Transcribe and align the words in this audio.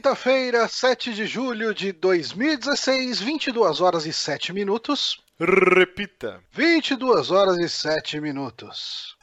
Quinta-feira, 0.00 0.66
7 0.66 1.12
de 1.12 1.26
julho 1.26 1.74
de 1.74 1.92
2016, 1.92 3.20
22 3.20 3.82
horas 3.82 4.06
e 4.06 4.14
7 4.14 4.50
minutos. 4.50 5.22
Repita. 5.38 6.42
22 6.52 7.30
horas 7.30 7.58
e 7.58 7.68
7 7.68 8.18
minutos. 8.18 9.14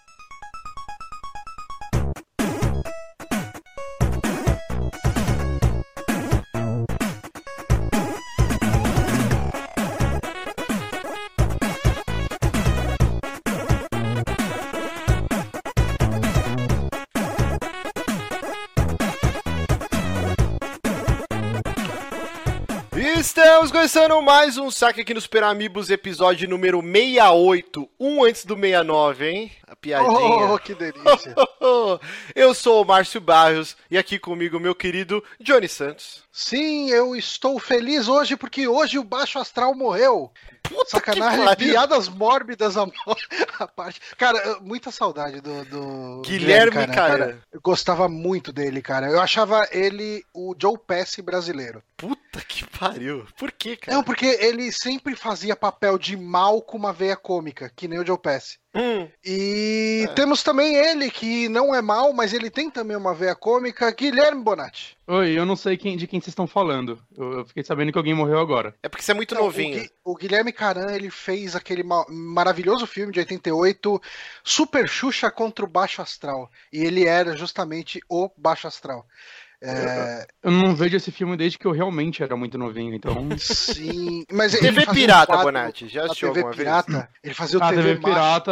Começando 23.87 24.21
mais 24.21 24.57
um 24.57 24.69
saque 24.69 24.99
aqui 24.99 25.13
no 25.13 25.21
Super 25.21 25.45
Amigos, 25.45 25.89
episódio 25.89 26.45
número 26.49 26.81
68, 26.81 27.89
um 27.97 28.21
antes 28.21 28.43
do 28.43 28.53
69, 28.53 29.29
hein? 29.29 29.51
A 29.65 29.77
piadinha. 29.77 30.51
Oh, 30.51 30.59
que 30.59 30.75
delícia. 30.75 31.33
Eu 32.35 32.53
sou 32.53 32.81
o 32.81 32.85
Márcio 32.85 33.21
Barros 33.21 33.77
e 33.89 33.97
aqui 33.97 34.19
comigo 34.19 34.59
meu 34.59 34.75
querido 34.75 35.23
Johnny 35.39 35.69
Santos. 35.69 36.26
Sim, 36.39 36.91
eu 36.91 37.15
estou 37.15 37.57
feliz 37.57 38.07
hoje 38.07 38.37
porque 38.37 38.67
hoje 38.67 38.99
o 38.99 39.03
Baixo 39.03 39.39
Astral 39.39 39.73
morreu. 39.73 40.31
Puta 40.61 40.91
Sacanagem, 40.91 41.55
piadas 41.55 42.07
mórbidas 42.07 42.77
a, 42.77 42.85
a 43.57 43.67
parte. 43.67 43.99
Cara, 44.15 44.59
muita 44.61 44.91
saudade 44.91 45.41
do, 45.41 45.65
do 45.65 46.21
Guilherme 46.21 46.85
Caran. 46.93 47.39
Eu 47.51 47.59
gostava 47.59 48.07
muito 48.07 48.53
dele, 48.53 48.83
cara. 48.83 49.07
Eu 49.07 49.19
achava 49.19 49.67
ele 49.71 50.23
o 50.31 50.55
Joe 50.61 50.77
Pesci 50.77 51.23
brasileiro. 51.23 51.81
Puta 51.97 52.39
que 52.47 52.63
pariu. 52.69 53.25
Por 53.39 53.51
que, 53.51 53.75
cara? 53.75 53.97
Não, 53.97 54.03
porque 54.03 54.27
ele 54.27 54.71
sempre 54.71 55.15
fazia 55.15 55.55
papel 55.55 55.97
de 55.97 56.15
mal 56.15 56.61
com 56.61 56.77
uma 56.77 56.93
veia 56.93 57.15
cômica, 57.15 57.71
que 57.75 57.87
nem 57.87 57.97
o 57.97 58.05
Joe 58.05 58.19
Pesci. 58.19 58.59
Hum, 58.75 59.07
E 59.25 60.05
É. 60.07 60.13
temos 60.13 60.43
também 60.43 60.75
ele, 60.75 61.09
que 61.09 61.49
não 61.49 61.73
é 61.73 61.81
mal, 61.81 62.13
mas 62.13 62.31
ele 62.33 62.49
tem 62.49 62.69
também 62.69 62.95
uma 62.95 63.13
veia 63.13 63.33
cômica, 63.33 63.89
Guilherme 63.91 64.43
Bonatti. 64.43 64.95
Oi, 65.07 65.31
eu 65.31 65.45
não 65.45 65.55
sei 65.55 65.77
quem, 65.77 65.97
de 65.97 66.05
quem 66.05 66.19
vocês 66.19 66.29
estão 66.29 66.45
falando. 66.45 67.01
Eu, 67.17 67.39
eu 67.39 67.45
fiquei 67.45 67.63
sabendo 67.63 67.91
que 67.91 67.97
alguém 67.97 68.13
morreu 68.13 68.39
agora. 68.39 68.75
é 68.83 68.89
porque 68.89 69.03
você 69.03 69.11
é 69.11 69.15
muito 69.15 69.33
Não, 69.33 69.43
novinho. 69.45 69.77
O, 69.77 69.79
Gui- 69.81 69.91
o 70.03 70.15
Guilherme 70.15 70.51
Caran, 70.51 70.91
ele 70.93 71.09
fez 71.09 71.55
aquele 71.55 71.81
ma- 71.81 72.05
maravilhoso 72.09 72.85
filme 72.85 73.11
de 73.11 73.19
88, 73.19 73.99
Super 74.43 74.87
Xuxa 74.87 75.31
contra 75.31 75.65
o 75.65 75.67
Baixo 75.67 76.01
Astral. 76.01 76.51
E 76.71 76.83
ele 76.83 77.05
era 77.05 77.35
justamente 77.35 77.99
o 78.09 78.29
Baixo 78.37 78.67
Astral. 78.67 79.05
É, 79.59 80.27
Eu 80.43 80.51
não 80.51 80.75
vejo 80.75 80.95
esse 80.97 81.11
filme 81.11 81.35
desde 81.35 81.57
que 81.57 81.65
eu 81.65 81.71
realmente 81.71 82.21
era 82.21 82.35
muito 82.37 82.59
novinho, 82.59 82.93
então. 82.93 83.27
sim, 83.39 84.23
mas 84.31 84.53
ele 84.53 84.61
TV 84.71 84.85
um 84.89 84.93
Pirata, 84.93 85.25
quadro 85.25 85.45
Bonatti, 85.45 85.87
já 85.87 86.05
assistiu 86.05 86.27
TV 86.31 86.41
alguma 86.41 86.55
vez? 86.55 86.67
Pirata, 86.85 87.09
ele 87.23 87.33
fazia 87.33 87.57
o 87.59 87.63
A 87.63 87.69
TV, 87.69 87.81
TV. 87.81 88.01
Pirata 88.01 88.51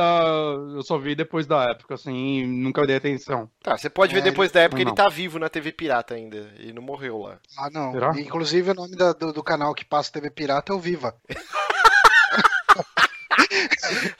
eu 0.73 0.81
só 0.81 0.97
vi 0.97 1.13
depois 1.13 1.45
da 1.45 1.63
época, 1.69 1.93
assim, 1.93 2.39
e 2.39 2.47
nunca 2.47 2.85
dei 2.87 2.95
atenção. 2.95 3.47
Tá, 3.61 3.77
você 3.77 3.87
pode 3.89 4.13
ver 4.15 4.21
É, 4.21 4.23
depois 4.23 4.51
da 4.51 4.61
época, 4.61 4.81
não. 4.83 4.89
ele 4.89 4.95
tá 4.95 5.07
vivo 5.07 5.37
na 5.37 5.47
TV 5.47 5.71
Pirata 5.71 6.15
ainda, 6.15 6.37
ele 6.57 6.73
não 6.73 6.81
morreu 6.81 7.19
lá. 7.19 7.37
Ah, 7.57 7.69
não. 7.71 7.91
Será? 7.91 8.11
Inclusive, 8.19 8.71
o 8.71 8.73
nome 8.73 8.95
da- 8.95 9.13
do, 9.13 9.31
do 9.31 9.43
canal 9.43 9.75
que 9.75 9.85
passa 9.85 10.11
TV 10.11 10.31
Pirata 10.31 10.73
é 10.73 10.75
o 10.75 10.79
Viva. 10.79 11.15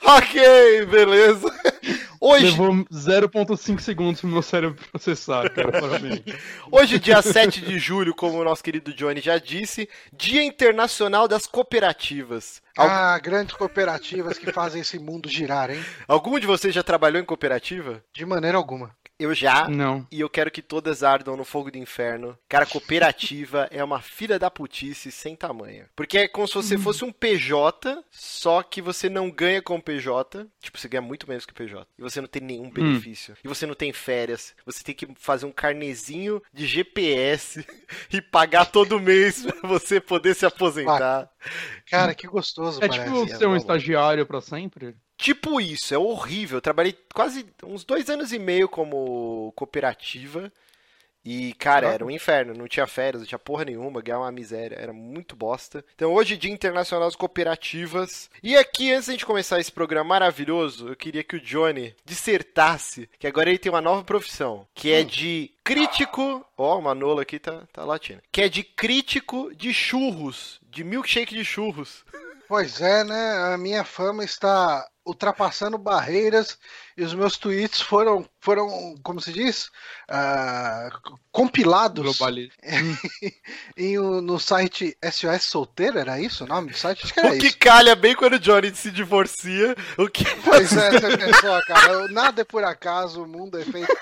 Ok, 0.04 0.86
beleza. 0.86 1.48
Hoje, 2.28 2.46
Levou 2.46 2.72
0,5 2.92 3.78
segundos 3.80 4.20
pro 4.20 4.28
meu 4.30 4.42
cérebro 4.42 4.76
processar, 4.90 5.48
cara. 5.50 5.70
Parabéns. 5.80 6.20
Hoje, 6.70 6.98
dia 6.98 7.22
7 7.22 7.60
de 7.60 7.78
julho, 7.78 8.14
como 8.14 8.38
o 8.40 8.44
nosso 8.44 8.62
querido 8.64 8.92
Johnny 8.94 9.20
já 9.20 9.38
disse, 9.38 9.88
Dia 10.12 10.42
Internacional 10.42 11.28
das 11.28 11.46
Cooperativas. 11.46 12.60
Al- 12.76 12.88
Ah, 12.88 13.18
grandes 13.18 13.54
cooperativas 13.54 14.38
que 14.38 14.52
fazem 14.52 14.80
esse 14.82 14.98
mundo 14.98 15.28
girar, 15.28 15.70
hein? 15.70 15.82
Algum 16.08 16.38
de 16.38 16.46
vocês 16.46 16.74
já 16.74 16.82
trabalhou 16.82 17.20
em 17.20 17.24
cooperativa? 17.24 18.02
De 18.12 18.26
maneira 18.26 18.56
alguma. 18.58 18.90
Eu 19.18 19.34
já. 19.34 19.68
Não. 19.68 20.06
E 20.10 20.20
eu 20.20 20.28
quero 20.28 20.50
que 20.50 20.60
todas 20.60 21.02
ardam 21.02 21.36
no 21.36 21.44
fogo 21.44 21.70
do 21.70 21.78
inferno. 21.78 22.38
Cara, 22.48 22.66
cooperativa 22.66 23.66
é 23.72 23.82
uma 23.82 24.00
filha 24.00 24.38
da 24.38 24.50
putice 24.50 25.10
sem 25.10 25.34
tamanho. 25.34 25.86
Porque 25.96 26.18
é 26.18 26.28
como 26.28 26.46
se 26.46 26.54
você 26.54 26.76
fosse 26.76 27.04
um 27.04 27.12
PJ, 27.12 28.04
só 28.10 28.62
que 28.62 28.82
você 28.82 29.08
não 29.08 29.30
ganha 29.30 29.62
com 29.62 29.80
PJ. 29.80 30.46
Tipo, 30.60 30.78
você 30.78 30.88
ganha 30.88 31.00
muito 31.02 31.28
menos 31.28 31.46
que 31.46 31.54
PJ. 31.54 31.86
E 31.98 32.02
você 32.02 32.20
não 32.20 32.28
tem 32.28 32.42
nenhum 32.42 32.70
benefício. 32.70 33.36
E 33.42 33.48
você 33.48 33.66
não 33.66 33.74
tem 33.74 33.92
férias. 33.92 34.54
Você 34.66 34.82
tem 34.84 34.94
que 34.94 35.08
fazer 35.16 35.46
um 35.46 35.52
carnezinho 35.52 36.42
de 36.52 36.66
GPS 36.66 37.64
e 38.12 38.20
pagar 38.20 38.66
todo 38.66 39.00
mês 39.00 39.44
pra 39.44 39.68
você 39.68 40.00
poder 40.00 40.34
se 40.34 40.44
aposentar. 40.44 41.30
Cara, 41.90 42.14
que 42.14 42.26
gostoso, 42.26 42.82
É 42.82 42.88
parece. 42.88 43.04
tipo 43.04 43.38
ser 43.38 43.46
um 43.46 43.56
estagiário 43.56 44.26
pra 44.26 44.40
sempre? 44.40 44.94
Tipo 45.16 45.60
isso, 45.60 45.94
é 45.94 45.98
horrível. 45.98 46.58
Eu 46.58 46.62
trabalhei 46.62 46.96
quase 47.14 47.46
uns 47.64 47.84
dois 47.84 48.10
anos 48.10 48.32
e 48.32 48.38
meio 48.38 48.68
como 48.68 49.52
cooperativa. 49.56 50.52
E, 51.26 51.54
cara, 51.54 51.88
era 51.88 52.04
um 52.04 52.10
inferno. 52.10 52.54
Não 52.54 52.68
tinha 52.68 52.86
férias, 52.86 53.20
não 53.20 53.26
tinha 53.26 53.38
porra 53.38 53.64
nenhuma, 53.64 54.00
ganhava 54.00 54.22
uma 54.22 54.30
miséria. 54.30 54.76
Era 54.76 54.92
muito 54.92 55.34
bosta. 55.34 55.84
Então, 55.96 56.14
hoje, 56.14 56.36
Dia 56.36 56.52
Internacional 56.52 57.08
das 57.08 57.16
Cooperativas. 57.16 58.30
E 58.40 58.56
aqui, 58.56 58.92
antes 58.92 59.08
da 59.08 59.12
gente 59.12 59.26
começar 59.26 59.58
esse 59.58 59.72
programa 59.72 60.10
maravilhoso, 60.10 60.88
eu 60.88 60.94
queria 60.94 61.24
que 61.24 61.34
o 61.34 61.40
Johnny 61.40 61.96
dissertasse 62.04 63.10
que 63.18 63.26
agora 63.26 63.48
ele 63.48 63.58
tem 63.58 63.72
uma 63.72 63.80
nova 63.80 64.04
profissão, 64.04 64.68
que 64.72 64.92
é 64.92 65.02
de 65.02 65.50
crítico. 65.64 66.46
Ó, 66.56 66.78
o 66.78 66.82
Manolo 66.82 67.18
aqui 67.18 67.40
tá, 67.40 67.64
tá 67.72 67.84
latindo. 67.84 68.22
Que 68.30 68.42
é 68.42 68.48
de 68.48 68.62
crítico 68.62 69.52
de 69.52 69.74
churros, 69.74 70.60
de 70.62 70.84
milkshake 70.84 71.34
de 71.34 71.44
churros. 71.44 72.04
Pois 72.46 72.80
é, 72.80 73.02
né? 73.02 73.52
A 73.52 73.58
minha 73.58 73.82
fama 73.82 74.24
está 74.24 74.86
ultrapassando 75.06 75.78
barreiras 75.78 76.58
e 76.96 77.02
os 77.04 77.14
meus 77.14 77.36
tweets 77.36 77.80
foram, 77.80 78.28
foram 78.40 78.96
como 79.02 79.20
se 79.20 79.32
diz, 79.32 79.70
Ah, 80.08 80.88
compilados 81.30 82.18
em, 83.76 83.96
no 83.98 84.38
site 84.40 84.96
SOS 85.04 85.42
Solteiro, 85.44 85.98
era 85.98 86.18
isso 86.20 86.44
o 86.44 86.46
nome 86.46 86.70
do 86.70 86.76
site? 86.76 87.04
Acho 87.04 87.14
que 87.14 87.20
era 87.20 87.34
O 87.34 87.38
que 87.38 87.46
isso. 87.46 87.58
calha 87.58 87.94
bem 87.94 88.14
quando 88.16 88.34
o 88.34 88.38
Johnny 88.38 88.74
se 88.74 88.90
divorcia. 88.90 89.76
O 89.96 90.08
que 90.08 90.24
Pois 90.42 90.72
é, 90.76 90.90
você 90.90 91.16
pensou, 91.16 91.60
cara, 91.66 92.08
nada 92.08 92.40
é 92.42 92.44
por 92.44 92.64
acaso, 92.64 93.22
o 93.22 93.28
mundo 93.28 93.58
é 93.58 93.64
feito 93.64 93.92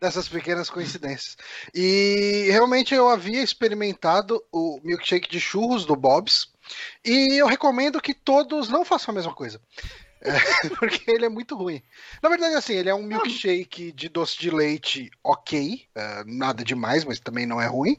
dessas 0.00 0.28
pequenas 0.28 0.70
coincidências. 0.70 1.36
E 1.74 2.48
realmente 2.50 2.94
eu 2.94 3.08
havia 3.08 3.42
experimentado 3.42 4.42
o 4.52 4.80
milkshake 4.82 5.28
de 5.28 5.40
churros 5.40 5.84
do 5.84 5.96
Bob's 5.96 6.48
e 7.04 7.40
eu 7.40 7.46
recomendo 7.46 8.00
que 8.00 8.14
todos 8.14 8.68
não 8.68 8.84
façam 8.84 9.12
a 9.12 9.14
mesma 9.16 9.34
coisa. 9.34 9.60
É, 10.24 10.68
porque 10.80 11.10
ele 11.10 11.26
é 11.26 11.28
muito 11.28 11.54
ruim. 11.56 11.82
Na 12.22 12.28
verdade, 12.30 12.54
assim, 12.54 12.72
ele 12.74 12.88
é 12.88 12.94
um 12.94 13.02
milkshake 13.02 13.92
de 13.92 14.08
doce 14.08 14.38
de 14.38 14.50
leite 14.50 15.10
ok, 15.22 15.82
é, 15.94 16.24
nada 16.26 16.64
demais, 16.64 17.04
mas 17.04 17.20
também 17.20 17.44
não 17.46 17.60
é 17.60 17.66
ruim. 17.66 17.98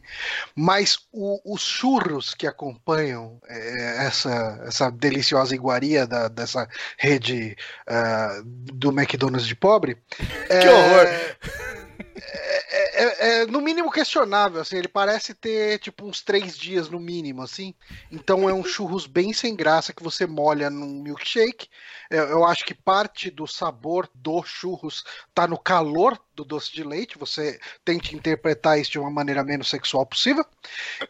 Mas 0.56 0.98
o- 1.12 1.40
os 1.54 1.62
churros 1.62 2.34
que 2.34 2.48
acompanham 2.48 3.40
é, 3.48 4.06
essa, 4.08 4.60
essa 4.66 4.90
deliciosa 4.90 5.54
iguaria 5.54 6.08
da- 6.08 6.28
dessa 6.28 6.68
rede 6.98 7.56
ah, 7.88 8.42
do 8.44 8.90
McDonald's 8.92 9.48
de 9.48 9.56
pobre. 9.56 9.98
Que 10.48 10.68
horror. 10.70 11.06
É, 11.08 12.95
é- 13.04 13.42
é, 13.42 13.46
no 13.46 13.62
mínimo 13.62 13.92
questionável, 13.92 14.62
assim, 14.62 14.78
ele 14.78 14.88
parece 14.88 15.34
ter 15.34 15.80
tipo 15.80 16.06
uns 16.06 16.22
três 16.22 16.58
dias 16.58 16.90
no 16.90 17.00
mínimo, 17.00 17.42
assim. 17.42 17.74
Então 18.12 18.50
é 18.50 18.54
um 18.54 18.64
churros 18.66 19.06
bem 19.08 19.34
sem 19.34 19.56
graça 19.56 19.94
que 19.94 20.04
você 20.04 20.26
molha 20.28 20.70
num 20.70 21.02
milkshake. 21.02 21.68
Eu, 22.10 22.24
eu 22.26 22.46
acho 22.46 22.66
que 22.66 22.74
parte 22.74 23.30
do 23.32 23.48
sabor 23.48 24.10
do 24.14 24.44
churros 24.44 25.04
tá 25.34 25.48
no 25.48 25.58
calor 25.58 26.20
do 26.36 26.44
doce 26.46 26.72
de 26.74 26.84
leite. 26.84 27.18
Você 27.18 27.60
tente 27.84 28.16
interpretar 28.16 28.80
isso 28.80 28.92
de 28.92 29.00
uma 29.00 29.10
maneira 29.10 29.44
menos 29.44 29.70
sexual 29.70 30.06
possível. 30.06 30.46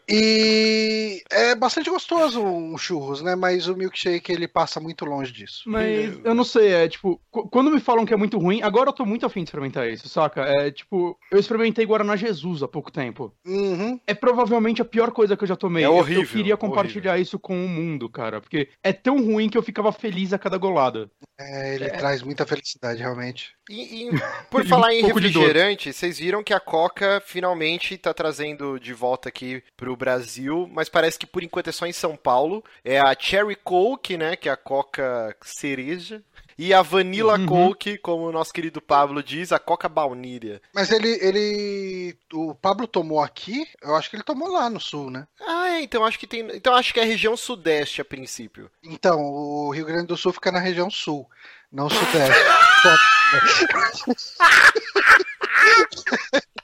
E 0.08 1.22
é 1.30 1.54
bastante 1.54 1.90
gostoso 1.90 2.40
um 2.40 2.78
churros, 2.78 3.20
né? 3.22 3.34
Mas 3.34 3.66
o 3.66 3.76
milkshake 3.76 4.32
ele 4.32 4.46
passa 4.46 4.80
muito 4.80 5.04
longe 5.04 5.32
disso. 5.32 5.68
Mas 5.68 6.18
eu 6.24 6.34
não 6.34 6.44
sei, 6.44 6.72
é 6.72 6.88
tipo, 6.88 7.20
qu- 7.30 7.48
quando 7.48 7.70
me 7.70 7.80
falam 7.80 8.06
que 8.06 8.14
é 8.14 8.16
muito 8.16 8.38
ruim, 8.38 8.62
agora 8.62 8.88
eu 8.88 8.92
tô 8.92 9.04
muito 9.04 9.26
afim 9.26 9.40
de 9.42 9.48
experimentar 9.48 9.88
isso, 9.88 10.08
saca? 10.08 10.42
É 10.42 10.70
tipo, 10.70 11.18
eu 11.30 11.38
experimentei 11.38 11.75
Guaraná 11.84 12.16
Jesus 12.16 12.62
há 12.62 12.68
pouco 12.68 12.90
tempo. 12.90 13.32
Uhum. 13.46 14.00
É 14.06 14.14
provavelmente 14.14 14.80
a 14.80 14.84
pior 14.84 15.10
coisa 15.10 15.36
que 15.36 15.44
eu 15.44 15.48
já 15.48 15.56
tomei. 15.56 15.84
É 15.84 15.86
Eu- 15.86 15.94
horrível, 15.96 16.22
Eu 16.22 16.28
queria 16.28 16.56
compartilhar 16.56 17.18
isso 17.18 17.38
com 17.38 17.64
o 17.64 17.68
mundo, 17.68 18.08
cara, 18.08 18.40
porque 18.40 18.68
é 18.82 18.92
tão 18.92 19.24
ruim 19.24 19.48
que 19.48 19.58
eu 19.58 19.62
ficava 19.62 19.92
feliz 19.92 20.32
a 20.32 20.38
cada 20.38 20.56
golada. 20.56 21.10
É, 21.38 21.74
ele 21.74 21.90
traz 21.90 22.22
muita 22.22 22.46
felicidade, 22.46 23.00
realmente. 23.00 23.52
E, 23.68 24.06
e 24.06 24.10
por 24.50 24.64
E 24.64 24.68
falar 24.68 24.88
um 24.88 24.90
em 24.92 25.02
refrigerante, 25.02 25.92
vocês 25.92 26.18
viram 26.18 26.42
que 26.42 26.54
a 26.54 26.60
Coca 26.60 27.22
finalmente 27.26 27.98
tá 27.98 28.14
trazendo 28.14 28.78
de 28.78 28.94
volta 28.94 29.28
aqui 29.28 29.62
pro 29.76 29.96
Brasil, 29.96 30.68
mas 30.72 30.88
parece 30.88 31.18
que 31.18 31.26
por 31.26 31.42
enquanto 31.42 31.68
é 31.68 31.72
só 31.72 31.86
em 31.86 31.92
São 31.92 32.16
Paulo. 32.16 32.64
É 32.84 32.98
a 32.98 33.14
Cherry 33.18 33.56
Coke, 33.56 34.16
né, 34.16 34.36
que 34.36 34.48
é 34.48 34.52
a 34.52 34.56
Coca 34.56 35.36
cereja. 35.42 36.22
E 36.58 36.72
a 36.72 36.82
Vanilla 36.82 37.38
Uhum. 37.38 37.46
Coke, 37.46 37.98
como 37.98 38.24
o 38.24 38.32
nosso 38.32 38.52
querido 38.52 38.80
Pablo 38.80 39.22
diz, 39.22 39.52
a 39.52 39.58
Coca 39.58 39.88
Baunilha. 39.88 40.60
Mas 40.74 40.90
ele, 40.90 41.08
ele. 41.20 42.16
O 42.32 42.54
Pablo 42.54 42.86
tomou 42.86 43.20
aqui, 43.20 43.66
eu 43.82 43.94
acho 43.94 44.08
que 44.08 44.16
ele 44.16 44.22
tomou 44.22 44.50
lá 44.50 44.70
no 44.70 44.80
sul, 44.80 45.10
né? 45.10 45.26
Ah, 45.40 45.68
é, 45.70 45.82
então 45.82 46.04
acho 46.04 46.18
que 46.18 46.26
tem. 46.26 46.48
Então 46.54 46.74
acho 46.74 46.94
que 46.94 47.00
é 47.00 47.02
a 47.02 47.06
região 47.06 47.36
sudeste 47.36 48.00
a 48.00 48.04
princípio. 48.04 48.70
Então, 48.82 49.22
o 49.22 49.70
Rio 49.70 49.84
Grande 49.84 50.06
do 50.06 50.16
Sul 50.16 50.32
fica 50.32 50.50
na 50.50 50.58
região 50.58 50.90
sul, 50.90 51.28
não 51.70 51.90
sudeste. 51.90 52.36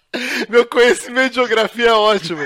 Meu 0.49 0.67
conhecimento 0.67 1.31
de 1.31 1.35
geografia 1.37 1.88
é 1.88 1.93
ótimo. 1.93 2.41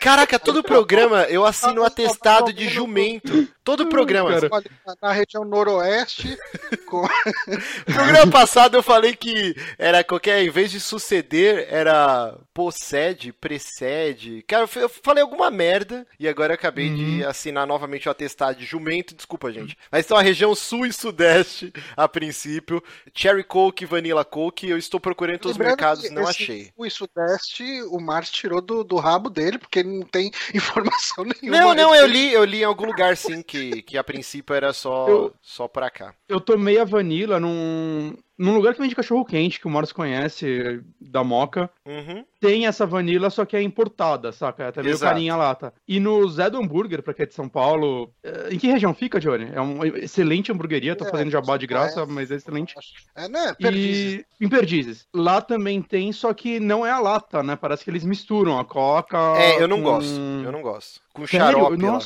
Caraca, 0.00 0.38
todo 0.38 0.62
programa 0.62 1.22
eu 1.24 1.44
assino 1.44 1.82
um 1.82 1.84
atestado 1.84 2.52
de 2.52 2.68
jumento. 2.68 3.48
Todo 3.64 3.86
programa. 3.86 4.30
Na 5.02 5.12
região 5.12 5.44
noroeste, 5.44 6.38
com... 6.86 7.06
Programa 7.84 8.30
passado 8.30 8.76
eu 8.76 8.82
falei 8.82 9.14
que 9.14 9.54
era 9.78 10.02
qualquer, 10.02 10.42
em 10.42 10.48
vez 10.48 10.70
de 10.70 10.80
suceder, 10.80 11.66
era 11.68 12.34
possede, 12.54 13.30
precede. 13.30 14.42
Cara, 14.48 14.66
eu 14.76 14.88
falei 14.88 15.22
alguma 15.22 15.50
merda 15.50 16.06
e 16.18 16.26
agora 16.26 16.52
eu 16.52 16.54
acabei 16.54 16.88
de 16.88 17.24
assinar 17.24 17.66
novamente 17.66 18.08
o 18.08 18.10
atestado 18.10 18.58
de 18.58 18.64
jumento. 18.64 19.14
Desculpa, 19.14 19.52
gente. 19.52 19.76
Mas 19.92 20.06
então 20.06 20.16
a 20.16 20.22
região 20.22 20.54
sul 20.54 20.86
e 20.86 20.92
sudeste, 20.92 21.72
a 21.96 22.08
princípio. 22.08 22.82
Cherry 23.14 23.44
Coke, 23.44 23.84
Vanilla 23.84 24.24
Coke. 24.24 24.68
Eu 24.68 24.78
estou 24.78 24.98
procurando 24.98 25.34
em 25.34 25.38
todos 25.38 25.56
os 25.56 25.62
mercados, 25.62 26.10
não 26.10 26.22
esse 26.22 26.30
achei. 26.30 26.72
Sul 26.88 27.07
e 27.08 27.20
sudeste, 27.20 27.82
o 27.90 27.98
Márcio 28.00 28.34
tirou 28.34 28.60
do, 28.60 28.84
do 28.84 28.96
rabo 28.96 29.30
dele, 29.30 29.58
porque 29.58 29.80
ele 29.80 29.98
não 29.98 30.06
tem 30.06 30.30
informação 30.54 31.24
nenhuma. 31.24 31.58
Não, 31.60 31.74
não, 31.74 31.94
eu 31.94 32.06
li, 32.06 32.32
eu 32.32 32.44
li 32.44 32.60
em 32.60 32.64
algum 32.64 32.86
lugar 32.86 33.16
sim 33.16 33.42
que, 33.42 33.82
que 33.82 33.96
a 33.98 34.04
princípio 34.04 34.54
era 34.54 34.72
só, 34.72 35.08
Eu- 35.08 35.34
só 35.42 35.66
pra 35.68 35.90
cá. 35.90 36.14
Eu 36.28 36.40
tomei 36.40 36.78
a 36.78 36.84
vanilla 36.84 37.40
num, 37.40 38.14
num 38.38 38.54
lugar 38.54 38.72
que 38.74 38.80
vende 38.80 38.94
cachorro 38.94 39.24
quente, 39.24 39.58
que 39.60 39.66
o 39.66 39.70
Morris 39.70 39.90
conhece, 39.92 40.80
da 41.00 41.24
Moca. 41.24 41.68
Uhum. 41.84 42.24
Tem 42.40 42.66
essa 42.66 42.86
vanilla, 42.86 43.30
só 43.30 43.44
que 43.44 43.56
é 43.56 43.62
importada, 43.62 44.30
saca? 44.30 44.62
É 44.64 44.68
até 44.68 44.82
meio 44.82 44.92
Exato. 44.94 45.12
carinha 45.12 45.34
a 45.34 45.36
lata. 45.36 45.74
E 45.88 45.98
no 45.98 46.26
Zé 46.28 46.48
do 46.48 46.58
Hambúrguer, 46.58 47.02
pra 47.02 47.12
quem 47.12 47.24
é 47.24 47.26
de 47.26 47.34
São 47.34 47.48
Paulo. 47.48 48.12
eh, 48.22 48.50
Em 48.52 48.58
que 48.58 48.68
região 48.68 48.94
fica, 48.94 49.18
Johnny? 49.18 49.50
É 49.52 49.60
uma 49.60 49.86
excelente 49.88 50.52
hamburgueria, 50.52 50.94
tô 50.94 51.04
É, 51.04 51.10
fazendo 51.10 51.30
jabá 51.32 51.56
de 51.56 51.66
graça, 51.66 52.02
é. 52.02 52.06
mas 52.06 52.30
é 52.30 52.36
excelente. 52.36 52.74
É, 53.16 53.28
né? 53.28 53.54
Perdizes. 53.58 54.24
E 54.40 54.44
em 54.44 54.48
Perdizes. 54.48 55.06
Lá 55.12 55.40
também 55.40 55.82
tem, 55.82 56.12
só 56.12 56.32
que 56.32 56.60
não 56.60 56.86
é 56.86 56.90
a 56.92 57.00
lata, 57.00 57.42
né? 57.42 57.56
Parece 57.56 57.82
que 57.82 57.90
eles 57.90 58.04
misturam 58.04 58.58
a 58.58 58.64
coca. 58.64 59.18
É, 59.36 59.60
eu 59.60 59.66
não 59.66 59.78
com- 59.78 59.82
gosto. 59.82 60.20
Eu 60.44 60.52
não 60.52 60.62
gosto. 60.62 61.00
Com 61.12 61.26
Sério? 61.26 61.46
xarope 61.58 61.82
lá. 61.82 61.98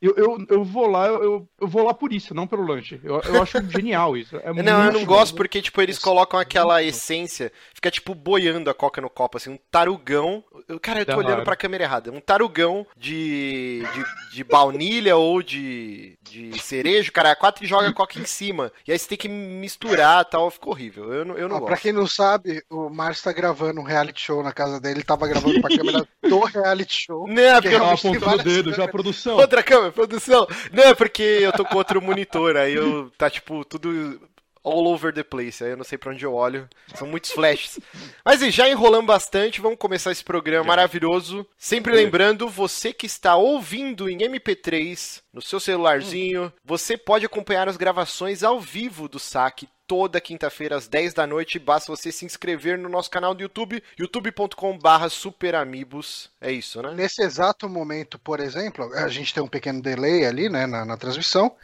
Eu, 0.00 0.14
eu, 0.16 0.46
eu 0.48 0.64
vou 0.64 0.86
lá, 0.86 1.06
eu, 1.08 1.48
eu 1.60 1.66
vou 1.68 1.82
lá 1.84 1.92
por 1.92 2.12
isso, 2.12 2.32
não 2.34 2.46
pelo 2.46 2.64
lanche. 2.64 3.00
Eu, 3.02 3.20
eu 3.22 3.42
acho 3.42 3.58
genial 3.70 4.16
isso. 4.16 4.36
É 4.36 4.52
Não, 4.62 4.84
eu 4.86 4.92
não 4.92 5.04
gosto 5.04 5.34
porque, 5.34 5.60
tipo, 5.60 5.80
eles 5.82 5.98
colocam 5.98 6.38
aquela 6.38 6.82
essência, 6.82 7.50
fica, 7.74 7.90
tipo, 7.90 8.14
boiando 8.14 8.70
a 8.70 8.74
coca 8.74 9.00
no 9.00 9.10
copo, 9.10 9.36
assim, 9.38 9.50
um 9.50 9.58
tarugão. 9.70 10.44
Eu- 10.68 10.78
Cara, 10.78 11.00
eu 11.00 11.06
tô 11.06 11.12
Da 11.12 11.18
olhando 11.18 11.32
hora. 11.32 11.44
pra 11.44 11.56
câmera 11.56 11.82
errada. 11.84 12.12
Um 12.12 12.20
tarugão 12.20 12.86
de, 12.96 13.82
de, 13.92 14.36
de 14.36 14.44
baunilha 14.44 15.16
ou 15.16 15.42
de, 15.42 16.16
de 16.22 16.58
cerejo, 16.60 17.10
cara, 17.12 17.32
a 17.32 17.36
quatro 17.36 17.64
e 17.64 17.66
joga 17.66 17.88
a 17.88 17.92
coca 17.92 18.18
em 18.20 18.24
cima. 18.24 18.72
E 18.86 18.92
aí 18.92 18.98
você 18.98 19.08
tem 19.08 19.18
que 19.18 19.28
misturar 19.28 20.22
e 20.22 20.30
tal, 20.30 20.50
ficou 20.50 20.72
horrível. 20.72 21.12
Eu 21.12 21.24
não, 21.24 21.36
eu 21.36 21.48
não 21.48 21.56
Ó, 21.56 21.60
gosto. 21.60 21.68
pra 21.70 21.76
quem 21.78 21.92
não 21.92 22.06
sabe, 22.06 22.62
o 22.70 22.88
Márcio 22.88 23.24
tá 23.24 23.32
gravando 23.32 23.80
um 23.80 23.84
reality 23.84 24.20
show 24.20 24.42
na 24.42 24.52
casa 24.52 24.80
dele, 24.80 24.96
ele 24.98 25.04
tava 25.04 25.26
gravando 25.26 25.60
pra 25.60 25.76
câmera 25.76 26.06
do 26.22 26.38
reality 26.44 27.02
show. 27.06 27.26
Não, 27.26 27.42
é 27.42 27.54
porque 27.60 27.68
Que 27.70 27.74
eu... 27.74 27.80
Tem 27.80 27.92
apontando 27.92 28.34
o 28.40 28.44
dedo 28.44 28.70
já, 28.70 28.76
câmeras. 28.76 28.90
produção. 28.92 29.36
Outra 29.36 29.62
câmera, 29.62 29.87
produção. 29.92 30.46
Não, 30.72 30.84
é 30.84 30.94
porque 30.94 31.22
eu 31.22 31.52
tô 31.52 31.64
com 31.64 31.76
outro 31.76 32.00
monitor, 32.00 32.56
aí 32.56 32.74
eu 32.74 33.10
tá 33.16 33.28
tipo 33.30 33.64
tudo 33.64 34.20
all 34.62 34.86
over 34.86 35.12
the 35.12 35.22
place, 35.22 35.62
aí 35.64 35.70
eu 35.70 35.76
não 35.76 35.84
sei 35.84 35.96
pra 35.96 36.12
onde 36.12 36.24
eu 36.24 36.34
olho. 36.34 36.68
São 36.94 37.06
muitos 37.06 37.30
flashes. 37.30 37.78
Mas 38.24 38.42
e 38.42 38.50
já 38.50 38.68
enrolando 38.68 39.06
bastante, 39.06 39.60
vamos 39.60 39.78
começar 39.78 40.12
esse 40.12 40.24
programa 40.24 40.64
maravilhoso. 40.64 41.46
Sempre 41.56 41.92
lembrando, 41.92 42.48
você 42.48 42.92
que 42.92 43.06
está 43.06 43.36
ouvindo 43.36 44.08
em 44.08 44.18
MP3 44.18 45.22
no 45.32 45.40
seu 45.40 45.58
celularzinho, 45.58 46.52
você 46.64 46.96
pode 46.96 47.24
acompanhar 47.24 47.68
as 47.68 47.76
gravações 47.76 48.42
ao 48.42 48.60
vivo 48.60 49.08
do 49.08 49.18
saque 49.18 49.68
toda 49.88 50.20
quinta-feira 50.20 50.76
às 50.76 50.86
10 50.86 51.14
da 51.14 51.26
noite. 51.26 51.58
Basta 51.58 51.90
você 51.90 52.12
se 52.12 52.26
inscrever 52.26 52.78
no 52.78 52.90
nosso 52.90 53.10
canal 53.10 53.34
do 53.34 53.40
YouTube, 53.40 53.82
youtube.com/barra 53.98 55.08
superamigos. 55.08 56.30
É 56.40 56.52
isso, 56.52 56.80
né? 56.82 56.94
Nesse 56.94 57.22
exato 57.22 57.68
momento, 57.68 58.18
por 58.18 58.38
exemplo, 58.38 58.84
a 58.94 59.08
gente 59.08 59.32
tem 59.32 59.42
um 59.42 59.48
pequeno 59.48 59.80
delay 59.80 60.26
ali, 60.26 60.48
né, 60.50 60.66
na, 60.66 60.84
na 60.84 60.96
transmissão, 60.96 61.56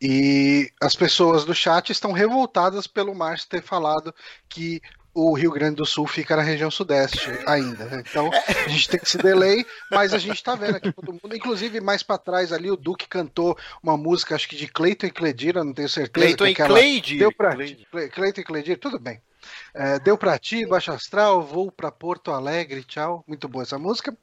e 0.00 0.72
as 0.80 0.96
pessoas 0.96 1.44
do 1.44 1.54
chat 1.54 1.90
estão 1.90 2.12
revoltadas 2.12 2.86
pelo 2.86 3.14
Márcio 3.14 3.48
ter 3.48 3.62
falado 3.62 4.14
que 4.48 4.80
o 5.16 5.32
Rio 5.32 5.50
Grande 5.50 5.76
do 5.76 5.86
Sul 5.86 6.06
fica 6.06 6.36
na 6.36 6.42
região 6.42 6.70
sudeste 6.70 7.30
ainda. 7.46 8.04
Então, 8.06 8.30
a 8.46 8.68
gente 8.68 8.86
tem 8.86 9.00
esse 9.02 9.16
delay, 9.16 9.64
mas 9.90 10.12
a 10.12 10.18
gente 10.18 10.44
tá 10.44 10.54
vendo 10.54 10.76
aqui 10.76 10.92
todo 10.92 11.10
mundo. 11.10 11.34
Inclusive, 11.34 11.80
mais 11.80 12.02
pra 12.02 12.18
trás 12.18 12.52
ali, 12.52 12.70
o 12.70 12.76
Duque 12.76 13.08
cantou 13.08 13.56
uma 13.82 13.96
música, 13.96 14.34
acho 14.34 14.46
que 14.46 14.54
de 14.54 14.68
Cleiton 14.68 15.06
e 15.06 15.10
Cledira, 15.10 15.64
não 15.64 15.72
tenho 15.72 15.88
certeza. 15.88 16.26
Cleiton 16.26 16.46
e 16.46 16.50
é 16.50 16.54
Cleide. 16.54 17.18
Deu 17.18 17.32
pra 17.32 17.54
Cleide. 17.54 17.86
Cleiton 18.12 18.40
e 18.42 18.44
Cledir, 18.44 18.78
tudo 18.78 18.98
bem. 18.98 19.22
É, 19.72 19.98
deu 20.00 20.18
pra 20.18 20.38
ti, 20.38 20.66
Baixo 20.66 20.92
Astral, 20.92 21.42
vou 21.42 21.72
pra 21.72 21.90
Porto 21.90 22.30
Alegre, 22.30 22.84
tchau. 22.84 23.24
Muito 23.26 23.48
boa 23.48 23.62
essa 23.62 23.78
música. 23.78 24.14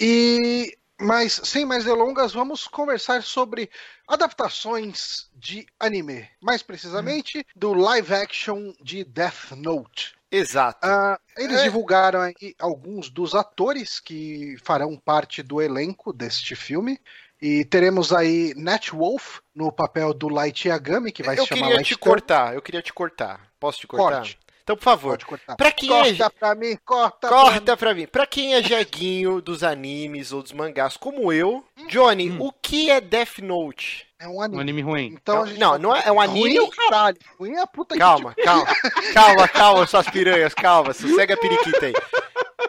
E 0.00 0.76
mas 0.98 1.40
sem 1.44 1.64
mais 1.64 1.84
delongas, 1.84 2.32
vamos 2.32 2.66
conversar 2.66 3.22
sobre 3.22 3.70
adaptações 4.08 5.28
de 5.34 5.66
anime, 5.78 6.26
mais 6.40 6.62
precisamente 6.62 7.46
do 7.54 7.74
live 7.74 8.14
action 8.14 8.72
de 8.82 9.04
Death 9.04 9.52
Note. 9.52 10.15
Exato. 10.30 10.78
Ah, 10.82 11.18
eles 11.36 11.60
É. 11.60 11.62
divulgaram 11.64 12.20
aí 12.20 12.34
alguns 12.58 13.08
dos 13.10 13.34
atores 13.34 14.00
que 14.00 14.56
farão 14.64 14.96
parte 14.96 15.42
do 15.42 15.62
elenco 15.62 16.12
deste 16.12 16.54
filme. 16.56 16.98
E 17.40 17.64
teremos 17.66 18.12
aí 18.12 18.54
Nat 18.56 18.88
Wolf 18.90 19.40
no 19.54 19.70
papel 19.70 20.14
do 20.14 20.28
Light 20.28 20.66
Yagami, 20.68 21.12
que 21.12 21.22
vai 21.22 21.38
eu 21.38 21.42
se 21.42 21.48
chamar 21.48 21.60
queria 21.62 21.76
Light 21.76 21.86
te 21.88 21.94
Turtle. 21.94 22.10
cortar, 22.12 22.54
eu 22.54 22.62
queria 22.62 22.80
te 22.82 22.92
cortar. 22.92 23.48
Posso 23.60 23.78
te 23.80 23.86
cortar? 23.86 24.16
Corte. 24.20 24.38
Então, 24.66 24.74
por 24.76 24.82
favor, 24.82 25.16
pra 25.56 25.70
quem 25.70 25.88
corta 25.88 26.24
é... 26.24 26.28
pra 26.28 26.54
mim, 26.56 26.76
corta, 26.84 27.28
pra 27.28 27.36
mim. 27.44 27.44
Corta 27.52 27.76
pra 27.76 27.94
mim. 27.94 28.06
Pra 28.08 28.26
quem 28.26 28.56
é 28.56 28.60
jeguinho 28.60 29.38
dos 29.40 29.62
animes 29.62 30.32
ou 30.32 30.42
dos 30.42 30.50
mangás 30.50 30.96
como 30.96 31.32
eu, 31.32 31.64
Johnny, 31.88 32.32
Hum. 32.32 32.38
o 32.40 32.50
que 32.50 32.90
é 32.90 33.00
Death 33.00 33.38
Note? 33.38 34.04
É 34.18 34.26
um 34.26 34.38
Um 34.38 34.42
anime. 34.42 34.60
anime 34.62 34.82
ruim. 34.82 35.06
Então, 35.22 35.46
gente 35.46 35.60
não, 35.60 35.78
não 35.78 35.94
é- 35.94 36.02
é 36.06 36.10
um 36.10 36.20
anime- 36.20 36.40
Ruim 36.40 36.56
é 36.56 36.62
o 36.62 36.68
caralho. 36.68 37.16
Ruim 37.38 37.52
é 37.52 37.60
a 37.60 37.66
puta 37.68 37.94
que 37.94 38.00
Calma, 38.00 38.34
calma, 38.34 38.66
calma, 39.14 39.46
calma, 39.48 39.86
suas 39.86 40.08
piranhas, 40.10 40.52
calma, 40.52 40.92
sossega 40.92 41.34
a 41.34 41.36
periquita 41.36 41.86
aí. 41.86 41.92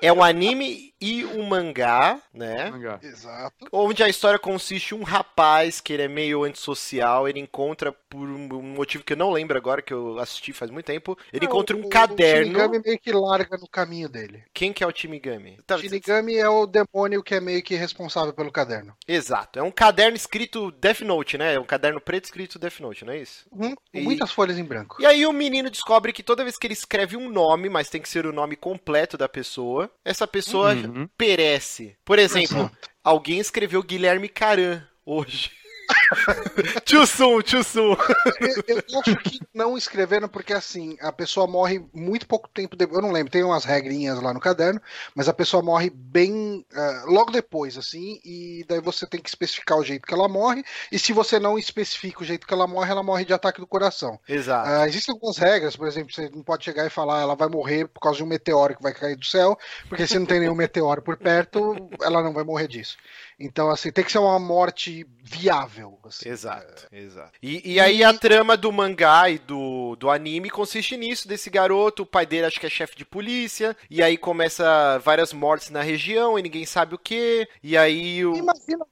É 0.02 0.12
um 0.14 0.24
anime 0.24 0.94
e 1.00 1.24
um 1.26 1.44
mangá, 1.44 2.20
né? 2.34 2.72
Mangá. 2.72 3.00
Exato. 3.04 3.68
Onde 3.72 4.02
a 4.04 4.10
história 4.10 4.40
consiste 4.40 4.94
em 4.96 4.98
um 5.00 5.04
rapaz 5.04 5.80
que 5.80 5.94
ele 5.94 6.04
é 6.04 6.08
meio 6.08 6.44
antissocial, 6.44 7.28
ele 7.28 7.40
encontra, 7.40 7.92
por 7.92 8.28
um 8.28 8.62
motivo 8.64 9.04
que 9.04 9.14
eu 9.14 9.18
não 9.18 9.32
lembro 9.32 9.58
agora, 9.58 9.82
que 9.82 9.94
eu 9.94 10.18
assisti 10.20 10.54
faz 10.54 10.72
muito 10.72 10.86
tempo, 10.86 11.18
ele 11.32 11.46
Não, 11.46 11.52
encontra 11.52 11.76
um 11.76 11.82
o- 11.82 11.86
O 11.86 11.90
caderno. 11.90 12.46
Shinigami 12.48 12.82
meio 12.84 13.00
que 13.00 13.12
larga 13.12 13.58
no 13.58 13.68
caminho 13.68 14.10
dele. 14.10 14.44
Quem 14.54 14.74
que 14.74 14.84
é 14.84 14.88
o 14.88 14.92
Timigami? 14.92 15.60
Tá- 15.68 15.76
O 15.76 15.80
Shinigami 15.80 16.36
é 16.36 16.50
o 16.50 16.66
demônio 16.66 17.22
que 17.24 17.36
é 17.36 17.40
meio 17.40 17.62
que 17.64 17.76
responsável 17.76 18.34
pelo 18.34 18.52
caderno. 18.52 18.96
Exato, 19.08 19.60
é 19.60 19.64
um 19.64 19.72
caderno 19.72 20.16
escrito 20.18 20.72
Death 20.72 21.02
Note, 21.02 21.38
né? 21.38 21.54
É 21.56 21.60
um 21.60 21.64
caderno 21.66 22.02
preto 22.02 22.26
escrito 22.26 22.58
Death 22.60 22.80
Note, 22.80 23.06
não 23.06 23.14
é 23.14 23.20
isso? 23.20 23.46
Uhum, 23.52 23.76
E- 23.94 24.02
muitas 24.02 24.32
folhas 24.32 24.58
em 24.58 24.64
branco. 24.64 24.98
E 25.00 25.06
aí 25.06 25.26
o 25.26 25.32
menino 25.34 25.70
descobre 25.70 26.12
que 26.12 26.24
toda 26.24 26.44
vez 26.44 26.58
que 26.58 26.66
ele 26.68 26.74
escreve 26.74 27.16
um 27.16 27.30
nome, 27.30 27.70
mas 27.70 27.90
tem 27.90 28.02
que 28.02 28.10
ser 28.10 28.26
o 28.26 28.34
nome 28.34 28.56
completo 28.56 29.18
da 29.18 29.30
pessoa, 29.30 29.87
essa 30.06 30.28
pessoa 30.28 30.74
Uhum. 30.74 31.08
perece. 31.18 31.96
Por 32.06 32.20
exemplo, 32.20 32.58
Exato. 32.58 32.78
alguém 33.04 33.40
escreveu 33.40 33.82
Guilherme 33.84 34.30
Caran 34.30 34.84
hoje. 35.06 35.52
too 36.86 37.06
soon, 37.06 37.42
too 37.42 37.64
soon. 37.64 37.98
Eu, 38.40 38.78
eu 38.78 39.00
acho 39.00 39.16
que 39.18 39.40
não 39.54 39.78
escreveram 39.78 40.28
porque 40.28 40.54
assim, 40.54 40.98
a 41.02 41.12
pessoa 41.12 41.48
morre 41.48 41.86
muito 41.94 42.28
pouco 42.28 42.50
tempo 42.50 42.76
depois. 42.76 42.98
Eu 42.98 43.04
não 43.04 43.12
lembro, 43.12 43.32
tem 43.32 43.44
umas 43.44 43.66
regrinhas 43.66 44.22
lá 44.22 44.34
no 44.34 44.40
caderno, 44.40 44.82
mas 45.16 45.28
a 45.28 45.34
pessoa 45.34 45.64
morre 45.64 45.90
bem 45.90 46.66
ah, 46.74 47.04
logo 47.08 47.32
depois, 47.32 47.78
assim, 47.78 48.20
e 48.24 48.66
daí 48.68 48.82
você 48.82 49.06
tem 49.06 49.22
que 49.22 49.30
especificar 49.30 49.78
o 49.78 49.84
jeito 49.84 50.08
que 50.08 50.14
ela 50.14 50.28
morre. 50.28 50.64
E 50.92 51.00
se 51.00 51.14
você 51.14 51.40
não 51.40 51.58
especifica 51.58 52.22
o 52.22 52.26
jeito 52.26 52.48
que 52.48 52.54
ela 52.54 52.68
morre, 52.68 52.92
ela 52.92 53.04
morre 53.04 53.26
de 53.26 53.34
ataque 53.34 53.60
do 53.60 53.68
coração. 53.68 54.20
Exato. 54.28 54.70
Ah, 54.70 54.88
existem 54.88 55.14
algumas 55.14 55.38
regras, 55.38 55.76
por 55.76 55.88
exemplo, 55.88 56.14
você 56.14 56.30
não 56.30 56.44
pode 56.44 56.64
chegar 56.64 56.86
e 56.86 56.90
falar 56.90 57.22
ela 57.22 57.36
vai 57.36 57.48
morrer 57.48 57.88
por 57.88 58.00
causa 58.00 58.18
de 58.18 58.24
um 58.24 58.28
meteoro 58.28 58.76
que 58.76 58.84
vai 58.84 58.94
cair 58.94 59.16
do 59.16 59.26
céu, 59.26 59.58
porque 59.90 60.08
se 60.08 60.18
não 60.18 60.26
tem 60.26 60.40
nenhum 60.40 60.56
meteoro 60.56 61.02
por 61.02 61.18
perto, 61.18 61.90
ela 62.02 62.22
não 62.24 62.34
vai 62.34 62.44
morrer 62.44 62.68
disso. 62.68 62.98
Então, 63.40 63.70
assim, 63.70 63.92
tem 63.92 64.04
que 64.04 64.12
ser 64.12 64.18
uma 64.18 64.40
morte 64.40 65.06
viável. 65.24 65.97
Assim. 66.08 66.30
Exato, 66.30 66.88
exato. 66.92 67.32
E, 67.42 67.74
e 67.74 67.80
aí 67.80 68.04
a 68.04 68.14
trama 68.14 68.58
do 68.58 68.72
mangá 68.72 69.30
e 69.30 69.38
do, 69.38 69.96
do 69.96 70.10
anime 70.10 70.50
consiste 70.50 70.98
nisso, 70.98 71.28
desse 71.28 71.50
garoto, 71.50 72.04
o 72.04 72.06
pai 72.06 72.26
dele 72.26 72.46
acho 72.46 72.60
que 72.60 72.66
é 72.66 72.70
chefe 72.70 72.96
de 72.96 73.06
polícia, 73.06 73.76
e 73.90 74.02
aí 74.02 74.18
começa 74.18 75.00
várias 75.00 75.34
mortes 75.34 75.70
na 75.70 75.82
região 75.82 76.38
e 76.38 76.44
ninguém 76.44 76.66
sabe 76.66 76.96
o 76.96 77.00
que, 77.00 77.48
e 77.62 77.78
aí 77.78 78.26
o... 78.26 78.36
Imagina 78.36 78.86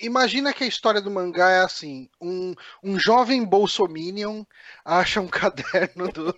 imagina 0.00 0.52
que 0.52 0.64
a 0.64 0.66
história 0.66 1.00
do 1.00 1.10
mangá 1.10 1.50
é 1.50 1.60
assim: 1.60 2.08
um, 2.20 2.54
um 2.82 2.98
jovem 2.98 3.44
bolsominion 3.44 4.44
acha 4.84 5.20
um 5.20 5.26
caderno 5.28 6.10
do, 6.12 6.36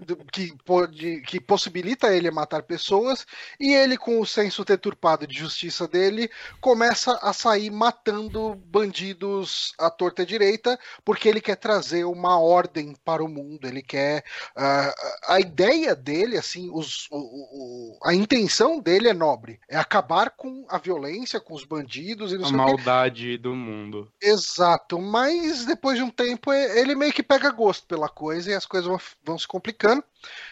do, 0.00 0.16
que, 0.32 0.54
pode, 0.64 1.20
que 1.22 1.40
possibilita 1.40 2.14
ele 2.14 2.30
matar 2.30 2.62
pessoas, 2.62 3.26
e 3.58 3.74
ele, 3.74 3.96
com 3.96 4.20
o 4.20 4.26
senso 4.26 4.64
deturpado 4.64 5.26
de 5.26 5.36
justiça 5.36 5.86
dele, 5.86 6.30
começa 6.60 7.18
a 7.22 7.32
sair 7.32 7.70
matando 7.70 8.54
bandidos 8.66 9.74
à 9.78 9.90
torta 9.90 10.24
direita, 10.24 10.78
porque 11.04 11.28
ele 11.28 11.40
quer 11.40 11.56
trazer 11.56 12.04
uma 12.04 12.38
ordem 12.38 12.94
para 13.04 13.22
o 13.22 13.28
mundo. 13.28 13.66
Ele 13.66 13.82
quer. 13.82 14.24
Uh, 14.56 14.92
a 15.26 15.40
ideia 15.40 15.94
dele, 15.94 16.36
assim, 16.36 16.70
os, 16.72 17.08
o, 17.10 17.18
o, 17.18 17.98
a 18.04 18.14
intenção 18.14 18.80
dele 18.80 19.08
é 19.08 19.14
nobre: 19.14 19.60
é 19.68 19.76
acabar 19.76 20.30
com 20.30 20.66
a 20.68 20.78
violência, 20.78 21.40
com 21.40 21.54
os 21.54 21.64
bandidos 21.64 22.32
e 22.32 22.38
não 22.38 22.47
a 22.48 22.56
maldade 22.56 23.36
do 23.38 23.54
mundo. 23.54 24.10
Exato, 24.20 25.00
mas 25.00 25.64
depois 25.64 25.96
de 25.96 26.02
um 26.02 26.10
tempo 26.10 26.52
ele 26.52 26.94
meio 26.94 27.12
que 27.12 27.22
pega 27.22 27.50
gosto 27.50 27.86
pela 27.86 28.08
coisa 28.08 28.50
e 28.50 28.54
as 28.54 28.66
coisas 28.66 28.88
vão, 28.88 28.98
vão 29.24 29.38
se 29.38 29.46
complicando. 29.46 30.02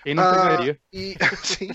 E 0.05 0.15
não 0.15 0.23
pegaria. 0.31 0.75
Uh, 0.75 0.97
e, 0.97 1.17
sim, 1.43 1.71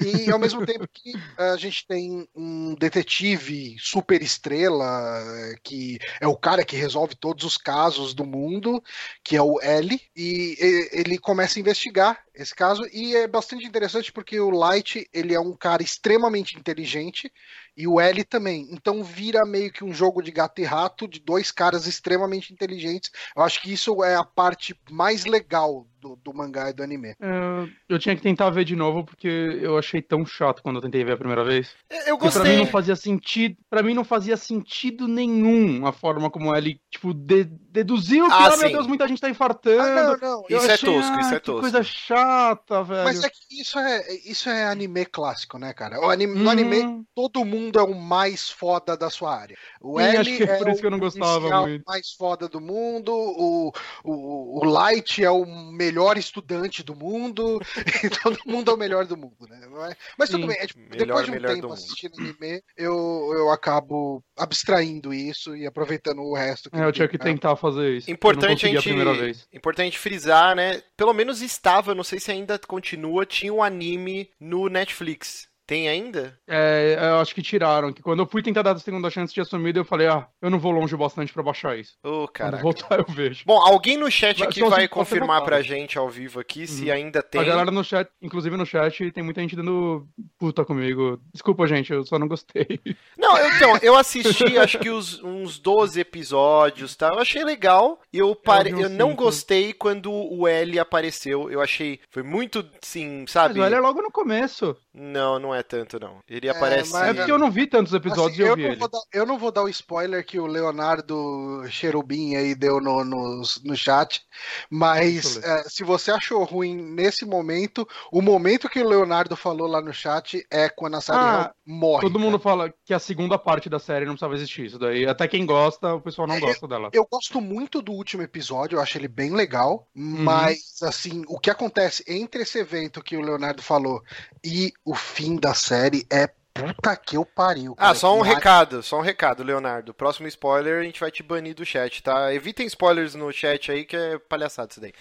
e 0.00 0.30
ao 0.30 0.38
mesmo 0.38 0.64
tempo 0.64 0.88
que 0.90 1.12
a 1.36 1.56
gente 1.56 1.86
tem 1.86 2.26
um 2.34 2.74
detetive 2.74 3.76
super 3.78 4.22
estrela, 4.22 5.22
que 5.62 5.98
é 6.20 6.26
o 6.26 6.36
cara 6.36 6.64
que 6.64 6.76
resolve 6.76 7.14
todos 7.14 7.44
os 7.44 7.58
casos 7.58 8.14
do 8.14 8.24
mundo, 8.24 8.82
que 9.22 9.36
é 9.36 9.42
o 9.42 9.60
L, 9.60 10.00
e 10.16 10.88
ele 10.90 11.18
começa 11.18 11.58
a 11.58 11.60
investigar 11.60 12.24
esse 12.34 12.54
caso, 12.54 12.84
e 12.92 13.14
é 13.14 13.28
bastante 13.28 13.64
interessante 13.64 14.10
porque 14.10 14.40
o 14.40 14.50
Light 14.50 15.06
ele 15.12 15.34
é 15.34 15.40
um 15.40 15.54
cara 15.54 15.82
extremamente 15.82 16.58
inteligente, 16.58 17.30
e 17.76 17.86
o 17.86 18.00
L 18.00 18.24
também. 18.24 18.68
Então 18.70 19.02
vira 19.02 19.44
meio 19.44 19.72
que 19.72 19.84
um 19.84 19.92
jogo 19.92 20.22
de 20.22 20.30
gato 20.30 20.60
e 20.60 20.64
rato 20.64 21.08
de 21.08 21.20
dois 21.20 21.50
caras 21.50 21.86
extremamente 21.86 22.52
inteligentes. 22.52 23.10
Eu 23.36 23.42
acho 23.42 23.60
que 23.60 23.72
isso 23.72 24.02
é 24.04 24.14
a 24.14 24.24
parte 24.24 24.78
mais 24.90 25.24
legal 25.24 25.86
do, 26.04 26.16
do 26.16 26.34
mangá 26.34 26.68
e 26.68 26.74
do 26.74 26.82
anime. 26.82 27.16
É, 27.18 27.68
eu 27.88 27.98
tinha 27.98 28.14
que 28.14 28.20
tentar 28.20 28.50
ver 28.50 28.64
de 28.64 28.76
novo 28.76 29.04
porque 29.04 29.26
eu 29.26 29.78
achei 29.78 30.02
tão 30.02 30.26
chato 30.26 30.62
quando 30.62 30.76
eu 30.76 30.82
tentei 30.82 31.02
ver 31.02 31.12
a 31.12 31.16
primeira 31.16 31.42
vez. 31.42 31.74
É, 31.88 32.10
eu 32.10 32.18
gostei. 32.18 32.42
Pra 32.42 32.50
mim 32.50 32.58
não 32.58 32.66
fazia 32.66 32.94
sentido, 32.94 33.56
para 33.70 33.82
mim 33.82 33.94
não 33.94 34.04
fazia 34.04 34.36
sentido 34.36 35.08
nenhum 35.08 35.86
a 35.86 35.92
forma 35.92 36.30
como 36.30 36.54
ele 36.54 36.78
tipo 36.90 37.14
de, 37.14 37.44
deduziu 37.44 38.26
que, 38.26 38.32
ah, 38.32 38.52
ah 38.52 38.56
meu 38.56 38.70
Deus, 38.70 38.86
muita 38.86 39.08
gente 39.08 39.20
tá 39.20 39.30
infartando. 39.30 39.80
Ah, 39.80 40.16
não, 40.20 40.40
não. 40.40 40.44
Isso 40.48 40.70
é 40.70 40.74
achei, 40.74 40.90
é 40.90 40.92
tosco, 40.92 41.12
ah, 41.12 41.20
isso 41.20 41.34
é 41.34 41.40
tosco. 41.40 41.60
coisa 41.62 41.82
chata, 41.82 42.82
velho. 42.84 43.04
Mas 43.04 43.24
é 43.24 43.30
que 43.30 43.60
isso 43.60 43.78
é 43.78 44.14
isso 44.26 44.48
é 44.50 44.64
anime 44.64 45.06
clássico, 45.06 45.58
né, 45.58 45.72
cara? 45.72 46.00
O 46.00 46.10
anime, 46.10 46.34
uhum. 46.34 46.42
No 46.42 46.50
anime 46.50 47.04
todo 47.14 47.44
mundo 47.44 47.78
é 47.78 47.82
o 47.82 47.94
mais 47.94 48.50
foda 48.50 48.96
da 48.96 49.08
sua 49.08 49.34
área. 49.34 49.56
O 49.80 49.98
Sim, 49.98 50.06
L 50.06 50.42
é, 50.42 50.58
por 50.58 50.68
isso 50.68 50.80
que 50.80 50.86
eu 50.86 50.90
não 50.90 50.98
gostava 50.98 51.62
muito. 51.62 51.84
mais 51.86 52.12
foda 52.12 52.48
do 52.48 52.60
mundo, 52.60 53.12
o, 53.14 53.72
o, 54.04 54.60
o 54.60 54.64
Light 54.64 55.24
é 55.24 55.30
o 55.30 55.46
melhor 55.72 55.93
melhor 55.94 56.18
estudante 56.18 56.82
do 56.82 56.94
mundo, 56.94 57.60
e 58.04 58.10
todo 58.10 58.38
mundo 58.44 58.70
é 58.70 58.74
o 58.74 58.76
melhor 58.76 59.06
do 59.06 59.16
mundo, 59.16 59.46
né? 59.48 59.60
É? 59.90 59.96
Mas 60.18 60.28
tudo 60.28 60.42
Sim, 60.42 60.48
bem, 60.48 60.58
é, 60.58 60.66
tipo, 60.66 60.80
melhor, 60.80 61.06
depois 61.06 61.26
de 61.26 61.32
um 61.32 61.54
tempo 61.54 61.72
assistindo 61.72 62.14
anime, 62.18 62.62
eu, 62.76 63.30
eu 63.36 63.50
acabo 63.50 64.22
abstraindo 64.36 65.14
isso 65.14 65.56
e 65.56 65.66
aproveitando 65.66 66.20
o 66.20 66.34
resto. 66.34 66.68
É, 66.72 66.84
eu 66.84 66.92
tinha 66.92 67.08
que 67.08 67.18
tentar 67.18 67.56
fazer 67.56 67.98
isso. 67.98 68.10
Importante 68.10 68.66
a 68.66 68.68
gente, 68.70 68.90
a 68.90 69.56
importante 69.56 69.98
frisar, 69.98 70.56
né? 70.56 70.82
Pelo 70.96 71.12
menos 71.12 71.40
estava, 71.40 71.94
não 71.94 72.04
sei 72.04 72.18
se 72.18 72.32
ainda 72.32 72.58
continua, 72.58 73.24
tinha 73.24 73.52
um 73.52 73.62
anime 73.62 74.30
no 74.40 74.68
Netflix 74.68 75.48
tem 75.66 75.88
ainda? 75.88 76.38
É, 76.46 76.96
eu 76.98 77.16
acho 77.16 77.34
que 77.34 77.42
tiraram. 77.42 77.92
Que 77.92 78.02
quando 78.02 78.20
eu 78.20 78.26
fui 78.26 78.42
tentar 78.42 78.62
dar 78.62 78.72
a 78.72 78.78
segunda 78.78 79.10
chance 79.10 79.32
de 79.32 79.40
assumir, 79.40 79.76
eu 79.76 79.84
falei, 79.84 80.06
ah, 80.06 80.26
eu 80.40 80.50
não 80.50 80.58
vou 80.58 80.72
longe 80.72 80.96
bastante 80.96 81.32
para 81.32 81.42
baixar 81.42 81.78
isso. 81.78 81.94
Ô, 82.04 82.24
oh, 82.24 82.28
cara. 82.28 82.58
Voltar, 82.58 82.98
eu 82.98 83.06
vejo. 83.08 83.44
Bom, 83.46 83.58
alguém 83.58 83.96
no 83.96 84.10
chat 84.10 84.42
aqui 84.42 84.60
Mas, 84.60 84.70
vai 84.70 84.88
confirmar 84.88 85.42
pra 85.44 85.62
gente 85.62 85.98
ao 85.98 86.08
vivo 86.08 86.40
aqui 86.40 86.60
uhum. 86.60 86.66
se 86.66 86.90
ainda 86.90 87.22
tem. 87.22 87.40
A 87.40 87.44
galera 87.44 87.70
no 87.70 87.84
chat, 87.84 88.08
inclusive 88.20 88.56
no 88.56 88.66
chat, 88.66 89.10
tem 89.10 89.24
muita 89.24 89.40
gente 89.40 89.56
dando 89.56 90.06
puta 90.38 90.64
comigo. 90.64 91.20
Desculpa, 91.32 91.66
gente, 91.66 91.92
eu 91.92 92.04
só 92.04 92.18
não 92.18 92.28
gostei. 92.28 92.80
Não, 93.16 93.38
então, 93.48 93.78
eu 93.80 93.96
assisti 93.96 94.58
acho 94.58 94.78
que 94.78 94.90
os, 94.90 95.22
uns 95.22 95.58
12 95.58 96.00
episódios, 96.00 96.94
tá? 96.94 97.08
Eu 97.08 97.18
achei 97.18 97.44
legal. 97.44 98.00
Eu, 98.12 98.34
pare... 98.34 98.70
eu, 98.70 98.80
eu 98.80 98.88
não 98.90 99.14
gostei 99.14 99.72
quando 99.72 100.12
o 100.12 100.46
L 100.46 100.78
apareceu. 100.78 101.50
Eu 101.50 101.60
achei. 101.60 102.00
Foi 102.10 102.22
muito, 102.22 102.66
sim, 102.82 103.24
sabe? 103.26 103.58
Mas 103.58 103.62
o 103.62 103.66
L 103.66 103.76
é 103.76 103.80
logo 103.80 104.02
no 104.02 104.10
começo. 104.10 104.76
Não, 104.92 105.38
não 105.38 105.53
é 105.54 105.62
tanto, 105.62 105.98
não. 105.98 106.20
Ele 106.28 106.48
é, 106.48 106.50
aparece. 106.50 106.92
Mas... 106.92 107.08
É 107.08 107.14
porque 107.14 107.30
eu 107.30 107.38
não 107.38 107.50
vi 107.50 107.66
tantos 107.66 107.92
episódios 107.92 108.38
assim, 108.38 108.62
eu, 108.62 108.70
eu, 108.70 108.76
não 108.76 108.88
dar, 108.88 109.00
eu, 109.12 109.26
não 109.26 109.38
vou 109.38 109.52
dar 109.52 109.62
o 109.62 109.68
spoiler 109.68 110.24
que 110.24 110.38
o 110.38 110.46
Leonardo 110.46 111.64
Cherubim 111.68 112.34
aí 112.34 112.54
deu 112.54 112.80
no, 112.80 113.04
no, 113.04 113.42
no 113.64 113.76
chat. 113.76 114.22
Mas 114.70 115.36
é, 115.36 115.64
se 115.64 115.84
você 115.84 116.10
achou 116.10 116.42
ruim 116.44 116.76
nesse 116.76 117.24
momento, 117.24 117.86
o 118.10 118.20
momento 118.20 118.68
que 118.68 118.80
o 118.80 118.88
Leonardo 118.88 119.36
falou 119.36 119.66
lá 119.66 119.80
no 119.80 119.92
chat 119.92 120.44
é 120.50 120.68
quando 120.68 120.96
a 120.96 121.00
Sarah 121.00 121.42
ah, 121.42 121.54
morre. 121.66 122.02
Todo 122.02 122.14
cara. 122.14 122.24
mundo 122.24 122.38
fala 122.38 122.72
que 122.84 122.94
a 122.94 122.98
segunda 122.98 123.38
parte 123.38 123.68
da 123.68 123.78
série 123.78 124.04
não 124.04 124.12
precisava 124.12 124.34
existir. 124.34 124.66
Isso 124.66 124.78
daí, 124.78 125.06
até 125.06 125.28
quem 125.28 125.46
gosta, 125.46 125.94
o 125.94 126.00
pessoal 126.00 126.26
não 126.26 126.36
é, 126.36 126.40
gosta 126.40 126.66
dela. 126.66 126.90
Eu 126.92 127.06
gosto 127.10 127.40
muito 127.40 127.80
do 127.80 127.92
último 127.92 128.22
episódio, 128.22 128.76
eu 128.76 128.82
acho 128.82 128.98
ele 128.98 129.08
bem 129.08 129.32
legal. 129.32 129.88
Uhum. 129.94 130.22
Mas, 130.22 130.82
assim, 130.82 131.22
o 131.28 131.38
que 131.38 131.50
acontece 131.50 132.04
entre 132.06 132.42
esse 132.42 132.58
evento 132.58 133.02
que 133.02 133.16
o 133.16 133.20
Leonardo 133.20 133.62
falou 133.62 134.02
e 134.44 134.72
o 134.84 134.94
fim 134.94 135.36
da 135.44 135.52
série 135.52 136.06
é 136.10 136.26
Puta 136.54 136.96
que 136.96 137.16
eu 137.16 137.26
pariu. 137.26 137.74
Cara. 137.74 137.90
Ah, 137.90 137.94
só 137.96 138.16
um 138.16 138.22
que 138.22 138.28
recado, 138.28 138.80
só 138.80 138.98
um 138.98 139.02
recado, 139.02 139.42
Leonardo. 139.42 139.92
Próximo 139.92 140.28
spoiler, 140.28 140.80
a 140.80 140.84
gente 140.84 141.00
vai 141.00 141.10
te 141.10 141.20
banir 141.20 141.52
do 141.52 141.66
chat, 141.66 142.00
tá? 142.00 142.32
Evitem 142.32 142.64
spoilers 142.66 143.16
no 143.16 143.32
chat 143.32 143.72
aí, 143.72 143.84
que 143.84 143.96
é 143.96 144.18
palhaçada 144.20 144.68
isso 144.70 144.80
daí. 144.80 144.92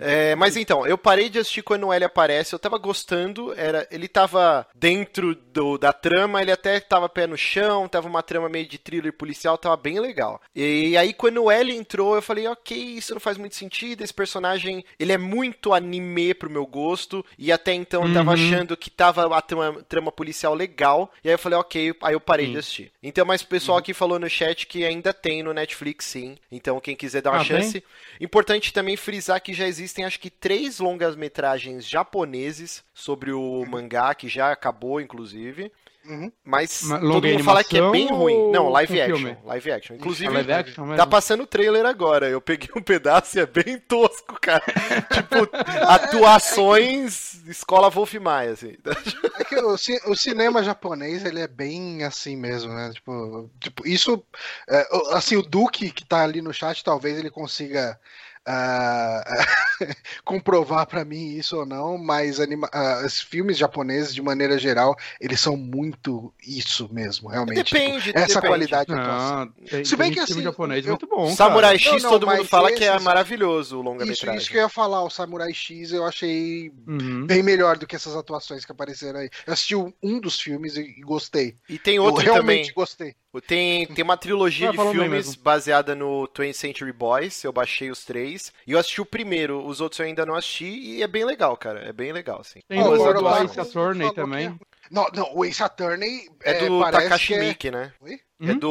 É, 0.00 0.34
mas 0.34 0.56
então, 0.56 0.84
eu 0.84 0.98
parei 0.98 1.28
de 1.28 1.38
assistir 1.38 1.62
quando 1.62 1.86
o 1.86 1.92
L 1.92 2.04
aparece, 2.04 2.52
eu 2.52 2.58
tava 2.58 2.76
gostando, 2.76 3.54
era, 3.56 3.86
ele 3.88 4.08
tava 4.08 4.66
dentro 4.74 5.32
do, 5.36 5.78
da 5.78 5.92
trama, 5.92 6.42
ele 6.42 6.50
até 6.50 6.80
tava 6.80 7.08
pé 7.08 7.24
no 7.24 7.36
chão, 7.36 7.86
tava 7.86 8.08
uma 8.08 8.22
trama 8.22 8.48
meio 8.48 8.66
de 8.66 8.76
thriller 8.76 9.12
policial, 9.12 9.56
tava 9.56 9.76
bem 9.76 10.00
legal. 10.00 10.42
E 10.56 10.96
aí 10.96 11.12
quando 11.12 11.44
o 11.44 11.50
L 11.52 11.72
entrou, 11.72 12.16
eu 12.16 12.22
falei, 12.22 12.48
ok, 12.48 12.76
isso 12.76 13.14
não 13.14 13.20
faz 13.20 13.38
muito 13.38 13.54
sentido, 13.54 14.02
esse 14.02 14.12
personagem, 14.12 14.84
ele 14.98 15.12
é 15.12 15.18
muito 15.18 15.72
anime 15.72 16.34
pro 16.34 16.50
meu 16.50 16.66
gosto, 16.66 17.24
e 17.38 17.52
até 17.52 17.72
então 17.72 18.08
eu 18.08 18.12
tava 18.12 18.30
uhum. 18.30 18.34
achando 18.34 18.76
que 18.76 18.90
tava 18.90 19.36
a 19.36 19.40
trama, 19.40 19.80
trama 19.84 20.10
policial 20.10 20.52
legal 20.52 20.79
legal. 20.80 21.12
E 21.22 21.28
aí 21.28 21.34
eu 21.34 21.38
falei, 21.38 21.58
ok, 21.58 21.94
aí 22.02 22.14
eu 22.14 22.20
parei 22.20 22.46
sim. 22.46 22.52
de 22.52 22.58
assistir. 22.58 22.92
Então, 23.02 23.26
mas 23.26 23.42
o 23.42 23.46
pessoal 23.46 23.76
uhum. 23.76 23.80
aqui 23.80 23.92
falou 23.92 24.18
no 24.18 24.28
chat 24.28 24.66
que 24.66 24.84
ainda 24.84 25.12
tem 25.12 25.42
no 25.42 25.52
Netflix, 25.52 26.06
sim. 26.06 26.36
Então, 26.50 26.80
quem 26.80 26.96
quiser 26.96 27.20
dar 27.20 27.32
uma 27.32 27.40
ah, 27.40 27.44
chance. 27.44 27.84
Importante 28.20 28.72
também 28.72 28.96
frisar 28.96 29.40
que 29.42 29.52
já 29.52 29.66
existem, 29.66 30.04
acho 30.04 30.18
que, 30.18 30.30
três 30.30 30.80
longas-metragens 30.80 31.86
japoneses 31.86 32.82
sobre 32.94 33.32
o 33.32 33.64
mangá, 33.66 34.14
que 34.14 34.28
já 34.28 34.50
acabou, 34.50 35.00
inclusive. 35.00 35.70
Uhum. 36.04 36.32
Mas 36.44 36.80
todo 36.80 37.26
mundo 37.26 37.44
fala 37.44 37.62
que 37.62 37.78
é 37.78 37.90
bem 37.90 38.08
ruim. 38.08 38.50
Não, 38.50 38.68
live 38.68 39.00
action. 39.00 39.16
Filme? 39.16 39.38
Live 39.44 39.72
action. 39.72 39.96
Inclusive, 39.96 40.32
live 40.32 40.52
action 40.52 40.96
tá 40.96 41.06
passando 41.06 41.42
o 41.42 41.46
trailer 41.46 41.86
agora. 41.86 42.28
Eu 42.28 42.40
peguei 42.40 42.70
um 42.76 42.82
pedaço 42.82 43.38
e 43.38 43.40
é 43.40 43.46
bem 43.46 43.78
tosco, 43.78 44.38
cara. 44.40 44.64
tipo, 45.12 45.48
atuações 45.86 47.30
escola 47.48 47.90
Wolf 47.90 48.14
Maia, 48.14 48.52
assim. 48.52 48.76
É 49.38 49.44
que 49.44 49.56
o, 49.56 49.74
o, 49.74 50.16
cinema 50.16 50.62
japonês, 50.62 51.24
ele 51.24 51.40
é 51.40 51.48
bem 51.48 52.04
assim 52.04 52.36
mesmo, 52.36 52.72
né? 52.72 52.90
Tipo, 52.92 53.50
tipo 53.60 53.86
isso. 53.86 54.22
É, 54.68 54.86
assim, 55.12 55.36
o 55.36 55.42
Duque, 55.42 55.90
que 55.90 56.04
tá 56.04 56.22
ali 56.22 56.40
no 56.40 56.52
chat, 56.52 56.82
talvez 56.82 57.18
ele 57.18 57.30
consiga 57.30 57.98
uh, 58.48 59.86
comprovar 60.24 60.86
para 60.86 61.04
mim 61.04 61.36
isso 61.36 61.58
ou 61.58 61.66
não, 61.66 61.98
mas 61.98 62.40
anima 62.40 62.68
uh, 62.74 63.04
os 63.04 63.20
filmes 63.20 63.56
japoneses, 63.56 64.14
de 64.14 64.22
maneira 64.22 64.58
geral, 64.58 64.96
eles 65.20 65.40
são 65.40 65.56
muito 65.56 66.32
isso 66.46 66.88
mesmo, 66.92 67.28
realmente. 67.28 67.64
Tipo, 67.64 67.78
depende, 67.78 68.04
tipo, 68.04 68.18
essa 68.18 68.34
depende. 68.34 68.46
qualidade. 68.46 68.90
Não, 68.90 69.48
tem, 69.68 69.84
Se 69.84 69.96
bem 69.96 70.12
que 70.12 70.20
assim, 70.20 70.42
japonês 70.42 70.84
eu, 70.84 70.92
muito 70.92 71.06
bom. 71.06 71.34
Samurai 71.34 71.78
cara. 71.78 71.94
X, 71.94 72.02
não, 72.02 72.10
não, 72.10 72.18
todo 72.18 72.30
mundo 72.30 72.44
fala 72.44 72.68
esses, 72.68 72.78
que 72.78 72.84
é 72.84 72.98
maravilhoso 72.98 73.78
o 73.78 73.82
longa-metragem. 73.82 74.36
Isso, 74.36 74.42
isso 74.42 74.50
que 74.50 74.56
eu 74.56 74.62
ia 74.62 74.68
falar, 74.68 75.02
o 75.02 75.10
Samurai 75.10 75.52
X 75.52 75.92
eu 75.92 76.04
achei 76.04 76.72
uhum. 76.86 77.26
bem 77.26 77.42
melhor 77.42 77.76
do 77.76 77.86
que 77.86 77.96
essas 77.96 78.16
atuações 78.16 78.64
que 78.64 78.72
apareceram 78.72 79.20
aí. 79.20 79.30
Eu 79.46 79.52
assisti 79.52 79.74
um 79.76 80.20
dos 80.20 80.40
filmes 80.40 80.76
e 80.76 81.00
gostei. 81.00 81.56
E 81.68 81.78
tem 81.78 81.98
outro 81.98 82.22
eu 82.22 82.32
realmente 82.32 82.68
também. 82.68 82.74
gostei. 82.74 83.14
Tem, 83.46 83.86
tem 83.86 84.02
uma 84.02 84.16
trilogia 84.16 84.72
de 84.72 84.76
filmes 84.76 85.36
baseada 85.36 85.94
no 85.94 86.26
20th 86.28 86.52
Century 86.54 86.92
Boys, 86.92 87.44
eu 87.44 87.52
baixei 87.52 87.90
os 87.90 88.04
três. 88.04 88.52
E 88.66 88.72
eu 88.72 88.78
assisti 88.78 89.00
o 89.00 89.06
primeiro, 89.06 89.64
os 89.64 89.80
outros 89.80 90.00
eu 90.00 90.06
ainda 90.06 90.26
não 90.26 90.34
assisti, 90.34 90.64
e 90.64 91.02
é 91.02 91.06
bem 91.06 91.24
legal, 91.24 91.56
cara. 91.56 91.80
É 91.88 91.92
bem 91.92 92.12
legal, 92.12 92.40
assim. 92.40 92.60
Tem 92.66 92.82
oh, 92.82 92.90
o 92.90 93.12
do 93.12 93.44
Ace 93.44 93.60
Attorney 93.60 94.12
também. 94.12 94.58
Não, 94.90 95.06
não, 95.14 95.32
o 95.36 95.44
Ace 95.44 95.62
Attorney 95.62 96.28
é, 96.42 96.64
é 96.64 96.68
do 96.68 96.80
Takashi 96.80 97.34
é... 97.34 97.38
Miike, 97.38 97.70
né? 97.70 97.92
Oi? 98.00 98.20
É 98.40 98.52
hum? 98.52 98.58
do. 98.58 98.70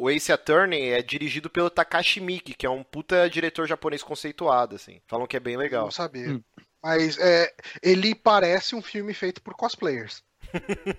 O 0.00 0.10
Ace 0.10 0.32
Attorney 0.32 0.88
é 0.88 1.02
dirigido 1.02 1.48
pelo 1.48 1.70
Takashi 1.70 2.20
Miike, 2.20 2.54
que 2.54 2.66
é 2.66 2.70
um 2.70 2.82
puta 2.82 3.30
diretor 3.30 3.68
japonês 3.68 4.02
conceituado, 4.02 4.74
assim. 4.74 5.00
Falam 5.06 5.26
que 5.26 5.36
é 5.36 5.40
bem 5.40 5.56
legal. 5.56 5.84
não 5.84 5.90
sabia. 5.92 6.30
Hum. 6.30 6.42
Mas 6.82 7.16
é, 7.18 7.54
ele 7.80 8.12
parece 8.12 8.74
um 8.74 8.82
filme 8.82 9.14
feito 9.14 9.40
por 9.40 9.54
cosplayers. 9.54 10.22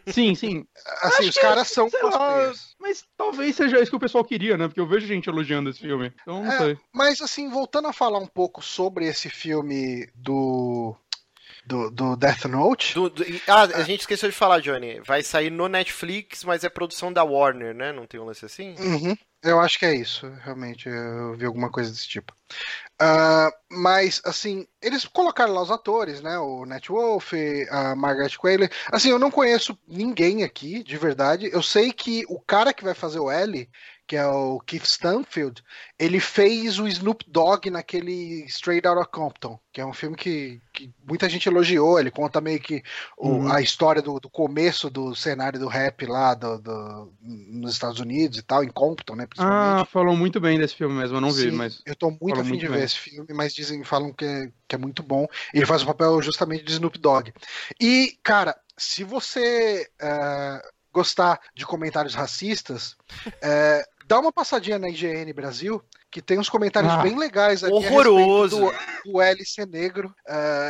Sim, 0.08 0.36
sim. 0.36 0.66
Assim, 1.02 1.20
Acho 1.24 1.30
os 1.30 1.36
caras 1.36 1.68
são 1.68 1.90
cosplayers. 1.90 2.76
mas 2.80 3.04
talvez 3.18 3.56
seja 3.56 3.80
isso 3.80 3.92
que 3.92 3.96
o 3.98 4.00
pessoal 4.00 4.24
queria, 4.24 4.58
né? 4.58 4.68
Porque 4.68 4.80
eu 4.80 4.88
vejo 4.88 5.06
gente 5.08 5.30
elogiando 5.30 5.70
esse 5.70 5.80
filme. 5.80 6.14
Então 6.22 6.44
não 6.44 6.52
É, 6.52 6.58
sei. 6.58 6.78
Mas 6.94 7.22
assim, 7.22 7.50
voltando 7.50 7.88
a 7.88 7.94
falar 7.94 8.20
um 8.20 8.28
pouco 8.28 8.62
sobre 8.62 9.06
esse 9.08 9.30
filme 9.30 10.08
do. 10.16 10.96
Do, 11.66 11.90
do 11.92 12.16
Death 12.18 12.44
Note. 12.46 12.94
Do- 12.94 13.10
do- 13.10 13.24
ah, 13.48 13.62
a 13.64 13.84
gente 13.84 14.02
esqueceu 14.02 14.30
de 14.30 14.36
falar, 14.36 14.60
Johnny. 14.60 15.00
Vai 15.00 15.24
sair 15.24 15.50
no 15.50 15.70
Netflix, 15.70 16.44
mas 16.44 16.66
é 16.66 16.70
produção 16.70 17.12
da 17.14 17.24
Warner, 17.24 17.74
né? 17.74 17.94
Não 17.94 18.06
tem 18.06 18.20
um 18.20 18.26
lance 18.26 18.44
assim? 18.46 18.76
Uhum, 18.80 19.16
eu 19.44 19.60
acho 19.60 19.78
que 19.78 19.86
é 19.86 19.94
isso, 19.96 20.28
realmente. 20.44 20.88
Eu 20.90 21.36
vi 21.36 21.46
alguma 21.46 21.70
coisa 21.72 21.92
desse 21.92 22.08
tipo. 22.08 22.34
Ah, 23.00 23.52
mas, 23.70 24.22
assim, 24.24 24.68
eles 24.82 25.06
colocaram 25.06 25.54
lá 25.54 25.62
os 25.62 25.72
atores, 25.72 26.22
né? 26.22 26.38
O 26.38 26.66
Nat 26.66 26.88
Wolf, 26.88 27.34
a 27.70 27.96
Margaret 27.96 28.38
Qualley. 28.38 28.70
Assim, 28.92 29.10
eu 29.10 29.20
não 29.20 29.30
conheço 29.32 29.78
ninguém 29.88 30.44
aqui, 30.44 30.84
de 30.84 30.98
verdade. 30.98 31.50
Eu 31.52 31.62
sei 31.62 31.92
que 31.92 32.24
o 32.30 32.40
cara 32.40 32.74
que 32.74 32.84
vai 32.84 32.94
fazer 32.94 33.20
o 33.20 33.30
L, 33.30 33.70
que 34.06 34.16
é 34.18 34.26
o 34.28 34.60
Keith 34.60 34.84
Stanfield, 34.86 35.64
ele 35.98 36.20
fez 36.20 36.78
o 36.80 36.88
Snoop 36.88 37.24
Dogg 37.28 37.70
naquele 37.70 38.44
Straight 38.46 38.88
Outta 38.88 39.06
Compton, 39.06 39.60
que 39.72 39.80
é 39.80 39.86
um 39.86 39.94
filme 39.94 40.16
que, 40.18 40.62
que 40.74 40.94
muita 41.08 41.30
gente 41.30 41.48
elogiou. 41.48 42.00
Ele 42.00 42.12
conta 42.12 42.42
meio 42.42 42.60
que 42.60 42.84
o- 43.18 43.30
Uhum. 43.30 43.52
a 43.52 43.62
história 43.62 44.02
do, 44.02 44.20
do 44.20 44.30
começo 44.30 44.90
do 44.90 45.16
cenário 45.16 45.60
do 45.60 45.68
rap 45.68 46.06
lá 46.06 46.34
do, 46.34 46.58
do- 46.60 47.14
nos 47.22 47.74
Estados 47.74 48.00
Unidos 48.00 48.38
e 48.38 48.42
tal, 48.44 48.64
em 48.64 48.70
Compton, 48.70 49.16
né? 49.16 49.28
Ah, 49.38 49.86
falam 49.90 50.16
muito 50.16 50.40
bem 50.40 50.60
desse 50.60 50.76
filme 50.76 50.96
mesmo, 50.96 51.18
eu 51.18 51.22
não 51.22 51.32
vi, 51.32 51.44
Sim, 51.50 51.52
mas. 51.52 51.82
eu 51.86 51.96
tô 51.96 52.12
muito 52.22 52.40
afim 52.40 52.58
de 52.58 52.68
bem. 52.68 52.78
ver 52.80 52.84
esse 52.86 52.98
filme, 53.00 53.34
mas 53.34 53.54
dizem, 53.54 53.84
falam 53.84 54.12
que 54.12 54.26
é, 54.26 54.52
que 54.68 54.76
é 54.76 54.78
muito 54.78 55.02
bom. 55.02 55.26
Ele 55.54 55.66
faz 55.66 55.82
o 55.82 55.86
papel 55.86 56.22
justamente 56.22 56.64
de 56.64 56.74
Snoop 56.74 57.00
Dogg. 57.00 57.34
E, 57.80 58.18
cara, 58.22 58.56
se 58.78 59.04
você 59.04 59.90
é, 60.02 60.62
gostar 60.92 61.40
de 61.56 61.66
comentários 61.66 62.14
racistas, 62.14 62.96
é, 63.42 63.84
dá 64.08 64.20
uma 64.20 64.32
passadinha 64.32 64.78
na 64.80 64.90
IGN 64.90 65.32
Brasil, 65.34 65.84
que 66.12 66.22
tem 66.22 66.38
uns 66.40 66.50
comentários 66.50 66.94
Ah, 66.94 66.98
bem 66.98 67.18
legais 67.18 67.64
ali 67.64 67.74
horroroso. 67.74 68.60
do, 69.06 69.12
do 69.12 69.22
L 69.22 69.46
ser 69.46 69.68
negro 69.68 70.14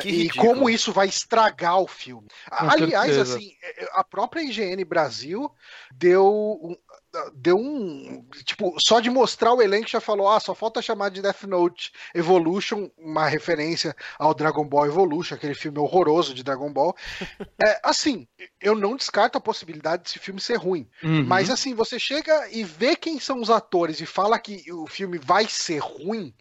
Que 0.02 0.10
e 0.10 0.30
como 0.30 0.70
isso 0.70 0.92
vai 0.94 1.08
estragar 1.08 1.80
o 1.80 1.88
filme. 1.88 2.28
Com 2.50 2.70
Aliás, 2.70 3.14
certeza. 3.14 3.36
assim, 3.38 3.52
a 3.94 4.04
própria 4.04 4.42
IGN 4.42 4.84
Brasil 4.86 5.52
deu 5.92 6.26
um, 6.62 6.76
deu 7.34 7.58
um. 7.58 8.26
Tipo, 8.44 8.76
só 8.80 9.00
de 9.00 9.10
mostrar 9.10 9.54
o 9.54 9.62
elenco 9.62 9.90
já 9.90 10.00
falou: 10.00 10.30
ah, 10.30 10.40
só 10.40 10.56
falta 10.56 10.82
chamar 10.82 11.10
de 11.10 11.22
Death 11.22 11.44
Note 11.44 11.92
Evolution, 12.14 12.90
uma 12.98 13.28
referência 13.28 13.96
ao 14.18 14.34
Dragon 14.34 14.66
Ball 14.66 14.88
Evolution, 14.88 15.36
aquele 15.36 15.54
filme 15.54 15.80
horroroso 15.80 16.34
de 16.34 16.44
Dragon 16.44 16.72
Ball. 16.72 16.96
É, 17.66 17.80
assim, 17.84 18.28
eu 18.60 18.76
não 18.76 18.96
descarto 18.96 19.38
a 19.38 19.42
possibilidade 19.42 20.04
desse 20.04 20.20
filme 20.20 20.42
ser 20.42 20.56
ruim. 20.56 20.90
Uhum. 21.02 21.24
Mas 21.24 21.50
assim, 21.50 21.74
você 21.74 21.98
chega 21.98 22.50
e 22.52 22.62
vê 22.64 22.94
quem 22.96 23.20
são 23.20 23.40
os 23.40 23.50
atores 23.50 24.02
e 24.02 24.06
fala 24.06 24.38
que 24.40 24.70
o 24.72 24.86
filme 24.86 25.18
vai 25.18 25.48
ser 25.48 25.78
ruim. 25.78 26.34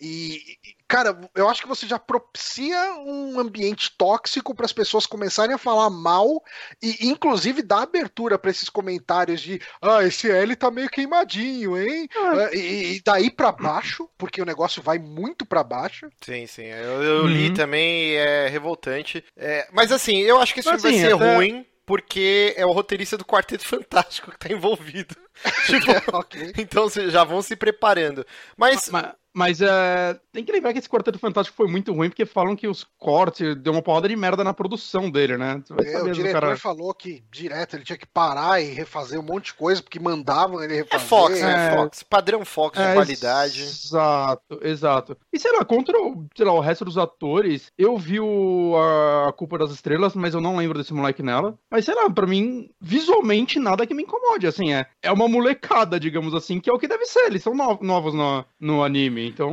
E, 0.00 0.56
e, 0.64 0.79
cara, 0.90 1.18
eu 1.34 1.48
acho 1.48 1.62
que 1.62 1.68
você 1.68 1.86
já 1.86 1.98
propicia 1.98 2.76
um 3.06 3.38
ambiente 3.38 3.92
tóxico 3.96 4.54
para 4.54 4.66
as 4.66 4.72
pessoas 4.72 5.06
começarem 5.06 5.54
a 5.54 5.58
falar 5.58 5.88
mal 5.88 6.42
e, 6.82 7.08
inclusive, 7.08 7.62
dar 7.62 7.82
abertura 7.82 8.36
para 8.38 8.50
esses 8.50 8.68
comentários 8.68 9.40
de 9.40 9.60
ah, 9.80 10.02
esse 10.04 10.28
L 10.30 10.54
tá 10.56 10.70
meio 10.70 10.90
queimadinho, 10.90 11.78
hein? 11.80 12.08
Ah, 12.16 12.50
E, 12.54 12.96
e 12.96 13.02
daí 13.04 13.30
para 13.30 13.52
baixo, 13.52 14.08
porque 14.18 14.42
o 14.42 14.44
negócio 14.44 14.82
vai 14.82 14.98
muito 14.98 15.46
para 15.46 15.62
baixo. 15.62 16.08
Sim, 16.20 16.46
sim. 16.46 16.64
Eu, 16.66 17.02
eu 17.02 17.26
li 17.26 17.46
Uhum. 17.48 17.54
também, 17.54 18.16
é 18.16 18.48
revoltante. 18.48 19.24
É, 19.36 19.68
mas 19.72 19.92
assim, 19.92 20.18
eu 20.18 20.40
acho 20.40 20.52
que 20.52 20.60
Mas, 20.60 20.80
filme 20.80 20.82
vai 20.82 20.90
assim, 20.90 21.00
ser 21.00 21.14
até- 21.14 21.36
ruim 21.36 21.66
porque 21.86 22.54
é 22.56 22.64
o 22.64 22.70
roteirista 22.72 23.16
do 23.16 23.24
Quarteto 23.24 23.64
Fantástico 23.66 24.30
que 24.30 24.38
tá 24.38 24.48
envolvido. 24.52 25.16
tipo, 25.66 25.90
ok. 26.16 26.52
então 26.58 26.84
vocês 26.84 27.12
já 27.12 27.24
vão 27.24 27.42
se 27.42 27.56
preparando. 27.56 28.24
Mas 28.56 28.88
Ma- 28.90 29.14
Mas, 29.34 29.60
é, 29.60 30.18
tem 30.32 30.44
que 30.44 30.50
lembrar 30.52 30.72
que 30.72 30.78
esse 30.78 30.88
Quarteto 30.88 31.18
Fantástico 31.18 31.56
foi 31.56 31.68
muito 31.68 31.92
ruim, 31.92 32.08
porque 32.08 32.26
falam 32.26 32.56
que 32.56 32.66
os 32.66 32.84
cortes 32.98 33.54
deu 33.56 33.72
uma 33.72 33.82
porrada 33.82 34.08
de 34.08 34.16
merda 34.16 34.42
na 34.42 34.52
produção 34.52 35.10
dele, 35.10 35.36
né? 35.36 35.62
É, 35.84 36.02
o 36.02 36.10
diretor 36.10 36.40
cara... 36.40 36.56
falou 36.56 36.92
que 36.92 37.22
direto 37.30 37.76
ele 37.76 37.84
tinha 37.84 37.96
que 37.98 38.06
parar 38.06 38.60
e 38.60 38.72
refazer 38.72 39.18
um 39.20 39.22
monte 39.22 39.46
de 39.46 39.54
coisa 39.54 39.82
porque 39.82 40.00
mandavam 40.00 40.62
ele 40.62 40.74
é 40.74 40.82
refazer. 40.82 41.06
Fox, 41.06 41.40
né? 41.40 41.68
É. 41.68 41.76
Fox. 41.76 42.02
Padrão 42.02 42.44
Fox 42.44 42.78
de 42.78 42.84
É, 42.84 42.94
qualidade. 42.94 43.62
Exato, 43.62 44.60
exato. 44.62 45.16
E 45.32 45.38
sei 45.38 45.52
lá, 45.52 45.64
contra 45.64 45.96
o, 46.00 46.26
sei 46.36 46.44
lá, 46.46 46.52
o 46.52 46.60
resto 46.60 46.84
dos 46.84 46.98
atores, 46.98 47.70
eu 47.78 47.96
vi 47.96 48.20
o, 48.20 48.74
a, 48.76 49.28
a 49.28 49.32
Culpa 49.32 49.58
das 49.58 49.70
Estrelas, 49.70 50.14
mas 50.14 50.34
eu 50.34 50.40
não 50.40 50.56
lembro 50.56 50.78
desse 50.78 50.92
moleque 50.92 51.22
nela. 51.22 51.58
Mas 51.70 51.84
sei 51.84 51.94
lá, 51.94 52.10
pra 52.10 52.26
mim, 52.26 52.70
visualmente 52.80 53.58
nada 53.58 53.86
que 53.86 53.94
me 53.94 54.02
incomode, 54.02 54.46
assim, 54.46 54.72
é, 54.72 54.86
é 55.02 55.12
uma 55.12 55.28
molecada, 55.28 55.98
digamos 56.00 56.34
assim, 56.34 56.58
que 56.60 56.68
é 56.68 56.72
o 56.72 56.78
que 56.78 56.88
deve 56.88 57.04
ser. 57.06 57.26
Eles 57.26 57.42
são 57.42 57.54
no- 57.54 57.78
novos 57.80 58.14
no, 58.14 58.44
no 58.58 58.82
anime, 58.82 59.19
então 59.26 59.52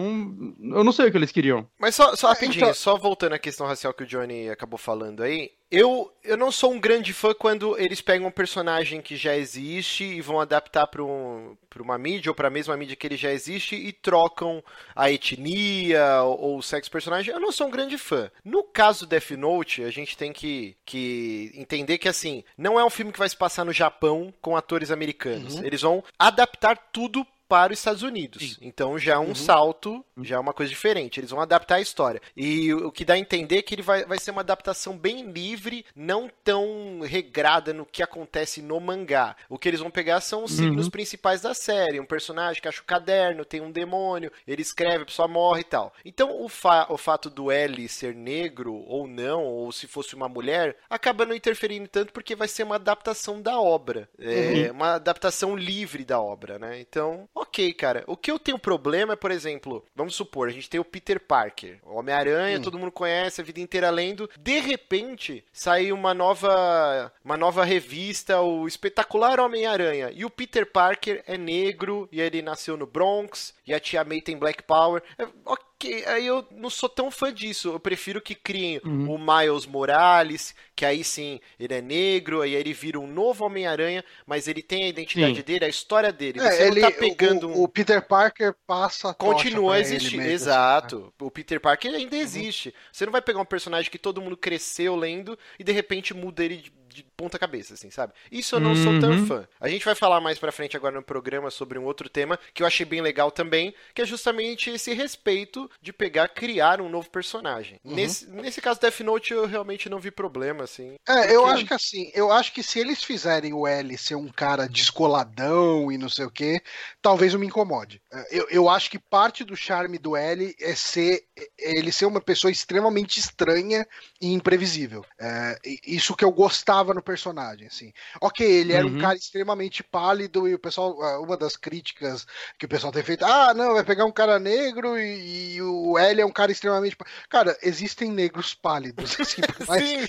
eu 0.62 0.84
não 0.84 0.92
sei 0.92 1.08
o 1.08 1.12
que 1.12 1.18
eles 1.18 1.32
queriam. 1.32 1.68
Mas 1.80 1.96
só, 1.96 2.16
só 2.16 2.28
rapidinho, 2.30 2.64
então- 2.64 2.74
só 2.74 2.98
voltando 2.98 3.34
à 3.34 3.40
questão 3.40 3.68
racial 3.68 3.94
que 3.94 4.04
o 4.04 4.08
Johnny 4.08 4.50
acabou 4.50 4.78
falando 4.78 5.24
aí. 5.24 5.52
Eu, 5.70 6.10
eu 6.24 6.38
não 6.38 6.50
sou 6.50 6.72
um 6.72 6.80
grande 6.80 7.12
fã 7.12 7.34
quando 7.34 7.78
eles 7.78 8.00
pegam 8.00 8.28
um 8.30 8.32
personagem 8.32 9.02
que 9.02 9.18
já 9.18 9.36
existe 9.36 10.06
e 10.06 10.22
vão 10.22 10.40
adaptar 10.40 10.88
para 10.88 11.04
um, 11.04 11.58
pra 11.70 11.84
uma 11.84 11.98
mídia 11.98 12.32
ou 12.32 12.36
para 12.36 12.48
a 12.48 12.52
mesma 12.52 12.78
mídia 12.78 12.96
que 12.96 13.06
ele 13.06 13.18
já 13.18 13.34
existe 13.34 13.76
e 13.76 13.92
trocam 13.92 14.64
a 14.96 15.12
etnia 15.12 16.22
ou, 16.24 16.40
ou 16.40 16.58
o 16.58 16.64
sexo 16.64 16.90
do 16.90 16.94
personagem. 16.94 17.34
Eu 17.34 17.40
não 17.42 17.52
sou 17.52 17.68
um 17.68 17.72
grande 17.72 17.98
fã. 17.98 18.32
No 18.46 18.64
caso 18.64 19.06
do 19.06 19.10
Death 19.10 19.32
Note, 19.32 19.84
a 19.84 19.90
gente 19.92 20.16
tem 20.18 20.32
que, 20.32 20.78
que 20.86 21.52
entender 21.54 21.98
que 21.98 22.08
assim, 22.08 22.46
não 22.58 22.80
é 22.80 22.86
um 22.86 22.90
filme 22.90 23.12
que 23.12 23.20
vai 23.20 23.28
se 23.28 23.36
passar 23.36 23.66
no 23.66 23.74
Japão 23.74 24.34
com 24.42 24.56
atores 24.56 24.90
americanos. 24.90 25.58
Eles 25.62 25.82
vão 25.82 26.02
adaptar 26.18 26.78
tudo 26.94 27.28
para 27.48 27.74
os 27.74 27.80
Estados 27.80 28.04
Unidos. 28.04 28.58
Então 28.62 28.98
já 28.98 29.14
é 29.14 29.20
um 29.20 29.36
salto, 29.36 30.04
já 30.22 30.36
é 30.36 30.40
uma 30.40 30.54
coisa 30.54 30.70
diferente. 30.70 31.20
Eles 31.20 31.32
vão 31.32 31.42
adaptar 31.42 31.76
a 31.76 31.82
história. 31.82 32.22
E 32.36 32.74
o 32.74 32.92
que 32.92 33.06
dá 33.06 33.14
a 33.14 33.20
entender 33.20 33.58
é 33.58 33.62
que 33.62 33.76
ele 33.76 33.82
vai, 33.82 34.06
vai 34.06 34.20
ser 34.20 34.32
uma 34.32 34.42
adaptação 34.42 34.98
bem 34.98 35.32
livre, 35.32 35.86
não 35.96 36.30
tão 36.44 37.02
regrada 37.02 37.74
no 37.74 37.86
que 37.86 38.04
acontece 38.04 38.62
no 38.62 38.80
mangá. 38.80 39.36
O 39.50 39.58
que 39.58 39.68
eles 39.68 39.80
vão 39.80 39.90
pegar 39.90 40.22
são 40.22 40.44
os 40.44 40.52
signos 40.52 40.90
principais 40.90 41.42
da 41.42 41.54
série. 41.54 42.00
Um 42.00 42.06
personagem 42.06 42.62
que 42.62 42.68
acha 42.68 42.82
o 42.82 42.86
caderno, 42.86 43.46
tem 43.46 43.62
um 43.62 43.72
demônio, 43.72 44.32
ele 44.48 44.62
escreve, 44.62 45.04
a 45.04 45.06
pessoa 45.06 45.28
morre 45.28 45.62
e 45.62 45.66
tal. 45.66 45.94
Então 46.04 46.42
o, 46.42 46.50
fa 46.50 46.88
o 46.90 46.98
fato 46.98 47.30
do 47.30 47.52
L 47.52 47.88
ser 47.88 48.16
negro 48.16 48.74
ou 48.74 49.08
não, 49.08 49.44
ou 49.44 49.72
se 49.72 49.88
fosse 49.88 50.16
uma 50.16 50.28
mulher, 50.28 50.78
acaba 50.90 51.26
não 51.26 51.36
interferindo 51.36 51.88
tanto 51.88 52.12
porque 52.12 52.36
vai 52.36 52.48
ser 52.48 52.64
uma 52.64 52.76
adaptação 52.76 53.42
da 53.42 53.60
obra. 53.60 54.10
É, 54.20 54.72
uma 54.72 54.96
adaptação 54.96 55.56
livre 55.56 56.04
da 56.04 56.20
obra, 56.20 56.60
né? 56.60 56.80
Então, 56.80 57.28
ok, 57.42 57.74
cara. 57.74 58.04
O 58.08 58.18
que 58.18 58.32
eu 58.32 58.40
tenho 58.40 58.60
problema 58.60 59.14
é, 59.14 59.16
por 59.16 59.32
exemplo, 59.32 59.86
vamos 59.96 60.16
supor, 60.16 60.48
a 60.48 60.52
gente 60.52 60.70
tem 60.70 60.80
o 60.80 60.86
Peter 60.86 61.20
Parker, 61.20 61.80
Homem-Aranha, 61.86 62.62
todo 62.62 62.80
mundo 62.80 62.92
conhece, 62.92 63.42
a 63.42 63.44
vida 63.44 63.60
inteira 63.60 63.90
lendo. 63.90 64.30
De 64.40 64.60
repente, 64.60 65.44
sai 65.52 65.92
uma 65.92 66.14
nova, 66.14 67.12
uma 67.24 67.38
nova 67.38 67.64
revista, 67.64 68.42
o 68.42 68.68
Espetacular 68.68 69.40
Homem-Aranha. 69.40 70.12
E 70.14 70.26
o 70.26 70.30
Peter 70.30 70.66
Parker 70.66 71.24
é 71.28 71.38
negro, 71.38 72.08
e 72.12 72.22
ele 72.22 72.42
nasceu 72.42 72.76
no 72.76 72.88
Bronx, 72.88 73.54
e 73.66 73.74
a 73.74 73.80
tia 73.80 74.04
May 74.04 74.22
tem 74.22 74.38
Black 74.38 74.64
Power. 74.64 75.04
É, 75.18 75.28
ok, 75.46 75.68
aí 76.08 76.26
eu 76.26 76.46
não 76.52 76.70
sou 76.70 76.90
tão 76.90 77.12
fã 77.12 77.32
disso. 77.32 77.70
Eu 77.70 77.80
prefiro 77.80 78.20
que 78.22 78.34
criem 78.34 78.82
o 78.84 79.18
Miles 79.18 79.66
Morales, 79.66 80.56
que 80.76 80.86
aí 80.86 81.04
sim 81.04 81.40
ele 81.60 81.74
é 81.74 81.82
negro, 81.82 82.42
aí 82.42 82.56
ele 82.56 82.74
vira 82.74 83.00
um 83.00 83.06
novo 83.08 83.46
Homem-Aranha, 83.46 84.04
mas 84.26 84.48
ele 84.48 84.62
tem 84.64 84.86
a 84.86 84.88
identidade 84.88 85.38
Sim. 85.38 85.44
dele, 85.44 85.66
a 85.66 85.70
história 85.70 86.12
dele. 86.12 86.40
É, 86.40 86.52
Você 86.52 86.68
ele, 86.68 86.82
não 86.82 86.92
tá 86.92 86.98
pegando 86.98 87.50
o, 87.50 87.64
o 87.64 87.68
Peter 87.68 88.02
Parker 88.06 88.56
passa 88.66 89.10
a 89.10 89.14
Continua 89.14 89.76
a 89.76 89.78
pra 89.78 89.88
ele 89.88 89.96
existir. 89.96 90.18
mesmo, 90.18 90.32
Exato. 90.32 91.14
O 91.20 91.30
Peter 91.30 91.60
Parker 91.60 91.94
ainda 91.94 92.16
existe. 92.16 92.74
Você 92.92 93.06
não 93.06 93.12
vai 93.12 93.22
pegar 93.22 93.40
um 93.40 93.46
personagem 93.46 93.92
que 93.92 94.00
todo 94.00 94.22
mundo 94.22 94.36
cresceu 94.38 94.96
lendo 94.96 95.38
e 95.60 95.64
de 95.64 95.72
repente 95.72 96.14
muda 96.14 96.44
ele 96.44 96.72
de, 96.88 97.04
ponta 97.16 97.38
cabeça, 97.40 97.74
assim, 97.74 97.90
sabe? 97.92 98.14
Isso 98.32 98.56
eu 98.56 98.60
não 98.60 98.76
sou 98.76 99.00
tão 99.00 99.12
Uhum. 99.12 99.26
fã. 99.26 99.48
A 99.60 99.68
gente 99.70 99.84
vai 99.86 99.96
falar 99.96 100.20
mais 100.22 100.38
pra 100.40 100.52
frente 100.52 100.76
agora 100.78 100.96
no 100.96 101.04
programa 101.04 101.50
sobre 101.52 101.78
um 101.80 101.84
outro 101.86 102.08
tema 102.10 102.40
que 102.54 102.62
eu 102.64 102.68
achei 102.68 102.86
bem 102.86 103.02
legal 103.02 103.32
também, 103.32 103.74
que 103.94 104.02
é 104.02 104.06
justamente 104.06 104.70
esse 104.70 104.94
respeito 104.94 105.70
de 105.82 105.92
pegar, 105.94 106.28
criar 106.30 106.80
um 106.82 106.90
novo 106.90 107.10
personagem. 107.10 107.80
Uhum. 107.84 107.96
Nesse, 107.96 108.30
nesse 108.30 108.62
caso 108.62 108.80
Death 108.80 109.00
Note 109.02 109.34
eu 109.34 109.46
realmente 109.46 109.90
não 109.90 110.00
vi 110.00 110.12
problema, 110.12 110.64
assim. 110.64 110.96
É, 111.08 111.34
eu 111.36 111.42
Porque- 111.42 111.54
acho 111.56 111.66
que 111.66 111.74
assim, 111.74 112.12
eu 112.14 112.32
acho 112.32 112.54
que 112.54 112.64
se 112.64 112.80
eles 112.80 113.04
fizerem 113.04 113.54
o 113.54 113.66
L 113.68 113.98
ser 113.98 114.16
um 114.16 114.28
cara 114.28 114.68
descoladão 114.68 115.92
e 115.92 115.98
não 115.98 116.10
sei 116.10 116.26
o 116.26 116.32
que, 116.32 116.62
talvez 117.02 117.34
eu 117.34 117.40
me 117.40 117.48
incomode. 117.48 118.02
É, 118.12 118.28
Eu, 118.38 118.48
eu 118.50 118.70
acho 118.70 118.90
que 118.92 119.00
parte 119.00 119.44
do 119.44 119.56
charme 119.56 119.98
do 119.98 120.16
L 120.16 120.56
é 120.60 120.76
ser 120.76 121.24
é 121.38 121.78
ele 121.80 121.92
ser 121.92 122.06
uma 122.06 122.22
pessoa 122.22 122.52
extremamente 122.52 123.20
estranha 123.20 123.88
e 124.22 124.32
imprevisível. 124.34 125.06
É, 125.20 125.58
isso 125.86 126.16
que 126.16 126.24
eu 126.26 126.32
gostava 126.32 126.87
no 126.94 127.02
personagem, 127.02 127.68
assim. 127.68 127.92
Ok, 128.22 128.46
ele 128.46 128.74
era 128.74 128.86
Uhum. 128.86 128.94
um 128.94 128.96
cara 128.96 129.16
extremamente 129.18 129.84
pálido 129.84 130.48
e 130.48 130.54
o 130.54 130.60
pessoal, 130.60 131.02
ah, 131.02 131.20
uma 131.22 131.38
das 131.38 131.56
críticas 131.58 132.26
que 132.58 132.66
o 132.66 132.70
pessoal 132.70 132.92
tem 132.92 133.04
feito, 133.04 133.24
ah, 133.26 133.54
não, 133.54 133.74
vai 133.74 133.84
pegar 133.84 134.06
um 134.06 134.12
cara 134.12 134.40
negro 134.40 134.98
e, 135.00 135.56
e 135.56 135.62
o 135.62 135.98
L 135.98 136.22
é 136.22 136.26
um 136.26 136.32
cara 136.32 136.52
extremamente. 136.52 136.96
pá-". 136.96 137.06
Cara, 137.30 137.58
existem 137.62 138.12
negros 138.12 138.54
pálidos, 138.54 139.18
assim, 139.22 139.44
por 139.44 139.66
mais 139.68 139.84
Sim. 139.84 140.06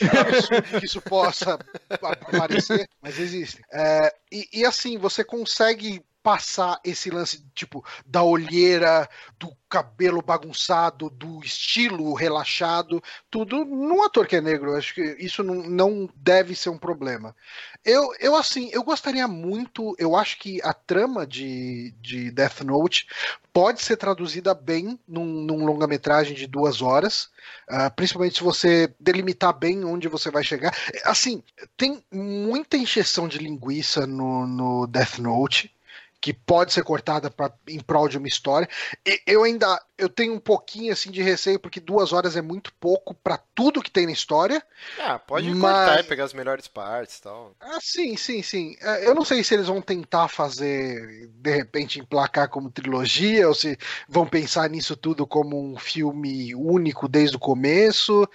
que 0.77 0.85
isso 0.87 1.01
possa 1.03 1.59
pa- 2.01 2.17
parecer, 2.35 2.89
mas 3.01 3.19
existem. 3.19 3.65
É, 3.73 4.15
e, 4.33 4.49
e 4.61 4.65
assim, 4.65 4.99
você 4.99 5.25
consegue 5.25 6.05
passar 6.29 6.79
esse 6.85 7.09
lance, 7.09 7.43
tipo, 7.55 7.83
da 8.05 8.23
olheira, 8.23 9.09
do 9.39 9.51
cabelo 9.67 10.21
bagunçado, 10.21 11.09
do 11.09 11.43
estilo 11.43 12.13
relaxado, 12.13 13.03
tudo 13.31 13.65
num 13.65 14.03
ator 14.03 14.27
que 14.27 14.37
é 14.37 14.41
negro. 14.43 14.77
Acho 14.77 14.95
que 14.95 15.17
isso 15.19 15.43
não, 15.43 15.55
não 15.55 16.07
deve 16.15 16.55
ser 16.55 16.69
um 16.69 16.77
problema. 16.77 17.35
Eu, 17.83 18.13
eu, 18.21 18.37
assim, 18.37 18.69
eu 18.75 18.83
gostaria 18.83 19.27
muito, 19.27 19.97
eu 19.99 20.15
acho 20.15 20.39
que 20.39 20.61
a 20.63 20.75
trama 20.75 21.27
de, 21.27 21.95
de 21.99 22.31
Death 22.31 22.61
Note 22.61 23.07
pode 23.51 23.81
ser 23.81 23.97
traduzida 23.97 24.53
bem 24.53 25.01
num, 25.09 25.25
num 25.25 25.65
longa-metragem 25.65 26.35
de 26.37 26.47
duas 26.47 26.83
horas, 26.83 27.31
ah, 27.67 27.89
principalmente 27.89 28.37
se 28.37 28.45
você 28.45 28.95
delimitar 29.01 29.55
bem 29.55 29.83
onde 29.83 30.09
você 30.09 30.31
vai 30.31 30.45
chegar. 30.45 30.77
Assim, 31.07 31.43
tem 31.75 32.05
muita 32.13 32.77
encheção 32.77 33.27
de 33.27 33.39
linguiça 33.39 34.07
no, 34.07 34.47
no 34.47 34.87
Death 34.87 35.21
Note 35.21 35.75
que 36.21 36.33
pode 36.33 36.73
ser 36.73 36.83
cortada 36.83 37.31
pra, 37.31 37.53
em 37.69 37.79
prol 37.81 38.09
de 38.09 38.19
uma 38.19 38.27
história. 38.27 38.69
E 39.07 39.21
eu 39.27 39.45
ainda 39.45 39.81
eu 39.97 40.09
tenho 40.09 40.35
um 40.35 40.39
pouquinho 40.41 40.93
assim 40.93 41.11
de 41.11 41.23
receio 41.23 41.59
porque 41.59 41.81
duas 41.81 42.13
horas 42.13 42.37
é 42.37 42.43
muito 42.43 42.73
pouco 42.75 43.15
pra 43.15 43.39
tudo 43.55 43.83
que 43.83 43.91
tem 43.91 44.07
na 44.07 44.13
história. 44.13 44.63
Ah, 44.99 45.19
pode 45.19 45.49
Mas- 45.55 45.61
cortar 45.61 46.01
e 46.01 46.05
pegar 46.05 46.25
as 46.25 46.33
melhores 46.33 46.69
partes 46.69 47.17
e 47.19 47.23
tal. 47.23 47.55
Ah, 47.61 47.79
sim, 47.81 48.17
sim, 48.17 48.43
sim. 48.43 48.77
É, 48.81 49.07
Eu 49.09 49.15
não 49.15 49.25
sei 49.25 49.43
se 49.43 49.55
eles 49.55 49.67
vão 49.67 49.81
tentar 49.83 50.29
fazer, 50.29 51.29
de 51.35 51.51
repente, 51.55 51.99
emplacar 52.01 52.49
como 52.49 52.71
trilogia, 52.71 53.49
ou 53.49 53.55
se 53.55 53.77
vão 54.09 54.27
pensar 54.27 54.69
nisso 54.71 54.97
tudo 54.97 55.27
como 55.27 55.61
um 55.61 55.77
filme 55.77 56.55
único 56.55 57.09
desde 57.09 57.37
o 57.37 57.41
começo. 57.41 58.29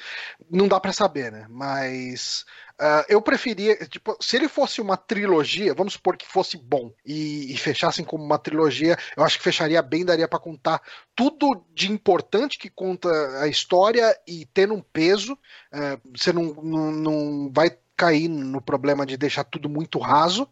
Não 0.50 0.68
dá 0.68 0.80
pra 0.80 0.92
saber, 0.94 1.32
né? 1.32 1.46
Mas 1.50 2.46
ah, 2.80 3.06
eu 3.08 3.22
preferia, 3.22 3.76
tipo, 3.88 4.18
se 4.20 4.36
ele 4.36 4.48
fosse 4.48 4.82
uma 4.82 4.98
trilogia, 4.98 5.74
vamos 5.74 5.94
supor 5.94 6.18
que 6.18 6.28
fosse 6.28 6.58
bom 6.58 6.92
e, 7.06 7.54
e 7.54 7.58
fechassem 7.58 8.04
como 8.04 8.24
uma 8.24 8.40
trilogia, 8.40 8.98
eu 9.16 9.24
acho 9.24 9.38
que 9.38 9.44
fecharia 9.44 9.82
bem, 9.82 10.04
daria 10.04 10.28
pra 10.28 10.40
contar 10.40 10.82
tudo 11.16 11.66
de 11.74 11.92
importante 11.92 12.58
que 12.58 12.70
conta 12.70 13.10
a 13.42 13.48
história 13.48 14.18
e 14.28 14.46
tendo 14.48 14.74
um 14.74 14.82
peso. 14.82 15.38
É, 15.72 16.00
você 16.16 16.34
não, 16.34 16.54
não, 16.56 16.92
não 16.92 17.52
vai 17.54 17.78
cair 17.96 18.28
no 18.28 18.62
problema 18.62 19.06
de 19.06 19.18
deixar 19.18 19.44
tudo 19.44 19.70
muito 19.70 20.00
raso 20.00 20.50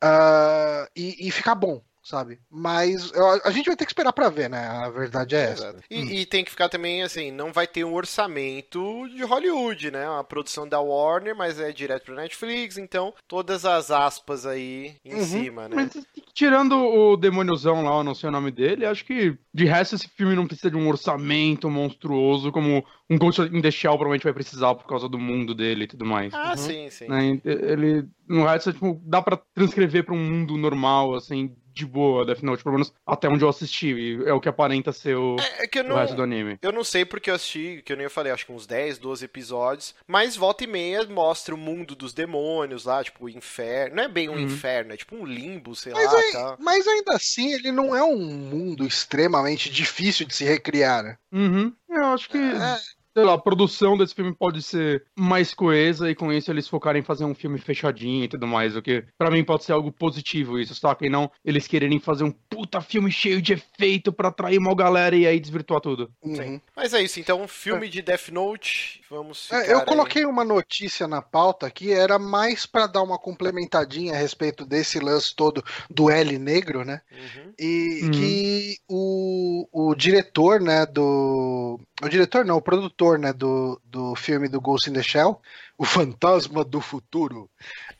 ah, 0.00 0.88
e, 0.94 1.28
e 1.28 1.30
ficar 1.30 1.54
bom, 1.54 1.82
sabe? 2.08 2.38
Mas 2.50 3.12
a 3.44 3.50
gente 3.50 3.66
vai 3.66 3.76
ter 3.76 3.84
que 3.84 3.90
esperar 3.90 4.12
pra 4.12 4.28
ver, 4.30 4.48
né? 4.48 4.66
A 4.66 4.88
verdade 4.88 5.34
é 5.36 5.50
essa. 5.50 5.76
E, 5.90 6.20
e 6.20 6.26
tem 6.26 6.44
que 6.44 6.50
ficar 6.50 6.68
também 6.68 7.02
assim, 7.02 7.30
não 7.30 7.52
vai 7.52 7.66
ter 7.66 7.84
um 7.84 7.94
orçamento 7.94 9.08
de 9.14 9.22
Hollywood, 9.24 9.90
né? 9.90 10.08
Uma 10.08 10.24
produção 10.24 10.66
da 10.68 10.80
Warner, 10.80 11.36
mas 11.36 11.58
é 11.60 11.72
direto 11.72 12.04
pro 12.06 12.14
Netflix, 12.14 12.78
então 12.78 13.12
todas 13.26 13.64
as 13.64 13.90
aspas 13.90 14.46
aí 14.46 14.94
em 15.04 15.12
Uhum. 15.14 15.26
cima, 15.26 15.68
né? 15.68 15.76
Mas 15.76 16.06
tirando 16.32 16.76
o 16.76 17.16
demôniozão 17.16 17.82
lá, 17.84 17.98
eu 17.98 18.04
não 18.04 18.14
sei 18.14 18.28
o 18.28 18.32
nome 18.32 18.50
dele, 18.50 18.86
acho 18.86 19.04
que 19.04 19.36
de 19.52 19.64
resto 19.64 19.94
esse 19.96 20.08
filme 20.08 20.34
não 20.34 20.46
precisa 20.46 20.70
de 20.70 20.76
um 20.76 20.88
orçamento 20.88 21.68
monstruoso 21.70 22.52
como 22.52 22.84
um 23.10 23.18
Ghost 23.18 23.42
in 23.42 23.60
the 23.60 23.70
Shell 23.70 23.92
provavelmente 23.92 24.24
vai 24.24 24.32
precisar 24.32 24.74
por 24.74 24.86
causa 24.86 25.08
do 25.08 25.18
mundo 25.18 25.54
dele 25.54 25.84
e 25.84 25.88
tudo 25.88 26.04
mais. 26.06 26.32
Ah, 26.34 26.50
Uhum. 26.50 26.56
sim, 26.56 26.90
sim. 26.90 27.08
né? 27.08 27.40
Ele, 27.44 28.06
no 28.28 28.44
resto, 28.46 28.72
tipo, 28.72 29.00
dá 29.04 29.20
pra 29.22 29.40
transcrever 29.54 30.04
pra 30.04 30.14
um 30.14 30.18
mundo 30.24 30.56
normal, 30.56 31.14
assim, 31.14 31.54
de 31.72 31.86
boa, 31.86 32.26
Death 32.26 32.42
Note, 32.42 32.64
pelo 32.64 32.74
menos 32.74 32.92
até 33.06 33.28
onde 33.28 33.44
eu 33.44 33.48
assisti, 33.48 33.86
e 33.94 34.24
é 34.28 34.32
o 34.32 34.40
que 34.40 34.48
aparenta 34.48 34.92
ser 34.92 35.16
o, 35.16 35.36
É 35.60 35.66
que 35.68 35.78
eu 35.78 35.84
o 35.84 35.88
não, 35.88 35.96
resto 35.96 36.16
do 36.16 36.22
anime. 36.24 36.58
Eu 36.60 36.72
não 36.72 36.82
sei 36.82 37.04
porque 37.04 37.30
eu 37.30 37.36
assisti, 37.36 37.82
que 37.84 37.92
eu 37.92 37.96
nem 37.96 38.08
falei, 38.08 38.32
acho 38.32 38.44
que 38.44 38.50
uns 38.52 38.66
10, 38.66 38.98
12 38.98 39.24
episódios, 39.24 39.94
mas 40.04 40.34
volta 40.34 40.64
e 40.64 40.66
meia 40.66 41.04
mostra 41.06 41.54
o 41.54 41.58
mundo 41.58 41.94
dos 41.94 42.12
demônios 42.12 42.84
lá, 42.84 43.04
tipo, 43.04 43.26
o 43.26 43.28
inferno. 43.28 43.94
Não 43.94 44.02
é 44.02 44.08
bem 44.08 44.28
um 44.28 44.32
Uhum. 44.32 44.40
inferno, 44.40 44.92
é 44.92 44.96
tipo 44.96 45.14
um 45.14 45.24
limbo, 45.24 45.76
sei 45.76 45.92
Mas, 45.92 46.12
lá, 46.12 46.18
aí- 46.18 46.32
tal. 46.32 46.56
mas 46.58 46.84
ainda 46.88 47.12
assim, 47.14 47.52
ele 47.52 47.70
não 47.70 47.94
é 47.94 48.02
um 48.02 48.18
mundo 48.26 48.84
extremamente 48.84 49.70
difícil 49.70 50.26
de 50.26 50.34
se 50.34 50.44
recriar. 50.44 51.04
né? 51.04 51.16
Uhum. 51.32 51.72
Eu 51.88 52.04
acho 52.06 52.28
que, 52.28 52.38
É. 52.38 52.78
sei 53.18 53.24
lá, 53.24 53.34
a 53.34 53.38
produção 53.38 53.96
desse 53.98 54.14
filme 54.14 54.32
pode 54.32 54.62
ser 54.62 55.04
mais 55.18 55.52
coesa 55.52 56.08
e 56.08 56.14
com 56.14 56.32
isso 56.32 56.50
eles 56.52 56.68
focarem 56.68 57.00
em 57.00 57.04
fazer 57.04 57.24
um 57.24 57.34
filme 57.34 57.58
fechadinho 57.58 58.24
e 58.24 58.28
tudo 58.28 58.46
mais, 58.46 58.76
o 58.76 58.80
que 58.82 59.04
pra 59.18 59.28
mim 59.30 59.42
pode 59.42 59.64
ser 59.64 59.72
algo 59.72 59.90
positivo 59.90 60.56
isso, 60.58 60.72
saca? 60.74 61.04
E 61.04 61.10
não 61.10 61.28
eles 61.44 61.66
quererem 61.66 61.98
fazer 61.98 62.22
um 62.22 62.30
puta 62.30 62.80
filme 62.80 63.10
cheio 63.10 63.42
de 63.42 63.54
efeito 63.54 64.12
pra 64.12 64.28
atrair 64.28 64.58
uma 64.58 64.74
galera 64.74 65.16
e 65.16 65.26
aí 65.26 65.40
desvirtuar 65.40 65.80
tudo. 65.80 66.10
Uhum. 66.22 66.60
Mas 66.76 66.94
é 66.94 67.02
isso, 67.02 67.18
então, 67.18 67.42
um 67.42 67.48
filme 67.48 67.88
de 67.88 68.02
Death 68.02 68.28
Note, 68.28 69.00
vamos 69.10 69.44
ficar 69.46 69.64
É, 69.64 69.72
eu 69.72 69.80
aí. 69.80 69.84
coloquei 69.84 70.24
uma 70.24 70.44
notícia 70.44 71.08
na 71.08 71.20
pauta 71.20 71.68
que 71.70 71.90
era 71.92 72.18
mais 72.20 72.66
pra 72.66 72.86
dar 72.86 73.02
uma 73.02 73.18
complementadinha 73.18 74.14
a 74.14 74.16
respeito 74.16 74.64
desse 74.64 75.00
lance 75.00 75.34
todo 75.34 75.64
do 75.90 76.08
L 76.08 76.38
negro, 76.38 76.84
né? 76.84 77.00
Uhum. 77.10 77.52
E 77.58 77.88
Uhum. 78.04 78.10
que 78.12 78.76
o, 78.88 79.66
o 79.72 79.94
diretor, 79.94 80.60
né, 80.60 80.86
do. 80.86 81.80
O 82.02 82.08
diretor 82.08 82.44
não, 82.44 82.58
o 82.58 82.62
produtor, 82.62 83.07
né, 83.16 83.32
do, 83.32 83.80
do 83.84 84.14
filme 84.14 84.48
do 84.48 84.60
Ghost 84.60 84.88
in 84.88 84.92
the 84.92 85.02
Shell, 85.02 85.40
o 85.78 85.84
Fantasma 85.84 86.64
do 86.64 86.80
Futuro. 86.80 87.48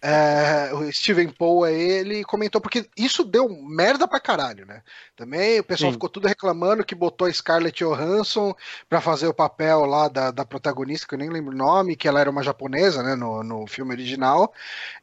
é, 0.02 0.70
o 0.74 0.92
Steven 0.92 1.28
Poe 1.28 1.70
é 1.70 1.74
ele, 1.74 2.24
comentou, 2.24 2.60
porque 2.60 2.88
isso 2.96 3.24
deu 3.24 3.48
merda 3.48 4.06
pra 4.06 4.18
caralho, 4.20 4.66
né? 4.66 4.82
Também 5.16 5.60
o 5.60 5.64
pessoal 5.64 5.90
Sim. 5.90 5.94
ficou 5.94 6.08
tudo 6.08 6.26
reclamando 6.28 6.84
que 6.84 6.94
botou 6.94 7.26
a 7.26 7.32
Scarlett 7.32 7.82
Johansson 7.84 8.54
pra 8.88 9.00
fazer 9.00 9.26
o 9.28 9.34
papel 9.34 9.84
lá 9.86 10.08
da, 10.08 10.30
da 10.32 10.44
protagonista, 10.44 11.06
que 11.06 11.14
eu 11.14 11.18
nem 11.18 11.30
lembro 11.30 11.52
o 11.54 11.56
nome, 11.56 11.96
que 11.96 12.06
ela 12.08 12.20
era 12.20 12.30
uma 12.30 12.42
japonesa, 12.42 13.02
né, 13.02 13.14
no, 13.14 13.42
no 13.44 13.66
filme 13.66 13.92
original. 13.92 14.52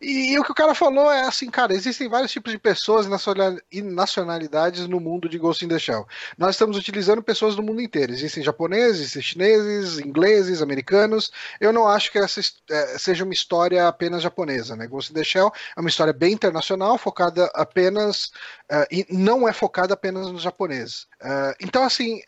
E, 0.02 0.34
e 0.34 0.40
o 0.40 0.44
que 0.44 0.52
o 0.52 0.56
cara 0.56 0.76
falou 0.76 1.12
é 1.12 1.22
assim, 1.22 1.50
cara, 1.50 1.74
existem 1.74 2.08
vários 2.10 2.32
tipos 2.32 2.52
de 2.52 2.58
pessoas 2.60 3.06
e 3.06 3.10
nacional- 3.10 3.58
nacionalidades 4.06 4.88
no 4.88 5.00
mundo 5.00 5.28
de 5.28 5.38
Ghost 5.38 5.64
in 5.64 5.68
the 5.70 5.80
Shell. 5.80 6.06
Nós 6.38 6.56
estamos 6.56 6.78
utilizando 6.78 7.22
pessoas 7.24 7.56
do 7.56 7.64
mundo 7.64 7.82
inteiro. 7.82 8.12
Existem 8.12 8.44
japoneses, 8.44 9.02
existem 9.02 9.22
chineses, 9.22 10.00
ingleses, 10.00 10.62
americanos. 10.62 11.32
Eu 11.60 11.72
não 11.74 11.88
acho 11.88 12.12
que 12.12 12.18
essa 12.20 12.40
his- 12.40 12.56
eh, 12.70 12.98
seja 12.98 13.24
uma 13.24 13.34
história 13.34 13.88
apenas 13.88 14.24
japonesa, 14.24 14.76
né? 14.76 14.88
Ghost 14.88 15.12
in 15.12 15.16
the 15.16 15.24
Shell 15.24 15.52
é 15.76 15.80
uma 15.80 15.90
história 15.90 16.14
bem 16.14 16.34
internacional, 16.34 16.98
focada 16.98 17.50
apenas 17.54 18.32
eh, 18.70 18.88
e 18.92 19.06
não 19.10 19.48
é 19.48 19.54
focada 19.54 19.94
apenas 19.94 20.32
nos 20.32 20.42
japoneses. 20.42 21.08
Eh, 21.22 21.56
então, 21.62 21.84
assim, 21.84 22.22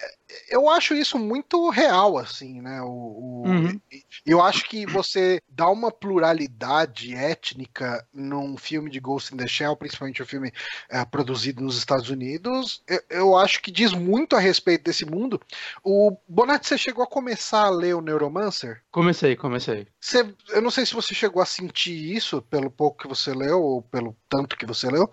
eu 0.50 0.69
acho 0.69 0.93
isso 0.93 1.17
muito 1.17 1.69
real, 1.69 2.17
assim, 2.17 2.62
né? 2.62 2.82
O, 2.82 2.88
o- 2.88 3.43
Uhum. 3.47 3.80
Eu 4.26 4.41
acho 4.41 4.65
que 4.67 4.86
você 4.86 5.41
dá 5.47 5.69
uma 5.69 5.89
pluralidade 5.89 7.15
étnica 7.15 8.06
num 8.13 8.58
filme 8.58 8.89
de 8.89 9.00
Ghost 9.00 9.34
in 9.34 9.38
the 9.38 9.47
Shell, 9.47 9.76
principalmente 9.78 10.21
um 10.21 10.26
filme 10.26 10.52
eh, 10.89 11.06
produzido 11.06 11.63
nos 11.63 11.78
Estados 11.78 12.10
Unidos, 12.10 12.84
eu, 12.88 13.02
eu 13.10 13.38
acho 13.38 13.62
que 13.62 13.71
diz 13.71 13.93
muito 13.93 14.36
a 14.36 14.39
respeito 14.39 14.84
desse 14.84 15.06
mundo. 15.06 15.39
O 15.84 16.17
Bonatti, 16.28 16.67
você 16.67 16.78
chegou 16.78 17.04
a 17.04 17.08
começar 17.08 17.63
a 17.65 17.69
ler 17.69 17.95
o 17.95 18.02
Neuromancer? 18.02 18.82
Comecei, 18.91 19.36
comecei. 19.36 19.88
Você- 20.00 20.27
eu 20.50 20.62
não 20.62 20.72
sei 20.72 20.86
se 20.86 20.94
você 20.94 21.13
chegou 21.13 21.42
a 21.42 21.46
sentir 21.46 22.16
isso 22.16 22.42
pelo 22.42 22.70
pouco 22.72 23.00
que 23.04 23.08
você 23.08 23.34
leu 23.34 23.62
ou 23.62 23.82
pelo 23.82 24.16
tanto 24.30 24.58
que 24.58 24.66
você 24.66 24.88
leu. 24.90 25.10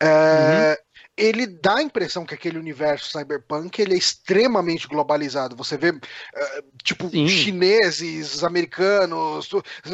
É, 0.00 0.80
Ele 1.16 1.46
dá 1.46 1.76
a 1.76 1.82
impressão 1.82 2.24
que 2.24 2.32
aquele 2.34 2.58
universo 2.58 3.10
cyberpunk 3.10 3.80
ele 3.80 3.94
é 3.94 3.98
extremamente 3.98 4.88
globalizado. 4.88 5.54
Você 5.56 5.76
vê, 5.76 5.88
é, 6.34 6.64
tipo, 6.82 7.08
Sim. 7.10 7.28
chineses, 7.28 8.42
americanos. 8.42 9.48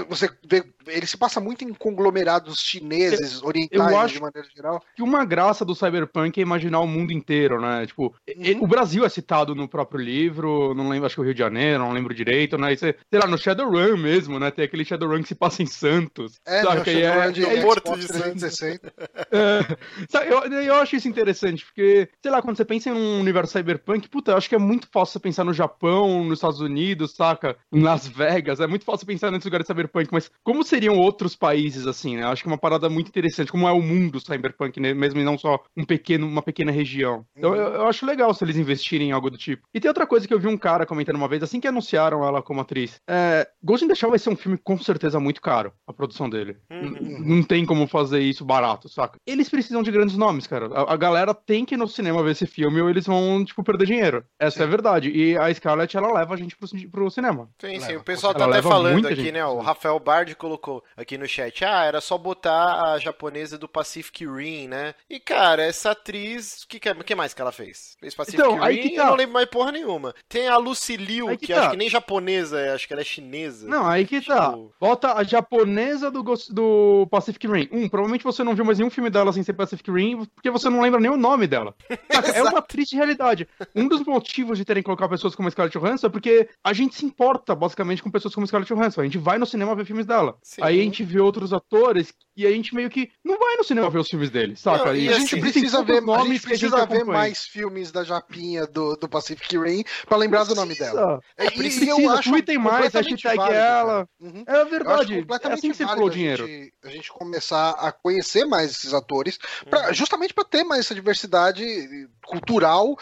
Você 0.09 0.31
vê, 0.49 0.63
ele 0.87 1.07
se 1.07 1.17
passa 1.17 1.41
muito 1.41 1.65
em 1.65 1.75
conglomerados 1.75 2.61
chineses, 2.61 3.43
orientais 3.43 3.93
acho- 3.95 4.15
de 4.15 4.21
maneira 4.21 4.49
geral. 4.55 4.83
que 4.95 5.03
uma 5.03 5.25
graça 5.25 5.65
do 5.65 5.75
Cyberpunk 5.75 6.39
é 6.39 6.43
imaginar 6.43 6.81
o 6.81 6.87
mundo 6.87 7.13
inteiro, 7.13 7.61
né? 7.61 7.85
Tipo, 7.87 8.15
Uhum. 8.37 8.63
o 8.63 8.67
Brasil 8.69 9.05
é 9.05 9.09
citado 9.09 9.55
no 9.57 9.69
próprio 9.69 10.01
livro, 10.01 10.73
não 10.75 10.89
lembro, 10.89 11.07
acho 11.07 11.17
que 11.17 11.21
o 11.21 11.25
Rio 11.25 11.35
de 11.35 11.41
Janeiro, 11.41 11.81
não 11.81 11.93
lembro 11.93 12.15
direito, 12.15 12.57
né? 12.57 12.75
Você, 12.77 12.95
sei 13.11 13.19
lá, 13.19 13.27
no 13.27 13.37
Shadowrun 13.37 13.97
mesmo, 13.97 14.39
né? 14.39 14.51
Tem 14.53 14.65
aquele 14.65 14.85
Shadowrun 14.85 15.23
que 15.23 15.29
se 15.29 15.35
passa 15.35 15.63
em 15.63 15.67
Santos. 15.67 16.39
É, 16.47 16.63
sabe? 16.63 16.77
no 16.77 16.83
é- 16.83 17.03
Shadowrun 17.03 17.33
de 17.33 17.45
é 17.45 17.59
o 17.59 17.63
Porto 17.63 17.87
Xbox 17.89 18.01
de 18.03 18.09
360. 18.09 18.93
É, 19.33 19.77
sabe, 20.09 20.31
eu, 20.33 20.43
eu 20.63 20.75
acho 20.77 20.95
isso 20.97 21.08
isso 21.09 21.19
interessante, 21.19 21.65
porque, 21.65 22.09
sei 22.23 22.31
lá, 22.31 22.41
quando 22.43 22.57
você 22.57 22.65
pensa 22.65 22.91
em 22.91 22.93
um 22.93 23.21
universo 23.21 23.53
cyberpunk, 23.53 24.09
puta, 24.09 24.33
eu 24.33 24.37
acho 24.37 24.49
que 24.49 24.55
é 24.55 24.59
muito 24.59 24.89
fácil 24.93 25.15
você 25.15 25.21
pensar 25.21 25.45
no 25.45 25.53
Japão, 25.53 26.25
nos 26.25 26.39
Estados 26.39 26.61
Unidos, 26.61 27.13
saca? 27.15 27.57
Em 27.73 27.81
Las 27.83 28.07
Vegas, 28.07 28.61
é 28.61 28.67
muito 28.67 28.85
fácil 28.85 29.07
pensar 29.07 29.31
nesses 29.31 29.45
lugares 29.45 29.67
cyberpunk, 29.67 30.09
mas 30.13 30.31
como 30.43 30.63
seriam 30.63 30.97
outros 30.97 31.35
países, 31.37 31.87
assim, 31.87 32.17
né? 32.17 32.25
Acho 32.25 32.43
que 32.43 32.49
é 32.49 32.53
uma 32.53 32.59
parada 32.59 32.89
muito 32.89 33.09
interessante, 33.09 33.51
como 33.51 33.69
é 33.69 33.73
o 33.73 33.81
mundo 33.83 34.21
cyberpunk, 34.21 34.81
né? 34.81 34.95
Mesmo 34.95 35.21
e 35.21 35.25
não 35.25 35.39
só 35.39 35.59
um 35.77 35.85
pequeno, 35.85 36.27
uma 36.27 36.43
pequena 36.43 36.71
região. 36.73 37.25
Então 37.37 37.55
eu, 37.55 37.75
eu 37.75 37.87
acho 37.87 38.05
legal 38.07 38.33
se 38.35 38.45
eles 38.45 38.57
investirem 38.57 39.09
em 39.09 39.13
algo 39.13 39.31
do 39.31 39.39
tipo. 39.39 39.67
E 39.75 39.81
tem 39.81 39.89
outra 39.89 40.07
coisa 40.07 40.27
que 40.27 40.35
eu 40.35 40.41
vi 40.41 40.47
um 40.47 40.57
cara 40.59 40.87
comentando 40.87 41.17
uma 41.17 41.29
vez, 41.29 41.43
assim 41.43 41.61
que 41.61 41.69
anunciaram 41.69 42.25
ela 42.25 42.43
como 42.43 42.61
atriz. 42.61 43.01
É, 43.09 43.49
Ghost 43.63 43.85
in 43.85 43.89
the 43.89 43.95
Shell 43.95 44.11
vai 44.11 44.19
ser 44.19 44.31
um 44.31 44.37
filme 44.37 44.59
com 44.59 44.79
certeza 44.79 45.19
muito 45.21 45.41
caro, 45.41 45.73
a 45.87 45.93
produção 45.93 46.29
dele. 46.29 46.57
N- 46.71 47.19
Não 47.37 47.43
tem 47.43 47.65
como 47.65 47.87
fazer 47.87 48.21
isso 48.21 48.45
barato, 48.45 48.89
saca? 48.89 49.19
Eles 49.27 49.49
precisam 49.49 49.83
de 49.83 49.91
grandes 49.91 50.17
nomes, 50.17 50.47
cara. 50.47 50.67
A, 50.75 50.95
a 50.95 50.97
galera 50.99 51.33
tem 51.33 51.65
que 51.65 51.75
ir 51.75 51.79
no 51.79 51.89
cinema 51.89 52.23
ver 52.23 52.33
esse 52.33 52.47
filme 52.47 52.81
ou 52.81 52.91
eles 52.91 53.07
vão, 53.07 53.45
tipo, 53.45 53.63
perder 53.65 53.87
dinheiro. 53.87 54.25
Essa 54.39 54.63
é 54.63 54.67
a 54.67 54.69
verdade. 54.69 55.11
E 55.11 55.37
a 55.39 55.53
Scarlett, 55.55 55.97
ela 55.97 56.13
leva 56.13 56.35
a 56.35 56.37
gente 56.37 56.57
pro, 56.57 56.69
pro 56.91 57.11
cinema. 57.11 57.49
Sim, 57.61 57.81
sim. 57.81 57.87
Leva, 57.89 58.01
O 58.01 58.05
pessoal 58.05 58.33
ela 58.35 58.45
tá 58.45 58.51
até 58.51 58.63
falando 58.63 59.07
aqui, 59.07 59.17
gente, 59.17 59.33
né? 59.33 59.45
O 59.47 59.61
sim. 59.61 59.65
Rafael 59.67 59.99
Bard 59.99 60.35
colocou 60.35 60.83
aqui 60.97 61.17
no 61.17 61.27
chat. 61.27 61.65
Ah, 61.65 61.85
era 61.85 62.01
só 62.01 62.19
botar 62.19 62.93
a 62.93 62.99
japonesa 62.99 63.57
do 63.57 63.69
Pacific 63.69 64.27
Rim, 64.27 64.69
né? 64.69 64.95
E, 65.09 65.19
cara, 65.21 65.63
essa 65.63 65.93
atriz. 65.93 66.63
O 66.65 66.69
que, 66.69 66.79
que, 66.81 66.95
que 66.95 67.15
mais 67.15 67.33
que 67.35 67.41
ela 67.41 67.53
fez? 67.53 67.97
Fez 68.01 68.15
Pacific 68.15 68.41
Então, 68.43 68.63
aí 68.63 68.77
Rim 68.81 68.89
que 68.91 68.95
eu 68.97 69.03
tá. 69.05 69.11
não 69.11 69.17
lembro 69.17 69.35
mais 69.35 69.47
porra 69.49 69.73
nenhuma. 69.73 70.15
Tem 70.29 70.49
a 70.49 70.57
Lucy 70.57 70.97
Liu, 70.97 71.29
Aí 71.29 71.37
que, 71.37 71.47
que 71.47 71.53
acho 71.53 71.63
tá. 71.63 71.71
que 71.71 71.77
nem 71.77 71.89
japonesa 71.89 72.59
é, 72.61 72.73
acho 72.73 72.87
que 72.87 72.93
ela 72.93 73.03
é 73.03 73.05
chinesa. 73.05 73.69
Não, 73.69 73.87
aí 73.87 74.07
que 74.07 74.21
tá. 74.21 74.51
Tipo- 74.51 74.73
Bota 74.81 75.15
a 75.15 75.23
japonesa 75.25 76.11
do, 76.11 76.23
do 76.51 77.07
Pacific 77.11 77.47
Rim. 77.47 77.69
Um, 77.73 77.89
provavelmente 77.89 78.25
você 78.25 78.43
não 78.45 78.55
viu 78.55 78.65
mais 78.65 78.79
nenhum 78.79 78.91
filme 78.91 79.11
dela 79.11 79.33
sem 79.33 79.43
ser 79.43 79.53
Pacific 79.53 79.91
Rim, 79.91 80.25
porque 80.35 80.51
você 80.51 80.69
não 80.71 80.81
lembra 80.81 80.88
nem 80.97 81.11
o 81.11 81.17
nome 81.17 81.47
dela. 81.47 81.75
É 82.35 82.43
uma 82.43 82.61
triste 82.61 82.97
realidade. 82.97 83.49
Um 83.75 83.89
dos 83.89 84.05
motivos 84.05 84.59
de 84.59 84.65
terem 84.65 84.83
colocado 84.83 85.11
pessoas 85.11 85.35
como 85.35 85.51
Scarlett 85.51 85.79
Johansson 85.79 86.09
é 86.09 86.11
porque 86.11 86.49
a 86.65 86.73
gente 86.73 86.97
se 86.97 87.05
importa, 87.05 87.55
basicamente, 87.55 88.03
com 88.03 88.11
pessoas 88.11 88.35
como 88.35 88.47
Scarlett 88.47 88.73
Johansson. 88.73 89.01
A 89.01 89.05
gente 89.05 89.19
vai 89.19 89.39
no 89.39 89.47
cinema 89.47 89.75
ver 89.75 89.85
filmes 89.85 90.07
dela. 90.07 90.37
Sim. 90.43 90.63
Aí 90.63 90.81
a 90.81 90.83
gente 90.83 91.05
vê 91.05 91.21
outros 91.21 91.53
atores 91.53 92.13
e 92.39 92.47
a 92.47 92.51
gente 92.53 92.75
meio 92.75 92.89
que 92.89 93.11
não 93.25 93.37
vai 93.39 93.57
no 93.57 93.65
cinema 93.65 93.91
ver 93.91 93.99
os 93.99 94.09
filmes 94.09 94.31
dele, 94.31 94.55
saca? 94.57 94.87
Não, 94.87 94.95
e 94.97 95.09
a 95.09 95.11
assim, 95.13 95.21
gente 95.27 95.39
existem 95.39 95.63
precisa 95.63 95.77
poucos 95.79 95.95
ver, 95.95 95.99
a 95.99 96.01
nomes 96.07 96.29
gente 96.29 96.47
que 96.47 96.53
a 96.53 96.57
gente 96.57 96.71
precisa 96.71 96.87
ver 96.87 97.05
mais 97.05 97.45
filmes 97.45 97.91
da 97.91 98.05
Japinha 98.05 98.67
do, 98.67 98.97
do 98.97 99.09
Pacific 99.09 99.59
Rim 99.59 99.83
pra 100.07 100.17
lembrar 100.17 100.45
do 100.45 100.55
nome 100.55 100.75
dela. 100.77 101.19
Precisa. 101.19 101.23
É, 101.37 101.47
e 101.47 101.59
Precisa, 101.59 102.01
eu 102.01 102.11
acho 102.13 102.31
tweetem 102.31 102.59
mais, 102.59 102.93
hashtag 102.95 103.37
válido, 103.37 103.57
ela. 103.57 103.85
cara. 103.87 104.09
Uhum. 104.21 104.45
É 104.47 104.65
verdade. 104.65 105.27
É 105.43 105.53
assim 105.53 105.71
que 105.71 105.77
você 105.77 105.85
a 105.85 106.09
dinheiro. 106.09 106.47
gente, 106.47 106.73
a 106.85 106.89
gente 106.91 107.11
começar 107.11 107.71
a 107.71 107.91
conhecer 107.91 108.45
mais 108.45 108.71
esses 108.71 108.95
atores, 108.95 109.39
pra- 109.69 109.93
justamente 109.93 110.33
para 110.33 110.45
ter 110.45 110.63
mais 110.65 110.81
essa 110.81 110.95
diversidade 110.95 112.09
cultural 112.25 112.97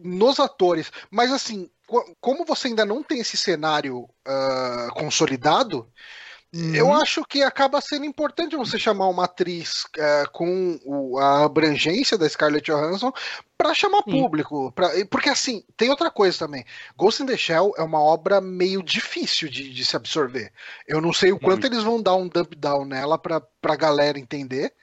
nos 0.00 0.38
atores. 0.38 0.92
Mas 1.10 1.32
assim, 1.32 1.70
co- 1.86 2.16
como 2.20 2.44
você 2.44 2.68
ainda 2.68 2.84
não 2.84 3.02
tem 3.02 3.20
esse 3.20 3.36
cenário 3.36 4.08
ah, 4.26 4.88
consolidado, 4.94 5.88
eu 6.52 6.86
Uhum. 6.88 6.94
acho 6.94 7.24
que 7.24 7.42
acaba 7.42 7.80
sendo 7.80 8.04
importante 8.04 8.54
você 8.56 8.78
chamar 8.78 9.08
uma 9.08 9.24
atriz 9.24 9.84
eh, 9.96 10.24
com 10.32 10.78
o- 10.84 11.18
a 11.18 11.44
abrangência 11.44 12.18
da 12.18 12.28
Scarlett 12.28 12.70
Johansson 12.70 13.10
para 13.56 13.72
chamar 13.74 14.02
público. 14.02 14.70
pra- 14.72 14.90
porque 15.10 15.28
assim, 15.30 15.64
tem 15.76 15.88
outra 15.88 16.10
coisa 16.10 16.38
também. 16.40 16.64
Ghost 16.96 17.22
in 17.22 17.26
the 17.26 17.36
Shell 17.36 17.72
é 17.78 17.82
uma 17.82 18.00
obra 18.02 18.40
meio 18.40 18.82
difícil 18.82 19.48
de, 19.48 19.72
de 19.72 19.84
se 19.84 19.96
absorver. 19.96 20.52
Eu 20.86 21.00
não 21.00 21.12
sei 21.12 21.32
o 21.32 21.38
quanto 21.38 21.66
eles 21.66 21.82
vão 21.82 22.02
dar 22.02 22.16
um 22.16 22.28
dump 22.28 22.54
down 22.56 22.84
nela 22.84 23.16
pra, 23.16 23.40
pra 23.40 23.76
galera 23.76 24.18
entender. 24.18 24.74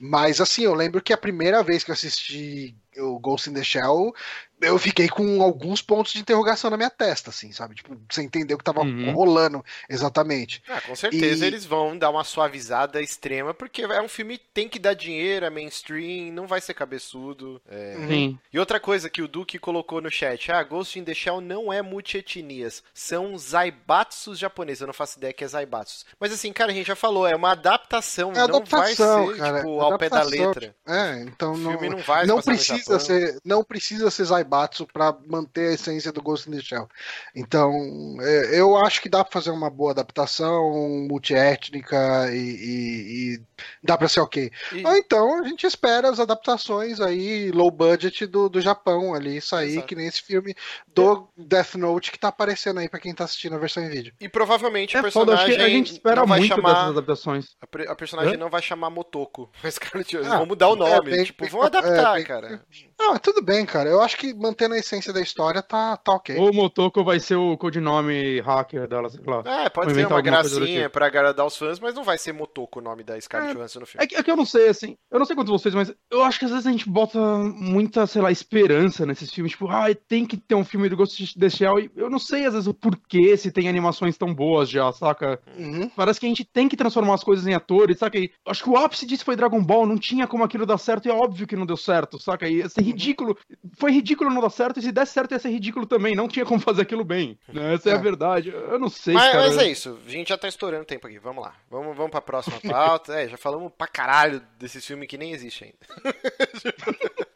Mas 0.00 0.40
assim, 0.40 0.62
eu 0.64 0.74
lembro 0.74 1.00
que 1.00 1.12
a 1.12 1.16
primeira 1.16 1.62
vez 1.62 1.84
que 1.84 1.90
eu 1.90 1.94
assisti 1.94 2.74
o 2.98 3.18
Ghost 3.20 3.48
in 3.48 3.54
the 3.54 3.62
Shell, 3.62 4.12
eu 4.62 4.78
fiquei 4.78 5.08
com 5.08 5.42
alguns 5.42 5.82
pontos 5.82 6.12
de 6.12 6.20
interrogação 6.20 6.70
na 6.70 6.76
minha 6.76 6.90
testa, 6.90 7.30
assim, 7.30 7.52
sabe? 7.52 7.74
Tipo, 7.74 7.96
sem 8.10 8.26
entender 8.26 8.54
o 8.54 8.58
que 8.58 8.64
tava 8.64 8.80
Uhum. 8.82 9.12
rolando 9.12 9.64
exatamente. 9.88 10.62
Ah, 10.68 10.80
com 10.80 10.94
certeza 10.96 11.44
E- 11.44 11.48
eles 11.48 11.64
vão 11.66 11.96
dar 11.98 12.10
uma 12.10 12.24
suavizada 12.24 13.00
extrema, 13.00 13.52
porque 13.54 13.82
é 13.82 14.00
um 14.00 14.08
filme 14.08 14.38
que 14.38 14.44
tem 14.54 14.68
que 14.68 14.78
dar 14.78 14.94
dinheiro, 14.94 15.44
é 15.46 15.50
mainstream, 15.50 16.32
não 16.32 16.46
vai 16.46 16.60
ser 16.60 16.74
cabeçudo. 16.74 17.60
é. 17.68 17.96
Sim. 18.08 18.38
E 18.52 18.58
outra 18.58 18.78
coisa 18.80 19.08
que 19.10 19.22
o 19.22 19.28
Duque 19.28 19.58
colocou 19.58 20.00
no 20.00 20.10
chat, 20.10 20.50
ah, 20.52 20.62
Ghost 20.62 20.98
in 20.98 21.04
the 21.04 21.14
Shell 21.14 21.40
não 21.40 21.72
é 21.72 21.80
multietnias, 21.82 22.82
são 22.94 23.36
zaibatsus 23.38 24.38
japoneses, 24.38 24.80
eu 24.80 24.86
não 24.86 24.94
faço 24.94 25.18
ideia 25.18 25.32
que 25.32 25.44
é 25.44 25.48
zaibatsus. 25.48 26.04
Mas 26.20 26.32
assim, 26.32 26.52
cara, 26.52 26.70
a 26.70 26.74
gente 26.74 26.86
já 26.86 26.96
falou, 26.96 27.26
é 27.26 27.34
uma 27.34 27.52
adaptação, 27.52 28.30
É 28.32 28.34
não 28.34 28.44
adaptação, 28.44 29.26
vai 29.26 29.34
ser, 29.34 29.40
cara, 29.40 29.58
tipo, 29.58 29.80
ao 29.80 29.98
pé 29.98 30.08
da 30.08 30.16
adaptação. 30.20 30.46
letra. 30.48 30.74
É, 30.86 31.22
então 31.22 31.54
O 31.54 31.56
não, 31.56 31.70
filme 31.72 31.88
não 31.88 31.98
não 32.26 32.36
no 32.36 32.42
precisa 32.42 32.98
ser, 32.98 33.38
não 33.44 33.64
precisa 33.64 34.10
ser 34.10 34.24
Zaibatsu 34.24 34.51
para 34.86 35.16
manter 35.26 35.68
a 35.70 35.72
essência 35.74 36.12
do 36.12 36.22
Ghost 36.22 36.48
in 36.48 36.52
the 36.52 36.60
Shell. 36.60 36.88
Então, 37.34 37.72
é, 38.20 38.60
eu 38.60 38.76
acho 38.76 39.00
que 39.00 39.08
dá 39.08 39.24
para 39.24 39.32
fazer 39.32 39.50
uma 39.50 39.70
boa 39.70 39.92
adaptação 39.92 40.70
multiétnica 41.08 42.30
e, 42.32 42.36
e- 42.38 43.34
e 43.36 43.46
dá 43.82 43.96
para 43.96 44.08
ser 44.08 44.20
ok. 44.20 44.50
E- 44.72 44.86
Ou 44.86 44.96
então 44.96 45.38
a 45.42 45.48
gente 45.48 45.66
espera 45.66 46.08
as 46.08 46.18
adaptações 46.20 47.00
aí 47.00 47.50
low 47.52 47.70
budget 47.70 48.26
do, 48.26 48.48
do 48.48 48.60
Japão 48.60 49.14
ali 49.14 49.40
sair 49.40 49.72
Exato. 49.72 49.86
que 49.86 49.94
nem 49.94 50.06
esse 50.06 50.22
filme 50.22 50.54
do 50.88 51.28
Death 51.36 51.74
Note 51.74 52.10
que 52.12 52.18
tá 52.18 52.28
aparecendo 52.28 52.80
aí 52.80 52.88
para 52.88 53.00
quem 53.00 53.14
tá 53.14 53.24
assistindo 53.24 53.54
a 53.54 53.58
versão 53.58 53.82
em 53.82 53.88
vídeo. 53.88 54.12
E 54.20 54.28
provavelmente 54.28 54.96
o 54.96 55.06
É 55.06 55.10
foda, 55.10 55.34
acho 55.34 55.44
personagem 55.44 55.56
que 55.56 55.62
a 55.62 55.68
gente 55.68 55.92
espera 55.92 56.26
muito 56.26 56.46
chamar... 56.46 56.72
dessas 56.72 56.88
adaptações. 56.90 57.46
A, 57.60 57.66
pre- 57.66 57.88
a 57.88 57.94
personagem 57.94 58.34
Hã? 58.34 58.38
não 58.38 58.50
vai 58.50 58.62
chamar 58.62 58.90
Motoko. 58.90 59.50
Mas, 59.62 59.78
cara, 59.78 60.02
tipo, 60.04 60.24
Ah, 60.24 60.38
vão 60.38 60.46
mudar 60.46 60.68
o 60.68 60.74
é 60.74 60.76
nome. 60.78 61.10
bem- 61.10 61.24
tipo, 61.24 61.46
vão 61.48 61.62
adaptar, 61.62 62.12
é 62.12 62.16
bem- 62.16 62.24
cara. 62.24 62.62
Ah, 63.00 63.18
tudo 63.18 63.42
bem, 63.42 63.64
cara. 63.66 63.88
Eu 63.90 64.00
acho 64.00 64.16
que 64.16 64.32
mantendo 64.34 64.74
a 64.74 64.78
essência 64.78 65.12
da 65.12 65.20
história 65.20 65.60
tá, 65.62 65.96
tá 65.96 66.12
ok. 66.12 66.36
Ou 66.36 66.50
o 66.50 66.54
Motoko 66.54 67.02
vai 67.02 67.18
ser 67.18 67.34
o 67.36 67.56
codinome 67.56 68.40
hacker 68.40 68.86
dela, 68.86 69.08
sei 69.10 69.20
lá. 69.26 69.42
É, 69.64 69.68
pode 69.68 69.92
ser 69.94 70.06
uma 70.06 70.20
gracinha 70.22 70.82
tipo. 70.82 70.90
pra 70.90 71.06
agradar 71.06 71.44
os 71.46 71.56
fãs, 71.56 71.80
mas 71.80 71.94
não 71.94 72.04
vai 72.04 72.16
ser 72.18 72.32
Motoko 72.32 72.78
o 72.78 72.82
nome 72.82 73.02
da 73.02 73.20
Scarlett 73.20 73.51
É, 73.52 73.54
Johansson 73.58 73.80
no 73.80 73.86
filme. 73.86 74.04
É 74.04 74.06
que, 74.06 74.16
é 74.16 74.22
que 74.22 74.30
eu 74.30 74.36
não 74.36 74.44
sei, 74.44 74.68
assim, 74.68 74.96
eu 75.10 75.18
não 75.18 75.26
sei 75.26 75.36
quanto 75.36 75.50
vocês, 75.52 75.74
mas 75.74 75.92
eu 76.10 76.22
acho 76.24 76.38
que 76.38 76.44
às 76.44 76.50
vezes 76.50 76.66
a 76.66 76.70
gente 76.72 76.88
bota 76.88 77.18
muita, 77.18 78.06
sei 78.06 78.22
lá, 78.22 78.30
esperança 78.30 79.06
nesses 79.06 79.32
filmes, 79.32 79.52
tipo, 79.52 79.68
ah, 79.68 79.86
tem 80.08 80.24
que 80.26 80.36
ter 80.36 80.54
um 80.54 80.64
filme 80.64 80.88
do 80.88 80.96
Ghost 80.96 81.22
in 81.22 81.40
the 81.40 81.48
Shell, 81.50 81.78
e 81.80 81.90
eu 81.96 82.10
não 82.10 82.18
sei 82.18 82.44
às 82.46 82.54
vezes 82.54 82.66
o 82.66 82.74
porquê, 82.74 83.36
se 83.36 83.50
tem 83.52 83.68
animações 83.68 84.16
tão 84.16 84.34
boas 84.34 84.68
já, 84.68 84.90
saca? 84.92 85.40
Uhum. 85.58 85.88
Parece 85.90 86.18
que 86.20 86.26
a 86.26 86.28
gente 86.28 86.44
tem 86.44 86.68
que 86.68 86.76
transformar 86.76 87.14
as 87.14 87.24
coisas 87.24 87.46
em 87.46 87.54
atores, 87.54 87.98
saca? 87.98 88.18
E 88.18 88.30
acho 88.46 88.62
que 88.64 88.70
o 88.70 88.76
ápice 88.76 89.06
disso 89.06 89.24
foi 89.24 89.36
Dragon 89.36 89.62
Ball, 89.62 89.86
não 89.86 89.98
tinha 89.98 90.26
como 90.26 90.44
aquilo 90.44 90.66
dar 90.66 90.78
certo, 90.78 91.06
e 91.06 91.10
é 91.10 91.14
óbvio 91.14 91.46
que 91.46 91.56
não 91.56 91.66
deu 91.66 91.76
certo, 91.76 92.18
saca? 92.18 92.48
E 92.48 92.56
ia 92.58 92.68
ser 92.68 92.82
ridículo, 92.82 93.36
foi 93.78 93.92
ridículo 93.92 94.30
não 94.30 94.40
dar 94.40 94.50
certo, 94.50 94.78
e 94.78 94.82
se 94.82 94.92
desse 94.92 95.12
certo 95.12 95.32
ia 95.32 95.38
ser 95.38 95.50
ridículo 95.50 95.86
também, 95.86 96.14
não 96.14 96.28
tinha 96.28 96.44
como 96.44 96.60
fazer 96.60 96.82
aquilo 96.82 97.04
bem, 97.04 97.38
né? 97.52 97.74
Essa 97.74 97.90
é, 97.90 97.92
a 97.92 97.96
É. 97.96 97.98
verdade, 97.98 98.48
eu 98.50 98.78
não 98.78 98.88
sei, 98.88 99.14
Mas, 99.14 99.32
cara. 99.32 99.38
mas 99.48 99.58
é 99.58 99.68
isso, 99.70 99.98
a 100.06 100.10
gente 100.10 100.28
já 100.28 100.38
tá 100.38 100.48
estourando 100.48 100.84
tempo 100.84 101.06
aqui, 101.06 101.18
vamos 101.18 101.42
lá. 101.44 101.54
Vamos, 101.70 101.96
vamos 101.96 102.10
pra 102.10 102.20
próxima 102.20 102.56
pauta. 102.62 103.12
É, 103.14 103.28
já 103.28 103.36
falamos 103.42 103.72
pra 103.76 103.88
caralho 103.88 104.40
desses 104.58 104.86
filmes 104.86 105.08
que 105.08 105.18
nem 105.18 105.32
existe 105.32 105.64
ainda. 105.64 105.76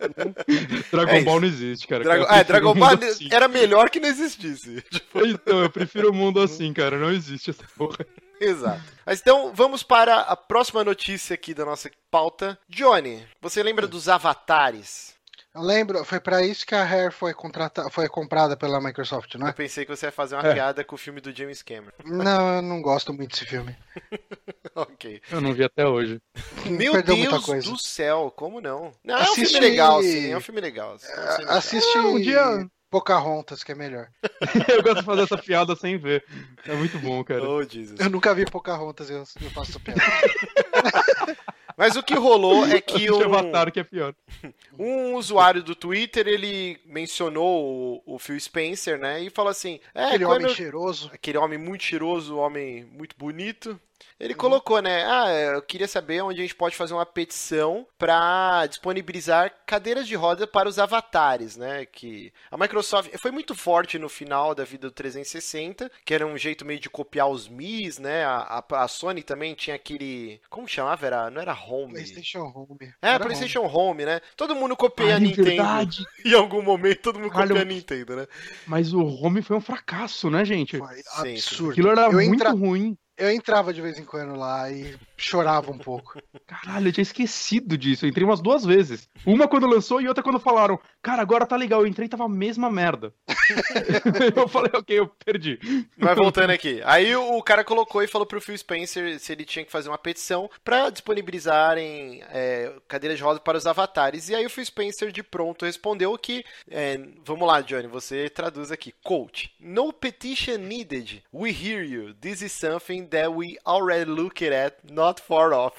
Dragon 0.90 1.10
é 1.10 1.22
Ball 1.22 1.36
isso. 1.36 1.40
não 1.40 1.48
existe, 1.48 1.86
cara. 1.88 2.04
É, 2.04 2.24
prefiro 2.24 2.44
Dragon 2.44 2.70
um 2.70 2.74
Ball 2.74 2.94
assim. 2.94 3.28
era 3.30 3.48
melhor 3.48 3.90
que 3.90 4.00
não 4.00 4.08
existisse. 4.08 4.82
Então, 5.16 5.62
eu 5.62 5.70
prefiro 5.70 6.10
o 6.10 6.14
mundo 6.14 6.40
assim, 6.40 6.72
cara. 6.72 6.98
Não 6.98 7.10
existe 7.10 7.50
essa 7.50 7.64
porra. 7.76 7.98
Exato. 8.40 8.82
Mas 9.04 9.20
então, 9.20 9.52
vamos 9.54 9.82
para 9.82 10.20
a 10.20 10.36
próxima 10.36 10.84
notícia 10.84 11.34
aqui 11.34 11.54
da 11.54 11.64
nossa 11.64 11.90
pauta. 12.10 12.58
Johnny, 12.68 13.26
você 13.40 13.62
lembra 13.62 13.88
dos 13.88 14.08
avatares? 14.08 15.15
Eu 15.56 15.62
lembro, 15.62 16.04
foi 16.04 16.20
pra 16.20 16.42
isso 16.42 16.66
que 16.66 16.74
a 16.74 16.84
Hair 16.84 17.10
foi, 17.10 17.32
contrata, 17.32 17.88
foi 17.88 18.08
comprada 18.10 18.56
pela 18.58 18.78
Microsoft, 18.78 19.34
não 19.36 19.46
Eu 19.46 19.50
é? 19.50 19.52
pensei 19.54 19.86
que 19.86 19.96
você 19.96 20.04
ia 20.06 20.12
fazer 20.12 20.34
uma 20.34 20.46
É. 20.46 20.52
piada 20.52 20.84
com 20.84 20.94
o 20.94 20.98
filme 20.98 21.18
do 21.20 21.34
James 21.34 21.62
Cameron. 21.62 21.92
Não, 22.04 22.56
eu 22.56 22.62
não 22.62 22.82
gosto 22.82 23.12
muito 23.14 23.30
desse 23.30 23.46
filme. 23.46 23.74
ok. 24.76 25.22
Eu 25.30 25.40
não 25.40 25.54
vi 25.54 25.64
até 25.64 25.86
hoje. 25.86 26.20
Meu 26.66 26.92
Perdeu 26.92 27.16
muita 27.16 27.32
Deus 27.32 27.44
coisa. 27.46 27.70
do 27.70 27.78
céu, 27.78 28.30
como 28.36 28.60
não? 28.60 28.92
Não, 29.02 29.16
é 29.16 29.20
um 29.20 29.22
Assiste- 29.22 29.52
filme 29.54 29.68
legal, 29.70 30.02
sim. 30.02 30.30
É 30.30 30.36
um 30.36 30.40
filme 30.40 30.60
legal. 30.60 30.98
sim, 30.98 31.06
é 31.10 31.14
um 31.30 31.36
filme 31.36 31.50
Assiste 31.52 31.96
É, 31.96 32.00
um 32.02 32.20
dia- 32.20 32.68
Pocahontas, 32.90 33.64
que 33.64 33.72
é 33.72 33.74
melhor. 33.74 34.08
eu 34.68 34.82
gosto 34.82 35.00
de 35.00 35.04
fazer 35.06 35.22
essa 35.22 35.38
piada 35.38 35.74
sem 35.74 35.96
ver. 35.98 36.22
É 36.66 36.74
muito 36.74 36.98
bom, 36.98 37.24
cara. 37.24 37.40
legal. 37.40 37.56
Oh, 37.56 37.62
Jesus. 37.64 37.98
Eu 37.98 38.10
nunca 38.10 38.34
vi 38.34 38.44
Pocahontas, 38.44 39.08
eu, 39.10 39.24
eu 39.40 39.50
faço 39.50 39.70
essa 39.72 39.80
piada. 39.80 40.00
Mas 41.76 41.94
o 41.94 42.02
que 42.02 42.14
rolou 42.14 42.64
é 42.64 42.80
que 42.80 43.10
um, 43.12 43.22
Avatar, 43.22 43.70
que 43.70 43.80
é 43.80 43.84
pior. 43.84 44.14
um 44.78 45.14
usuário 45.14 45.62
do 45.62 45.74
Twitter, 45.74 46.26
ele 46.26 46.78
mencionou 46.86 48.02
o, 48.06 48.14
o 48.14 48.18
Phil 48.18 48.40
Spencer, 48.40 48.98
né? 48.98 49.22
E 49.22 49.30
falou 49.30 49.50
assim... 49.50 49.78
É, 49.94 50.06
Aquele 50.06 50.24
quando... 50.24 50.44
homem 50.44 50.54
cheiroso. 50.54 51.10
Aquele 51.12 51.38
homem 51.38 51.58
muito 51.58 51.84
cheiroso, 51.84 52.36
homem 52.36 52.84
muito 52.84 53.14
bonito. 53.18 53.78
Ele 54.18 54.32
uhum. 54.32 54.38
colocou, 54.38 54.80
né? 54.80 55.04
Ah, 55.04 55.30
eu 55.54 55.62
queria 55.62 55.86
saber 55.86 56.22
onde 56.22 56.40
a 56.40 56.42
gente 56.42 56.54
pode 56.54 56.74
fazer 56.74 56.94
uma 56.94 57.04
petição 57.04 57.86
para 57.98 58.66
disponibilizar 58.66 59.52
cadeiras 59.66 60.06
de 60.06 60.14
roda 60.14 60.46
para 60.46 60.68
os 60.68 60.78
avatares, 60.78 61.56
né? 61.56 61.84
Que 61.84 62.32
a 62.50 62.56
Microsoft 62.56 63.10
foi 63.18 63.30
muito 63.30 63.54
forte 63.54 63.98
no 63.98 64.08
final 64.08 64.54
da 64.54 64.64
vida 64.64 64.88
do 64.88 64.92
360, 64.92 65.90
que 66.04 66.14
era 66.14 66.26
um 66.26 66.38
jeito 66.38 66.64
meio 66.64 66.80
de 66.80 66.88
copiar 66.88 67.28
os 67.28 67.46
Mi's, 67.46 67.98
né? 67.98 68.24
A, 68.24 68.64
a, 68.70 68.84
a 68.84 68.88
Sony 68.88 69.22
também 69.22 69.54
tinha 69.54 69.76
aquele. 69.76 70.40
Como 70.48 70.66
chamava? 70.66 71.06
Era, 71.06 71.30
não 71.30 71.40
era 71.40 71.52
Home? 71.52 71.92
PlayStation 71.92 72.52
Home. 72.54 72.94
É, 73.02 73.10
era 73.10 73.24
PlayStation 73.24 73.60
Home. 73.60 73.76
Home. 73.76 74.04
né? 74.06 74.20
Todo 74.34 74.54
mundo 74.54 74.74
copia 74.76 75.16
a 75.16 75.18
Nintendo. 75.18 75.44
Verdade. 75.44 76.04
Em 76.24 76.32
algum 76.32 76.62
momento, 76.62 77.02
todo 77.02 77.18
mundo 77.18 77.30
Caralho, 77.30 77.50
copia 77.50 77.62
a 77.62 77.74
Nintendo, 77.74 78.16
né? 78.16 78.26
Mas 78.66 78.92
o 78.92 79.00
Home 79.00 79.42
foi 79.42 79.56
um 79.56 79.60
fracasso, 79.60 80.30
né, 80.30 80.44
gente? 80.44 80.78
Foi 80.78 81.02
absurdo. 81.18 81.72
Aquilo 81.72 81.90
era 81.90 82.06
eu 82.06 82.12
muito 82.12 82.34
entra... 82.34 82.50
ruim. 82.50 82.96
Eu 83.18 83.30
entrava 83.30 83.72
de 83.72 83.80
vez 83.80 83.98
em 83.98 84.04
quando 84.04 84.36
lá 84.36 84.70
e 84.70 84.94
chorava 85.16 85.70
um 85.70 85.78
pouco. 85.78 86.20
Caralho, 86.46 86.88
eu 86.88 86.92
tinha 86.92 87.02
esquecido 87.02 87.76
disso. 87.76 88.04
Eu 88.04 88.10
entrei 88.10 88.24
umas 88.24 88.40
duas 88.40 88.64
vezes. 88.64 89.08
Uma 89.24 89.48
quando 89.48 89.66
lançou 89.66 90.00
e 90.00 90.08
outra 90.08 90.22
quando 90.22 90.38
falaram, 90.38 90.78
cara, 91.02 91.22
agora 91.22 91.46
tá 91.46 91.56
legal. 91.56 91.80
Eu 91.80 91.86
entrei 91.86 92.06
e 92.06 92.08
tava 92.08 92.24
a 92.24 92.28
mesma 92.28 92.70
merda. 92.70 93.14
eu 94.36 94.46
falei, 94.48 94.70
ok, 94.74 94.98
eu 94.98 95.08
perdi. 95.24 95.58
Vai 95.96 96.14
voltando 96.14 96.50
aqui. 96.50 96.80
Aí 96.84 97.14
o 97.16 97.42
cara 97.42 97.64
colocou 97.64 98.02
e 98.02 98.08
falou 98.08 98.26
pro 98.26 98.40
Phil 98.40 98.56
Spencer 98.56 99.18
se 99.18 99.32
ele 99.32 99.44
tinha 99.44 99.64
que 99.64 99.72
fazer 99.72 99.88
uma 99.88 99.98
petição 99.98 100.50
para 100.64 100.90
disponibilizarem 100.90 102.22
é, 102.30 102.72
cadeiras 102.86 103.18
de 103.18 103.24
roda 103.24 103.40
para 103.40 103.58
os 103.58 103.66
avatares. 103.66 104.28
E 104.28 104.34
aí 104.34 104.44
o 104.44 104.50
Phil 104.50 104.64
Spencer 104.64 105.10
de 105.10 105.22
pronto 105.22 105.64
respondeu 105.64 106.16
que, 106.18 106.44
é, 106.70 106.98
vamos 107.24 107.46
lá, 107.46 107.60
Johnny, 107.60 107.86
você 107.86 108.28
traduz 108.28 108.70
aqui. 108.70 108.92
Coach, 109.02 109.54
no 109.60 109.92
petition 109.92 110.58
needed. 110.58 111.22
We 111.32 111.50
hear 111.50 111.82
you. 111.84 112.14
This 112.14 112.42
is 112.42 112.52
something 112.52 113.06
that 113.08 113.28
we 113.28 113.56
already 113.64 114.10
looked 114.10 114.42
at, 114.42 114.74
not 114.90 115.05
far 115.14 115.52
off. 115.52 115.76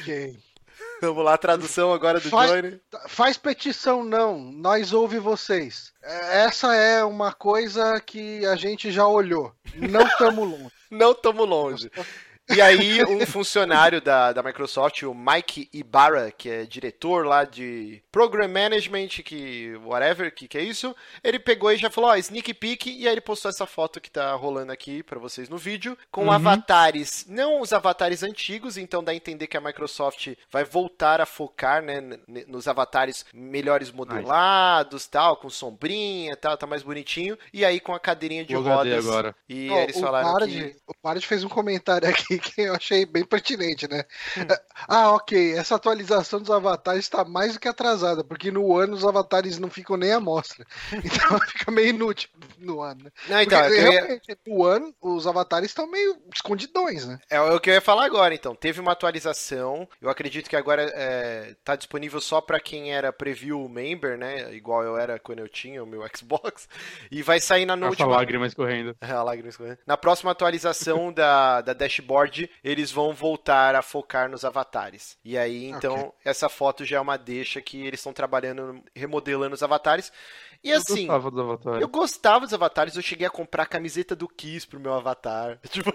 ok. 0.00 0.36
Vamos 1.00 1.24
lá, 1.24 1.38
tradução 1.38 1.92
agora 1.92 2.18
do 2.18 2.28
faz, 2.28 2.50
Johnny. 2.50 2.80
Faz 3.06 3.36
petição 3.36 4.02
não, 4.02 4.38
nós 4.38 4.92
ouve 4.92 5.18
vocês. 5.18 5.92
É, 6.02 6.44
essa 6.44 6.74
é 6.74 7.04
uma 7.04 7.32
coisa 7.32 8.00
que 8.00 8.44
a 8.44 8.56
gente 8.56 8.90
já 8.90 9.06
olhou. 9.06 9.52
Não 9.76 10.02
estamos 10.06 10.48
longe. 10.48 10.72
não 10.90 11.12
estamos 11.12 11.48
longe. 11.48 11.90
E 12.50 12.62
aí, 12.62 13.04
um 13.04 13.26
funcionário 13.26 14.00
da, 14.00 14.32
da 14.32 14.42
Microsoft, 14.42 15.02
o 15.02 15.14
Mike 15.14 15.68
Ibarra, 15.72 16.30
que 16.30 16.48
é 16.48 16.64
diretor 16.64 17.26
lá 17.26 17.44
de 17.44 18.02
Program 18.10 18.48
Management, 18.48 19.08
que 19.22 19.76
whatever, 19.84 20.34
que, 20.34 20.48
que 20.48 20.56
é 20.56 20.62
isso, 20.62 20.96
ele 21.22 21.38
pegou 21.38 21.70
e 21.70 21.76
já 21.76 21.90
falou, 21.90 22.10
ó, 22.10 22.14
oh, 22.14 22.16
sneak 22.16 22.54
peek, 22.54 22.90
e 22.90 23.06
aí 23.06 23.12
ele 23.12 23.20
postou 23.20 23.50
essa 23.50 23.66
foto 23.66 24.00
que 24.00 24.10
tá 24.10 24.32
rolando 24.32 24.72
aqui 24.72 25.02
para 25.02 25.18
vocês 25.18 25.48
no 25.48 25.58
vídeo, 25.58 25.96
com 26.10 26.24
uhum. 26.24 26.32
avatares, 26.32 27.26
não 27.28 27.60
os 27.60 27.72
avatares 27.72 28.22
antigos, 28.22 28.78
então 28.78 29.04
dá 29.04 29.12
a 29.12 29.14
entender 29.14 29.46
que 29.46 29.56
a 29.56 29.60
Microsoft 29.60 30.34
vai 30.50 30.64
voltar 30.64 31.20
a 31.20 31.26
focar, 31.26 31.82
né, 31.82 32.00
nos 32.46 32.66
avatares 32.66 33.26
melhores 33.32 33.92
modelados, 33.92 35.02
nice. 35.02 35.10
tal, 35.10 35.36
com 35.36 35.50
sombrinha, 35.50 36.34
tal, 36.34 36.56
tá 36.56 36.66
mais 36.66 36.82
bonitinho, 36.82 37.38
e 37.52 37.62
aí 37.62 37.78
com 37.78 37.92
a 37.92 38.00
cadeirinha 38.00 38.44
de 38.44 38.54
rodas. 38.54 39.06
Agora. 39.06 39.36
E 39.46 39.68
oh, 39.70 39.78
eles 39.80 40.00
falaram 40.00 40.46
o 40.46 40.48
que... 40.48 40.76
O 40.86 40.94
Parad 41.02 41.22
fez 41.22 41.44
um 41.44 41.48
comentário 41.48 42.08
aqui 42.08 42.37
que 42.38 42.62
eu 42.62 42.74
achei 42.74 43.04
bem 43.06 43.24
pertinente, 43.24 43.88
né? 43.88 44.04
Hum. 44.36 44.46
Ah, 44.86 45.12
ok, 45.12 45.54
essa 45.54 45.74
atualização 45.74 46.40
dos 46.40 46.50
avatares 46.50 47.04
está 47.04 47.24
mais 47.24 47.54
do 47.54 47.60
que 47.60 47.68
atrasada, 47.68 48.22
porque 48.22 48.50
no 48.50 48.76
ano 48.76 48.94
os 48.94 49.04
avatares 49.04 49.58
não 49.58 49.70
ficam 49.70 49.96
nem 49.96 50.12
à 50.12 50.20
mostra. 50.20 50.66
Então 51.08 51.38
fica 51.48 51.70
meio 51.70 51.88
inútil 51.88 52.28
no 52.58 52.80
ano. 52.80 53.04
Né? 53.04 53.10
Não, 53.28 53.40
então, 53.42 53.60
porque, 53.60 53.80
realmente, 53.80 54.28
ia... 54.28 54.38
no 54.46 54.64
ano 54.64 54.94
os 55.00 55.26
avatares 55.26 55.70
estão 55.70 55.86
meio 55.86 56.16
escondidões, 56.34 57.06
né? 57.06 57.18
É, 57.30 57.36
é 57.36 57.40
o 57.40 57.60
que 57.60 57.70
eu 57.70 57.74
ia 57.74 57.80
falar 57.80 58.04
agora, 58.04 58.34
então. 58.34 58.54
Teve 58.54 58.80
uma 58.80 58.92
atualização, 58.92 59.88
eu 60.00 60.10
acredito 60.10 60.48
que 60.48 60.56
agora 60.56 60.84
está 61.50 61.72
é, 61.74 61.76
disponível 61.76 62.20
só 62.20 62.40
para 62.40 62.60
quem 62.60 62.92
era 62.92 63.12
preview 63.12 63.68
member, 63.68 64.18
né? 64.18 64.52
Igual 64.54 64.82
eu 64.82 64.96
era 64.96 65.18
quando 65.18 65.40
eu 65.40 65.48
tinha 65.48 65.82
o 65.82 65.86
meu 65.86 66.02
Xbox. 66.14 66.68
E 67.10 67.22
vai 67.22 67.40
sair 67.40 67.66
na 67.66 67.74
última... 67.74 68.08
lágrimas 68.08 68.54
correndo. 68.54 68.96
É, 69.00 69.12
lágrimas 69.14 69.56
correndo. 69.56 69.78
Na 69.86 69.96
próxima 69.96 70.30
atualização 70.30 71.12
da, 71.12 71.60
da 71.60 71.72
dashboard 71.72 72.27
eles 72.62 72.90
vão 72.90 73.12
voltar 73.12 73.74
a 73.74 73.82
focar 73.82 74.28
nos 74.28 74.44
avatares. 74.44 75.16
E 75.24 75.36
aí, 75.36 75.66
então, 75.66 75.94
okay. 75.94 76.12
essa 76.24 76.48
foto 76.48 76.84
já 76.84 76.98
é 76.98 77.00
uma 77.00 77.16
deixa 77.16 77.60
que 77.60 77.86
eles 77.86 78.00
estão 78.00 78.12
trabalhando, 78.12 78.82
remodelando 78.94 79.54
os 79.54 79.62
avatares. 79.62 80.12
E 80.62 80.72
assim, 80.72 81.02
eu 81.02 81.06
gostava 81.06 81.30
dos 81.30 81.40
avatares. 81.40 81.80
Eu 81.80 81.88
gostava 81.88 82.44
dos 82.44 82.54
avatares, 82.54 82.96
eu 82.96 83.02
cheguei 83.02 83.26
a 83.26 83.30
comprar 83.30 83.62
a 83.62 83.66
camiseta 83.66 84.16
do 84.16 84.28
Kiss 84.28 84.66
pro 84.66 84.80
meu 84.80 84.92
avatar. 84.92 85.58
Tipo... 85.70 85.92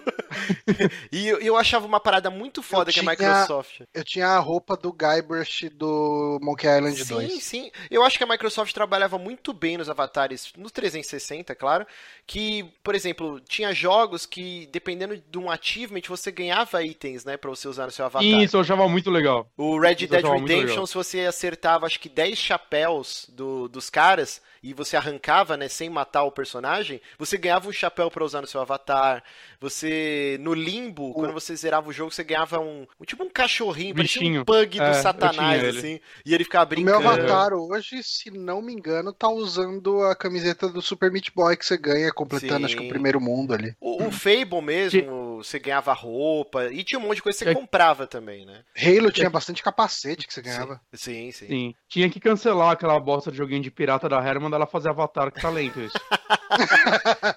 e 1.12 1.28
eu, 1.28 1.40
eu, 1.40 1.58
achava 1.58 1.86
uma 1.86 2.00
parada 2.00 2.30
muito 2.30 2.64
foda 2.64 2.90
eu 2.90 2.94
que 2.94 3.00
tinha, 3.00 3.12
a 3.12 3.12
Microsoft. 3.12 3.82
Eu 3.94 4.04
tinha 4.04 4.28
a 4.28 4.40
roupa 4.40 4.78
do 4.78 4.92
Guybrush 4.94 5.70
do 5.70 6.40
Monkey 6.42 6.68
Island 6.68 7.04
sim, 7.04 7.14
2. 7.14 7.32
Sim, 7.34 7.40
sim. 7.40 7.72
Eu 7.92 8.04
acho 8.04 8.18
que 8.18 8.24
a 8.24 8.28
Microsoft 8.28 8.74
trabalhava 8.74 9.18
muito 9.18 9.52
bem 9.52 9.78
nos 9.78 9.90
avatares, 9.90 10.52
no 10.58 10.70
360, 10.70 11.54
claro. 11.56 11.86
Que, 12.26 12.64
por 12.84 12.96
exemplo, 12.96 13.42
tinha 13.42 13.74
jogos 13.74 14.26
que, 14.26 14.68
dependendo 14.72 15.18
de 15.18 15.38
um 15.38 15.52
achievement, 15.52 16.02
você 16.08 16.32
ganhava 16.32 16.84
itens, 16.84 17.26
né, 17.26 17.36
pra 17.36 17.50
você 17.50 17.68
usar 17.68 17.86
no 17.86 17.92
seu 17.92 18.06
avatar. 18.06 18.26
Isso, 18.26 18.56
eu 18.56 18.62
achava 18.62 18.88
muito 18.88 19.12
legal. 19.12 19.48
O 19.58 19.78
Red 19.78 19.96
Isso 19.96 20.08
Dead 20.08 20.26
Redemption, 20.26 20.86
se 20.86 20.94
você 20.94 21.22
acertava, 21.22 21.86
acho 21.86 22.00
que 22.00 22.10
10 22.10 22.38
chapéus 22.38 23.30
do, 23.30 23.68
dos 23.68 23.90
caras 23.90 24.42
e 24.64 24.74
você 24.74 24.96
arrancava, 24.96 25.58
né, 25.58 25.68
sem 25.68 25.90
matar 25.90 26.24
o 26.24 26.32
personagem, 26.32 27.02
você 27.20 27.38
ganhava 27.38 27.68
um 27.68 27.74
chapéu 27.74 28.10
para 28.10 28.24
usar 28.24 28.40
no 28.40 28.48
seu 28.48 28.62
avatar. 28.62 29.22
Você, 29.60 30.38
no 30.40 30.54
limbo, 30.54 31.10
o... 31.10 31.14
quando 31.14 31.34
você 31.34 31.54
zerava 31.56 31.90
o 31.90 31.94
jogo, 31.94 32.12
você 32.12 32.24
ganhava 32.24 32.60
um, 32.60 32.88
um 33.00 33.04
tipo 33.04 33.24
um 33.24 33.30
cachorrinho, 33.30 33.94
parecia 33.94 34.42
um 34.42 34.46
pug 34.46 34.78
do 34.78 34.84
é, 34.84 34.94
satanás, 34.94 35.64
assim. 35.64 36.00
E 36.26 36.34
ele 36.34 36.46
ficava 36.46 36.66
brincando. 36.66 36.98
O 36.98 37.02
meu 37.02 37.10
avatar 37.10 37.54
hoje, 37.54 38.02
se 38.02 38.32
não 38.32 38.62
me 38.62 38.72
engano, 38.74 39.12
tá 39.12 39.28
usando 39.28 40.02
a 40.04 40.16
camiseta 40.16 40.70
do 40.70 40.82
Super 40.82 41.12
Meat 41.12 41.32
Boy 41.36 41.58
que 41.58 41.66
você 41.66 41.78
ganha, 41.78 42.12
completando, 42.14 42.60
Sim. 42.60 42.66
acho 42.66 42.78
que 42.78 42.86
o 42.86 42.90
primeiro 42.90 43.20
mundo 43.20 43.54
ali. 43.54 43.76
O, 43.82 44.06
o 44.06 44.12
Fable 44.12 44.62
mesmo, 44.62 45.02
você 45.44 45.60
ganhava 45.60 45.94
roupa, 45.94 46.72
e 46.72 46.84
tinha 46.84 47.00
um 47.00 47.04
monte 47.04 47.18
de 47.18 47.24
coisa 47.24 47.38
que 47.38 47.44
você 47.46 47.52
é. 47.52 47.54
comprava 47.54 48.08
também, 48.08 48.46
né? 48.46 48.64
Halo 48.78 49.12
tinha 49.12 49.30
bastante 49.30 49.64
capacete 49.64 50.28
que 50.28 50.34
você 50.34 50.42
ganhava. 50.42 50.80
Sim, 50.94 51.32
sim. 51.32 51.48
sim. 51.48 51.76
Tinha 51.88 52.10
que 52.10 52.20
cancelar 52.20 52.72
aquela 52.72 53.00
bosta 53.00 53.32
de 53.32 53.38
joguinho 53.38 53.62
de 53.62 53.72
pirata 53.72 54.08
da 54.10 54.24
Herman 54.24 54.54
ela 54.54 54.68
fazer 54.68 54.90
Avatar, 54.90 55.32
que 55.32 55.42
talento 55.42 55.80
isso. 55.80 55.98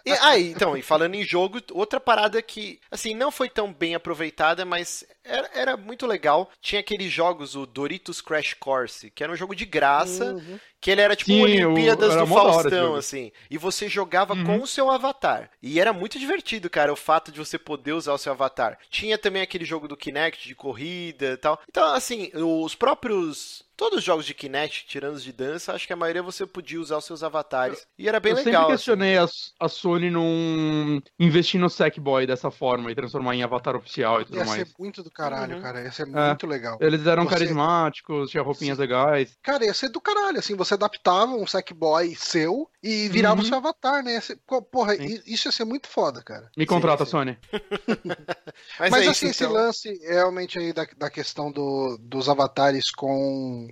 e, 0.05 0.12
ah, 0.12 0.38
então, 0.38 0.77
e 0.77 0.83
falando 0.83 1.14
em 1.14 1.25
jogo, 1.25 1.61
outra 1.73 2.01
parada 2.01 2.40
que, 2.42 2.81
assim, 2.90 3.14
não 3.14 3.31
foi 3.31 3.49
tão 3.49 3.73
bem 3.73 3.95
aproveitada, 3.95 4.64
mas 4.64 5.05
era, 5.25 5.51
era 5.55 5.77
muito 5.77 6.07
legal. 6.07 6.51
Tinha 6.61 6.81
aqueles 6.81 7.12
jogos, 7.12 7.55
o 7.55 7.66
Doritos 7.66 8.21
Crash 8.21 8.55
Course, 8.55 9.11
que 9.11 9.23
era 9.23 9.33
um 9.33 9.37
jogo 9.37 9.55
de 9.55 9.64
graça, 9.64 10.35
uhum. 10.35 10.59
que 10.81 10.90
ele 10.90 11.01
era 11.01 11.16
tipo 11.16 11.33
Sim, 11.33 11.42
Olimpíadas 11.42 12.14
do 12.16 12.27
Faustão, 12.27 12.95
assim. 12.95 13.33
E 13.51 13.59
você 13.59 13.88
jogava 13.88 14.35
uhum. 14.35 14.45
com 14.45 14.62
o 14.62 14.66
seu 14.66 14.90
avatar. 14.90 15.51
E 15.62 15.81
era 15.81 15.92
muito 15.92 16.19
divertido, 16.19 16.71
cara, 16.71 16.92
o 16.92 16.97
fato 16.97 17.33
de 17.33 17.38
você 17.38 17.59
poder 17.59 17.92
usar 17.92 18.12
o 18.12 18.19
seu 18.19 18.33
avatar. 18.33 18.79
Tinha 18.90 19.19
também 19.19 19.42
aquele 19.42 19.64
jogo 19.64 19.88
do 19.88 19.97
Kinect 19.97 20.47
de 20.47 20.55
corrida 20.55 21.33
e 21.33 21.37
tal. 21.37 21.61
Então, 21.69 21.95
assim, 21.95 22.31
os 22.35 22.75
próprios 22.75 23.65
Todos 23.76 23.98
os 23.98 24.04
jogos 24.04 24.24
de 24.24 24.32
Kinect, 24.32 24.86
tirando 24.86 25.16
os 25.16 25.22
de 25.22 25.32
dança, 25.32 25.74
acho 25.74 25.86
que 25.86 25.92
a 25.92 25.96
maioria 25.96 26.22
você 26.22 26.46
podia 26.46 26.80
usar 26.80 26.96
os 26.96 27.04
seus 27.04 27.22
avatares. 27.22 27.86
E 27.98 28.08
era 28.08 28.18
bem 28.18 28.32
eu 28.32 28.36
legal. 28.36 28.52
Eu 28.52 28.56
sempre 28.56 28.74
questionei 28.74 29.18
assim. 29.18 29.50
a, 29.60 29.66
a, 29.66 29.68
Sony 29.68 30.10
num 30.10 31.02
investir 31.18 31.60
no 31.60 31.68
Sackboy 31.68 32.26
dessa 32.26 32.50
forma 32.50 32.90
e 32.90 32.94
transformar 32.94 33.34
em 33.34 33.42
avatar 33.42 33.76
oficial 33.76 34.22
e 34.22 34.24
tudo 34.24 34.38
Ia 34.38 34.44
mais. 34.46 34.58
Ia 34.60 34.66
ser 34.66 34.72
muito 34.78 35.02
do 35.02 35.10
caralho, 35.10 35.56
uhum. 35.56 35.62
cara. 35.62 35.82
Ia 35.82 35.92
ser 35.92 36.08
é. 36.08 36.26
muito 36.28 36.46
legal. 36.46 36.78
Eles 36.80 37.06
eram 37.06 37.24
você... 37.24 37.30
carismáticos, 37.30 38.30
tinha 38.30 38.42
roupinhas 38.42 38.76
Sim. 38.76 38.82
legais. 38.82 39.36
Cara, 39.42 39.66
ia 39.66 39.74
ser 39.74 39.90
do 39.90 40.00
caralho, 40.00 40.38
assim, 40.38 40.54
você 40.54 40.72
adaptava 40.72 41.32
um 41.32 41.46
Sackboy 41.46 42.14
seu 42.14 42.70
e 42.82 43.08
virava 43.10 43.40
uhum. 43.40 43.42
o 43.42 43.46
seu 43.46 43.58
avatar, 43.58 44.02
né? 44.02 44.18
Ser... 44.20 44.38
Porra, 44.70 44.96
Sim. 44.96 45.20
isso 45.26 45.48
ia 45.48 45.52
ser 45.52 45.64
muito 45.64 45.86
foda, 45.86 46.22
cara. 46.22 46.50
Me 46.56 46.64
contrata, 46.64 47.04
sim, 47.04 47.10
Sony. 47.10 47.38
Mas, 48.80 48.90
Mas 48.90 49.06
é 49.06 49.10
assim, 49.10 49.10
isso, 49.10 49.26
esse 49.26 49.44
então. 49.44 49.54
lance 49.54 49.98
realmente 50.08 50.58
aí 50.58 50.72
da, 50.72 50.86
da 50.96 51.10
questão 51.10 51.52
do, 51.52 51.98
dos 52.00 52.28
avatares 52.28 52.90
com 52.90 53.65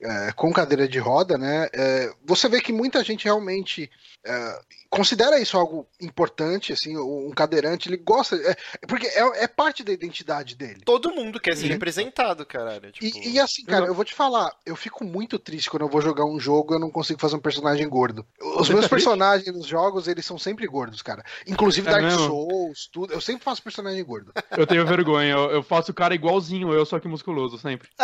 é, 0.00 0.32
com 0.32 0.52
cadeira 0.52 0.88
de 0.88 0.98
roda, 0.98 1.36
né? 1.36 1.68
É, 1.72 2.12
você 2.24 2.48
vê 2.48 2.60
que 2.60 2.72
muita 2.72 3.04
gente 3.04 3.24
realmente 3.24 3.90
é, 4.24 4.60
considera 4.90 5.38
isso 5.38 5.56
algo 5.56 5.86
importante, 6.00 6.72
assim, 6.72 6.98
um 6.98 7.30
cadeirante, 7.30 7.88
ele 7.88 7.96
gosta, 7.96 8.34
é, 8.36 8.56
porque 8.86 9.06
é, 9.06 9.44
é, 9.44 9.46
parte 9.46 9.84
da 9.84 9.92
identidade 9.92 10.56
dele. 10.56 10.82
Todo 10.84 11.14
mundo 11.14 11.38
quer 11.38 11.56
ser 11.56 11.68
representado, 11.68 12.44
caralho. 12.44 12.90
Tipo... 12.90 13.06
E, 13.06 13.34
e, 13.34 13.40
assim, 13.40 13.64
cara, 13.64 13.86
eu 13.86 13.94
vou 13.94 14.04
te 14.04 14.12
falar, 14.12 14.52
eu 14.66 14.74
fico 14.74 15.04
muito 15.04 15.38
triste 15.38 15.70
quando 15.70 15.82
eu 15.82 15.88
vou 15.88 16.02
jogar 16.02 16.24
um 16.24 16.40
jogo 16.40 16.74
e 16.74 16.76
eu 16.76 16.80
não 16.80 16.90
consigo 16.90 17.20
fazer 17.20 17.36
um 17.36 17.40
personagem 17.40 17.88
gordo. 17.88 18.26
Os 18.40 18.66
Você 18.66 18.72
meus 18.72 18.86
tá 18.86 18.90
personagens 18.90 19.44
triste? 19.44 19.56
nos 19.56 19.66
jogos, 19.66 20.08
eles 20.08 20.26
são 20.26 20.38
sempre 20.38 20.66
gordos, 20.66 21.02
cara. 21.02 21.24
Inclusive 21.46 21.86
é 21.88 21.90
Dark 21.92 22.04
mesmo? 22.04 22.26
Souls, 22.26 22.88
tudo, 22.92 23.12
eu 23.12 23.20
sempre 23.20 23.44
faço 23.44 23.62
personagem 23.62 24.04
gordo. 24.04 24.32
Eu 24.56 24.66
tenho 24.66 24.84
vergonha, 24.84 25.32
eu, 25.32 25.50
eu 25.52 25.62
faço 25.62 25.90
o 25.90 25.94
cara 25.94 26.14
igualzinho 26.14 26.72
eu, 26.72 26.84
só 26.84 26.98
que 26.98 27.08
musculoso, 27.08 27.56
sempre. 27.56 27.88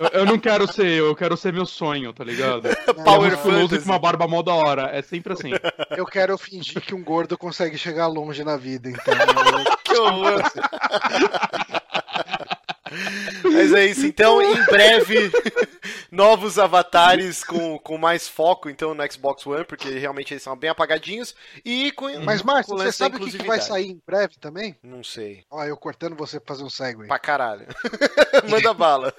Eu, 0.00 0.20
eu 0.20 0.26
não 0.26 0.38
quero 0.38 0.70
ser 0.70 0.86
eu, 0.86 1.06
eu 1.06 1.14
quero 1.14 1.36
ser 1.36 1.52
meu 1.52 1.64
sonho, 1.66 2.12
tá 2.12 2.24
ligado? 2.24 2.62
Power 3.04 3.30
Musculoso 3.30 3.68
Fantasy. 3.68 3.84
com 3.84 3.92
uma 3.92 3.98
barba 3.98 4.26
mó 4.26 4.42
da 4.42 4.54
hora. 4.54 4.90
É 4.92 5.01
sempre 5.02 5.32
assim. 5.32 5.50
Eu 5.96 6.06
quero 6.06 6.38
fingir 6.38 6.80
que 6.80 6.94
um 6.94 7.02
gordo 7.02 7.36
consegue 7.36 7.76
chegar 7.76 8.06
longe 8.06 8.44
na 8.44 8.56
vida, 8.56 8.88
então. 8.88 9.14
Que 9.84 9.98
horror. 9.98 10.42
Mas 13.52 13.72
é 13.72 13.86
isso, 13.86 14.06
então 14.06 14.40
em 14.42 14.64
breve 14.66 15.30
novos 16.10 16.58
avatares 16.58 17.42
com, 17.44 17.78
com 17.78 17.98
mais 17.98 18.28
foco 18.28 18.68
então 18.68 18.94
no 18.94 19.12
Xbox 19.12 19.46
One, 19.46 19.64
porque 19.64 19.88
realmente 19.90 20.32
eles 20.34 20.42
são 20.42 20.56
bem 20.56 20.70
apagadinhos 20.70 21.34
e 21.64 21.92
com 21.92 22.06
Mas, 22.20 22.42
Márcio, 22.42 22.76
você 22.76 22.92
sabe 22.92 23.16
o 23.16 23.20
que, 23.20 23.36
que 23.38 23.46
vai 23.46 23.60
sair 23.60 23.88
em 23.90 24.02
breve 24.06 24.34
também? 24.40 24.76
Não 24.82 25.02
sei. 25.04 25.44
Ó, 25.50 25.64
eu 25.64 25.76
cortando 25.76 26.16
você 26.16 26.38
pra 26.40 26.54
fazer 26.54 26.64
um 26.64 26.70
segue. 26.70 27.06
Pra 27.06 27.18
caralho. 27.18 27.66
Manda 28.48 28.72
bala. 28.74 29.14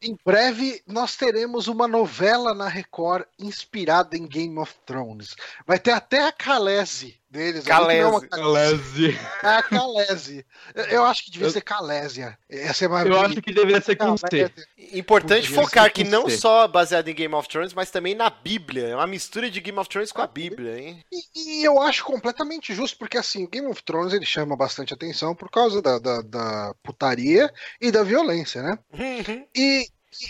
Em 0.00 0.16
breve, 0.24 0.82
nós 0.86 1.14
teremos 1.16 1.68
uma 1.68 1.86
novela 1.86 2.52
na 2.52 2.68
Record 2.68 3.24
inspirada 3.38 4.16
em 4.16 4.26
Game 4.26 4.58
of 4.58 4.74
Thrones. 4.84 5.36
Vai 5.66 5.78
ter 5.78 5.92
até 5.92 6.26
a 6.26 6.32
Calese 6.32 7.20
deles. 7.30 7.62
que 7.64 7.70
não 7.70 7.90
é 7.90 8.04
uma- 8.04 8.20
Calese. 8.26 9.16
É 9.42 9.46
a 9.48 9.62
Calese. 9.62 10.44
Eu- 10.74 10.84
Eu 10.86 11.04
acho 11.04 11.24
que 11.24 11.30
devia 11.30 11.48
ser 11.50 11.60
Calésia. 11.60 12.36
Ia 12.50 12.74
ser 12.74 12.88
mais 12.88 13.06
Eu 13.06 13.12
bonito. 13.22 13.41
Que 13.42 13.52
deveria 13.52 13.80
ser 13.80 13.96
com 13.96 14.16
C. 14.16 14.22
Calese. 14.28 14.52
Importante 14.92 15.48
Podia 15.48 15.62
focar 15.62 15.92
que 15.92 16.04
não 16.04 16.28
C. 16.28 16.38
só 16.38 16.66
baseado 16.68 17.08
em 17.08 17.14
Game 17.14 17.34
of 17.34 17.48
Thrones, 17.48 17.74
mas 17.74 17.90
também 17.90 18.14
na 18.14 18.30
Bíblia. 18.30 18.88
É 18.88 18.94
uma 18.96 19.06
mistura 19.06 19.50
de 19.50 19.60
Game 19.60 19.78
of 19.78 19.88
Thrones 19.88 20.12
com 20.12 20.22
a 20.22 20.26
Bíblia, 20.26 20.78
hein? 20.78 21.04
E, 21.12 21.60
e 21.60 21.64
eu 21.64 21.80
acho 21.80 22.04
completamente 22.04 22.74
justo, 22.74 22.96
porque 22.98 23.18
assim, 23.18 23.46
Game 23.50 23.66
of 23.68 23.82
Thrones 23.82 24.12
ele 24.12 24.24
chama 24.26 24.56
bastante 24.56 24.94
atenção 24.94 25.34
por 25.34 25.50
causa 25.50 25.82
da, 25.82 25.98
da, 25.98 26.22
da 26.22 26.74
putaria 26.82 27.52
e 27.80 27.90
da 27.90 28.02
violência, 28.02 28.62
né? 28.62 28.78
Uhum. 28.92 29.46
E, 29.54 29.84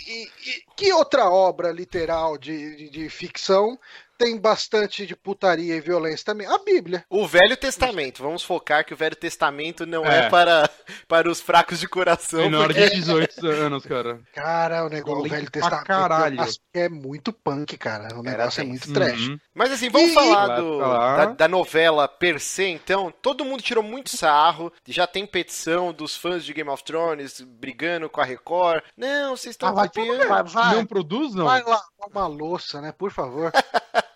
e- 0.07 0.23
e- 0.23 0.63
que 0.75 0.91
outra 0.93 1.29
obra 1.29 1.71
literal 1.71 2.37
de, 2.37 2.75
de, 2.75 2.89
de 2.89 3.09
ficção 3.09 3.77
tem 4.17 4.37
bastante 4.39 5.05
de 5.05 5.15
putaria 5.15 5.75
e 5.75 5.81
violência 5.81 6.25
também? 6.25 6.47
A 6.47 6.57
Bíblia. 6.59 7.05
O 7.09 7.27
Velho 7.27 7.55
Testamento. 7.57 8.21
Vamos 8.23 8.43
focar 8.43 8.85
que 8.85 8.93
o 8.93 8.97
Velho 8.97 9.15
Testamento 9.15 9.85
não 9.85 10.05
é, 10.05 10.25
É. 10.25 10.29
para, 10.29 10.69
para 11.07 11.29
os 11.29 11.39
fracos 11.41 11.79
de 11.79 11.87
coração. 11.87 12.41
Menor 12.41 12.67
porque- 12.67 12.89
de 12.89 12.95
18 12.95 13.45
anos, 13.47 13.85
cara. 13.85 14.19
Cara, 14.33 14.85
o 14.85 14.89
negócio, 14.89 15.13
o 15.19 15.23
Violento 15.23 15.35
Velho 15.35 15.51
Testamento 15.51 15.85
caralho. 15.85 16.37
é 16.73 16.89
muito 16.89 17.33
punk, 17.33 17.77
cara. 17.77 18.15
O 18.17 18.23
negócio 18.23 18.61
é 18.61 18.63
muito 18.63 18.91
trash. 18.93 19.27
Uhum. 19.29 19.39
Mas 19.53 19.71
assim, 19.71 19.89
vamos 19.89 20.11
E- 20.11 20.13
falar 20.13 20.55
do, 20.59 20.79
da, 20.79 21.25
da 21.25 21.47
novela 21.47 22.07
per 22.07 22.39
se, 22.39 22.63
então. 22.65 23.13
Todo 23.21 23.45
mundo 23.45 23.61
tirou 23.63 23.83
muito 23.83 24.15
sarro. 24.15 24.71
Já 24.87 25.05
tem 25.07 25.25
petição 25.25 25.91
dos 25.93 26.15
fãs 26.15 26.43
de 26.45 26.53
Game 26.53 26.69
of 26.69 26.83
Thrones 26.83 27.41
brigando 27.41 28.09
com 28.09 28.21
a 28.21 28.23
Record. 28.25 28.83
Não, 28.97 29.35
vocês 29.35 29.53
estão 29.53 29.69
Ah, 29.69 29.73
vai, 29.73 29.87
copiando. 29.87 30.27
vai, 30.27 30.43
vai, 30.43 30.75
Não 30.75 30.85
produz, 30.85 31.33
não? 31.33 31.45
vai 31.45 31.63
lá, 31.63 31.81
uma 32.09 32.27
louça, 32.27 32.81
né? 32.81 32.91
Por 32.91 33.11
favor. 33.11 33.51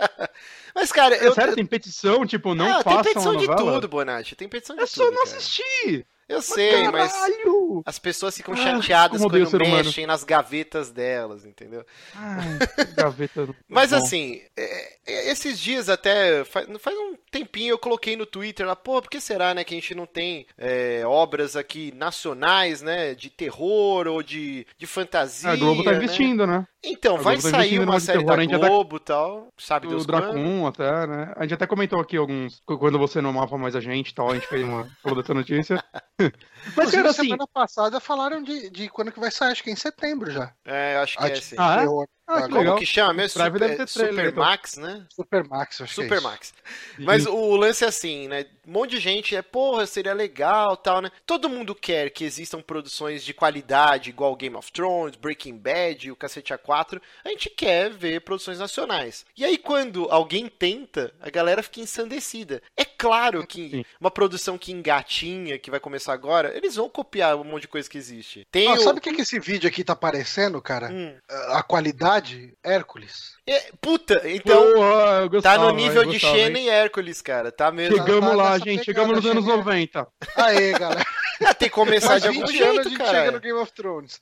Mas, 0.77 0.91
cara, 0.91 1.15
É 1.15 1.25
eu. 1.27 1.33
sério, 1.33 1.55
tem 1.55 1.65
petição, 1.65 2.23
tipo, 2.23 2.53
não 2.53 2.71
ah, 2.71 2.83
tem 2.83 3.01
petição 3.01 3.35
de 3.35 3.47
tudo, 3.47 3.87
Bonatti. 3.87 4.35
Tem 4.35 4.47
petição 4.47 4.75
de 4.75 4.83
É 4.83 4.85
tudo. 4.85 4.95
só 4.95 5.05
não 5.05 5.23
cara. 5.23 5.37
assistir. 5.37 6.05
Eu 6.29 6.41
sei, 6.41 6.89
mas. 6.89 7.09
Caralho! 7.13 7.81
As 7.85 7.97
pessoas 7.97 8.35
ficam 8.35 8.53
Ah, 8.53 8.57
chateadas 8.57 9.21
quando 9.21 9.49
ser 9.49 9.61
humano. 9.61 9.77
mexem 9.85 10.05
nas 10.05 10.25
gavetas 10.25 10.91
delas, 10.91 11.45
entendeu? 11.45 11.85
Ai, 12.13 12.59
gaveta. 12.97 13.47
Mas 13.65 13.91
Bom. 13.91 13.95
assim, 13.95 14.41
é, 14.57 14.97
é, 15.07 15.31
esses 15.31 15.57
dias 15.57 15.87
até, 15.87 16.43
faz, 16.43 16.67
faz 16.79 16.97
um 16.97 17.15
tempinho 17.31 17.71
eu 17.71 17.77
coloquei 17.77 18.17
no 18.17 18.25
Twitter 18.25 18.67
lá, 18.67 18.75
pô, 18.75 19.01
por 19.01 19.09
que 19.09 19.21
será, 19.21 19.53
né, 19.53 19.63
que 19.63 19.73
a 19.73 19.77
gente 19.77 19.95
não 19.95 20.05
tem 20.05 20.45
é, 20.57 21.01
obras 21.05 21.55
aqui 21.55 21.93
nacionais, 21.95 22.81
né, 22.81 23.15
de 23.15 23.29
terror 23.29 24.05
ou 24.07 24.21
de, 24.21 24.67
de 24.77 24.85
fantasia, 24.85 25.51
A 25.51 25.55
Globo 25.55 25.81
tá 25.81 25.91
né? 25.91 25.97
investindo, 25.97 26.45
né? 26.45 26.67
Então, 26.83 27.15
A 27.15 27.21
vai 27.21 27.37
sair 27.41 27.79
uma 27.79 27.99
série 27.99 28.23
terror, 28.23 28.39
a 28.39 28.45
da 28.57 28.69
Globo 28.69 28.97
e 28.97 28.99
tal, 28.99 29.47
sabe 29.57 29.87
O 29.87 29.89
Deus. 29.89 30.05
Dracon 30.05 30.67
até, 30.67 31.07
né? 31.07 31.33
A 31.35 31.43
gente 31.43 31.55
até 31.55 31.67
comentou 31.67 31.99
aqui 31.99 32.17
alguns. 32.17 32.61
Quando 32.65 32.99
você 32.99 33.19
não 33.19 33.31
amava 33.31 33.57
mais 33.57 33.75
a 33.75 33.81
gente 33.81 34.09
e 34.09 34.13
tal, 34.13 34.29
a 34.29 34.35
gente 34.35 34.47
fez 34.47 34.63
uma. 34.63 34.87
falou 35.01 35.19
dessa 35.21 35.33
notícia. 35.33 35.83
Mas, 36.19 36.31
Inclusive, 36.67 36.97
cara, 36.97 37.09
assim. 37.09 37.23
semana 37.23 37.47
passada 37.47 37.99
falaram 37.99 38.41
de, 38.43 38.69
de 38.69 38.89
quando 38.89 39.11
que 39.11 39.19
vai 39.19 39.31
sair, 39.31 39.51
acho 39.51 39.63
que 39.63 39.69
é 39.69 39.73
em 39.73 39.77
setembro 39.77 40.31
já. 40.31 40.53
É, 40.65 40.95
eu 40.95 41.01
acho 41.01 41.17
que 41.17 41.23
Ah, 41.23 41.27
é 41.29 41.33
assim. 41.33 41.55
Ah, 41.57 41.83
é? 41.83 41.87
Ah, 42.27 42.41
que 42.41 42.49
Como 42.49 42.59
legal. 42.59 42.77
que 42.77 42.85
chama 42.85 43.13
mesmo? 43.13 43.39
Drive 43.39 43.53
deve 43.53 43.73
Super, 43.73 43.87
ter 43.87 43.93
trailer, 43.93 44.13
Super 44.15 44.29
então. 44.31 44.43
Max, 44.43 44.75
né? 44.75 45.05
Supermax, 45.15 45.81
acho 45.81 45.95
que 45.95 46.01
é 46.01 46.03
Super. 46.03 46.21
Max. 46.21 46.53
Mas 46.99 47.25
o 47.25 47.55
lance 47.55 47.85
é 47.85 47.87
assim, 47.87 48.27
né? 48.27 48.45
Um 48.67 48.71
monte 48.73 48.91
de 48.91 48.99
gente 48.99 49.33
é, 49.33 49.41
porra, 49.41 49.85
seria 49.85 50.13
legal 50.13 50.75
tal, 50.75 51.01
né? 51.01 51.09
Todo 51.25 51.47
mundo 51.47 51.73
quer 51.73 52.09
que 52.09 52.25
existam 52.25 52.61
produções 52.61 53.23
de 53.23 53.33
qualidade, 53.33 54.09
igual 54.09 54.35
Game 54.35 54.57
of 54.57 54.69
Thrones, 54.73 55.15
Breaking 55.15 55.57
Bad, 55.57 56.11
o 56.11 56.17
Cacete 56.17 56.53
A4. 56.53 57.01
A 57.23 57.29
gente 57.29 57.49
quer 57.49 57.89
ver 57.89 58.19
produções 58.21 58.59
nacionais. 58.59 59.25
E 59.37 59.45
aí, 59.45 59.57
quando 59.57 60.07
alguém 60.09 60.49
tenta, 60.49 61.13
a 61.21 61.29
galera 61.29 61.63
fica 61.63 61.79
ensandecida. 61.79 62.61
É 62.75 62.83
claro 62.83 63.47
que 63.47 63.69
Sim. 63.69 63.85
uma 64.01 64.11
produção 64.11 64.57
que 64.57 64.73
engatinha, 64.73 65.57
que 65.57 65.71
vai 65.71 65.79
começar 65.79 66.11
agora, 66.11 66.55
eles 66.57 66.75
vão 66.75 66.89
copiar 66.89 67.37
um 67.37 67.45
monte 67.45 67.61
de 67.61 67.67
coisa 67.69 67.89
que 67.89 67.97
existe. 67.97 68.45
Tem 68.51 68.67
Ó, 68.67 68.73
o... 68.73 68.79
Sabe 68.79 68.99
o 68.99 69.01
que, 69.01 69.13
que 69.13 69.21
esse 69.21 69.39
vídeo 69.39 69.69
aqui 69.69 69.81
tá 69.83 69.95
parecendo, 69.95 70.61
cara? 70.61 70.89
Hum. 70.91 71.15
A 71.49 71.63
qualidade, 71.63 72.16
Hércules. 72.63 73.35
É, 73.45 73.71
puta, 73.81 74.21
então... 74.25 74.73
Porra, 74.73 75.21
Tá 75.21 75.27
gostava, 75.27 75.63
no 75.65 75.71
nível 75.75 76.03
de 76.05 76.13
gostava, 76.13 76.35
Xena 76.35 76.59
e 76.59 76.67
Hércules, 76.69 77.21
cara. 77.21 77.51
Tá 77.51 77.71
mesmo. 77.71 77.97
Chegamos 77.97 78.29
Tá 78.29 78.35
lá, 78.35 78.57
gente. 78.57 78.65
pegada, 78.65 78.83
Chegamos 78.83 79.15
nos 79.17 79.25
anos 79.25 79.43
cheguei. 79.45 79.57
90. 79.57 80.07
Aê, 80.35 80.71
galera. 80.73 81.05
Ah, 81.45 81.53
tem 81.53 81.69
que 81.69 81.75
começar 81.75 82.17
de 82.17 82.27
algum 82.27 82.45
20 82.47 82.63
anos 82.63 82.69
a 82.71 82.73
jeito, 82.83 82.89
gente 82.89 82.97
cara. 82.97 83.11
chega 83.19 83.31
no 83.31 83.39
Game 83.39 83.59
of 83.59 83.71
Thrones. 83.71 84.19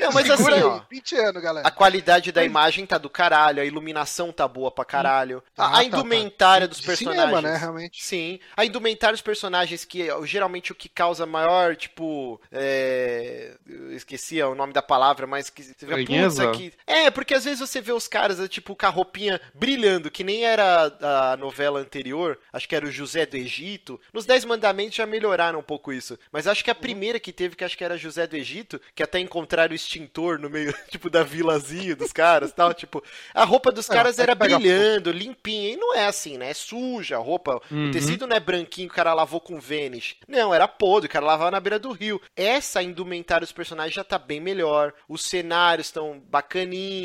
Não, 0.00 0.10
mas 0.12 0.28
assim, 0.28 0.62
ó. 0.64 0.80
20 0.90 1.16
anos, 1.16 1.40
galera. 1.42 1.68
A 1.68 1.70
qualidade 1.70 2.32
da 2.32 2.42
imagem 2.44 2.84
tá 2.84 2.98
do 2.98 3.08
caralho, 3.08 3.62
a 3.62 3.64
iluminação 3.64 4.32
tá 4.32 4.48
boa 4.48 4.68
pra 4.72 4.84
caralho. 4.84 5.42
Ah, 5.56 5.66
A, 5.66 5.70
tá, 5.70 5.78
a 5.78 5.84
indumentária 5.84 6.66
dos 6.66 6.80
De 6.80 6.86
personagens. 6.86 7.24
cinema, 7.26 7.40
né, 7.40 7.56
realmente. 7.56 8.02
Sim, 8.04 8.40
a 8.56 8.64
indumentária 8.64 9.12
dos 9.14 9.22
personagens, 9.22 9.84
que 9.84 10.10
é 10.10 10.26
geralmente 10.26 10.72
o 10.72 10.74
que 10.74 10.88
causa 10.88 11.24
maior, 11.24 11.76
tipo. 11.76 12.40
É... 12.50 13.54
Esqueci 13.92 14.42
o 14.42 14.56
nome 14.56 14.72
da 14.72 14.82
palavra, 14.82 15.28
mas 15.28 15.48
que 15.48 15.62
você 15.62 15.86
vê, 15.86 15.94
putz, 15.94 16.00
Estranheza? 16.00 16.50
É, 17.04 17.10
porque 17.10 17.34
às 17.34 17.44
vezes 17.44 17.60
você 17.60 17.80
vê 17.80 17.92
os 17.92 18.08
caras, 18.08 18.40
é, 18.40 18.48
tipo, 18.48 18.74
com 18.74 18.86
a 18.86 18.88
roupinha 18.88 19.40
brilhando, 19.54 20.10
que 20.10 20.24
nem 20.24 20.44
era 20.44 20.92
a 21.32 21.36
novela 21.36 21.80
anterior, 21.80 22.38
acho 22.52 22.68
que 22.68 22.74
era 22.74 22.86
o 22.86 22.90
José 22.90 23.26
do 23.26 23.36
Egito. 23.36 24.00
Nos 24.12 24.24
Dez 24.26 24.44
Mandamentos 24.44 24.94
já 24.96 25.06
melhoraram 25.06 25.58
um 25.60 25.62
pouco 25.62 25.92
isso. 25.92 26.18
Mas 26.32 26.46
acho 26.46 26.64
que 26.64 26.70
a 26.70 26.74
primeira 26.74 27.20
que 27.20 27.32
teve, 27.32 27.56
que 27.56 27.64
acho 27.64 27.76
que 27.76 27.84
era 27.84 27.98
José 27.98 28.26
do 28.26 28.36
Egito, 28.36 28.80
que 28.94 29.02
até 29.02 29.18
encontraram 29.20 29.72
o 29.72 29.76
extintor 29.76 30.38
no 30.38 30.48
meio, 30.50 30.74
tipo, 30.90 31.08
da 31.10 31.22
vilazinha 31.22 31.94
dos 31.96 32.12
caras 32.12 32.52
tal, 32.52 32.72
tipo. 32.74 33.02
A 33.32 33.44
roupa 33.44 33.70
dos 33.70 33.88
É, 33.90 33.92
caras 33.92 34.18
era 34.18 34.34
brilhando, 34.34 35.10
limpinha. 35.12 35.70
E 35.74 35.76
não 35.76 35.94
é 35.94 36.06
assim, 36.06 36.38
né? 36.38 36.50
É 36.50 36.54
suja 36.54 37.16
a 37.16 37.20
roupa. 37.20 37.60
O 37.70 37.74
Uhum. 37.74 37.90
tecido 37.90 38.26
não 38.26 38.36
é 38.36 38.40
branquinho, 38.40 38.88
que 38.88 38.92
o 38.94 38.96
cara 38.96 39.12
lavou 39.14 39.40
com 39.40 39.60
Vanish. 39.60 40.16
Não, 40.26 40.54
era 40.54 40.66
podre, 40.66 41.08
o 41.08 41.10
cara 41.12 41.24
lavava 41.26 41.50
na 41.50 41.60
beira 41.60 41.78
do 41.78 41.92
rio. 41.92 42.20
Essa 42.36 42.82
indumentária 42.82 43.44
dos 43.44 43.52
personagens 43.52 43.94
já 43.94 44.04
tá 44.04 44.18
bem 44.18 44.40
melhor. 44.40 44.92
Os 45.08 45.22
cenários 45.24 45.88
estão 45.88 46.22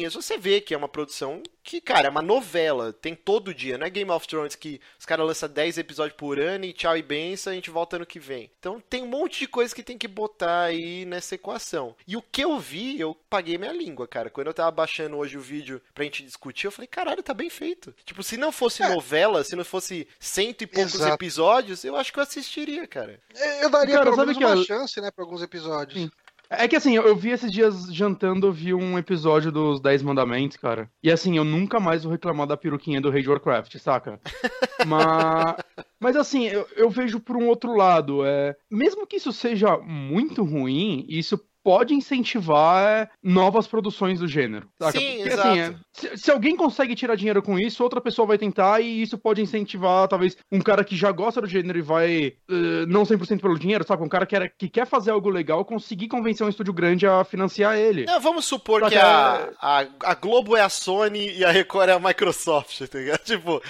Você 0.10 0.38
vê 0.38 0.62
que 0.62 0.74
é 0.74 0.78
uma 0.78 0.88
produção 0.90 1.42
que, 1.64 1.80
cara, 1.80 2.08
é 2.08 2.10
uma 2.10 2.22
novela. 2.22 2.92
Tem 2.94 3.14
todo 3.14 3.54
dia. 3.54 3.78
Não 3.78 3.86
é 3.86 3.90
Game 3.90 4.10
of 4.10 4.28
Thrones 4.28 4.56
que 4.56 4.82
os 4.98 5.06
caras 5.06 5.26
lançam 5.26 5.48
10 5.50 5.78
episódios 5.78 6.18
por 6.18 6.40
ano 6.40 6.66
e 6.66 6.74
tchau 6.74 6.98
e 6.98 7.02
benção, 7.04 7.52
a 7.52 7.56
gente 7.56 7.70
volta 7.70 7.96
ano 7.98 8.06
que 8.06 8.20
vem. 8.20 8.50
Então 8.60 8.82
tem 8.90 9.04
um 9.04 9.08
monte 9.08 9.40
de 9.40 9.48
coisa 9.48 9.74
que 9.76 9.84
tem 9.84 9.98
que 9.98 10.08
botar 10.08 10.64
aí 10.64 11.06
nessa 11.06 11.36
equação. 11.36 11.96
E 12.08 12.18
o 12.18 12.22
que 12.22 12.44
eu 12.44 12.58
vi, 12.60 13.00
eu 13.00 13.16
paguei 13.30 13.58
minha 13.58 13.72
língua, 13.74 14.08
cara. 14.08 14.30
Quando 14.30 14.48
eu 14.48 14.54
tava 14.54 14.72
baixando 14.72 15.18
hoje 15.18 15.38
o 15.38 15.42
vídeo 15.42 15.80
pra 15.94 16.04
gente 16.04 16.24
discutir, 16.24 16.66
eu 16.68 16.72
falei, 16.72 16.88
caralho, 16.88 17.22
tá 17.22 17.34
bem 17.34 17.50
feito. 17.50 17.94
Tipo, 18.04 18.24
se 18.24 18.36
não 18.38 18.52
fosse 18.52 18.82
novela, 18.88 19.44
se 19.44 19.56
não 19.56 19.64
fosse 19.66 20.08
cento 20.20 20.64
e 20.64 20.68
poucos 20.68 20.96
Exato. 20.96 21.14
episódios, 21.14 21.84
eu 21.84 21.96
acho 21.96 22.12
que 22.12 22.18
eu 22.20 22.24
assistiria, 22.24 22.88
cara. 22.88 23.20
Eu 23.62 23.70
daria 23.70 23.96
Cara, 23.96 24.06
pelo 24.06 24.18
menos 24.18 24.38
que 24.38 24.44
uma 24.46 24.54
a- 24.60 24.64
chance, 24.64 25.00
né, 25.00 25.12
pra 25.12 25.24
alguns 25.24 25.42
episódios. 25.44 26.02
Sim. 26.02 26.12
É 26.52 26.68
que 26.68 26.76
assim, 26.76 26.96
eu, 26.96 27.16
vi 27.16 27.30
esses 27.30 27.52
dias 27.52 27.94
jantando, 27.94 28.48
eu 28.48 28.52
vi 28.52 28.74
um 28.74 28.98
episódio 28.98 29.52
dos 29.52 29.80
Dez 29.80 30.02
Mandamentos, 30.02 30.58
cara. 30.58 30.90
E 31.04 31.12
assim, 31.12 31.38
eu 31.38 31.44
nunca 31.44 31.80
mais 31.80 32.04
vou 32.04 32.12
reclamar 32.12 32.48
da 32.48 32.58
peruquinha 32.58 33.00
do 33.00 33.12
Rei 33.12 33.22
de 33.22 33.30
Warcraft, 33.30 33.78
saca? 33.78 34.20
Mas, 34.88 35.56
mas 36.00 36.16
assim, 36.16 36.46
eu, 36.46 36.66
eu 36.78 36.90
vejo 36.90 37.20
por 37.20 37.36
um 37.36 37.50
outro 37.50 37.76
lado. 37.76 38.26
É, 38.26 38.56
mesmo 38.72 39.06
que 39.06 39.18
isso 39.18 39.34
seja 39.34 39.78
muito 39.78 40.42
ruim, 40.42 41.06
isso 41.10 41.38
pode 41.70 41.94
incentivar 41.94 42.84
é, 42.84 43.10
novas 43.22 43.68
produções 43.68 44.20
do 44.20 44.28
gênero. 44.28 44.68
Saca? 44.82 44.98
Sim, 45.00 45.18
Porque, 45.18 45.30
exato. 45.30 45.48
assim, 45.50 45.60
é, 45.60 45.76
se, 45.94 46.18
se 46.18 46.32
alguém 46.32 46.56
consegue 46.56 46.96
tirar 46.96 47.14
dinheiro 47.16 47.44
com 47.44 47.60
isso, 47.60 47.84
outra 47.84 48.02
pessoa 48.02 48.28
vai 48.28 48.40
tentar 48.40 48.80
e 48.82 49.04
isso 49.04 49.20
pode 49.20 49.40
incentivar, 49.40 50.08
talvez, 50.08 50.36
um 50.52 50.60
cara 50.62 50.84
que 50.84 50.96
já 50.96 51.12
gosta 51.12 51.40
do 51.40 51.48
gênero 51.48 51.78
e 51.78 51.82
vai, 51.84 52.34
eh, 52.50 52.86
não 52.88 53.04
100% 53.04 53.40
pelo 53.40 53.60
dinheiro, 53.60 53.86
sabe? 53.86 54.02
Um 54.04 54.10
cara 54.10 54.26
que, 54.26 54.36
era, 54.36 54.50
que 54.50 54.68
quer 54.68 54.88
fazer 54.88 55.12
algo 55.12 55.30
legal, 55.30 55.64
conseguir 55.64 56.08
convencer 56.08 56.44
um 56.44 56.50
estúdio 56.50 56.74
grande 56.74 57.06
a 57.06 57.24
financiar 57.24 57.78
ele. 57.78 58.06
Não, 58.06 58.20
vamos 58.20 58.46
supor 58.46 58.82
Só 58.82 58.90
que 58.90 58.96
a, 58.98 59.50
a, 59.62 59.86
a 60.06 60.14
Globo 60.16 60.58
é 60.58 60.62
a 60.62 60.70
Sony 60.70 61.38
e 61.38 61.46
a 61.46 61.52
Record 61.52 61.90
é 61.90 61.94
a 61.94 62.00
Microsoft, 62.00 62.82
tá 62.88 62.98
ligado? 62.98 63.20
Tipo, 63.30 63.62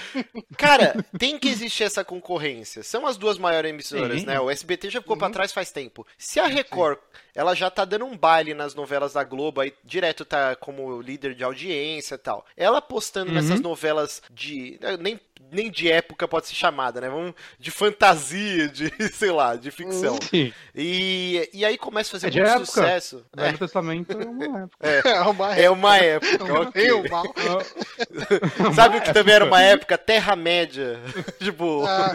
cara, 0.58 1.04
tem 1.18 1.38
que 1.38 1.50
existir 1.50 1.84
essa 1.84 2.06
concorrência. 2.06 2.82
São 2.82 3.06
as 3.06 3.18
duas 3.18 3.38
maiores 3.38 3.70
emissoras, 3.70 4.22
Sim. 4.22 4.26
né? 4.26 4.40
O 4.40 4.50
SBT 4.50 4.90
já 4.90 5.02
ficou 5.02 5.16
Uhum. 5.16 5.20
pra 5.20 5.30
trás 5.30 5.52
faz 5.52 5.70
tempo. 5.70 6.08
Se 6.18 6.40
a 6.40 6.46
Record, 6.48 6.98
ela 7.36 7.54
já 7.54 7.70
tá 7.70 7.86
dando 7.90 8.06
um 8.06 8.16
baile 8.18 8.54
nas 8.54 8.74
novelas 8.76 9.14
da 9.14 9.24
Globo, 9.24 9.60
aí 9.62 9.74
direto 9.84 10.24
tá 10.24 10.56
como 10.56 11.02
líder 11.02 11.34
de 11.36 11.44
audiência 11.44 12.16
e 12.16 12.20
tal. 12.20 12.46
Ela 12.56 12.82
postando 12.82 13.30
Uhum. 13.30 13.36
nessas 13.36 13.60
novelas 13.60 14.22
de. 14.32 14.80
Nem, 15.00 15.20
nem 15.52 15.70
de 15.72 15.90
época 15.92 16.28
pode 16.28 16.48
ser 16.48 16.56
chamada, 16.56 17.02
né? 17.02 17.10
Vamos, 17.10 17.34
de 17.58 17.72
fantasia, 17.72 18.68
de, 18.70 18.92
sei 19.14 19.32
lá, 19.32 19.56
de 19.56 19.72
ficção. 19.72 20.18
Sim. 20.30 20.54
E, 20.76 21.50
e 21.54 21.66
aí 21.66 21.78
começa 21.78 22.10
a 22.10 22.20
fazer 22.20 22.28
É 22.28 22.32
muito 22.32 22.48
época. 22.50 22.66
sucesso. 22.66 23.26
O 23.36 23.42
Velho 23.42 23.58
Testamento 23.58 24.12
é 24.12 24.26
uma 24.26 24.60
época. 24.64 24.88
É 24.88 25.20
uma 25.28 25.56
É 25.58 25.70
uma 25.70 25.98
época, 25.98 26.34
época 26.36 26.62
ok. 26.62 26.82
meio 26.84 27.10
mal. 27.10 27.24
Sabe 28.76 28.98
o 28.98 29.02
que 29.02 29.14
também 29.14 29.36
era 29.36 29.46
uma 29.46 29.62
época? 29.62 29.98
Terra-média. 29.98 31.00
tipo, 31.40 31.84
Ah, 31.86 32.14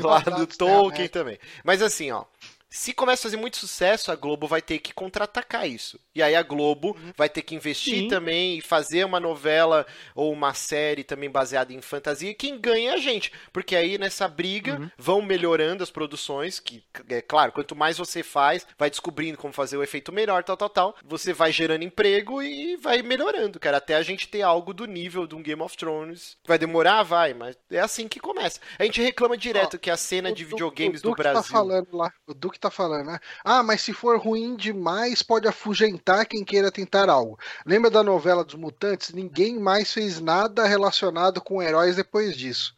lá 0.00 0.18
do 0.20 0.46
Tolkien 0.46 1.08
também. 1.08 1.38
Mas 1.64 1.82
assim, 1.82 2.10
ó. 2.10 2.24
Se 2.70 2.92
começa 2.92 3.22
a 3.22 3.24
fazer 3.24 3.36
muito 3.36 3.56
sucesso, 3.56 4.12
a 4.12 4.16
Globo 4.16 4.46
vai 4.46 4.62
ter 4.62 4.78
que 4.78 4.94
contra-atacar 4.94 5.68
isso. 5.68 5.98
E 6.14 6.22
aí 6.22 6.36
a 6.36 6.42
Globo 6.42 6.96
vai 7.16 7.28
ter 7.28 7.42
que 7.42 7.54
investir 7.54 8.02
Sim. 8.02 8.08
também 8.08 8.58
e 8.58 8.60
fazer 8.60 9.04
uma 9.04 9.18
novela 9.18 9.84
ou 10.14 10.32
uma 10.32 10.54
série 10.54 11.02
também 11.02 11.28
baseada 11.28 11.72
em 11.72 11.80
fantasia. 11.80 12.30
E 12.30 12.34
quem 12.34 12.60
ganha 12.60 12.92
é 12.92 12.94
a 12.94 12.96
gente. 12.96 13.32
Porque 13.52 13.74
aí 13.74 13.98
nessa 13.98 14.28
briga 14.28 14.92
vão 14.96 15.20
melhorando 15.20 15.82
as 15.82 15.90
produções. 15.90 16.60
Que, 16.60 16.84
é 17.08 17.20
claro, 17.20 17.50
quanto 17.50 17.74
mais 17.74 17.98
você 17.98 18.22
faz, 18.22 18.64
vai 18.78 18.88
descobrindo 18.88 19.36
como 19.36 19.52
fazer 19.52 19.76
o 19.76 19.82
efeito 19.82 20.12
melhor, 20.12 20.44
tal, 20.44 20.56
tal, 20.56 20.70
tal. 20.70 20.96
Você 21.04 21.32
vai 21.32 21.50
gerando 21.50 21.82
emprego 21.82 22.40
e 22.40 22.76
vai 22.76 23.02
melhorando, 23.02 23.58
cara. 23.58 23.78
Até 23.78 23.96
a 23.96 24.02
gente 24.02 24.28
ter 24.28 24.42
algo 24.42 24.72
do 24.72 24.86
nível 24.86 25.26
de 25.26 25.34
um 25.34 25.42
Game 25.42 25.60
of 25.60 25.76
Thrones. 25.76 26.36
Vai 26.46 26.58
demorar? 26.58 27.02
Vai, 27.02 27.34
mas 27.34 27.58
é 27.68 27.80
assim 27.80 28.06
que 28.06 28.20
começa. 28.20 28.60
A 28.78 28.84
gente 28.84 29.02
reclama 29.02 29.36
direto 29.36 29.76
que 29.76 29.90
a 29.90 29.96
cena 29.96 30.30
O 30.30 30.34
de 30.34 30.44
videogames 30.44 31.00
o 31.00 31.02
do 31.02 31.08
Duque 31.10 31.22
Brasil. 31.22 31.42
Tá 31.42 31.48
falando 31.48 31.96
lá, 31.96 32.12
o 32.28 32.32
Duque 32.34 32.59
tá 32.60 32.70
falando, 32.70 33.06
né? 33.06 33.18
Ah, 33.44 33.62
mas 33.62 33.80
se 33.80 33.92
for 33.92 34.18
ruim 34.18 34.54
demais, 34.56 35.22
pode 35.22 35.46
afugentar 35.48 36.26
quem 36.26 36.44
queira 36.44 36.70
tentar 36.70 37.08
algo. 37.08 37.38
Lembra 37.64 37.90
da 37.90 38.02
novela 38.02 38.44
dos 38.44 38.54
Mutantes? 38.54 39.10
Ninguém 39.12 39.58
mais 39.58 39.92
fez 39.92 40.20
nada 40.20 40.66
relacionado 40.66 41.40
com 41.40 41.62
heróis 41.62 41.96
depois 41.96 42.36
disso. 42.36 42.74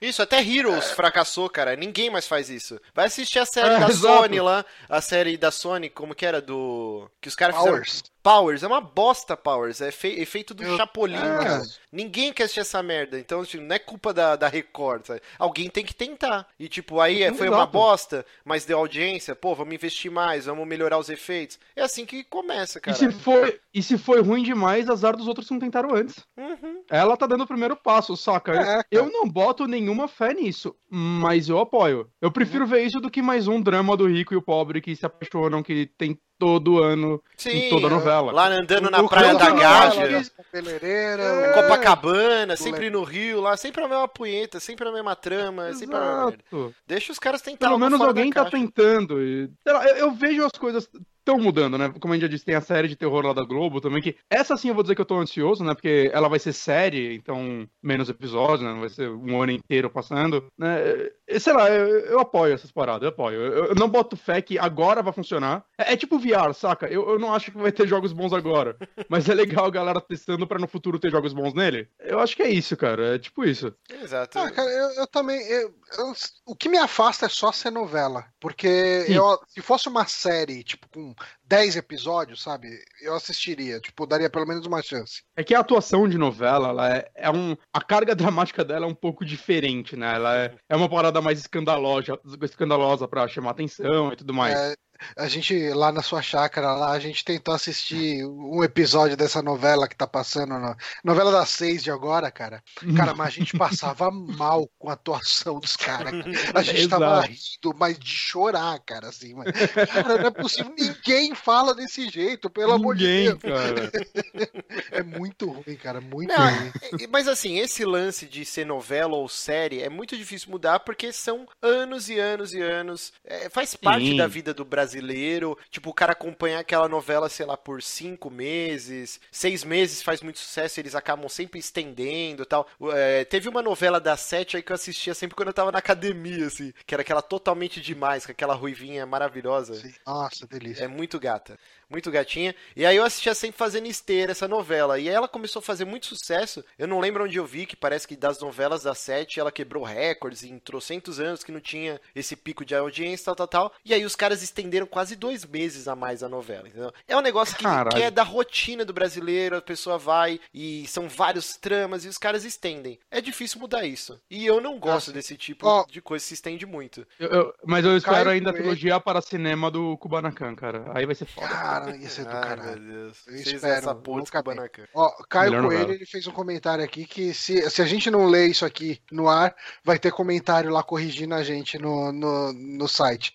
Isso, 0.00 0.22
até 0.22 0.42
Heroes 0.42 0.92
fracassou, 0.92 1.50
cara. 1.50 1.76
Ninguém 1.76 2.08
mais 2.08 2.26
faz 2.26 2.48
isso. 2.48 2.80
Vai 2.94 3.04
assistir 3.06 3.38
a 3.38 3.44
série 3.44 3.74
É, 3.74 3.80
da 3.80 3.88
exato. 3.90 4.22
Sony 4.22 4.40
lá. 4.40 4.64
A 4.88 5.00
série 5.02 5.36
da 5.36 5.50
Sony, 5.50 5.90
como 5.90 6.14
que 6.14 6.24
era? 6.24 6.40
Do. 6.40 7.06
Que 7.20 7.28
os 7.28 7.34
caras 7.34 7.54
fizeram. 7.56 7.82
Powers. 8.22 8.62
É 8.62 8.66
uma 8.66 8.80
bosta, 8.80 9.36
Powers. 9.36 9.80
É, 9.80 9.90
fe... 9.90 10.20
é 10.20 10.24
feito 10.24 10.52
do 10.54 10.62
Eu- 10.62 10.76
Chapolin, 10.76 11.16
É. 11.16 11.20
cara. 11.44 11.62
Ninguém 11.92 12.32
quer 12.32 12.44
assistir 12.44 12.60
essa 12.60 12.82
merda. 12.82 13.18
Então, 13.18 13.44
tipo, 13.44 13.62
não 13.64 13.74
é 13.74 13.78
culpa 13.78 14.12
da, 14.12 14.36
da 14.36 14.48
Record, 14.48 15.06
sabe? 15.06 15.20
Alguém 15.38 15.68
tem 15.68 15.84
que 15.84 15.94
tentar. 15.94 16.46
E, 16.58 16.68
tipo, 16.68 17.00
aí 17.00 17.22
é, 17.22 17.32
foi 17.32 17.48
uma 17.48 17.66
bosta, 17.66 18.24
mas 18.44 18.64
deu 18.64 18.78
audiência. 18.78 19.34
Pô, 19.34 19.54
vamos 19.54 19.74
investir 19.74 20.10
mais, 20.10 20.46
vamos 20.46 20.66
melhorar 20.66 20.98
os 20.98 21.08
efeitos. 21.08 21.58
É 21.74 21.82
assim 21.82 22.04
que 22.06 22.22
começa, 22.24 22.78
E 22.78 22.82
cara. 22.82 22.96
se, 22.96 23.10
foi, 23.10 23.58
e 23.74 23.82
se 23.82 23.96
foi 23.98 24.20
ruim 24.20 24.42
demais, 24.42 24.88
azar 24.88 25.16
dos 25.16 25.26
outros 25.26 25.46
que 25.48 25.52
não 25.54 25.60
tentaram 25.60 25.94
antes. 25.94 26.16
Uhum. 26.36 26.82
Ela 26.90 27.16
tá 27.16 27.26
dando 27.26 27.44
o 27.44 27.48
primeiro 27.48 27.74
passo, 27.76 28.16
saca? 28.16 28.52
É, 28.52 28.82
eu 28.90 29.10
não 29.10 29.28
boto 29.28 29.66
nenhuma 29.66 30.06
fé 30.06 30.32
nisso, 30.34 30.74
mas 30.90 31.48
eu 31.48 31.58
apoio. 31.58 32.08
Eu 32.20 32.30
prefiro 32.30 32.64
Uhum. 32.64 32.70
ver 32.70 32.82
isso 32.84 33.00
do 33.00 33.10
que 33.10 33.22
mais 33.22 33.48
um 33.48 33.60
drama 33.60 33.96
do 33.96 34.06
rico 34.06 34.34
e 34.34 34.36
o 34.36 34.42
pobre 34.42 34.80
que 34.80 34.94
se 34.94 35.06
apaixonam, 35.06 35.62
que 35.62 35.86
tem 35.96 36.18
todo 36.40 36.82
ano 36.82 37.22
Sim, 37.36 37.50
em 37.50 37.68
toda 37.70 37.88
novela. 37.90 38.32
lá 38.32 38.48
andando 38.48 38.90
na 38.90 39.00
O 39.02 39.08
praia 39.08 39.34
da 39.34 39.50
Gávea. 39.50 40.24
Cabeleireira. 40.50 41.22
É. 41.22 41.52
Copacabana, 41.52 42.56
sempre 42.56 42.88
no 42.90 43.04
Rio, 43.04 43.40
lá, 43.40 43.56
sempre 43.56 43.84
a 43.84 43.88
mesma 43.88 44.08
punheta, 44.08 44.58
sempre 44.58 44.88
a 44.88 44.92
mesma 44.92 45.14
trama, 45.14 45.72
sempre 45.74 45.94
a 45.96 46.00
mesma 46.00 46.24
merda. 46.30 46.38
Exato. 46.50 46.74
Deixa 46.86 47.12
os 47.12 47.18
caras 47.18 47.42
tentar 47.42 47.66
Pelo 47.66 47.78
menos 47.78 48.00
alguém 48.00 48.30
tá 48.30 48.44
caixa. 48.44 48.56
tentando. 48.56 49.22
e- 49.22 49.50
eu, 49.66 49.76
eu 49.96 50.10
vejo 50.12 50.42
as 50.44 50.52
coisas 50.52 50.88
estão 51.32 51.42
mudando, 51.44 51.78
né? 51.78 51.92
Como 52.00 52.12
a 52.12 52.16
gente 52.16 52.22
já 52.22 52.28
disse, 52.28 52.44
tem 52.44 52.54
a 52.54 52.60
série 52.60 52.88
de 52.88 52.96
terror 52.96 53.24
lá 53.26 53.32
da 53.32 53.44
Globo 53.44 53.80
também, 53.80 54.02
que 54.02 54.16
essa 54.28 54.56
sim 54.56 54.68
eu 54.68 54.74
vou 54.74 54.82
dizer 54.82 54.94
que 54.94 55.00
eu 55.00 55.06
tô 55.06 55.18
ansioso, 55.18 55.64
né? 55.64 55.74
Porque 55.74 56.10
ela 56.12 56.28
vai 56.28 56.38
ser 56.38 56.52
série, 56.52 57.14
então 57.14 57.68
menos 57.82 58.08
episódios, 58.08 58.60
né? 58.62 58.72
Não 58.72 58.80
vai 58.80 58.88
ser 58.88 59.08
um 59.10 59.40
ano 59.42 59.52
inteiro 59.52 59.88
passando, 59.90 60.44
né? 60.58 61.10
E, 61.28 61.38
Sei 61.40 61.52
lá, 61.52 61.70
eu, 61.70 61.88
eu 62.00 62.20
apoio 62.20 62.52
essas 62.54 62.70
paradas, 62.72 63.02
eu 63.02 63.08
apoio. 63.08 63.40
Eu, 63.40 63.64
eu 63.66 63.74
não 63.74 63.88
boto 63.88 64.16
fé 64.16 64.42
que 64.42 64.58
agora 64.58 65.02
vai 65.02 65.12
funcionar. 65.12 65.64
É, 65.78 65.92
é 65.92 65.96
tipo 65.96 66.18
VR, 66.18 66.52
saca? 66.54 66.86
Eu, 66.86 67.08
eu 67.10 67.18
não 67.18 67.32
acho 67.34 67.50
que 67.52 67.58
vai 67.58 67.72
ter 67.72 67.86
jogos 67.86 68.12
bons 68.12 68.32
agora, 68.32 68.76
mas 69.08 69.28
é 69.28 69.34
legal 69.34 69.66
a 69.66 69.70
galera 69.70 70.00
testando 70.00 70.46
pra 70.46 70.58
no 70.58 70.66
futuro 70.68 70.98
ter 70.98 71.10
jogos 71.10 71.32
bons 71.32 71.54
nele. 71.54 71.88
Eu 72.00 72.18
acho 72.20 72.36
que 72.36 72.42
é 72.42 72.50
isso, 72.50 72.76
cara. 72.76 73.14
É 73.14 73.18
tipo 73.18 73.44
isso. 73.44 73.72
Exato. 74.02 74.38
Ah, 74.38 74.50
cara, 74.50 74.68
eu, 74.70 74.90
eu 75.00 75.06
também. 75.06 75.40
eu- 75.48 75.74
eu- 75.98 76.12
o 76.46 76.54
que 76.56 76.68
me 76.68 76.78
afasta 76.78 77.26
é 77.26 77.28
só 77.28 77.52
ser 77.52 77.70
novela. 77.70 78.24
Porque 78.40 79.04
se 79.48 79.60
fosse 79.60 79.88
uma 79.88 80.06
série, 80.06 80.62
tipo, 80.64 80.88
com 80.88 81.14
10 81.44 81.76
episódios, 81.76 82.42
sabe? 82.42 82.82
Eu 83.00 83.14
assistiria. 83.14 83.80
Tipo, 83.80 84.06
daria 84.06 84.30
pelo 84.30 84.46
menos 84.46 84.66
uma 84.66 84.82
chance. 84.82 85.22
É 85.36 85.44
que 85.44 85.54
a 85.54 85.60
atuação 85.60 86.08
de 86.08 86.18
novela, 86.18 86.68
ela 86.68 86.96
é, 86.96 87.10
é 87.14 87.30
um. 87.30 87.56
A 87.72 87.80
carga 87.80 88.14
dramática 88.16 88.64
dela 88.64 88.86
é 88.86 88.88
um 88.88 88.94
pouco 88.94 89.24
diferente, 89.24 89.96
né? 89.96 90.14
Ela 90.14 90.38
é, 90.38 90.54
é 90.68 90.76
uma 90.76 90.88
parada 90.88 91.20
mais 91.20 91.38
escandalosa, 91.38 92.18
escandalosa 92.42 93.08
pra 93.08 93.28
chamar 93.28 93.50
atenção 93.50 94.12
e 94.12 94.16
tudo 94.16 94.34
mais. 94.34 94.58
É, 94.58 94.74
a 95.16 95.28
gente, 95.28 95.70
lá 95.70 95.90
na 95.92 96.02
sua 96.02 96.22
chácara, 96.22 96.74
lá, 96.74 96.92
a 96.92 96.98
gente 97.00 97.24
tentou 97.24 97.54
assistir 97.54 98.24
um 98.26 98.62
episódio 98.62 99.16
dessa 99.16 99.42
novela 99.42 99.88
que 99.88 99.96
tá 99.96 100.06
passando, 100.06 100.58
na, 100.58 100.76
novela 101.04 101.30
das 101.32 101.48
seis 101.50 101.82
de 101.82 101.90
agora, 101.90 102.30
cara. 102.30 102.62
Cara, 102.96 103.14
mas 103.14 103.28
a 103.28 103.30
gente 103.30 103.56
passava 103.56 104.10
mal 104.10 104.68
com 104.78 104.88
a 104.90 104.94
atuação 104.94 105.58
dos 105.60 105.76
caras. 105.76 106.10
cara. 106.12 106.24
A 106.54 106.62
gente 106.62 106.88
tava 106.88 107.04
Exato. 107.04 107.28
rindo, 107.28 107.78
mas 107.78 107.98
de 107.98 108.08
chorar, 108.10 108.78
cara, 108.80 109.08
assim. 109.08 109.34
Mas, 109.34 109.52
cara, 109.92 110.18
não 110.18 110.26
é 110.26 110.30
possível. 110.30 110.72
Ninguém 110.78 111.34
fala 111.34 111.74
desse 111.74 112.08
jeito, 112.08 112.48
pelo 112.50 112.72
amor 112.72 112.96
de 112.96 113.06
Ninguém, 113.06 113.36
Deus. 113.36 113.40
cara. 113.42 113.90
É 114.92 115.02
muito 115.02 115.46
ruim, 115.50 115.76
cara, 115.76 116.00
muito 116.00 116.28
Não, 116.32 116.36
ruim. 116.58 116.72
é- 117.00 117.06
mas 117.08 117.26
assim, 117.28 117.58
esse 117.58 117.84
lance 117.84 118.26
de 118.26 118.44
ser 118.44 118.64
novela 118.66 119.16
ou 119.16 119.28
série 119.28 119.82
é 119.82 119.88
muito 119.88 120.16
difícil 120.16 120.50
mudar 120.50 120.80
porque 120.80 121.12
são 121.12 121.46
anos 121.62 122.08
e 122.08 122.18
anos 122.18 122.52
e 122.54 122.60
anos. 122.60 123.12
É, 123.24 123.48
faz 123.48 123.74
parte 123.74 124.06
Sim. 124.06 124.16
da 124.16 124.26
vida 124.26 124.52
do 124.54 124.64
brasileiro. 124.90 125.56
Tipo, 125.70 125.90
o 125.90 125.94
cara 125.94 126.12
acompanha 126.12 126.58
aquela 126.58 126.88
novela, 126.88 127.28
sei 127.28 127.46
lá, 127.46 127.56
por 127.56 127.82
cinco 127.82 128.30
meses, 128.30 129.20
seis 129.30 129.64
meses 129.64 130.02
faz 130.02 130.20
muito 130.20 130.38
sucesso, 130.38 130.80
eles 130.80 130.94
acabam 130.94 131.28
sempre 131.28 131.60
estendendo 131.60 132.42
e 132.42 132.46
tal. 132.46 132.66
É, 132.92 133.24
teve 133.24 133.48
uma 133.48 133.62
novela 133.62 134.00
da 134.00 134.16
Sete 134.16 134.56
aí 134.56 134.62
que 134.62 134.72
eu 134.72 134.74
assistia 134.74 135.14
sempre 135.14 135.36
quando 135.36 135.48
eu 135.48 135.54
tava 135.54 135.72
na 135.72 135.78
academia, 135.78 136.46
assim, 136.46 136.72
que 136.86 136.94
era 136.94 137.02
aquela 137.02 137.22
totalmente 137.22 137.80
demais, 137.80 138.26
com 138.26 138.32
aquela 138.32 138.54
ruivinha 138.54 139.06
maravilhosa. 139.06 139.74
Sim. 139.74 139.94
Nossa, 140.06 140.46
delícia. 140.46 140.84
É 140.84 140.88
muito 140.88 141.18
gata. 141.18 141.58
Muito 141.88 142.10
gatinha. 142.10 142.54
E 142.76 142.86
aí 142.86 142.96
eu 142.96 143.04
assistia 143.04 143.34
sempre 143.34 143.58
fazendo 143.58 143.88
esteira 143.88 144.30
essa 144.30 144.46
novela. 144.46 144.98
E 144.98 145.08
aí 145.08 145.14
ela 145.14 145.26
começou 145.26 145.58
a 145.58 145.62
fazer 145.62 145.84
muito 145.84 146.06
sucesso. 146.06 146.64
Eu 146.78 146.86
não 146.86 147.00
lembro 147.00 147.24
onde 147.24 147.36
eu 147.36 147.44
vi, 147.44 147.66
que 147.66 147.74
parece 147.74 148.06
que 148.06 148.14
das 148.14 148.38
novelas 148.38 148.84
da 148.84 148.94
Sete 148.94 149.40
ela 149.40 149.50
quebrou 149.50 149.82
recordes 149.82 150.44
em 150.44 150.56
trocentos 150.60 151.18
anos 151.18 151.42
que 151.42 151.50
não 151.50 151.60
tinha 151.60 152.00
esse 152.14 152.36
pico 152.36 152.64
de 152.64 152.76
audiência, 152.76 153.24
tal, 153.24 153.34
tal, 153.34 153.48
tal. 153.48 153.72
E 153.84 153.92
aí 153.92 154.04
os 154.04 154.14
caras 154.14 154.40
estenderam 154.40 154.79
quase 154.86 155.16
dois 155.16 155.44
meses 155.44 155.88
a 155.88 155.94
mais 155.96 156.22
a 156.22 156.28
novela. 156.28 156.68
Entendeu? 156.68 156.92
É 157.06 157.16
um 157.16 157.20
negócio 157.20 157.56
que, 157.56 157.64
que 157.94 158.02
é 158.02 158.10
da 158.10 158.22
rotina 158.22 158.84
do 158.84 158.92
brasileiro. 158.92 159.56
A 159.56 159.62
pessoa 159.62 159.98
vai 159.98 160.40
e 160.52 160.86
são 160.88 161.08
vários 161.08 161.56
tramas 161.56 162.04
e 162.04 162.08
os 162.08 162.18
caras 162.18 162.44
estendem. 162.44 162.98
É 163.10 163.20
difícil 163.20 163.60
mudar 163.60 163.84
isso. 163.84 164.20
E 164.30 164.44
eu 164.46 164.60
não 164.60 164.78
gosto 164.78 164.90
Nossa. 165.08 165.12
desse 165.12 165.36
tipo 165.36 165.66
Ó. 165.66 165.84
de 165.86 166.00
coisa 166.00 166.22
que 166.22 166.28
se 166.28 166.34
estende 166.34 166.66
muito. 166.66 167.06
Eu- 167.18 167.28
eu- 167.28 167.54
mas 167.64 167.84
eu 167.84 167.96
espero 167.96 168.16
Caio 168.16 168.28
ainda 168.30 168.50
a 168.50 168.52
trilogia 168.52 169.00
para 169.00 169.20
cinema 169.20 169.70
do 169.70 169.96
Kubanacan, 169.98 170.54
cara. 170.54 170.90
Aí 170.94 171.06
vai 171.06 171.14
ser 171.14 171.26
foda. 171.26 171.48
Cara, 171.48 171.96
ia 171.96 172.08
ser 172.08 172.24
do 172.24 172.30
Ai, 172.30 172.40
caralho. 172.42 172.80
meu 172.80 172.92
Deus. 173.04 173.18
Eu 173.26 173.32
Fez 173.34 173.46
espero, 173.48 173.74
essa 173.74 173.94
porra 173.94 174.22
bem. 174.22 174.30
Kubanacan. 174.30 174.84
Ó, 174.94 175.10
Caio 175.28 175.50
Melhor 175.52 175.66
Coelho 175.66 175.92
ele 175.92 176.06
fez 176.06 176.26
um 176.26 176.32
comentário 176.32 176.84
aqui 176.84 177.04
que 177.04 177.32
se, 177.34 177.68
se 177.70 177.82
a 177.82 177.86
gente 177.86 178.10
não 178.10 178.26
lê 178.26 178.46
isso 178.46 178.64
aqui 178.64 179.00
no 179.10 179.28
ar, 179.28 179.54
vai 179.84 179.98
ter 179.98 180.12
comentário 180.12 180.70
lá 180.70 180.82
corrigindo 180.82 181.34
a 181.34 181.42
gente 181.42 181.78
no, 181.78 182.12
no, 182.12 182.52
no 182.52 182.88
site. 182.88 183.34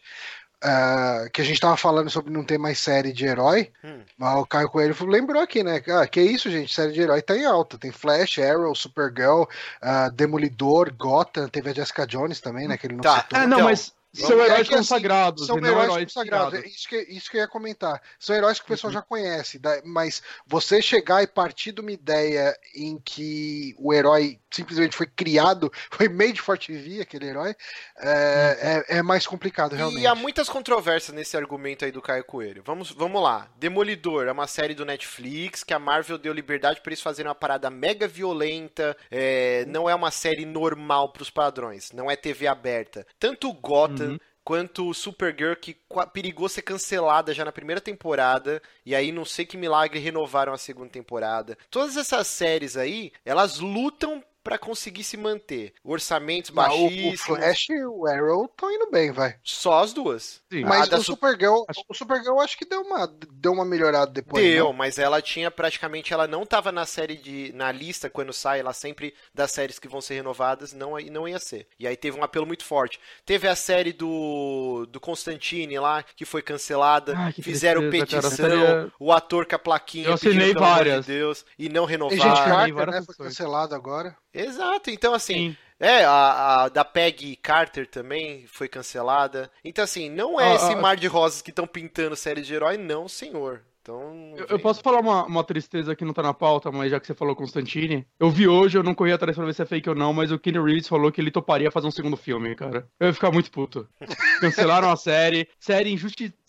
Ah, 0.67 1.27
que 1.31 1.41
a 1.41 1.45
gente 1.45 1.59
tava 1.59 1.77
falando 1.77 2.09
sobre 2.09 2.33
não 2.33 2.43
ter 2.43 2.57
mais 2.57 2.79
série 2.79 3.13
de 3.13 3.23
herói, 3.23 3.71
Hum. 3.83 4.01
mas 4.17 4.35
o 4.39 4.45
Caio 4.47 4.67
Coelho 4.67 4.95
lembrou 5.05 5.39
aqui, 5.41 5.63
né? 5.63 5.79
Ah, 5.89 6.07
que 6.07 6.19
isso, 6.19 6.49
gente, 6.49 6.73
série 6.73 6.91
de 6.91 7.01
herói 7.01 7.21
tá 7.21 7.37
em 7.37 7.45
alta. 7.45 7.77
Tem 7.77 7.91
Flash, 7.91 8.39
Arrow, 8.39 8.73
Supergirl, 8.73 9.43
ah, 9.79 10.09
Demolidor, 10.09 10.91
Gotham, 10.93 11.47
teve 11.47 11.69
a 11.69 11.73
Jessica 11.73 12.07
Jones 12.07 12.41
também, 12.41 12.67
né? 12.67 12.77
Que 12.77 12.87
ele 12.87 12.95
não 12.95 13.03
Tá. 13.03 13.21
citou. 13.21 13.37
É, 13.39 13.45
não, 13.45 13.57
Então, 13.57 13.69
mas 13.69 13.93
são 14.11 14.39
É 14.41 14.45
heróis 14.45 14.61
assim, 14.61 14.77
consagrados, 14.77 15.45
São 15.45 15.57
heróis 15.57 15.83
heróis 15.83 16.03
consagrados, 16.05 16.63
é 16.63 16.67
isso 16.67 16.87
que, 16.87 16.97
isso 17.09 17.29
que 17.29 17.37
eu 17.37 17.41
ia 17.41 17.47
comentar. 17.47 18.01
São 18.17 18.35
heróis 18.35 18.57
que 18.59 18.65
o 18.65 18.67
pessoal 18.67 18.91
já 18.91 19.01
conhece, 19.01 19.61
mas 19.83 20.23
você 20.47 20.81
chegar 20.81 21.21
e 21.21 21.27
partir 21.27 21.73
de 21.73 21.81
uma 21.81 21.91
ideia 21.91 22.57
em 22.73 22.97
que 22.97 23.75
o 23.77 23.93
herói 23.93 24.39
simplesmente 24.55 24.95
foi 24.95 25.07
criado, 25.07 25.71
foi 25.91 26.07
made 26.09 26.41
for 26.41 26.57
TV, 26.57 27.01
aquele 27.01 27.27
herói, 27.27 27.55
é, 27.97 28.83
é- 28.89 28.97
é 28.97 29.01
mais 29.01 29.25
complicado, 29.27 29.73
realmente. 29.75 30.01
E 30.01 30.07
há 30.07 30.15
muitas 30.15 30.49
controvérsias 30.49 31.15
nesse 31.15 31.35
argumento 31.37 31.85
aí 31.85 31.91
do 31.91 32.01
Caio 32.01 32.23
Coelho. 32.23 32.63
Vamos, 32.65 32.91
vamos 32.91 33.21
lá. 33.21 33.49
Demolidor 33.57 34.27
é 34.27 34.31
uma 34.31 34.47
série 34.47 34.73
do 34.73 34.85
Netflix 34.85 35.63
que 35.63 35.73
a 35.73 35.79
Marvel 35.79 36.17
deu 36.17 36.33
liberdade 36.33 36.81
para 36.81 36.91
eles 36.91 37.01
fazerem 37.01 37.29
uma 37.29 37.35
parada 37.35 37.69
mega 37.69 38.07
violenta. 38.07 38.95
é, 39.11 39.65
não 39.67 39.89
é 39.89 39.95
uma 39.95 40.11
série 40.11 40.45
normal 40.45 41.09
pros 41.11 41.29
padrões. 41.29 41.91
Não 41.91 42.09
é 42.09 42.15
TV 42.15 42.47
aberta. 42.47 43.05
Tanto 43.19 43.49
o 43.49 43.53
Gotham. 43.53 44.11
Uhum. 44.11 44.19
quanto 44.43 44.93
Supergirl, 44.93 45.55
que 45.55 45.75
perigou 46.13 46.47
ser 46.47 46.61
cancelada 46.61 47.33
já 47.33 47.43
na 47.43 47.51
primeira 47.51 47.81
temporada, 47.81 48.61
e 48.85 48.93
aí 48.93 49.11
não 49.11 49.25
sei 49.25 49.43
que 49.43 49.57
milagre 49.57 49.97
renovaram 49.97 50.53
a 50.53 50.57
segunda 50.59 50.89
temporada. 50.91 51.57
Todas 51.71 51.97
essas 51.97 52.27
séries 52.27 52.77
aí, 52.77 53.11
elas 53.25 53.57
lutam 53.59 54.23
para 54.45 54.59
conseguir 54.59 55.03
se 55.03 55.17
manter. 55.17 55.73
Orçamentos 55.83 56.51
baixíssimos. 56.51 57.19
O 57.21 57.23
Flash 57.23 57.69
e 57.69 57.83
o 57.83 58.05
Arrow 58.05 58.45
estão 58.45 58.71
indo 58.71 58.91
bem, 58.91 59.11
vai. 59.11 59.35
Só 59.43 59.79
as 59.79 59.91
duas. 59.91 60.39
Sim. 60.51 60.63
Mas 60.63 60.87
o 60.91 61.01
Supergirl, 61.03 61.63
acho... 61.67 61.83
o 61.89 61.93
Supergirl 61.95 62.39
acho 62.39 62.55
que 62.55 62.63
deu 62.63 62.81
uma, 62.81 63.11
deu 63.33 63.53
uma 63.53 63.65
melhorada 63.65 64.11
depois. 64.11 64.43
Deu, 64.45 64.71
mas 64.71 64.99
ela 64.99 65.19
tinha 65.19 65.49
praticamente, 65.49 66.13
ela 66.13 66.27
não 66.27 66.45
tava 66.45 66.71
na 66.71 66.85
série 66.85 67.15
de, 67.15 67.51
na 67.55 67.71
lista 67.71 68.07
quando 68.07 68.31
sai, 68.31 68.59
ela 68.59 68.71
sempre 68.71 69.15
das 69.33 69.51
séries 69.51 69.79
que 69.79 69.87
vão 69.87 69.99
ser 69.99 70.13
renovadas, 70.13 70.73
não, 70.73 70.91
não 71.11 71.27
ia 71.27 71.39
ser. 71.39 71.67
E 71.79 71.87
aí 71.87 71.97
teve 71.97 72.19
um 72.19 72.23
apelo 72.23 72.45
muito 72.45 72.63
forte. 72.63 72.99
Teve 73.25 73.47
a 73.47 73.55
série 73.55 73.93
do, 73.93 74.85
do 74.91 74.99
Constantine 74.99 75.79
lá, 75.79 76.03
que 76.03 76.23
foi 76.23 76.43
cancelada, 76.43 77.15
Ai, 77.17 77.31
fizeram 77.31 77.89
tristeza, 77.89 78.29
petição, 78.29 78.47
cara, 78.47 78.93
o 78.99 79.11
ator 79.11 79.47
com 79.47 79.55
a 79.55 79.59
plaquinha, 79.59 80.09
Eu 80.09 80.13
assinei 80.13 80.53
várias. 80.53 81.03
De 81.03 81.13
Deus, 81.13 81.43
e 81.57 81.67
não 81.67 81.85
renovaram. 81.85 82.31
Agent 82.31 82.45
Carter, 82.45 82.91
né, 82.91 83.01
foi 83.03 83.15
cancelado 83.15 83.73
agora. 83.73 84.15
Exato, 84.35 84.89
então 84.89 85.13
assim, 85.13 85.51
Sim. 85.51 85.57
é, 85.79 86.03
a, 86.03 86.63
a, 86.63 86.69
da 86.69 86.83
Peggy 86.83 87.35
Carter 87.35 87.87
também 87.87 88.45
foi 88.47 88.67
cancelada. 88.67 89.49
Então 89.63 89.83
assim, 89.83 90.09
não 90.09 90.39
é 90.39 90.51
ah, 90.51 90.55
esse 90.55 90.73
ah, 90.73 90.77
mar 90.77 90.97
de 90.97 91.07
rosas 91.07 91.41
que 91.41 91.49
estão 91.49 91.65
pintando 91.65 92.15
série 92.15 92.41
de 92.41 92.53
herói, 92.53 92.77
não, 92.77 93.07
senhor. 93.07 93.61
Então, 93.85 94.33
eu, 94.35 94.47
eu, 94.49 94.59
posso 94.59 94.81
falar 94.81 94.99
uma, 94.99 95.25
uma 95.25 95.43
tristeza 95.43 95.95
que 95.95 96.03
não 96.03 96.11
tá 96.11 96.23
na 96.23 96.33
pauta, 96.33 96.71
mas 96.71 96.89
já 96.89 96.99
que 96.99 97.05
você 97.05 97.13
falou 97.13 97.35
Constantine, 97.35 98.03
eu 98.19 98.31
vi 98.31 98.47
hoje, 98.47 98.75
eu 98.75 98.81
não 98.81 98.95
corri 98.95 99.11
atrás 99.11 99.37
pra 99.37 99.45
ver 99.45 99.53
se 99.53 99.61
é 99.61 99.65
fake 99.65 99.87
ou 99.87 99.95
não, 99.95 100.11
mas 100.11 100.31
o 100.31 100.39
Kenny 100.39 100.59
Reeves 100.59 100.87
falou 100.87 101.11
que 101.11 101.21
ele 101.21 101.29
toparia 101.29 101.69
fazer 101.69 101.85
um 101.85 101.91
segundo 101.91 102.17
filme, 102.17 102.55
cara. 102.55 102.87
Eu 102.99 103.09
ia 103.09 103.13
ficar 103.13 103.31
muito 103.31 103.51
puto. 103.51 103.87
Cancelaram 104.41 104.89
a 104.89 104.95
série, 104.95 105.47
série 105.59 105.91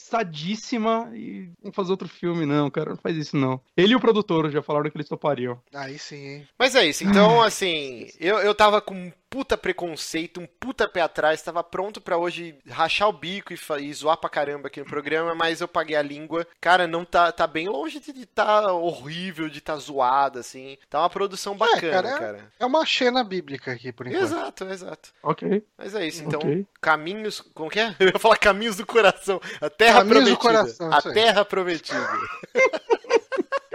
injustiçadíssima 0.07 1.11
e 1.15 1.51
vão 1.63 1.73
fazer 1.73 1.91
outro 1.91 2.09
filme, 2.09 2.47
não, 2.47 2.71
cara, 2.71 2.91
não 2.91 2.97
faz 2.97 3.17
isso 3.17 3.37
não. 3.37 3.61
Ele 3.77 3.93
e 3.93 3.97
o 3.97 4.01
produtor 4.01 4.51
já 4.51 4.63
falaram 4.63 4.91
que 4.91 4.97
eles 4.97 5.09
topariam. 5.09 5.61
Aí 5.75 5.99
sim, 5.99 6.17
hein. 6.17 6.49
Mas 6.59 6.75
é 6.75 6.87
isso, 6.87 7.05
então, 7.05 7.43
assim, 7.43 8.09
eu, 8.21 8.39
eu 8.39 8.55
tava 8.55 8.81
com 8.81 9.13
puta 9.29 9.57
preconceito, 9.57 10.41
um 10.41 10.47
puta 10.47 10.89
pé 10.89 11.03
atrás, 11.03 11.43
tava 11.43 11.63
pronto 11.63 12.01
para 12.01 12.17
hoje 12.17 12.57
rachar 12.69 13.09
o 13.09 13.13
bico 13.13 13.53
e, 13.53 13.59
e, 13.83 13.93
zoar 13.93 14.17
pra 14.17 14.31
caramba 14.31 14.69
aqui 14.69 14.81
no 14.81 14.87
programa, 14.87 15.35
mas 15.35 15.61
eu 15.61 15.69
paguei 15.69 15.97
a 15.97 16.03
língua. 16.03 16.47
Cara, 16.61 16.87
não 16.87 17.05
tá, 17.05 17.31
tá 17.33 17.47
bem 17.47 17.69
longe 17.69 18.01
de 18.01 18.11
estar 18.23 18.63
tá 18.63 18.73
horrível, 18.73 19.49
de 19.49 19.59
estar 19.59 19.75
tá 19.75 19.79
zoada, 19.79 20.41
assim. 20.41 20.79
Tá 20.89 21.01
uma 21.01 21.11
produção 21.11 21.55
é, 21.55 21.57
bacana, 21.57 21.87
é, 21.87 21.91
cara, 21.91 22.19
cara. 22.19 22.53
É 22.59 22.65
uma 22.65 22.87
cena 22.87 23.23
bíblica 23.25 23.73
aqui, 23.73 23.93
por 23.93 24.07
enquanto. 24.07 24.23
Exato, 24.23 24.65
exato. 24.65 25.13
Ok. 25.23 25.63
Mas 25.77 25.95
é 25.95 26.07
isso, 26.07 26.25
então, 26.25 26.41
okay. 26.41 26.67
caminhos, 26.81 27.41
como 27.53 27.71
que 27.71 27.81
é? 27.81 27.95
Eu 28.01 28.09
ia 28.09 28.19
falar 28.19 28.39
caminhos 28.39 28.77
do 28.77 28.87
coração. 28.87 29.41
A 29.61 29.69
terra 29.69 29.96
caminhos 29.99 30.37
prometida. 30.37 30.37
Coração, 30.37 30.93
a 30.93 31.03
terra 31.03 31.45
prometida. 31.45 32.09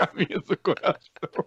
caminhos 0.01 0.43
do 0.43 0.57
coração. 0.57 1.01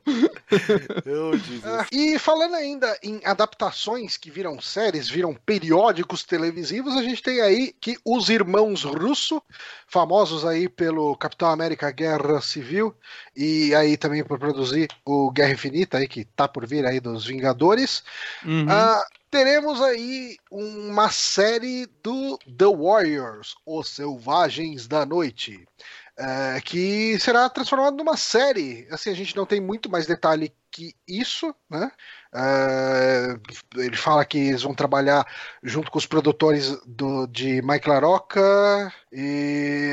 ah, 1.65 1.87
e 1.91 2.19
falando 2.19 2.55
ainda 2.55 2.97
em 3.03 3.21
adaptações 3.25 4.17
que 4.17 4.31
viram 4.31 4.61
séries, 4.61 5.09
viram 5.09 5.35
periódicos 5.35 6.23
televisivos, 6.23 6.97
a 6.97 7.03
gente 7.03 7.23
tem 7.23 7.41
aí 7.41 7.75
que 7.81 7.97
os 8.05 8.29
irmãos 8.29 8.85
Russo, 8.85 9.43
famosos 9.87 10.45
aí 10.45 10.69
pelo 10.69 11.17
Capitão 11.17 11.49
América 11.49 11.91
Guerra 11.91 12.41
Civil 12.41 12.95
e 13.37 13.75
aí 13.75 13.97
também 13.97 14.25
por 14.25 14.39
produzir 14.39 14.89
o 15.05 15.31
Guerra 15.31 15.53
Infinita 15.53 15.99
aí 15.99 16.07
que 16.07 16.25
tá 16.25 16.47
por 16.47 16.67
vir 16.67 16.87
aí 16.87 17.01
dos 17.01 17.27
Vingadores. 17.27 18.05
Uhum. 18.45 18.67
Ah, 18.69 19.05
teremos 19.35 19.83
aí 19.83 20.37
uma 20.49 21.11
série 21.11 21.87
do 22.05 22.39
The 22.39 22.67
Warriors, 22.67 23.57
Os 23.67 23.89
Selvagens 23.89 24.87
da 24.87 25.05
Noite 25.05 25.67
é, 26.17 26.61
que 26.61 27.19
será 27.19 27.49
transformado 27.49 27.97
numa 27.97 28.17
série. 28.17 28.87
Assim, 28.93 29.11
a 29.11 29.15
gente 29.15 29.37
não 29.37 29.45
tem 29.45 29.61
muito 29.61 29.91
mais 29.91 30.07
detalhe 30.07 30.55
que 30.71 30.95
isso, 31.07 31.55
né? 31.69 31.91
Uh, 32.33 33.81
ele 33.81 33.97
fala 33.97 34.25
que 34.25 34.39
eles 34.39 34.63
vão 34.63 34.75
trabalhar 34.75 35.25
junto 35.63 35.91
com 35.91 35.99
os 35.99 36.07
produtores 36.07 36.77
do, 36.87 37.27
de 37.27 37.63
Mike 37.63 37.89
LaRocca 37.89 38.93
e. 39.15 39.85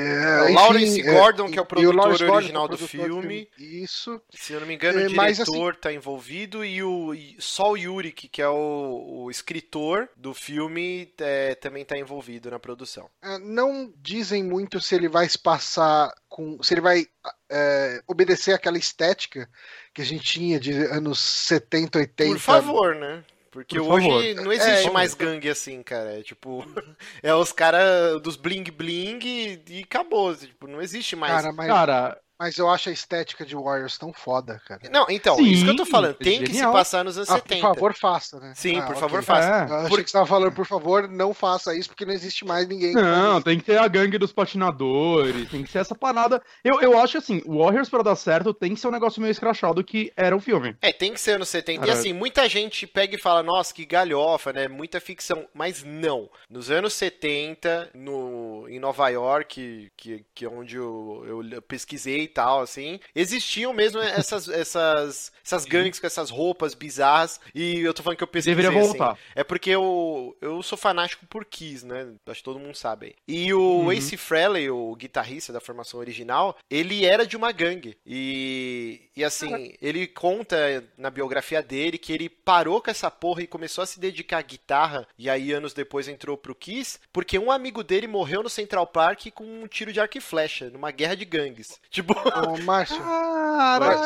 É, 0.48 0.50
o 0.50 0.54
Lawrence 0.54 1.00
é, 1.00 1.14
Gordon, 1.14 1.52
que 1.52 1.60
é 1.60 1.62
o 1.62 1.66
produtor 1.66 2.32
original 2.32 2.68
do, 2.68 2.78
filme. 2.78 3.48
Isso. 3.58 4.20
Se 4.32 4.54
eu 4.54 4.60
não 4.60 4.68
me 4.68 4.74
engano, 4.74 4.98
o 4.98 5.08
diretor 5.08 5.30
está 5.30 5.44
assim, 5.44 5.80
tá 5.80 5.94
envolvido 5.94 6.66
e 6.66 6.82
o 6.82 7.14
Sol 7.40 7.78
Yurik, 7.78 8.28
que 8.28 8.42
é 8.42 8.50
o, 8.50 9.24
o 9.26 9.32
escritor 9.32 10.10
do 10.18 10.34
filme, 10.34 11.14
é, 11.20 11.54
também 11.56 11.84
está 11.84 11.98
envolvido 11.98 12.50
na 12.50 12.60
produção. 12.60 13.10
Não 13.42 13.94
dizem 13.98 14.44
muito 14.44 14.82
se 14.82 14.96
ele 14.96 15.08
vai 15.08 15.30
se 15.30 15.38
passar 15.38 16.12
com. 16.28 16.62
se 16.64 16.74
ele 16.74 16.82
vai 16.82 17.06
é, 17.50 18.02
obedecer 18.08 18.54
aquela 18.54 18.78
estética 18.78 19.48
que 19.94 20.02
a 20.02 20.06
gente 20.06 20.24
tinha 20.24 20.60
de 20.60 20.74
anos 20.86 21.20
70, 21.20 22.00
80. 22.00 22.32
Por 22.32 22.40
favor, 22.40 22.96
né? 22.96 23.24
Porque 23.52 23.78
Por 23.78 23.92
hoje 23.92 24.34
não 24.36 24.52
existe 24.52 24.88
é, 24.88 24.92
mais 24.92 25.14
gangue 25.14 25.50
assim, 25.50 25.84
cara. 25.84 26.18
É 26.18 26.24
tipo, 26.24 26.66
é 27.22 27.36
os 27.36 27.52
caras 27.52 28.22
dos 28.22 28.38
bling 28.38 28.64
bling 28.64 29.20
e, 29.22 29.62
e 29.68 29.84
acabou. 29.84 30.34
Tipo, 30.34 30.68
não 30.68 30.82
existe 30.82 31.18
mais. 31.18 31.34
Cara, 31.34 31.52
mas... 31.52 31.68
cara 31.68 32.22
mas 32.42 32.58
eu 32.58 32.68
acho 32.68 32.90
a 32.90 32.92
estética 32.92 33.46
de 33.46 33.56
Warriors 33.56 34.00
tão 34.00 34.12
foda, 34.12 34.60
cara. 34.68 34.82
Não, 34.92 35.06
então, 35.12 35.36
Sim, 35.36 35.44
isso 35.44 35.64
que 35.64 35.70
eu 35.70 35.76
tô 35.76 35.86
falando. 35.86 36.16
Tem 36.16 36.44
genial. 36.44 36.48
que 36.48 36.56
se 36.56 36.64
passar 36.64 37.06
nos 37.06 37.16
anos 37.16 37.30
ah, 37.30 37.36
70. 37.36 37.62
Por 37.62 37.76
favor, 37.76 37.94
faça, 37.94 38.40
né? 38.40 38.54
Sim, 38.56 38.80
ah, 38.80 38.82
por 38.82 38.90
okay. 38.90 39.00
favor, 39.00 39.24
faça. 39.24 39.48
É. 39.48 39.72
Eu 39.72 39.76
achei 39.76 39.90
por... 39.90 40.04
que 40.04 40.10
você 40.10 40.18
tava 40.18 40.26
falando, 40.26 40.52
por 40.52 40.66
favor, 40.66 41.08
não 41.08 41.36
faça 41.36 41.76
isso, 41.76 41.90
porque 41.90 42.04
não 42.04 42.12
existe 42.12 42.44
mais 42.44 42.68
ninguém. 42.68 42.96
Não, 42.96 43.40
tem 43.44 43.60
que 43.60 43.66
ter 43.66 43.78
a 43.78 43.88
gangue 43.88 44.18
dos 44.18 44.34
patinadores, 44.34 45.52
tem 45.52 45.64
que 45.64 45.70
ser 45.70 45.78
essa 45.78 45.94
parada. 45.94 46.42
Eu, 46.64 46.82
eu 46.82 47.00
acho 47.00 47.20
assim, 47.20 47.44
Warriors 47.46 47.90
pra 47.90 48.02
dar 48.02 48.16
certo 48.16 48.56
tem 48.56 48.74
que 48.74 48.80
ser 48.80 48.88
um 48.88 48.92
negócio 48.92 49.22
meio 49.22 49.32
escrachado 49.32 49.84
que 49.84 50.12
era 50.18 50.36
o 50.36 50.40
filme. 50.40 50.76
É, 50.82 50.92
tem 50.92 51.14
que 51.14 51.22
ser 51.22 51.34
anos 51.34 51.50
70. 51.50 51.86
E 51.86 51.92
assim, 51.92 52.12
muita 52.12 52.50
gente 52.50 52.88
pega 52.88 53.16
e 53.16 53.20
fala, 53.20 53.44
nossa, 53.44 53.72
que 53.72 53.86
galhofa, 53.86 54.52
né? 54.52 54.68
Muita 54.68 55.00
ficção. 55.00 55.46
Mas 55.54 55.84
não. 55.84 56.28
Nos 56.50 56.72
anos 56.72 56.94
70, 56.94 57.92
no, 57.94 58.68
em 58.68 58.80
Nova 58.80 59.08
York, 59.10 59.92
que, 59.96 60.26
que 60.34 60.44
é 60.44 60.50
onde 60.50 60.76
eu, 60.76 61.46
eu 61.52 61.62
pesquisei 61.62 62.31
tal, 62.34 62.62
assim, 62.62 63.00
existiam 63.14 63.74
mesmo 63.74 64.00
essas, 64.02 64.48
essas, 64.50 65.32
essas 65.44 65.66
gangues 65.66 66.00
com 66.00 66.08
essas 66.08 66.30
roupas 66.30 66.74
bizarras. 66.74 67.40
E 67.54 67.80
eu 67.80 67.94
tô 67.94 68.02
falando 68.04 68.18
que 68.18 68.24
eu 68.24 68.28
pesquisei. 68.28 68.56
Deveria 68.56 68.86
voltar. 68.86 69.12
Assim, 69.12 69.22
é 69.36 69.44
porque 69.44 69.70
eu, 69.70 70.36
eu 70.42 70.62
sou 70.64 70.78
fanático 70.78 71.26
por 71.28 71.46
Kiss, 71.46 71.86
né? 71.86 72.14
Acho 72.26 72.40
que 72.40 72.44
todo 72.44 72.60
mundo 72.60 72.76
sabe. 72.76 73.16
E 73.28 73.54
o 73.54 73.60
uhum. 73.60 73.92
Ace 73.92 74.18
Frehley, 74.18 74.70
o 74.70 74.96
guitarrista 74.96 75.54
da 75.54 75.60
formação 75.60 76.00
original, 76.00 76.58
ele 76.70 77.06
era 77.06 77.26
de 77.26 77.36
uma 77.36 77.52
gangue. 77.52 77.98
E, 78.06 79.10
e 79.16 79.24
assim, 79.24 79.74
ele 79.82 80.08
conta 80.08 80.84
na 80.98 81.10
biografia 81.10 81.62
dele 81.62 81.98
que 81.98 82.14
ele 82.14 82.30
parou 82.30 82.82
com 82.82 82.90
essa 82.90 83.12
porra 83.12 83.44
e 83.44 83.48
começou 83.48 83.84
a 83.84 83.88
se 83.88 84.00
dedicar 84.00 84.40
à 84.40 84.42
guitarra. 84.42 85.08
E 85.18 85.30
aí, 85.30 85.52
anos 85.52 85.74
depois, 85.74 86.08
entrou 86.08 86.38
pro 86.38 86.56
Kiss, 86.56 87.00
porque 87.12 87.38
um 87.38 87.52
amigo 87.52 87.84
dele 87.84 88.08
morreu 88.08 88.44
no 88.44 88.50
Central 88.50 88.88
Park 88.88 89.28
com 89.34 89.44
um 89.44 89.68
tiro 89.68 89.92
de 89.92 90.00
arco 90.00 90.18
e 90.18 90.22
flecha, 90.22 90.70
numa 90.70 90.92
guerra 90.92 91.16
de 91.16 91.26
gangues. 91.26 91.80
Tipo. 91.90 92.14
Ô, 92.48 92.58
Márcio, 92.64 93.02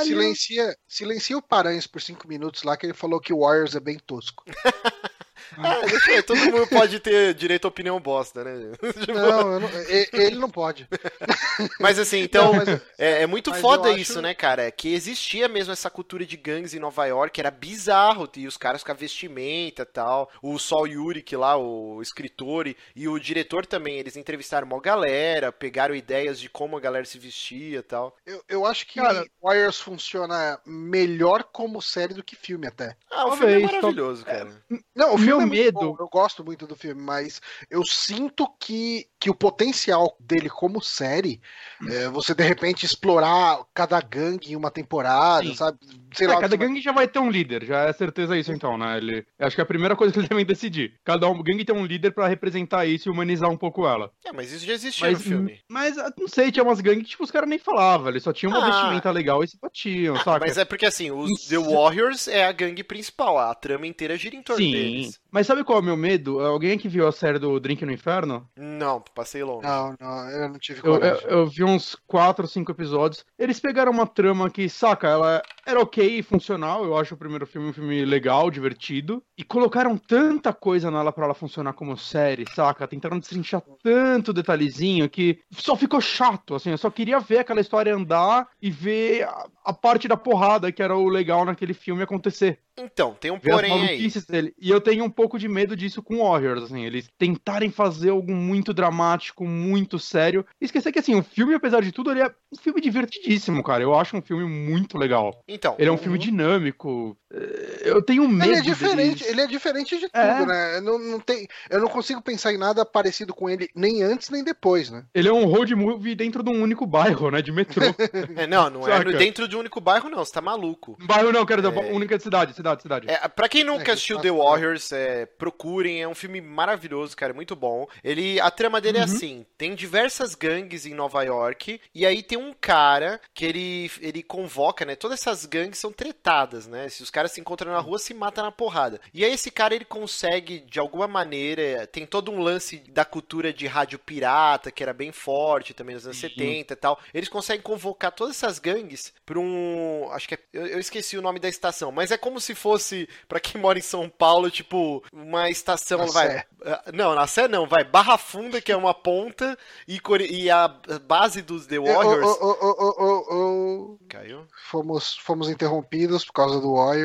silencia, 0.04 0.78
silencia 0.88 1.38
o 1.38 1.42
Paranhos 1.42 1.88
por 1.88 2.02
cinco 2.02 2.28
minutos 2.28 2.64
lá, 2.64 2.76
que 2.76 2.86
ele 2.86 2.94
falou 2.94 3.20
que 3.20 3.34
o 3.34 3.40
Warriors 3.40 3.76
é 3.76 3.80
bem 3.80 3.98
tosco. 3.98 4.44
Ah, 5.58 5.82
deixa 5.86 6.24
todo 6.24 6.38
mundo 6.38 6.68
pode 6.68 7.00
ter 7.00 7.34
direito 7.34 7.66
à 7.66 7.68
opinião 7.70 8.00
bosta, 8.00 8.44
né? 8.44 8.72
Tipo, 9.06 9.14
não, 9.14 9.60
não, 9.60 9.70
ele 10.14 10.38
não 10.38 10.50
pode. 10.50 10.88
Mas 11.80 12.00
assim, 12.00 12.20
então, 12.20 12.54
não, 12.54 12.66
mas, 12.66 12.82
é, 12.98 13.24
é, 13.24 13.28
muito 13.28 13.54
foda 13.54 13.92
isso, 13.92 14.14
acho... 14.14 14.22
né, 14.22 14.34
cara? 14.34 14.64
É 14.64 14.72
que 14.72 14.94
existia 14.94 15.48
mesmo 15.48 15.72
essa 15.72 15.90
cultura 15.90 16.26
de 16.26 16.36
gangues 16.36 16.74
em 16.74 16.80
Nova 16.80 17.06
York, 17.06 17.40
era 17.40 17.52
bizarro, 17.52 18.30
e 18.36 18.48
os 18.48 18.58
caras 18.58 18.84
com 18.84 18.92
a 18.92 18.96
vestimenta 18.96 19.84
e 19.84 19.86
tal. 19.86 20.30
O 20.42 20.58
Sol 20.58 20.88
Yurik 20.88 21.36
lá, 21.36 21.58
o 21.58 22.02
escritor, 22.02 22.68
e, 22.68 22.76
e, 22.96 23.08
o 23.08 23.20
diretor 23.20 23.66
também, 23.66 23.98
eles 23.98 24.18
entrevistaram 24.18 24.68
uma 24.68 24.80
galera, 24.82 25.52
pegaram 25.52 25.96
ideias 25.96 26.40
de 26.40 26.50
como 26.50 26.78
a 26.78 26.82
galera 26.82 27.06
se 27.06 27.18
vestia 27.18 27.80
e 27.80 27.84
tal. 27.84 28.16
Eu, 28.26 28.44
eu 28.48 28.66
acho 28.66 28.86
que 28.88 29.00
cara, 29.00 29.26
Wires 29.42 29.80
funciona 29.80 30.60
melhor 30.66 31.44
como 31.44 31.82
série 31.82 32.14
do 32.14 32.24
que 32.24 32.36
filme 32.36 32.68
até. 32.68 32.96
Ah, 33.10 33.26
o 33.26 33.30
Talvez, 33.30 33.40
filme 33.40 33.64
é 33.64 33.66
maravilhoso, 33.66 34.26
cara. 34.26 34.50
Não, 34.96 35.16
o 35.16 35.18
filme 35.18 35.35
meu 35.38 35.48
é 35.48 35.50
medo. 35.50 35.80
Bom, 35.80 35.96
eu 36.00 36.08
gosto 36.08 36.44
muito 36.44 36.66
do 36.68 36.76
filme, 36.76 37.02
mas 37.02 37.42
eu 37.70 37.84
sinto 37.86 38.48
que, 38.60 39.08
que 39.26 39.30
o 39.32 39.34
potencial 39.34 40.16
dele 40.20 40.48
como 40.48 40.80
série, 40.80 41.42
é, 41.90 42.08
você 42.10 42.36
de 42.36 42.44
repente 42.44 42.86
explorar 42.86 43.58
cada 43.74 44.00
gangue 44.00 44.52
em 44.52 44.56
uma 44.56 44.70
temporada, 44.70 45.48
Sim. 45.48 45.56
sabe? 45.56 45.80
Sei 46.14 46.28
é, 46.28 46.30
lá, 46.30 46.40
cada 46.40 46.56
gangue 46.56 46.74
vai... 46.74 46.82
já 46.84 46.92
vai 46.92 47.08
ter 47.08 47.18
um 47.18 47.32
líder, 47.32 47.66
já 47.66 47.86
é 47.86 47.94
certeza 47.94 48.38
isso 48.38 48.52
então, 48.52 48.78
né? 48.78 48.98
Ele, 48.98 49.26
acho 49.40 49.56
que 49.56 49.62
é 49.62 49.64
a 49.64 49.68
primeira 49.68 49.96
coisa 49.96 50.14
que 50.14 50.20
ele 50.20 50.28
devem 50.30 50.46
decidir. 50.46 50.94
Cada 51.04 51.28
um, 51.28 51.42
gangue 51.42 51.66
tem 51.66 51.76
um 51.76 51.88
líder 51.88 52.12
para 52.12 52.28
representar 52.28 52.86
isso 52.86 53.10
e 53.10 53.12
humanizar 53.12 53.50
um 53.50 53.58
pouco 53.58 53.88
ela. 53.88 54.12
É, 54.24 54.32
mas 54.32 54.52
isso 54.52 54.64
já 54.64 54.74
existia 54.74 55.08
mas, 55.08 55.18
no 55.18 55.24
filme. 55.24 55.60
Mas, 55.68 55.96
não 56.16 56.28
sei, 56.28 56.52
tinha 56.52 56.64
umas 56.64 56.80
gangues 56.80 57.06
que 57.06 57.10
tipo, 57.10 57.24
os 57.24 57.32
caras 57.32 57.50
nem 57.50 57.58
falavam, 57.58 58.10
eles 58.10 58.22
só 58.22 58.32
tinham 58.32 58.52
uma 58.52 58.64
ah. 58.64 58.70
vestimenta 58.70 59.10
legal 59.10 59.44
e 59.44 59.48
se 59.48 59.58
batiam, 59.60 60.16
ah, 60.18 60.24
saca? 60.24 60.46
Mas 60.46 60.60
é 60.60 60.66
porque 60.66 60.86
assim, 60.86 61.10
os 61.10 61.48
The 61.48 61.58
Warriors 61.58 62.28
é 62.28 62.46
a 62.46 62.52
gangue 62.52 62.84
principal, 62.84 63.40
a 63.40 63.56
trama 63.56 63.88
inteira 63.88 64.16
gira 64.18 64.36
em 64.36 64.44
torno 64.44 64.64
Sim. 64.64 64.72
deles. 64.72 65.20
Mas 65.32 65.48
sabe 65.48 65.64
qual 65.64 65.80
é 65.80 65.82
o 65.82 65.86
meu 65.86 65.98
medo? 65.98 66.40
Alguém 66.40 66.74
aqui 66.74 66.88
viu 66.88 67.08
a 67.08 67.12
série 67.12 67.40
do 67.40 67.60
Drink 67.60 67.84
no 67.84 67.92
Inferno? 67.92 68.48
Não, 68.56 69.02
passei 69.16 69.44
longe. 69.44 69.66
Não, 69.66 69.96
não, 70.00 70.30
eu 70.30 70.50
não 70.50 70.60
tive 70.60 70.82
coragem. 70.82 71.24
Eu, 71.24 71.30
eu, 71.30 71.40
eu 71.40 71.48
vi 71.48 71.64
uns 71.64 71.96
4 72.06 72.44
ou 72.44 72.50
5 72.50 72.72
episódios. 72.72 73.26
Eles 73.40 73.60
pegaram 73.60 73.92
uma 73.92 74.06
trama 74.06 74.50
que, 74.50 74.68
saca, 74.70 75.08
ela 75.08 75.42
era 75.66 75.80
ok 75.80 76.20
e 76.20 76.22
funcional. 76.22 76.84
Eu 76.84 76.98
acho 76.98 77.16
o 77.16 77.18
primeiro 77.18 77.48
filme 77.48 77.70
um 77.70 77.74
filme 77.74 78.04
legal, 78.04 78.52
divertido. 78.52 79.24
E 79.38 79.44
colocaram 79.44 79.98
tanta 79.98 80.54
coisa 80.54 80.92
nela 80.92 81.12
para 81.12 81.26
ela 81.26 81.34
funcionar 81.34 81.74
como 81.74 81.98
série, 81.98 82.46
saca? 82.54 82.88
Tentaram 82.88 83.18
destrinchar 83.18 83.64
tanto 83.82 84.34
detalhezinho 84.34 85.10
que 85.10 85.40
só 85.52 85.76
ficou 85.76 86.02
chato, 86.02 86.54
assim. 86.54 86.72
Eu 86.72 86.78
só 86.78 86.92
queria 86.92 87.20
ver 87.20 87.40
aquela 87.40 87.62
história 87.62 87.96
andar 87.96 88.48
e 88.62 88.70
ver 88.70 89.24
a, 89.24 89.48
a 89.64 89.74
parte 89.74 90.08
da 90.08 90.18
porrada 90.18 90.72
que 90.72 90.84
era 90.84 90.96
o 90.96 91.08
legal 91.08 91.46
naquele 91.46 91.74
filme 91.74 92.04
acontecer. 92.04 92.60
Então, 92.78 93.16
tem 93.20 93.32
um 93.32 93.40
porém 93.40 93.88
aí. 93.88 94.12
Dele. 94.28 94.54
E 94.60 94.70
eu 94.70 94.82
tenho 94.82 95.04
um 95.04 95.10
pouco 95.10 95.40
de 95.40 95.48
medo 95.48 95.76
disso 95.76 96.02
com 96.02 96.18
Warriors, 96.18 96.64
assim, 96.64 96.84
eles 96.84 97.08
tentarem 97.18 97.70
fazer 97.70 98.10
algo 98.10 98.34
muito 98.34 98.74
dramático, 98.74 99.46
muito 99.46 99.98
sério. 99.98 100.46
E 100.60 100.66
esquecer 100.66 100.92
que, 100.92 101.00
assim, 101.00 101.16
o 101.16 101.24
filme, 101.24 101.54
apesar 101.54 101.82
de 101.82 101.92
tudo, 101.92 102.12
ele 102.12 102.22
é 102.22 102.28
um 102.28 102.58
filme 102.58 102.82
divertidíssimo, 102.82 103.64
cara. 103.64 103.84
Eu 103.84 103.96
acho 103.96 104.18
um 104.18 104.22
filme 104.22 104.46
muito 104.46 104.98
legal. 104.98 105.42
Então. 105.48 105.76
Ele 105.80 105.90
é 105.90 105.92
um 105.92 105.98
filme 105.98 106.18
dinâmico. 106.18 107.18
É, 107.36 107.90
eu 107.90 108.02
tenho 108.02 108.28
medo. 108.28 108.52
Ele 108.52 108.60
é 108.60 108.62
diferente, 108.62 109.20
deles. 109.20 109.28
ele 109.28 109.42
é 109.42 109.48
diferente 109.48 109.98
de 110.00 110.06
é. 110.14 110.34
tudo, 110.34 110.46
né? 110.46 110.82
Não, 110.82 110.98
não 110.98 111.20
tem, 111.20 111.48
eu 111.70 111.80
não 111.82 111.88
consigo 111.88 112.22
pensar 112.22 112.54
em 112.54 112.58
nada 112.58 112.86
parecido 112.86 113.34
com 113.34 113.50
ele 113.50 113.70
nem 113.76 114.02
antes 114.02 114.30
nem 114.30 114.44
depois, 114.44 114.90
né? 114.90 115.04
Ele 115.14 115.28
é 115.28 115.34
um 115.34 115.46
road 115.46 115.76
movie 115.76 116.16
dentro 116.16 116.42
de 116.42 116.50
um 116.50 116.62
único 116.62 116.86
bairro, 116.86 117.30
né? 117.30 117.42
De 117.42 117.52
metrô. 117.52 117.84
é, 118.38 118.48
não, 118.48 118.70
não 118.70 118.88
é 118.88 118.98
Saca? 118.98 119.10
é 119.10 119.18
dentro 119.18 119.48
de 119.48 119.56
um 119.56 119.60
único 119.60 119.82
bairro, 119.82 120.10
não. 120.10 120.24
Você 120.24 120.34
tá 120.34 120.42
maluco. 120.42 120.98
Bairro 121.04 121.32
não, 121.32 121.46
quero 121.46 121.62
dizer, 121.62 121.78
é... 121.78 121.92
única 121.92 122.18
cidade, 122.20 122.54
cidade, 122.54 122.82
cidade. 122.82 123.10
É, 123.10 123.28
pra 123.28 123.50
quem 123.50 123.64
nunca 123.64 123.92
é, 123.92 123.94
assistiu 123.94 124.20
The 124.20 124.32
Warriors, 124.32 124.92
é, 124.92 125.26
procurem, 125.26 126.02
é 126.02 126.08
um 126.08 126.16
filme 126.16 126.40
maravilhoso, 126.40 127.16
cara, 127.16 127.34
é 127.34 127.36
muito 127.36 127.56
bom. 127.56 127.88
Ele, 128.04 128.40
a 128.40 128.50
trama 128.50 128.80
dele 128.80 129.00
é 129.00 129.02
uhum. 129.02 129.08
é 129.08 129.12
assim: 129.12 129.46
tem 129.58 129.76
diversas 129.76 130.36
gangues 130.36 130.86
em 130.86 130.94
Nova 130.94 131.24
York, 131.24 131.80
e 131.94 132.06
aí 132.06 132.24
tem 132.24 132.38
um 132.38 132.54
cara 132.60 133.20
que 133.34 133.46
ele, 133.46 133.92
ele 134.02 134.24
convoca, 134.24 134.86
né? 134.86 134.96
Todas 134.96 135.20
essas 135.20 135.46
gangues 135.46 135.80
são 135.80 135.92
tretadas, 135.92 136.68
né? 136.68 136.88
Se 136.90 137.04
os 137.04 137.10
caras 137.10 137.25
se 137.28 137.42
encontram 137.42 137.72
na 137.72 137.80
rua, 137.80 138.00
se 138.00 138.14
matam 138.14 138.46
na 138.46 138.52
porrada. 138.52 139.00
E 139.14 139.24
aí 139.24 139.32
esse 139.32 139.52
cara 139.52 139.76
ele 139.76 139.86
consegue, 139.86 140.60
de 140.60 140.80
alguma 140.80 141.08
maneira, 141.08 141.88
tem 141.88 142.06
todo 142.06 142.32
um 142.32 142.40
lance 142.40 142.78
da 142.90 143.06
cultura 143.06 143.54
de 143.54 143.68
rádio 143.68 144.00
pirata, 144.00 144.72
que 144.72 144.84
era 144.84 144.94
bem 144.94 145.12
forte 145.12 145.74
também 145.74 145.96
nos 145.96 146.06
anos 146.06 146.22
uhum. 146.22 146.30
70 146.30 146.74
e 146.74 146.76
tal. 146.76 147.00
Eles 147.14 147.30
conseguem 147.30 147.62
convocar 147.62 148.12
todas 148.12 148.36
essas 148.36 148.60
gangues 148.60 149.14
pra 149.26 149.40
um. 149.40 150.10
Acho 150.12 150.28
que 150.28 150.36
é, 150.36 150.40
eu, 150.54 150.68
eu 150.68 150.80
esqueci 150.80 151.18
o 151.18 151.22
nome 151.22 151.40
da 151.40 151.50
estação, 151.50 151.92
mas 151.92 152.12
é 152.12 152.18
como 152.18 152.40
se 152.40 152.56
fosse 152.56 153.08
para 153.28 153.40
quem 153.40 153.60
mora 153.60 153.80
em 153.80 153.82
São 153.82 154.10
Paulo, 154.10 154.50
tipo, 154.50 155.04
uma 155.12 155.50
estação, 155.50 156.00
na 156.00 156.06
vai. 156.06 156.28
Sé. 156.30 156.46
Ah, 156.66 156.84
não, 156.94 157.16
na 157.16 157.28
Sé 157.28 157.48
não, 157.48 157.68
vai. 157.68 157.84
Barra 157.84 158.18
Funda, 158.18 158.62
que 158.62 158.72
é 158.72 158.78
uma 158.78 158.94
ponta, 158.94 159.58
e, 159.88 160.00
e 160.30 160.50
a 160.50 160.68
base 161.08 161.42
dos 161.42 161.66
The 161.68 161.80
Warriors. 161.80 162.38
Oh, 162.42 162.58
oh, 162.62 163.26
oh, 163.32 163.98
Caiu? 164.08 164.46
Fomos, 164.70 165.18
fomos 165.18 165.50
interrompidos 165.50 166.26
por 166.26 166.34
causa 166.34 166.60
do 166.60 166.74
Warriors. 166.74 167.05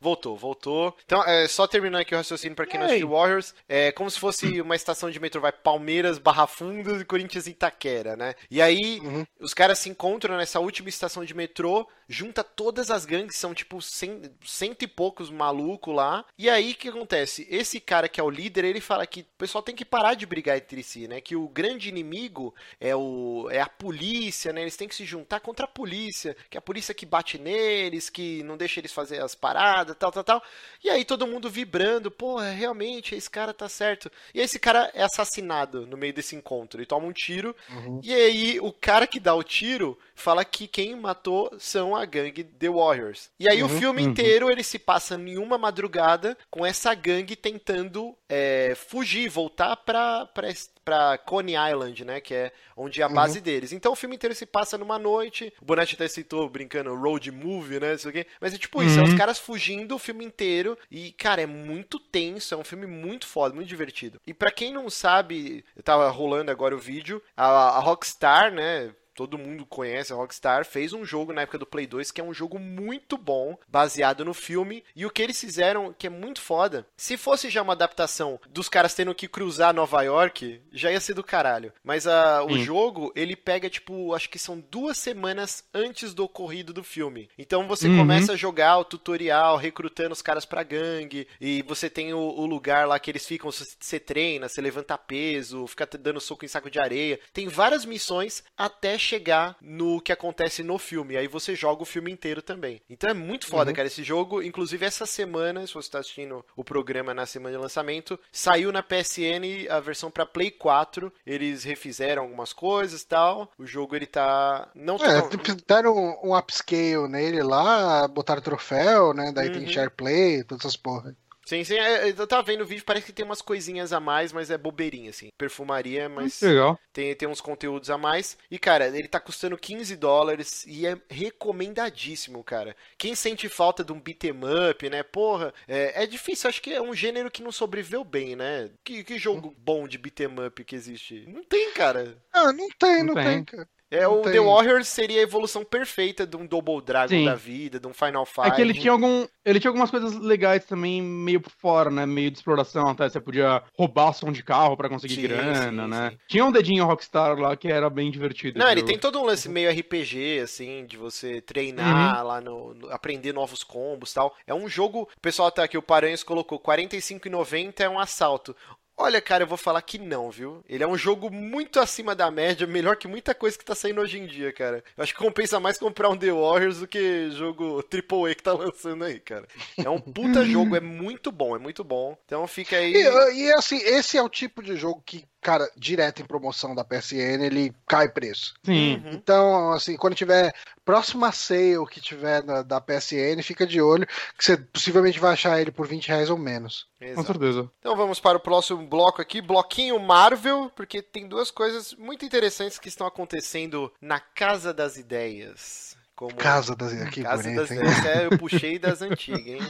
Voltou, 0.00 0.36
voltou. 0.36 0.96
Então, 1.04 1.22
é, 1.24 1.48
só 1.48 1.66
terminando 1.66 2.02
aqui 2.02 2.14
o 2.14 2.18
raciocínio 2.18 2.54
para 2.54 2.66
quem 2.66 2.78
não 2.78 2.86
assistiu 2.86 3.10
Warriors, 3.10 3.54
é 3.68 3.90
como 3.92 4.10
se 4.10 4.18
fosse 4.18 4.60
uma 4.60 4.76
estação 4.76 5.10
de 5.10 5.18
metrô, 5.18 5.40
vai 5.40 5.52
Palmeiras, 5.52 6.18
Barra 6.18 6.46
Funda 6.46 6.96
e 6.96 7.04
Corinthians 7.04 7.46
Itaquera, 7.46 8.16
né? 8.16 8.34
E 8.50 8.62
aí, 8.62 9.00
uhum. 9.00 9.26
os 9.40 9.52
caras 9.52 9.78
se 9.78 9.88
encontram 9.88 10.36
nessa 10.36 10.60
última 10.60 10.88
estação 10.88 11.24
de 11.24 11.34
metrô, 11.34 11.88
junta 12.08 12.44
todas 12.44 12.90
as 12.90 13.04
gangues, 13.04 13.36
são 13.36 13.52
tipo 13.52 13.82
cento, 13.82 14.30
cento 14.44 14.82
e 14.82 14.86
poucos 14.86 15.30
malucos 15.30 15.94
lá. 15.94 16.24
E 16.38 16.48
aí, 16.48 16.72
o 16.72 16.74
que 16.74 16.88
acontece? 16.88 17.46
Esse 17.50 17.80
cara 17.80 18.08
que 18.08 18.20
é 18.20 18.22
o 18.22 18.30
líder, 18.30 18.64
ele 18.64 18.80
fala 18.80 19.06
que 19.06 19.20
o 19.20 19.38
pessoal 19.38 19.62
tem 19.62 19.74
que 19.74 19.84
parar 19.84 20.14
de 20.14 20.26
brigar 20.26 20.56
entre 20.56 20.82
si, 20.82 21.08
né? 21.08 21.20
Que 21.20 21.34
o 21.34 21.48
grande 21.48 21.88
inimigo 21.88 22.54
é, 22.80 22.94
o, 22.94 23.48
é 23.50 23.60
a 23.60 23.68
polícia, 23.68 24.52
né? 24.52 24.62
Eles 24.62 24.76
têm 24.76 24.88
que 24.88 24.94
se 24.94 25.04
juntar 25.04 25.40
contra 25.40 25.64
a 25.64 25.68
polícia, 25.68 26.36
que 26.48 26.56
é 26.56 26.60
a 26.60 26.62
polícia 26.62 26.94
que 26.94 27.04
bate 27.04 27.36
neles, 27.36 28.08
que 28.08 28.42
não 28.44 28.56
deixa 28.56 28.80
eles 28.80 28.92
fazer 28.92 29.18
as 29.28 29.34
paradas 29.34 29.96
tal, 29.96 30.10
tal, 30.10 30.24
tal. 30.24 30.42
E 30.82 30.90
aí 30.90 31.04
todo 31.04 31.26
mundo 31.26 31.50
vibrando, 31.50 32.10
pô, 32.10 32.38
realmente, 32.38 33.14
esse 33.14 33.28
cara 33.28 33.54
tá 33.54 33.68
certo. 33.68 34.10
E 34.34 34.40
aí 34.40 34.44
esse 34.44 34.58
cara 34.58 34.90
é 34.94 35.02
assassinado 35.02 35.86
no 35.86 35.96
meio 35.96 36.12
desse 36.12 36.34
encontro. 36.34 36.78
Ele 36.78 36.86
toma 36.86 37.06
um 37.06 37.12
tiro. 37.12 37.54
Uhum. 37.70 38.00
E 38.02 38.12
aí 38.12 38.60
o 38.60 38.72
cara 38.72 39.06
que 39.06 39.20
dá 39.20 39.34
o 39.34 39.42
tiro 39.42 39.98
fala 40.14 40.44
que 40.44 40.66
quem 40.66 40.96
matou 40.96 41.54
são 41.58 41.94
a 41.94 42.04
gangue 42.04 42.44
The 42.44 42.68
Warriors. 42.68 43.30
E 43.38 43.48
aí 43.48 43.62
uhum, 43.62 43.68
o 43.68 43.78
filme 43.78 44.02
uhum. 44.02 44.10
inteiro 44.10 44.50
ele 44.50 44.64
se 44.64 44.78
passa 44.78 45.14
em 45.14 45.38
uma 45.38 45.58
madrugada 45.58 46.36
com 46.50 46.64
essa 46.64 46.94
gangue 46.94 47.36
tentando 47.36 48.16
é, 48.28 48.74
fugir, 48.74 49.28
voltar 49.28 49.76
pra, 49.76 50.26
pra, 50.26 50.48
pra 50.88 51.18
Coney 51.18 51.54
Island, 51.54 52.02
né? 52.02 52.18
Que 52.18 52.34
é 52.34 52.52
onde 52.74 53.02
é 53.02 53.04
a 53.04 53.08
base 53.10 53.38
uhum. 53.38 53.44
deles. 53.44 53.72
Então 53.72 53.92
o 53.92 53.96
filme 53.96 54.16
inteiro 54.16 54.34
se 54.34 54.46
passa 54.46 54.78
numa 54.78 54.98
noite. 54.98 55.52
O 55.60 55.64
Bonatti 55.66 55.94
até 55.94 56.08
citou 56.08 56.48
brincando 56.48 56.94
road 56.94 57.30
movie, 57.30 57.78
né? 57.78 57.94
Isso 57.94 58.08
aqui. 58.08 58.26
Mas 58.40 58.54
é 58.54 58.58
tipo 58.58 58.82
isso, 58.82 58.98
é 58.98 59.02
os 59.02 59.10
uhum. 59.10 59.16
caras 59.18 59.38
fugindo 59.38 59.94
o 59.94 59.98
filme 59.98 60.24
inteiro. 60.24 60.78
E, 60.90 61.12
cara, 61.12 61.42
é 61.42 61.46
muito 61.46 61.98
tenso, 61.98 62.54
é 62.54 62.56
um 62.56 62.64
filme 62.64 62.86
muito 62.86 63.26
foda, 63.26 63.54
muito 63.54 63.68
divertido. 63.68 64.18
E 64.26 64.32
para 64.32 64.50
quem 64.50 64.72
não 64.72 64.88
sabe, 64.88 65.62
eu 65.76 65.82
tava 65.82 66.08
rolando 66.08 66.50
agora 66.50 66.74
o 66.74 66.78
vídeo, 66.78 67.22
a, 67.36 67.46
a 67.46 67.80
Rockstar, 67.80 68.50
né? 68.50 68.90
Todo 69.18 69.36
mundo 69.36 69.66
conhece, 69.66 70.12
a 70.12 70.16
Rockstar, 70.16 70.64
fez 70.64 70.92
um 70.92 71.04
jogo 71.04 71.32
na 71.32 71.42
época 71.42 71.58
do 71.58 71.66
Play 71.66 71.88
2 71.88 72.12
que 72.12 72.20
é 72.20 72.24
um 72.24 72.32
jogo 72.32 72.56
muito 72.56 73.18
bom, 73.18 73.58
baseado 73.66 74.24
no 74.24 74.32
filme. 74.32 74.84
E 74.94 75.04
o 75.04 75.10
que 75.10 75.20
eles 75.20 75.40
fizeram, 75.40 75.92
que 75.92 76.06
é 76.06 76.10
muito 76.10 76.40
foda, 76.40 76.86
se 76.96 77.16
fosse 77.16 77.50
já 77.50 77.60
uma 77.60 77.72
adaptação 77.72 78.38
dos 78.48 78.68
caras 78.68 78.94
tendo 78.94 79.12
que 79.12 79.26
cruzar 79.26 79.74
Nova 79.74 80.02
York, 80.02 80.62
já 80.72 80.92
ia 80.92 81.00
ser 81.00 81.14
do 81.14 81.24
caralho. 81.24 81.72
Mas 81.82 82.06
a, 82.06 82.44
o 82.44 82.56
jogo, 82.58 83.12
ele 83.16 83.34
pega, 83.34 83.68
tipo, 83.68 84.14
acho 84.14 84.30
que 84.30 84.38
são 84.38 84.60
duas 84.70 84.96
semanas 84.96 85.64
antes 85.74 86.14
do 86.14 86.22
ocorrido 86.22 86.72
do 86.72 86.84
filme. 86.84 87.28
Então 87.36 87.66
você 87.66 87.88
uhum. 87.88 87.98
começa 87.98 88.34
a 88.34 88.36
jogar 88.36 88.78
o 88.78 88.84
tutorial, 88.84 89.56
recrutando 89.56 90.12
os 90.12 90.22
caras 90.22 90.44
pra 90.44 90.62
gangue, 90.62 91.26
e 91.40 91.62
você 91.62 91.90
tem 91.90 92.14
o, 92.14 92.18
o 92.20 92.46
lugar 92.46 92.86
lá 92.86 93.00
que 93.00 93.10
eles 93.10 93.26
ficam, 93.26 93.50
você 93.50 93.98
treina, 93.98 94.48
você 94.48 94.60
levanta 94.60 94.96
peso, 94.96 95.66
fica 95.66 95.88
dando 95.98 96.20
soco 96.20 96.44
em 96.44 96.48
saco 96.48 96.70
de 96.70 96.78
areia. 96.78 97.18
Tem 97.32 97.48
várias 97.48 97.84
missões 97.84 98.44
até 98.56 98.96
chegar 99.08 99.56
no 99.60 100.00
que 100.00 100.12
acontece 100.12 100.62
no 100.62 100.78
filme. 100.78 101.16
Aí 101.16 101.26
você 101.26 101.54
joga 101.54 101.82
o 101.82 101.86
filme 101.86 102.10
inteiro 102.10 102.42
também. 102.42 102.80
Então 102.88 103.10
é 103.10 103.14
muito 103.14 103.46
foda, 103.46 103.70
uhum. 103.70 103.76
cara, 103.76 103.88
esse 103.88 104.02
jogo. 104.02 104.42
Inclusive, 104.42 104.84
essa 104.84 105.06
semana, 105.06 105.66
se 105.66 105.74
você 105.74 105.88
está 105.88 105.98
assistindo 105.98 106.44
o 106.56 106.62
programa 106.62 107.14
na 107.14 107.26
semana 107.26 107.56
de 107.56 107.62
lançamento, 107.62 108.18
saiu 108.30 108.70
na 108.70 108.82
PSN 108.82 109.68
a 109.70 109.80
versão 109.80 110.10
para 110.10 110.26
Play 110.26 110.50
4. 110.50 111.12
Eles 111.26 111.64
refizeram 111.64 112.22
algumas 112.22 112.52
coisas 112.52 113.04
tal. 113.04 113.50
O 113.58 113.66
jogo 113.66 113.96
ele 113.96 114.06
tá. 114.06 114.68
Não 114.74 114.96
é, 114.96 115.22
tão... 115.22 115.56
deram 115.66 115.96
um, 115.96 116.30
um 116.30 116.36
upscale 116.36 117.08
nele 117.08 117.42
lá, 117.42 118.06
botaram 118.08 118.42
troféu, 118.42 119.14
né? 119.14 119.32
Daí 119.32 119.48
uhum. 119.48 119.54
tem 119.54 119.68
share 119.68 119.90
play, 119.90 120.44
todas 120.44 120.64
essas 120.64 120.76
porra. 120.76 121.16
Sim, 121.48 121.64
sim. 121.64 121.78
É, 121.78 122.10
eu 122.10 122.26
tava 122.26 122.42
vendo 122.42 122.60
o 122.60 122.66
vídeo, 122.66 122.84
parece 122.84 123.06
que 123.06 123.12
tem 123.12 123.24
umas 123.24 123.40
coisinhas 123.40 123.90
a 123.90 123.98
mais, 123.98 124.34
mas 124.34 124.50
é 124.50 124.58
bobeirinha, 124.58 125.08
assim. 125.08 125.30
Perfumaria, 125.38 126.06
mas 126.06 126.42
Legal. 126.42 126.78
Tem, 126.92 127.14
tem 127.14 127.26
uns 127.26 127.40
conteúdos 127.40 127.88
a 127.88 127.96
mais. 127.96 128.36
E, 128.50 128.58
cara, 128.58 128.86
ele 128.88 129.08
tá 129.08 129.18
custando 129.18 129.56
15 129.56 129.96
dólares 129.96 130.66
e 130.66 130.86
é 130.86 131.00
recomendadíssimo, 131.08 132.44
cara. 132.44 132.76
Quem 132.98 133.14
sente 133.14 133.48
falta 133.48 133.82
de 133.82 133.94
um 133.94 133.98
beat'em 133.98 134.38
up, 134.70 134.90
né? 134.90 135.02
Porra, 135.02 135.54
é, 135.66 136.02
é 136.02 136.06
difícil. 136.06 136.50
Acho 136.50 136.60
que 136.60 136.74
é 136.74 136.82
um 136.82 136.94
gênero 136.94 137.30
que 137.30 137.42
não 137.42 137.50
sobreviveu 137.50 138.04
bem, 138.04 138.36
né? 138.36 138.68
Que, 138.84 139.02
que 139.02 139.18
jogo 139.18 139.54
bom 139.56 139.88
de 139.88 139.96
beat'em 139.96 140.46
up 140.46 140.62
que 140.62 140.76
existe? 140.76 141.24
Não 141.26 141.42
tem, 141.44 141.72
cara. 141.72 142.14
Ah, 142.30 142.52
não 142.52 142.68
tem, 142.78 142.98
não, 142.98 143.14
não 143.14 143.14
tem. 143.14 143.24
tem, 143.24 143.44
cara. 143.44 143.68
É, 143.90 144.06
o 144.06 144.20
tem... 144.20 144.32
The 144.32 144.40
Warriors 144.40 144.88
seria 144.88 145.20
a 145.20 145.22
evolução 145.22 145.64
perfeita 145.64 146.26
de 146.26 146.36
um 146.36 146.46
Double 146.46 146.82
Dragon 146.82 147.08
Sim. 147.08 147.24
da 147.24 147.34
vida, 147.34 147.80
de 147.80 147.86
um 147.86 147.94
Final 147.94 148.26
Fight. 148.26 148.48
É 148.48 148.50
que 148.50 148.60
ele 148.60 148.74
tinha, 148.74 148.92
algum, 148.92 149.26
ele 149.44 149.58
tinha 149.58 149.70
algumas 149.70 149.90
coisas 149.90 150.14
legais 150.14 150.64
também, 150.66 151.00
meio 151.00 151.40
por 151.40 151.50
fora, 151.52 151.90
né? 151.90 152.04
Meio 152.04 152.30
de 152.30 152.36
exploração, 152.36 152.88
até 152.88 153.08
você 153.08 153.20
podia 153.20 153.62
roubar 153.76 154.12
som 154.12 154.30
de 154.30 154.42
carro 154.42 154.76
para 154.76 154.88
conseguir 154.88 155.14
sim, 155.14 155.22
grana, 155.22 155.70
sim, 155.70 155.90
né? 155.90 156.10
Sim. 156.10 156.18
Tinha 156.28 156.44
um 156.44 156.52
dedinho 156.52 156.84
Rockstar 156.84 157.38
lá 157.38 157.56
que 157.56 157.68
era 157.68 157.88
bem 157.88 158.10
divertido. 158.10 158.58
Não, 158.58 158.70
ele 158.70 158.82
tem 158.82 158.98
todo 158.98 159.20
um 159.20 159.24
lance 159.24 159.48
meio 159.48 159.70
RPG, 159.70 160.40
assim, 160.40 160.84
de 160.84 160.96
você 160.96 161.40
treinar 161.40 162.20
uhum. 162.20 162.28
lá 162.28 162.40
no, 162.40 162.74
no, 162.74 162.92
aprender 162.92 163.32
novos 163.32 163.64
combos 163.64 164.12
tal. 164.12 164.36
É 164.46 164.52
um 164.52 164.68
jogo, 164.68 165.08
o 165.16 165.20
pessoal 165.20 165.50
tá 165.50 165.64
aqui, 165.64 165.78
o 165.78 165.82
Paranhos 165.82 166.22
colocou 166.22 166.60
45,90 166.60 167.80
é 167.80 167.88
um 167.88 167.98
assalto. 167.98 168.54
Olha, 169.00 169.20
cara, 169.20 169.44
eu 169.44 169.46
vou 169.46 169.56
falar 169.56 169.80
que 169.80 169.96
não, 169.96 170.28
viu? 170.28 170.60
Ele 170.68 170.82
é 170.82 170.86
um 170.86 170.98
jogo 170.98 171.30
muito 171.30 171.78
acima 171.78 172.16
da 172.16 172.32
média, 172.32 172.66
melhor 172.66 172.96
que 172.96 173.06
muita 173.06 173.32
coisa 173.32 173.56
que 173.56 173.64
tá 173.64 173.72
saindo 173.72 174.00
hoje 174.00 174.18
em 174.18 174.26
dia, 174.26 174.52
cara. 174.52 174.82
Eu 174.96 175.04
acho 175.04 175.14
que 175.14 175.22
compensa 175.22 175.60
mais 175.60 175.78
comprar 175.78 176.08
um 176.08 176.16
The 176.16 176.32
Warriors 176.32 176.80
do 176.80 176.88
que 176.88 177.30
jogo 177.30 177.78
AAA 177.78 178.34
que 178.34 178.42
tá 178.42 178.52
lançando 178.54 179.04
aí, 179.04 179.20
cara. 179.20 179.46
É 179.76 179.88
um 179.88 180.00
puta 180.00 180.44
jogo, 180.44 180.74
é 180.74 180.80
muito 180.80 181.30
bom, 181.30 181.54
é 181.54 181.60
muito 181.60 181.84
bom. 181.84 182.18
Então 182.24 182.44
fica 182.48 182.76
aí. 182.76 182.92
E, 182.92 183.44
e 183.44 183.52
assim, 183.52 183.76
esse 183.76 184.18
é 184.18 184.22
o 184.22 184.28
tipo 184.28 184.60
de 184.64 184.74
jogo 184.74 185.00
que 185.06 185.24
cara, 185.40 185.70
direto 185.76 186.20
em 186.20 186.26
promoção 186.26 186.74
da 186.74 186.84
PSN, 186.84 187.44
ele 187.44 187.74
cai 187.86 188.08
preço. 188.08 188.54
Sim. 188.64 188.96
Uhum. 188.96 189.10
Então, 189.12 189.72
assim, 189.72 189.96
quando 189.96 190.14
tiver 190.14 190.54
próxima 190.84 191.30
sale 191.32 191.86
que 191.90 192.00
tiver 192.00 192.42
na, 192.42 192.62
da 192.62 192.80
PSN, 192.80 193.42
fica 193.42 193.66
de 193.66 193.78
olho, 193.80 194.06
que 194.36 194.44
você 194.44 194.56
possivelmente 194.56 195.20
vai 195.20 195.34
achar 195.34 195.60
ele 195.60 195.70
por 195.70 195.86
20 195.86 196.08
reais 196.08 196.30
ou 196.30 196.38
menos. 196.38 196.86
Com 196.98 197.04
Exato. 197.04 197.26
certeza. 197.26 197.70
Então 197.78 197.94
vamos 197.94 198.18
para 198.18 198.38
o 198.38 198.40
próximo 198.40 198.86
bloco 198.86 199.20
aqui, 199.20 199.42
bloquinho 199.42 199.98
Marvel, 200.00 200.72
porque 200.74 201.02
tem 201.02 201.28
duas 201.28 201.50
coisas 201.50 201.92
muito 201.94 202.24
interessantes 202.24 202.78
que 202.78 202.88
estão 202.88 203.06
acontecendo 203.06 203.92
na 204.00 204.18
Casa 204.18 204.72
das 204.72 204.96
Ideias. 204.96 205.97
Como... 206.18 206.34
Casa 206.34 206.74
das 206.74 206.92
que 207.10 207.22
Casa 207.22 207.44
bonito, 207.44 207.60
das 207.60 207.70
hein? 207.70 207.78
É, 208.04 208.26
eu 208.26 208.36
puxei 208.36 208.76
das 208.76 209.02
antigas, 209.02 209.46
hein? 209.46 209.60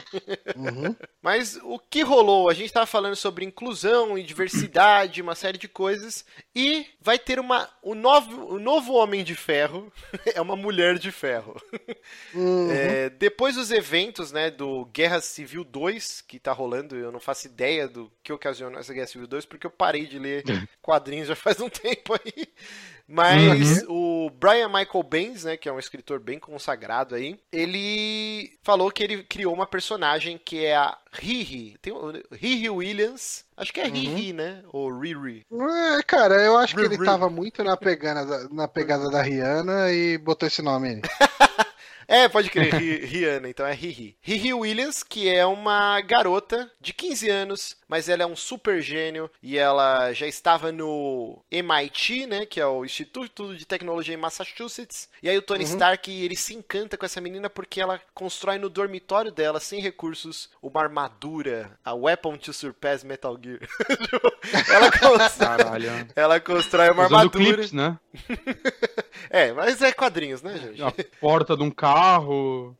Uhum. 0.55 0.95
Mas 1.21 1.59
o 1.61 1.77
que 1.77 2.01
rolou? 2.01 2.49
A 2.49 2.55
gente 2.55 2.65
estava 2.65 2.87
falando 2.87 3.15
sobre 3.15 3.45
inclusão 3.45 4.17
e 4.17 4.23
diversidade, 4.23 5.21
uma 5.21 5.35
série 5.35 5.59
de 5.59 5.67
coisas, 5.67 6.25
e 6.55 6.87
vai 6.99 7.19
ter 7.19 7.39
uma 7.39 7.69
o 7.83 7.93
novo, 7.93 8.55
o 8.55 8.59
novo 8.59 8.93
Homem 8.93 9.23
de 9.23 9.35
Ferro 9.35 9.93
é 10.33 10.41
uma 10.41 10.55
mulher 10.55 10.97
de 10.97 11.11
ferro. 11.11 11.55
Uhum. 12.33 12.71
É, 12.71 13.11
depois 13.11 13.53
dos 13.53 13.69
eventos, 13.69 14.31
né, 14.31 14.49
do 14.49 14.85
Guerra 14.85 15.21
Civil 15.21 15.63
2, 15.63 16.21
que 16.21 16.39
tá 16.39 16.51
rolando, 16.51 16.95
eu 16.95 17.11
não 17.11 17.19
faço 17.19 17.45
ideia 17.45 17.87
do 17.87 18.11
que 18.23 18.33
ocasionou 18.33 18.79
essa 18.79 18.91
Guerra 18.91 19.05
Civil 19.05 19.27
2, 19.27 19.45
porque 19.45 19.67
eu 19.67 19.71
parei 19.71 20.07
de 20.07 20.17
ler 20.17 20.43
quadrinhos 20.81 21.27
já 21.27 21.35
faz 21.35 21.61
um 21.61 21.69
tempo 21.69 22.13
aí. 22.13 22.47
Mas 23.09 23.83
o 23.87 24.29
Brian 24.29 24.67
Michael 24.67 25.03
Bendis, 25.03 25.43
né, 25.43 25.57
que 25.57 25.67
é 25.67 25.73
um 25.73 25.79
escritor 25.79 26.19
bem 26.19 26.37
consagrado 26.37 27.15
aí, 27.15 27.39
ele 27.51 28.51
falou 28.63 28.91
que 28.91 29.03
ele 29.03 29.23
criou 29.23 29.53
uma 29.53 29.65
personagem 29.65 30.37
que 30.37 30.63
é 30.63 30.75
a 30.75 30.97
Riri. 31.11 31.77
Tem 31.81 31.91
o 31.91 32.13
Riri 32.31 32.69
Williams. 32.69 33.45
Acho 33.57 33.73
que 33.73 33.79
é 33.79 33.87
Riri, 33.87 34.31
né? 34.31 34.63
Ou 34.71 34.97
Riri. 34.97 35.45
É, 35.51 36.03
cara, 36.03 36.35
eu 36.35 36.55
acho 36.57 36.75
que 36.75 36.81
ele 36.81 36.95
Riri. 36.95 37.05
tava 37.05 37.29
muito 37.29 37.63
na 37.63 37.75
pegada, 37.75 38.25
da, 38.25 38.49
na 38.49 38.67
pegada 38.67 39.09
da 39.09 39.21
Rihanna 39.21 39.91
e 39.91 40.17
botou 40.17 40.47
esse 40.47 40.61
nome 40.61 40.89
aí. 40.89 41.01
É, 42.11 42.27
pode 42.27 42.49
crer, 42.49 42.73
Ri- 42.73 43.05
Rihanna, 43.05 43.47
então 43.49 43.65
é 43.67 43.71
Riri. 43.73 44.17
Riri 44.19 44.51
Williams, 44.51 45.03
que 45.03 45.29
é 45.29 45.45
uma 45.45 46.01
garota 46.01 46.69
de 46.81 46.91
15 46.91 47.29
anos, 47.29 47.77
mas 47.87 48.09
ela 48.09 48.23
é 48.23 48.25
um 48.25 48.35
super 48.35 48.81
gênio 48.81 49.29
e 49.43 49.59
ela 49.59 50.11
já 50.11 50.25
estava 50.25 50.71
no 50.71 51.39
MIT, 51.51 52.25
né, 52.25 52.45
que 52.47 52.59
é 52.59 52.65
o 52.65 52.83
Instituto 52.83 53.55
de 53.55 53.63
Tecnologia 53.63 54.15
em 54.15 54.17
Massachusetts. 54.17 55.07
E 55.21 55.29
aí 55.29 55.37
o 55.37 55.41
Tony 55.43 55.63
Stark, 55.65 56.11
ele 56.11 56.35
se 56.35 56.55
encanta 56.55 56.97
com 56.97 57.05
essa 57.05 57.21
menina 57.21 57.47
porque 57.47 57.79
ela 57.79 58.01
constrói 58.15 58.57
no 58.57 58.69
dormitório 58.69 59.31
dela, 59.31 59.59
sem 59.59 59.79
recursos, 59.79 60.49
uma 60.63 60.81
armadura, 60.81 61.77
a 61.85 61.93
Weapon 61.93 62.37
to 62.37 62.51
Surpass 62.51 63.03
Metal 63.03 63.37
Gear. 63.39 63.59
ela, 64.67 64.91
constrói, 64.91 65.57
Caralho. 65.57 66.07
ela 66.15 66.39
constrói 66.39 66.89
uma 66.89 67.05
Usando 67.05 67.17
armadura. 67.19 67.43
clips, 67.57 67.71
né? 67.71 67.99
É, 69.31 69.51
mas 69.51 69.79
é 69.81 69.91
quadrinhos, 69.91 70.41
né, 70.41 70.57
gente? 70.57 70.81
A 70.81 70.91
porta 71.19 71.55
de 71.55 71.61
um 71.61 71.69
carro. 71.69 71.98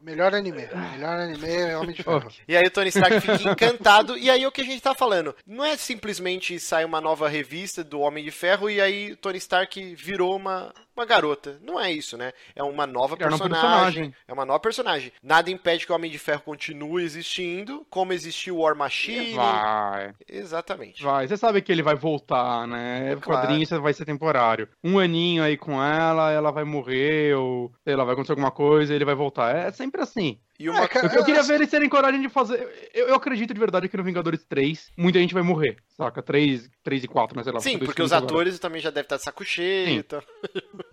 Melhor 0.02 0.34
anime. 0.34 0.68
Melhor 0.92 1.20
anime 1.20 1.48
é 1.48 1.78
Homem 1.78 1.96
de 1.96 2.02
Ferro. 2.04 2.28
E 2.48 2.56
aí 2.56 2.66
o 2.66 2.72
Tony 2.72 2.90
Stark 2.90 3.20
fica 3.20 3.52
encantado. 3.52 4.18
E 4.18 4.30
aí 4.30 4.44
é 4.44 4.48
o 4.48 4.52
que 4.52 4.62
a 4.62 4.66
gente 4.66 4.82
tá 4.82 4.96
falando. 4.96 5.36
Não 5.46 5.64
é 5.64 5.76
simplesmente 5.78 6.60
sai 6.60 6.86
uma 6.86 7.02
nova 7.02 7.28
revista 7.28 7.84
do 7.84 8.00
Homem 8.00 8.24
de 8.24 8.32
Ferro 8.32 8.70
e 8.70 8.80
aí 8.82 9.12
o 9.14 9.18
Tony 9.18 9.38
Stark 9.38 9.96
virou 9.96 10.36
uma, 10.36 10.74
uma 10.96 11.06
garota. 11.06 11.60
Não 11.62 11.80
é 11.80 11.92
isso, 11.92 12.18
né? 12.18 12.32
É 12.56 12.64
uma 12.64 12.86
nova 12.86 13.16
personagem, 13.16 13.50
personagem. 13.50 14.16
É 14.28 14.34
uma 14.34 14.46
nova 14.46 14.60
personagem. 14.60 15.12
Nada 15.24 15.50
impede 15.50 15.86
que 15.86 15.92
o 15.92 15.96
Homem 15.96 16.12
de 16.12 16.20
Ferro 16.20 16.42
continue 16.42 17.04
existindo, 17.04 17.86
como 17.90 18.14
existiu 18.14 18.58
o 18.58 18.62
War 18.62 18.76
Machine. 18.76 19.34
Vai, 19.34 20.14
Exatamente. 20.28 21.04
vai. 21.04 21.28
Você 21.28 21.38
sabe 21.38 21.62
que 21.62 21.72
ele 21.72 21.84
vai 21.84 21.96
voltar, 21.96 22.68
né? 22.68 23.16
Claro. 23.22 23.48
Quadrinho 23.48 23.82
vai 23.82 23.94
ser 23.94 24.06
temporário. 24.06 24.68
Um 24.84 25.00
aninho 25.00 25.44
aí 25.44 25.58
com 25.58 25.82
ela, 25.82 26.32
ela 26.32 26.52
vai 26.52 26.64
morrer, 26.64 27.36
ou 27.36 27.72
sei 27.84 27.96
lá, 27.96 28.04
vai 28.04 28.14
acontecer 28.14 28.34
alguma 28.34 28.52
coisa 28.52 28.92
e 28.92 28.96
ele 28.96 29.06
vai 29.06 29.16
voltar. 29.16 29.56
É 29.56 29.72
sempre 29.72 30.02
assim. 30.02 30.40
E 30.60 30.70
uma 30.70 30.84
É, 30.84 30.88
cara, 30.90 31.08
Eu, 31.08 31.20
eu 31.20 31.26
queria 31.26 31.42
ver 31.42 31.56
eles 31.56 31.70
terem 31.70 31.88
coragem 31.88 32.20
de 32.22 32.28
fazer. 32.28 32.90
Eu, 32.94 33.08
eu 33.08 33.16
acredito 33.16 33.54
de 33.54 33.60
verdade 33.60 33.88
que 33.88 33.96
no 33.96 34.04
Vingadores 34.04 34.44
3, 34.44 34.92
muita 34.98 35.18
gente 35.18 35.34
vai 35.34 35.42
morrer. 35.42 35.78
Saca? 35.96 36.22
3, 36.22 36.70
3 36.84 37.04
e 37.06 37.08
4, 37.08 37.38
né? 37.38 37.44
Sei 37.44 37.54
lá. 37.54 37.60
Sim, 37.62 37.80
porque 37.80 38.02
os 38.02 38.12
agora. 38.12 38.26
atores 38.26 38.60
também 38.60 38.82
já 38.82 38.90
devem 38.90 39.04
estar 39.04 39.16
de 39.16 39.24
saco 39.24 39.46
cheio. 39.46 39.88
Sim. 39.88 39.96
Então... 39.96 40.22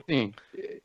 Sim. 0.08 0.32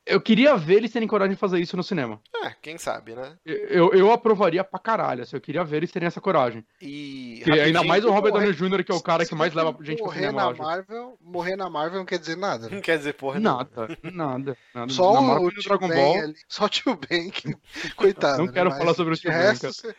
Eu 0.05 0.19
queria 0.19 0.57
ver 0.57 0.75
eles 0.77 0.91
terem 0.91 1.07
coragem 1.07 1.35
de 1.35 1.39
fazer 1.39 1.59
isso 1.59 1.77
no 1.77 1.83
cinema. 1.83 2.19
É, 2.43 2.53
quem 2.59 2.75
sabe, 2.77 3.13
né? 3.13 3.35
Eu, 3.45 3.93
eu 3.93 4.11
aprovaria 4.11 4.63
pra 4.63 4.79
caralho, 4.79 5.21
assim, 5.21 5.35
eu 5.35 5.41
queria 5.41 5.63
ver 5.63 5.77
eles 5.77 5.91
terem 5.91 6.07
essa 6.07 6.19
coragem. 6.19 6.65
E. 6.81 7.43
Ainda 7.63 7.83
mais 7.83 8.03
o 8.03 8.09
Robert 8.11 8.31
morrer- 8.33 8.51
Downey 8.53 8.77
Jr., 8.77 8.83
que 8.83 8.91
é 8.91 8.95
o 8.95 9.01
cara 9.01 9.25
que 9.25 9.35
mais 9.35 9.53
leva 9.53 9.75
gente 9.81 9.97
pro 9.97 10.05
morrer 10.07 10.19
cinema, 10.21 10.41
eu 10.41 10.51
na. 10.51 10.63
Marvel, 10.63 11.17
morrer 11.21 11.55
na 11.55 11.69
Marvel 11.69 11.99
não 11.99 12.05
quer 12.05 12.17
dizer 12.17 12.35
nada. 12.35 12.67
né? 12.67 12.75
Não 12.75 12.81
quer 12.81 12.97
dizer 12.97 13.13
porra 13.13 13.39
nenhuma. 13.39 13.69
Nada, 13.75 13.97
nada, 14.03 14.57
nada. 14.73 14.91
Só 14.91 15.13
Na 15.13 15.19
o, 15.19 15.23
Marvel 15.23 15.45
o 15.45 15.49
e 15.49 15.53
tio 15.53 15.63
Dragon 15.63 15.87
Ball. 15.87 16.17
ali. 16.19 16.35
Só 16.47 16.65
o 16.65 16.69
tio 16.69 16.99
Ben, 17.09 17.29
que, 17.29 17.55
coitado. 17.95 18.39
Não 18.39 18.47
né? 18.47 18.53
quero 18.53 18.69
Mas 18.71 18.79
falar 18.79 18.93
sobre 18.95 19.13
o 19.13 19.17
tio 19.17 19.29
Ben, 19.31 19.53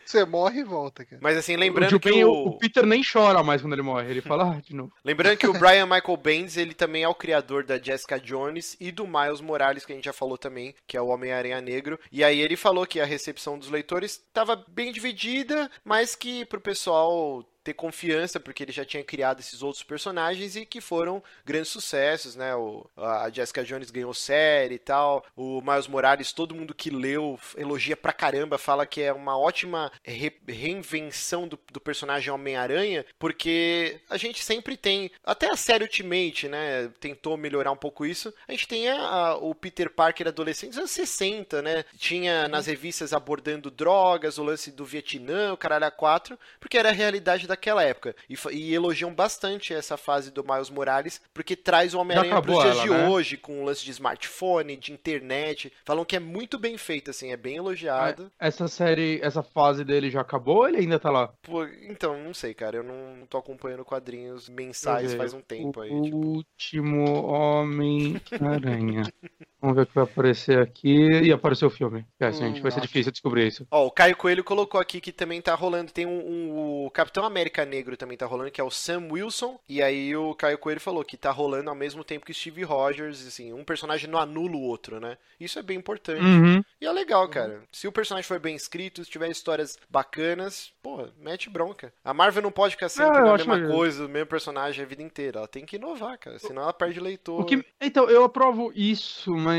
você- 0.05 0.25
morre 0.25 0.59
e 0.59 0.63
volta, 0.65 1.05
cara. 1.05 1.19
Mas 1.23 1.37
assim, 1.37 1.55
O, 1.55 1.59
lembrando 1.59 1.89
tio 1.89 1.99
que 1.99 2.11
Ben, 2.11 2.25
o... 2.25 2.29
o... 2.29 2.47
o 2.49 2.57
Peter 2.57 2.85
nem 2.85 3.01
chora 3.09 3.41
mais 3.41 3.61
quando 3.61 3.73
ele 3.73 3.81
morre. 3.81 4.09
Ele 4.11 4.21
fala, 4.21 4.57
ah, 4.57 4.61
de 4.61 4.75
novo. 4.75 4.91
Lembrando 5.05 5.37
que 5.37 5.47
o 5.47 5.53
Brian 5.57 5.85
Michael 5.85 6.17
Bendis, 6.17 6.57
ele 6.57 6.73
também 6.73 7.03
é 7.03 7.07
o 7.07 7.15
criador 7.15 7.63
da 7.63 7.79
Jessica 7.79 8.19
Jones 8.19 8.75
e 8.81 8.91
do 8.91 9.07
Miles 9.07 9.39
Morales, 9.39 9.85
que 9.85 9.92
a 9.93 9.95
gente 9.95 10.05
já 10.05 10.13
falou 10.13 10.37
também, 10.37 10.75
que 10.87 10.97
é 10.97 11.01
o 11.01 11.07
Homem-Aranha 11.07 11.61
Negro. 11.61 11.99
E 12.11 12.23
aí 12.23 12.39
ele 12.39 12.55
falou 12.55 12.85
que 12.85 12.99
a 12.99 13.05
recepção 13.05 13.57
dos 13.57 13.69
leitores 13.69 14.11
estava 14.13 14.55
bem 14.55 14.91
dividida, 14.91 15.69
mas 15.83 16.15
que 16.15 16.45
pro 16.45 16.59
pessoal 16.59 17.43
ter 17.63 17.73
confiança, 17.73 18.39
porque 18.39 18.63
ele 18.63 18.71
já 18.71 18.83
tinha 18.83 19.03
criado 19.03 19.39
esses 19.39 19.61
outros 19.61 19.83
personagens 19.83 20.55
e 20.55 20.65
que 20.65 20.81
foram 20.81 21.23
grandes 21.45 21.69
sucessos, 21.69 22.35
né? 22.35 22.53
O, 22.55 22.89
a 22.97 23.29
Jessica 23.29 23.63
Jones 23.63 23.89
ganhou 23.91 24.13
série 24.13 24.75
e 24.75 24.79
tal. 24.79 25.25
O 25.35 25.61
Miles 25.61 25.87
Morales, 25.87 26.31
todo 26.33 26.55
mundo 26.55 26.73
que 26.73 26.89
leu 26.89 27.39
elogia 27.57 27.95
pra 27.95 28.11
caramba, 28.13 28.57
fala 28.57 28.85
que 28.85 29.01
é 29.01 29.13
uma 29.13 29.37
ótima 29.37 29.91
re- 30.03 30.33
reinvenção 30.47 31.47
do, 31.47 31.59
do 31.71 31.79
personagem 31.79 32.31
Homem-Aranha, 32.31 33.05
porque 33.17 33.99
a 34.09 34.17
gente 34.17 34.43
sempre 34.43 34.75
tem, 34.75 35.11
até 35.23 35.49
a 35.51 35.55
série 35.55 35.83
Ultimate, 35.83 36.47
né? 36.47 36.89
Tentou 36.99 37.37
melhorar 37.37 37.71
um 37.71 37.75
pouco 37.77 38.05
isso. 38.05 38.33
A 38.47 38.51
gente 38.51 38.67
tem 38.67 38.89
a- 38.89 38.95
a- 39.01 39.35
o 39.37 39.53
Peter 39.55 39.89
Parker 39.89 40.27
adolescente 40.27 40.69
dos 40.71 40.79
anos 40.79 40.91
60, 40.91 41.61
né? 41.61 41.85
Tinha 41.97 42.47
nas 42.47 42.65
revistas 42.67 43.13
abordando 43.13 43.71
drogas, 43.71 44.37
o 44.37 44.43
lance 44.43 44.71
do 44.71 44.85
Vietnã, 44.85 45.53
o 45.53 45.57
caralho 45.57 45.85
a 45.85 45.91
quatro, 45.91 46.37
porque 46.59 46.77
era 46.77 46.89
a 46.89 46.93
realidade 46.93 47.47
daquela 47.53 47.83
época. 47.83 48.15
E, 48.29 48.35
e 48.51 48.73
elogiam 48.73 49.13
bastante 49.13 49.73
essa 49.73 49.95
fase 49.95 50.31
do 50.31 50.43
Miles 50.43 50.69
Morales, 50.69 51.21
porque 51.33 51.55
traz 51.55 51.93
o 51.93 51.99
Homem-Aranha 51.99 52.41
pros 52.41 52.61
dias 52.61 52.77
ela, 52.77 52.83
de 52.83 52.89
né? 52.89 53.07
hoje, 53.07 53.37
com 53.37 53.61
o 53.61 53.65
lance 53.65 53.83
de 53.83 53.91
smartphone, 53.91 54.75
de 54.75 54.91
internet. 54.91 55.71
Falam 55.85 56.03
que 56.03 56.15
é 56.15 56.19
muito 56.19 56.57
bem 56.59 56.77
feito, 56.77 57.11
assim, 57.11 57.31
é 57.31 57.37
bem 57.37 57.55
elogiado. 57.57 58.31
Essa 58.39 58.67
série, 58.67 59.19
essa 59.21 59.41
fase 59.41 59.83
dele 59.83 60.09
já 60.09 60.21
acabou 60.21 60.57
ou 60.57 60.67
ele 60.67 60.77
ainda 60.77 60.99
tá 60.99 61.09
lá? 61.09 61.27
Pô, 61.41 61.63
então, 61.65 62.21
não 62.21 62.33
sei, 62.33 62.53
cara, 62.53 62.77
eu 62.77 62.83
não, 62.83 63.15
não 63.17 63.25
tô 63.25 63.37
acompanhando 63.37 63.85
quadrinhos 63.85 64.49
mensais 64.49 65.13
faz 65.13 65.33
um 65.33 65.41
tempo 65.41 65.81
aí. 65.81 65.91
O 65.91 66.01
tipo. 66.01 66.17
último 66.17 67.27
Homem-Aranha. 67.27 69.03
Vamos 69.63 69.77
ver 69.77 69.83
o 69.83 69.85
que 69.87 69.95
vai 69.95 70.03
aparecer 70.03 70.59
aqui. 70.59 70.93
E 71.23 71.31
apareceu 71.31 71.69
o 71.69 71.71
filme. 71.71 72.05
É, 72.19 72.27
Hum, 72.27 72.33
gente, 72.33 72.61
vai 72.61 72.69
ser 72.69 72.81
difícil 72.81 73.13
descobrir 73.13 73.47
isso. 73.47 73.65
Ó, 73.71 73.85
o 73.87 73.91
Caio 73.91 74.15
Coelho 74.17 74.43
colocou 74.43 74.77
aqui 74.77 74.99
que 74.99 75.13
também 75.13 75.41
tá 75.41 75.55
rolando. 75.55 75.89
Tem 75.93 76.05
um, 76.05 76.09
um- 76.19 76.85
o 76.85 76.91
Capitão 76.91 77.23
América 77.23 77.63
Negro 77.63 77.95
também 77.95 78.17
tá 78.17 78.25
rolando, 78.25 78.51
que 78.51 78.59
é 78.59 78.63
o 78.63 78.69
Sam 78.69 79.07
Wilson. 79.09 79.57
E 79.69 79.81
aí 79.81 80.13
o 80.17 80.35
Caio 80.35 80.57
Coelho 80.57 80.81
falou 80.81 81.01
que 81.05 81.15
tá 81.15 81.31
rolando 81.31 81.69
ao 81.69 81.75
mesmo 81.75 82.03
tempo 82.03 82.25
que 82.25 82.33
Steve 82.33 82.63
Rogers, 82.63 83.25
assim, 83.25 83.53
um 83.53 83.63
personagem 83.63 84.09
não 84.09 84.19
anula 84.19 84.55
o 84.57 84.61
outro, 84.63 84.99
né? 84.99 85.17
Isso 85.39 85.57
é 85.57 85.61
bem 85.63 85.77
importante. 85.77 86.21
Uhum. 86.21 86.61
E 86.81 86.85
é 86.85 86.91
legal, 86.91 87.25
cara. 87.29 87.63
Se 87.71 87.87
o 87.87 87.91
personagem 87.91 88.27
for 88.27 88.39
bem 88.39 88.55
escrito, 88.57 89.01
se 89.05 89.09
tiver 89.09 89.29
histórias 89.31 89.77
bacanas, 89.89 90.71
porra, 90.81 91.09
mete 91.17 91.49
bronca. 91.49 91.93
A 92.03 92.13
Marvel 92.13 92.43
não 92.43 92.51
pode 92.51 92.75
ficar 92.75 92.89
sempre 92.89 93.17
Ah, 93.19 93.33
acho 93.33 93.47
mesma 93.47 93.55
legal. 93.55 93.71
coisa, 93.77 94.05
o 94.05 94.09
mesmo 94.09 94.27
personagem 94.27 94.83
a 94.83 94.87
vida 94.87 95.01
inteira. 95.01 95.39
Ela 95.39 95.47
tem 95.47 95.65
que 95.65 95.77
inovar, 95.77 96.17
cara. 96.17 96.37
Senão 96.37 96.63
ela 96.63 96.73
perde 96.73 96.99
leitor. 96.99 97.39
O 97.39 97.45
que... 97.45 97.63
Então, 97.79 98.09
eu 98.09 98.23
aprovo 98.25 98.71
isso, 98.75 99.31
mas 99.35 99.52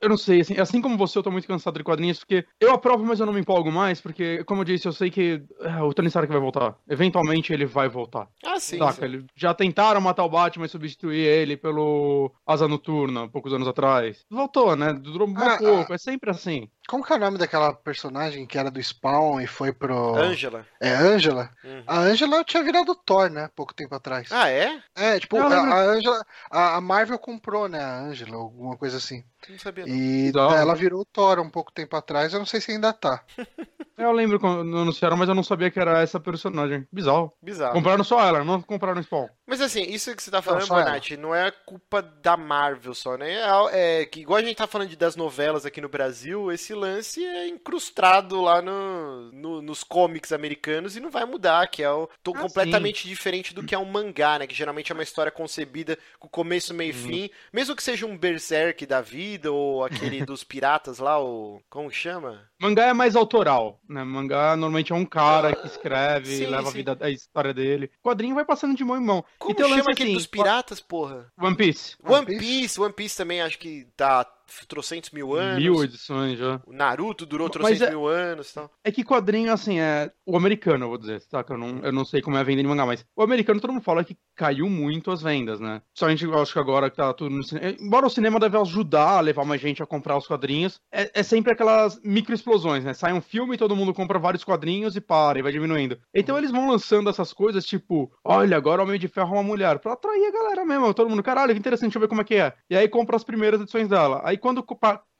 eu 0.00 0.08
não 0.08 0.16
sei, 0.16 0.40
assim, 0.40 0.58
assim 0.58 0.80
como 0.80 0.96
você, 0.96 1.18
eu 1.18 1.22
tô 1.22 1.30
muito 1.30 1.46
cansado 1.46 1.78
de 1.78 1.84
quadrinhos, 1.84 2.18
porque 2.18 2.44
eu 2.60 2.72
aprovo, 2.72 3.04
mas 3.04 3.20
eu 3.20 3.26
não 3.26 3.32
me 3.32 3.40
empolgo 3.40 3.70
mais, 3.70 4.00
porque, 4.00 4.42
como 4.44 4.60
eu 4.60 4.64
disse, 4.64 4.86
eu 4.88 4.92
sei 4.92 5.10
que 5.10 5.42
ah, 5.60 5.84
o 5.84 5.92
Tony 5.94 6.08
Stark 6.08 6.30
vai 6.30 6.40
voltar. 6.40 6.76
Eventualmente 6.88 7.52
ele 7.52 7.66
vai 7.66 7.88
voltar. 7.88 8.28
Ah, 8.44 8.58
sim. 8.58 8.78
Saca? 8.78 8.92
sim. 8.92 9.04
Ele- 9.04 9.26
já 9.34 9.52
tentaram 9.54 10.00
matar 10.00 10.24
o 10.24 10.28
Batman 10.28 10.66
e 10.66 10.68
substituir 10.68 11.20
ele 11.24 11.56
pelo 11.56 12.32
Asa 12.46 12.66
Noturna, 12.68 13.28
poucos 13.28 13.52
anos 13.52 13.68
atrás. 13.68 14.24
Voltou, 14.30 14.74
né? 14.76 14.92
Durou 14.92 15.28
um 15.28 15.34
Ah, 15.36 15.56
pouco, 15.58 15.92
é 15.92 15.98
sempre 15.98 16.30
assim. 16.30 16.68
Como 16.90 17.04
que 17.04 17.12
é 17.12 17.16
o 17.16 17.20
nome 17.20 17.38
daquela 17.38 17.72
personagem 17.72 18.44
que 18.44 18.58
era 18.58 18.68
do 18.68 18.82
Spawn 18.82 19.40
e 19.40 19.46
foi 19.46 19.72
pro. 19.72 20.16
Angela. 20.16 20.66
É, 20.80 20.90
Angela? 20.90 21.48
Uhum. 21.62 21.84
A 21.86 22.00
Angela 22.00 22.42
tinha 22.42 22.64
virado 22.64 22.96
Thor, 22.96 23.30
né? 23.30 23.48
Pouco 23.54 23.72
tempo 23.72 23.94
atrás. 23.94 24.26
Ah, 24.32 24.50
é? 24.50 24.82
É, 24.96 25.20
tipo, 25.20 25.36
Eu 25.36 25.44
a, 25.44 25.48
lembro. 25.48 25.72
a 25.72 25.80
Angela. 25.82 26.26
A, 26.50 26.74
a 26.74 26.80
Marvel 26.80 27.16
comprou, 27.16 27.68
né? 27.68 27.80
A 27.80 28.00
Angela, 28.00 28.34
alguma 28.34 28.76
coisa 28.76 28.96
assim. 28.96 29.22
Não 29.48 29.58
sabia 29.58 29.86
não. 29.86 29.94
E 29.94 30.26
Bizarro. 30.26 30.54
ela 30.54 30.74
virou 30.74 31.04
Thor 31.04 31.40
um 31.40 31.50
pouco 31.50 31.72
tempo 31.72 31.96
atrás, 31.96 32.32
eu 32.32 32.38
não 32.38 32.46
sei 32.46 32.60
se 32.60 32.72
ainda 32.72 32.92
tá. 32.92 33.24
Eu 33.98 34.12
lembro 34.12 34.40
quando 34.40 34.78
anunciaram, 34.78 35.14
mas 35.14 35.28
eu 35.28 35.34
não 35.34 35.42
sabia 35.42 35.70
que 35.70 35.78
era 35.78 36.00
essa 36.00 36.18
personagem. 36.18 36.88
Bizarro. 36.90 37.34
Bizarro. 37.42 37.74
Compraram 37.74 38.02
só 38.02 38.18
ela, 38.26 38.42
não 38.42 38.62
compraram 38.62 39.02
Spawn. 39.02 39.28
Mas 39.46 39.60
assim, 39.60 39.82
isso 39.82 40.16
que 40.16 40.22
você 40.22 40.30
tá 40.30 40.40
falando. 40.40 40.66
Bonatti, 40.68 41.18
não 41.18 41.34
é 41.34 41.50
culpa 41.50 42.00
da 42.00 42.34
Marvel 42.34 42.94
só, 42.94 43.18
né? 43.18 43.34
É, 43.74 44.00
é 44.00 44.06
que 44.06 44.20
igual 44.20 44.38
a 44.38 44.42
gente 44.42 44.56
tá 44.56 44.66
falando 44.66 44.88
de, 44.88 44.96
das 44.96 45.16
novelas 45.16 45.66
aqui 45.66 45.82
no 45.82 45.88
Brasil, 45.90 46.50
esse 46.50 46.72
lance 46.72 47.22
é 47.22 47.46
incrustado 47.48 48.40
lá 48.40 48.62
no, 48.62 49.30
no- 49.32 49.60
nos 49.60 49.84
comics 49.84 50.32
americanos 50.32 50.96
e 50.96 51.00
não 51.00 51.10
vai 51.10 51.26
mudar, 51.26 51.68
que 51.68 51.82
é 51.82 51.90
o, 51.90 52.08
tô 52.22 52.32
Ah, 52.34 52.40
completamente 52.40 53.06
diferente 53.06 53.52
do 53.54 53.62
que 53.62 53.74
é 53.74 53.78
um 53.78 53.84
mangá, 53.84 54.38
né? 54.38 54.46
Que 54.46 54.54
geralmente 54.54 54.90
é 54.90 54.94
uma 54.94 55.02
história 55.02 55.30
concebida 55.30 55.98
com 56.18 56.26
começo, 56.26 56.72
meio 56.72 56.94
e 56.94 56.96
Uhum. 56.96 57.06
fim. 57.06 57.30
Mesmo 57.52 57.76
que 57.76 57.82
seja 57.82 58.06
um 58.06 58.16
Berserk 58.16 58.86
da 58.86 59.02
vida, 59.02 59.20
ou 59.46 59.84
aquele 59.84 60.24
dos 60.26 60.44
piratas 60.44 60.98
lá, 60.98 61.22
o. 61.22 61.60
Como 61.68 61.90
chama? 61.90 62.48
Mangá 62.58 62.86
é 62.86 62.92
mais 62.92 63.16
autoral, 63.16 63.80
né? 63.88 64.02
Mangá 64.04 64.56
normalmente 64.56 64.92
é 64.92 64.94
um 64.94 65.04
cara 65.04 65.54
que 65.54 65.66
escreve, 65.66 66.36
Sim, 66.36 66.46
leva 66.46 66.68
a 66.68 66.72
sim. 66.72 66.78
vida, 66.78 66.98
a 67.00 67.10
história 67.10 67.54
dele. 67.54 67.90
O 68.02 68.08
quadrinho 68.08 68.34
vai 68.34 68.44
passando 68.44 68.76
de 68.76 68.84
mão 68.84 68.96
em 68.96 69.04
mão. 69.04 69.24
Como 69.38 69.52
e 69.52 69.54
tem 69.54 69.64
o 69.64 69.68
chama 69.68 69.78
lance 69.78 69.90
aquele 69.90 70.10
assim, 70.10 70.16
dos 70.16 70.26
piratas, 70.26 70.80
porra? 70.80 71.32
One 71.40 71.56
Piece. 71.56 71.96
One? 72.02 72.26
Piece, 72.26 72.80
One 72.80 72.92
Piece 72.92 73.16
também 73.16 73.40
acho 73.40 73.58
que 73.58 73.86
tá 73.96 74.24
trocentos 74.66 75.10
mil 75.10 75.34
anos. 75.34 75.62
Mil 75.62 75.82
edições 75.82 76.38
já. 76.38 76.60
O 76.66 76.72
Naruto 76.72 77.26
durou 77.26 77.48
trocentos 77.48 77.82
é- 77.82 77.90
mil 77.90 78.06
anos 78.06 78.50
e 78.50 78.54
tal. 78.54 78.70
É 78.84 78.90
que 78.92 79.04
quadrinho, 79.04 79.52
assim, 79.52 79.80
é. 79.80 80.10
O 80.26 80.36
americano, 80.36 80.84
eu 80.84 80.88
vou 80.90 80.98
dizer, 80.98 81.22
tá? 81.26 81.42
Que 81.42 81.52
eu 81.52 81.58
não, 81.58 81.78
eu 81.82 81.92
não 81.92 82.04
sei 82.04 82.20
como 82.20 82.36
é 82.36 82.40
a 82.40 82.44
venda 82.44 82.62
de 82.62 82.68
mangá, 82.68 82.86
mas 82.86 83.04
o 83.16 83.22
americano 83.22 83.60
todo 83.60 83.72
mundo 83.72 83.82
fala 83.82 84.04
que 84.04 84.16
caiu 84.36 84.68
muito 84.68 85.10
as 85.10 85.22
vendas, 85.22 85.60
né? 85.60 85.82
Só 85.94 86.06
a 86.06 86.10
gente, 86.10 86.24
eu 86.24 86.40
acho 86.40 86.52
que 86.52 86.58
agora 86.58 86.90
que 86.90 86.96
tá 86.96 87.12
tudo 87.12 87.34
no 87.34 87.42
cinema. 87.42 87.76
Embora 87.80 88.06
o 88.06 88.10
cinema 88.10 88.38
deve 88.38 88.56
ajudar 88.58 89.18
a 89.18 89.20
levar 89.20 89.44
mais 89.44 89.60
gente 89.60 89.82
a 89.82 89.86
comprar 89.86 90.16
os 90.16 90.26
quadrinhos, 90.26 90.80
é, 90.92 91.10
é 91.20 91.22
sempre 91.22 91.52
aquelas 91.52 92.00
micro 92.04 92.34
explosões, 92.34 92.84
né? 92.84 92.94
Sai 92.94 93.12
um 93.12 93.20
filme, 93.20 93.56
todo 93.56 93.76
mundo 93.76 93.92
compra 93.92 94.18
vários 94.18 94.44
quadrinhos 94.44 94.96
e 94.96 95.00
para, 95.00 95.38
e 95.38 95.42
vai 95.42 95.52
diminuindo. 95.52 95.98
Então 96.14 96.38
eles 96.38 96.50
vão 96.50 96.68
lançando 96.70 97.10
essas 97.10 97.32
coisas, 97.32 97.64
tipo, 97.64 98.10
olha, 98.24 98.56
agora 98.56 98.82
o 98.82 98.84
Homem 98.84 98.98
de 98.98 99.08
Ferro 99.08 99.30
é 99.30 99.38
uma 99.38 99.42
mulher, 99.42 99.78
pra 99.78 99.92
atrair 99.92 100.26
a 100.26 100.32
galera 100.32 100.64
mesmo. 100.64 100.94
Todo 100.94 101.10
mundo, 101.10 101.22
caralho, 101.22 101.52
que 101.52 101.58
interessante, 101.58 101.88
deixa 101.90 101.98
eu 101.98 102.02
ver 102.02 102.08
como 102.08 102.20
é 102.20 102.24
que 102.24 102.34
é. 102.36 102.54
E 102.68 102.76
aí 102.76 102.88
compra 102.88 103.16
as 103.16 103.24
primeiras 103.24 103.60
edições 103.60 103.88
dela. 103.88 104.20
Aí 104.24 104.36
quando 104.40 104.64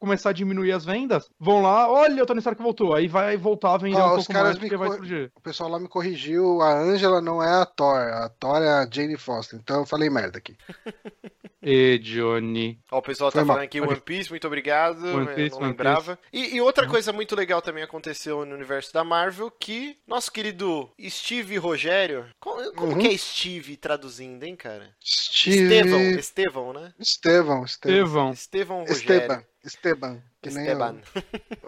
começar 0.01 0.30
a 0.30 0.32
diminuir 0.32 0.72
as 0.72 0.84
vendas, 0.84 1.28
vão 1.38 1.62
lá, 1.62 1.88
olha, 1.90 2.22
o 2.22 2.26
Tony 2.26 2.38
Stark 2.40 2.61
voltou. 2.62 2.94
Aí 2.94 3.07
vai 3.07 3.36
voltar 3.36 3.74
a 3.74 3.78
vender 3.78 3.96
Ó, 4.01 4.14
um 4.14 4.18
os 4.18 4.26
pouco 4.26 4.32
caras 4.32 4.48
mais 4.48 4.57
me 4.57 4.61
porque 4.62 4.76
vai 4.76 4.88
co- 4.88 4.94
explodir. 4.94 5.30
O 5.36 5.40
pessoal 5.40 5.68
lá 5.70 5.78
me 5.78 5.86
corrigiu, 5.88 6.61
a 6.62 6.72
Angela 6.78 7.20
não 7.20 7.42
é 7.42 7.62
a 7.62 7.66
Thor, 7.66 7.96
a 7.98 8.28
Thor 8.30 8.57
é 8.62 8.68
a 8.68 8.88
Jane 8.90 9.16
Foster. 9.16 9.59
Então 9.62 9.80
eu 9.80 9.86
falei 9.86 10.11
merda 10.11 10.38
aqui. 10.38 10.57
E 11.62 11.98
Johnny. 11.98 12.80
Ó, 12.90 13.01
o 13.01 13.03
pessoal 13.03 13.30
Foi 13.30 13.42
tá 13.42 13.44
mal. 13.44 13.55
falando 13.57 13.66
aqui 13.66 13.82
One 13.82 14.01
Piece, 14.01 14.30
muito 14.30 14.46
obrigado. 14.46 15.05
One 15.05 15.26
eu 15.28 15.34
Piece, 15.34 15.51
não 15.51 15.59
One 15.59 15.66
lembrava. 15.68 16.18
E, 16.32 16.57
e 16.57 16.61
outra 16.62 16.88
coisa 16.88 17.12
muito 17.12 17.36
legal 17.36 17.61
também 17.61 17.82
aconteceu 17.84 18.46
no 18.46 18.55
universo 18.55 18.94
da 18.94 19.05
Marvel, 19.05 19.51
que 19.51 19.98
nosso 20.07 20.32
querido 20.32 20.90
Steve 21.07 21.59
Rogério. 21.59 22.24
Como, 22.40 22.72
como 22.72 22.92
Uhum. 22.92 22.98
que 22.98 23.09
é 23.09 23.16
Steve 23.18 23.76
traduzindo, 23.76 24.42
hein, 24.42 24.57
cara? 24.57 24.88
Steve... 25.05 25.64
Estevão, 25.74 26.01
Estevão, 26.18 26.72
né? 26.72 26.94
Estevão, 26.98 27.62
Estevão. 27.64 28.32
Estevão, 28.32 28.32
Estevão 28.32 28.78
Rogério. 28.80 28.94
Esteban, 29.22 29.44
Esteban, 29.64 30.14
que 30.14 30.20
nem 30.20 30.30
Esteban. 30.49 31.01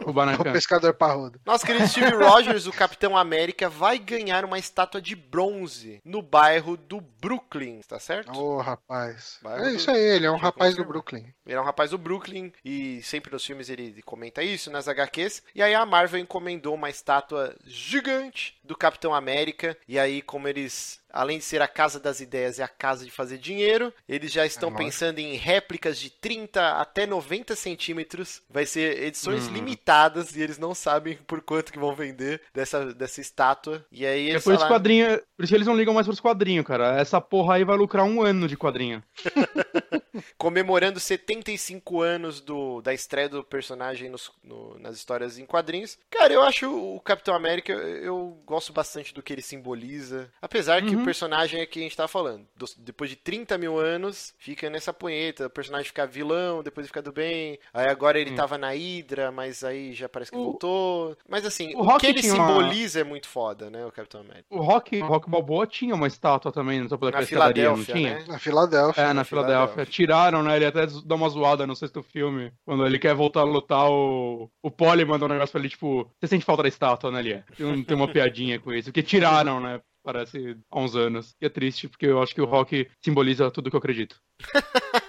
o 0.05 0.11
o, 0.11 0.41
o 0.41 0.53
pescador 0.53 0.95
parrudo. 0.95 1.41
Nosso 1.45 1.67
querido 1.67 1.87
Steve 1.89 2.15
Rogers, 2.17 2.67
o 2.67 2.73
Capitão 2.73 3.17
América, 3.17 3.69
vai 3.69 3.99
ganhar 3.99 4.45
uma 4.45 4.59
estátua 4.59 5.01
de 5.01 5.15
bronze 5.15 6.01
no 6.05 6.23
bairro 6.23 6.77
do 6.77 7.01
Brooklyn, 7.01 7.81
tá 7.87 7.99
certo? 7.99 8.33
Ô, 8.39 8.59
rapaz. 8.61 9.39
Vai, 9.43 9.69
É 9.69 9.73
isso 9.75 9.91
aí, 9.91 10.01
ele 10.01 10.27
é 10.27 10.31
um 10.31 10.37
rapaz 10.37 10.75
do. 10.75 10.85
Brooklyn. 10.85 11.33
Ele 11.47 11.57
é 11.57 11.61
um 11.61 11.65
rapaz 11.65 11.91
do 11.91 11.99
Brooklyn 11.99 12.53
e 12.65 13.03
sempre 13.03 13.33
nos 13.33 13.45
filmes 13.45 13.69
ele 13.69 14.03
comenta 14.03 14.43
isso, 14.43 14.71
nas 14.71 14.89
HQs. 14.89 15.43
E 15.55 15.63
aí 15.63 15.75
a 15.75 15.85
Marvel 15.87 16.21
encomendou 16.21 16.75
uma 16.75 16.91
estátua 16.91 17.57
gigante 17.65 18.59
do 18.65 18.77
Capitão 18.77 19.15
América. 19.15 19.77
E 19.87 19.99
aí, 19.99 20.23
como 20.23 20.49
eles, 20.49 21.01
além 21.11 21.39
de 21.39 21.45
ser 21.45 21.61
a 21.63 21.69
casa 21.69 21.99
das 21.99 22.21
ideias 22.21 22.59
e 22.59 22.63
a 22.63 22.69
casa 22.69 23.05
de 23.05 23.11
fazer 23.11 23.39
dinheiro, 23.39 23.93
eles 24.09 24.33
já 24.33 24.47
estão 24.47 24.69
lógico. 24.71 24.85
pensando 24.85 25.19
em 25.19 25.35
réplicas 25.37 25.99
de 25.99 26.11
30 26.11 26.79
até 26.79 27.07
90 27.07 27.55
centímetros. 27.57 28.43
Vai 28.49 28.62
ser 28.67 29.03
edições 29.03 29.49
Hum. 29.49 29.53
limitadas 29.53 30.35
e 30.37 30.41
eles 30.43 30.59
não 30.59 30.75
sabem 30.75 31.17
por 31.27 31.41
quanto 31.41 31.73
que 31.73 31.79
vão 31.79 31.95
vender 31.95 32.41
dessa, 32.55 32.93
dessa 32.95 33.21
estátua. 33.21 33.85
E 33.91 34.05
aí 34.07 34.29
É 34.29 34.31
eles 34.31 34.45
por 34.45 34.51
isso, 34.51 34.59
falaram... 34.61 34.77
quadrinho, 34.77 35.07
por 35.37 35.45
isso 35.45 35.53
que 35.53 35.57
eles 35.57 35.67
não 35.67 35.77
ligam 35.77 35.95
mais 35.95 36.07
pros 36.07 36.21
quadrinhos, 36.21 36.65
cara. 36.67 36.99
Essa 37.01 37.21
porra 37.21 37.55
aí 37.55 37.65
vai 37.65 37.77
lucrar 37.77 38.05
um 38.05 38.23
ano 38.23 38.47
de 38.49 38.57
quadrinho. 38.57 39.03
comemorando 40.37 40.99
75 41.01 42.01
anos 42.01 42.41
do, 42.41 42.81
da 42.83 42.93
estreia 42.93 43.29
do 43.29 43.43
personagem 43.45 44.09
nos- 44.11 44.31
no- 44.43 44.79
nas 44.79 44.97
histórias 44.97 45.39
em 45.39 45.47
quadrinhos. 45.47 45.99
Cara, 46.11 46.33
eu 46.33 46.43
acho 46.43 46.71
o 46.71 47.01
Capitão 47.01 47.35
América, 47.35 47.73
eu 47.73 48.39
gosto 48.47 48.73
bastante 48.73 49.15
do 49.15 49.23
que 49.23 49.33
ele 49.33 49.43
simboliza. 49.43 50.31
Apesar 50.41 50.83
que 50.83 50.95
Uhum. 50.95 51.03
o 51.03 51.05
personagem 51.05 51.61
é 51.61 51.67
que 51.67 51.79
a 51.79 51.83
gente 51.83 51.97
tá 51.97 52.09
falando. 52.09 52.47
dos- 52.57 52.75
depois 52.77 53.11
de 53.11 53.17
30 53.17 53.57
mil 53.59 53.79
anos, 53.79 54.35
fica 54.39 54.69
nessa 54.71 54.93
punheta. 54.93 55.47
O 55.47 55.51
personagem 55.51 55.87
fica 55.87 56.07
vilão, 56.07 56.63
depois 56.63 56.87
fica 56.87 57.03
do 57.03 57.13
bem. 57.13 57.59
Aí 57.73 57.89
agora 57.89 58.19
ele 58.19 58.31
Hum. 58.31 58.35
tava 58.37 58.57
na 58.59 58.71
Hydra, 58.71 59.31
mas 59.33 59.65
aí 59.65 59.93
já 59.93 60.09
parece 60.09 60.31
que 60.31 60.37
O- 60.37 60.45
voltou. 60.45 61.17
Mas 61.29 61.45
assim, 61.45 61.75
o 61.75 61.81
o, 61.83 61.99
que 61.99 62.07
ele 62.07 62.21
tinha 62.21 62.35
uma- 62.35 62.47
simboliza 62.47 63.01
é 63.01 63.05
muito 63.05 63.29
foda, 63.29 63.71
né, 63.71 63.85
o 63.85 63.91
Capitão 63.93 64.21
América. 64.21 64.47
O 64.51 64.61
Rock, 64.61 65.01
o 65.03 65.07
Rock 65.07 65.29
Balboa 65.29 65.67
tinha 65.67 65.95
uma 65.95 66.07
estátua 66.07 66.53
também 66.53 66.81
no 66.81 66.89
topo 66.89 67.05
Na 67.07 67.11
daquela 67.13 67.25
escadaria, 67.25 67.65
não 67.71 67.77
Filadélfia, 67.77 67.95
tinha? 67.95 68.19
né? 68.21 68.25
Na 68.33 68.39
Filadélfia. 68.39 69.03
É, 69.03 69.07
na 69.09 69.15
na 69.15 69.25
Filadélfia. 69.25 69.67
Filadélfia. 69.69 69.93
Tiraram, 70.03 70.43
né? 70.43 70.57
Ele 70.57 70.67
até 70.67 70.87
dá 71.05 71.15
uma 71.15 71.29
zoada 71.29 71.67
no 71.67 71.77
sexto 71.77 72.03
filme. 72.03 72.53
Quando 72.65 72.85
ele 72.85 72.99
quer 72.99 73.15
voltar 73.15 73.41
a 73.41 73.45
lutar, 73.45 73.89
o, 73.89 74.51
o 74.61 74.71
Polly 74.71 75.05
mandou 75.05 75.29
um 75.29 75.33
negócio 75.33 75.53
pra 75.53 75.61
ele, 75.61 75.69
tipo, 75.69 76.11
você 76.21 76.27
sente 76.27 76.45
falta 76.45 76.63
da 76.63 76.69
estátua, 76.69 77.11
né, 77.11 77.23
Lia? 77.23 77.45
Tem, 77.57 77.85
tem 77.85 77.97
uma 77.97 78.09
piadinha 78.09 78.59
com 78.59 78.73
isso. 78.73 78.89
Porque 78.89 79.03
tiraram, 79.03 79.61
né? 79.61 79.81
Parece 80.05 80.57
há 80.71 80.81
uns 80.81 80.97
anos. 80.97 81.37
E 81.41 81.47
é 81.47 81.49
triste, 81.49 81.89
porque 81.89 82.07
eu 82.07 82.21
acho 82.21 82.35
que 82.35 82.41
o 82.41 82.47
rock 82.47 82.89
simboliza 83.01 83.51
tudo 83.51 83.71
que 83.71 83.77
eu 83.77 83.79
acredito. 83.79 84.17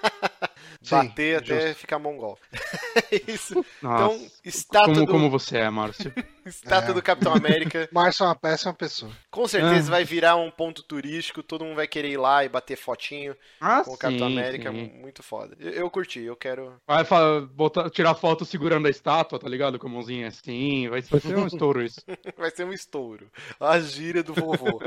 Sim, 0.84 0.96
Bater 1.08 1.38
até 1.38 1.68
justo. 1.68 1.80
ficar 1.80 1.98
mongol. 1.98 2.38
é 3.10 3.32
isso. 3.32 3.66
Nossa. 3.82 4.16
Então, 4.16 4.32
estátua 4.44 4.94
como, 4.94 5.06
do, 5.06 5.12
como 5.12 5.30
você 5.30 5.60
é, 5.60 5.70
Márcio? 5.70 6.12
estátua 6.46 6.92
É. 6.92 6.94
do 6.94 7.02
Capitão 7.02 7.34
América. 7.34 7.88
Márcio 7.94 8.24
é 8.26 8.28
uma 8.28 8.36
péssima 8.36 8.74
pessoa. 8.74 9.10
Com 9.32 9.48
certeza 9.48 9.88
Ah. 9.88 9.92
vai 9.92 10.04
virar 10.04 10.36
um 10.36 10.52
ponto 10.52 10.84
turístico, 10.84 11.42
todo 11.42 11.64
mundo 11.64 11.78
vai 11.78 11.88
querer 11.88 12.10
ir 12.10 12.18
lá 12.18 12.44
e 12.44 12.50
bater 12.50 12.76
fotinho 12.76 13.34
Ah, 13.62 13.82
com 13.84 13.94
o 13.94 13.98
Capitão 13.98 14.28
sim, 14.28 14.38
América, 14.38 14.72
sim. 14.72 14.92
muito 15.00 15.24
foda. 15.24 15.56
Eu, 15.58 15.72
eu 15.72 15.90
curti, 15.90 16.20
eu 16.20 16.36
quero. 16.36 16.74
Vai 16.86 17.06
botar, 17.54 17.90
tirar 17.90 18.14
foto 18.16 18.44
segurando 18.44 18.86
a 18.88 18.90
estátua, 18.90 19.40
tá 19.40 19.48
ligado? 19.48 19.80
Com 19.80 19.88
a 19.88 19.92
mãozinha 19.92 20.28
assim. 20.28 20.90
Vai, 20.90 21.02
vai 21.02 21.20
ser 21.22 21.38
um 21.38 21.48
estouro 21.48 21.82
isso. 21.82 22.02
Vai 22.38 22.52
ser 22.52 22.66
um 22.66 22.74
estouro. 22.74 23.32
A 23.58 23.80
gíria 23.80 24.22
do 24.22 24.34
vovô. 24.34 24.82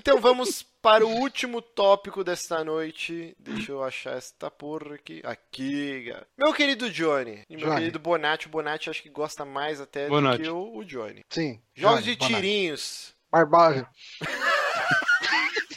Então 0.00 0.18
vamos 0.18 0.62
para 0.80 1.04
o 1.06 1.10
último 1.10 1.60
tópico 1.60 2.24
desta 2.24 2.64
noite. 2.64 3.36
Deixa 3.38 3.70
eu 3.70 3.84
achar 3.84 4.16
esta 4.16 4.50
porra 4.50 4.94
aqui. 4.94 5.20
Aqui, 5.22 6.06
cara. 6.10 6.26
Meu 6.38 6.54
querido 6.54 6.88
Johnny. 6.90 7.42
E 7.50 7.56
meu 7.56 7.66
Johnny. 7.66 7.80
querido 7.80 7.98
Bonatti. 7.98 8.46
O 8.46 8.50
Bonatti 8.50 8.88
acho 8.88 9.02
que 9.02 9.10
gosta 9.10 9.44
mais 9.44 9.78
até 9.78 10.08
Bonatti. 10.08 10.38
do 10.38 10.42
que 10.44 10.48
o, 10.48 10.78
o 10.78 10.84
Johnny. 10.86 11.22
Sim. 11.28 11.60
Jogos 11.74 12.00
Johnny, 12.02 12.12
de 12.12 12.16
Bonatti. 12.18 12.34
tirinhos. 12.34 13.14
Barbárie. 13.30 13.86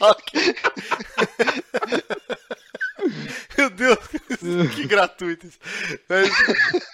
Ok. 0.00 0.54
Meu 3.58 3.70
Deus, 3.70 3.98
que 4.74 4.86
gratuito 4.86 5.46
isso. 5.46 5.58
Mas, 6.08 6.28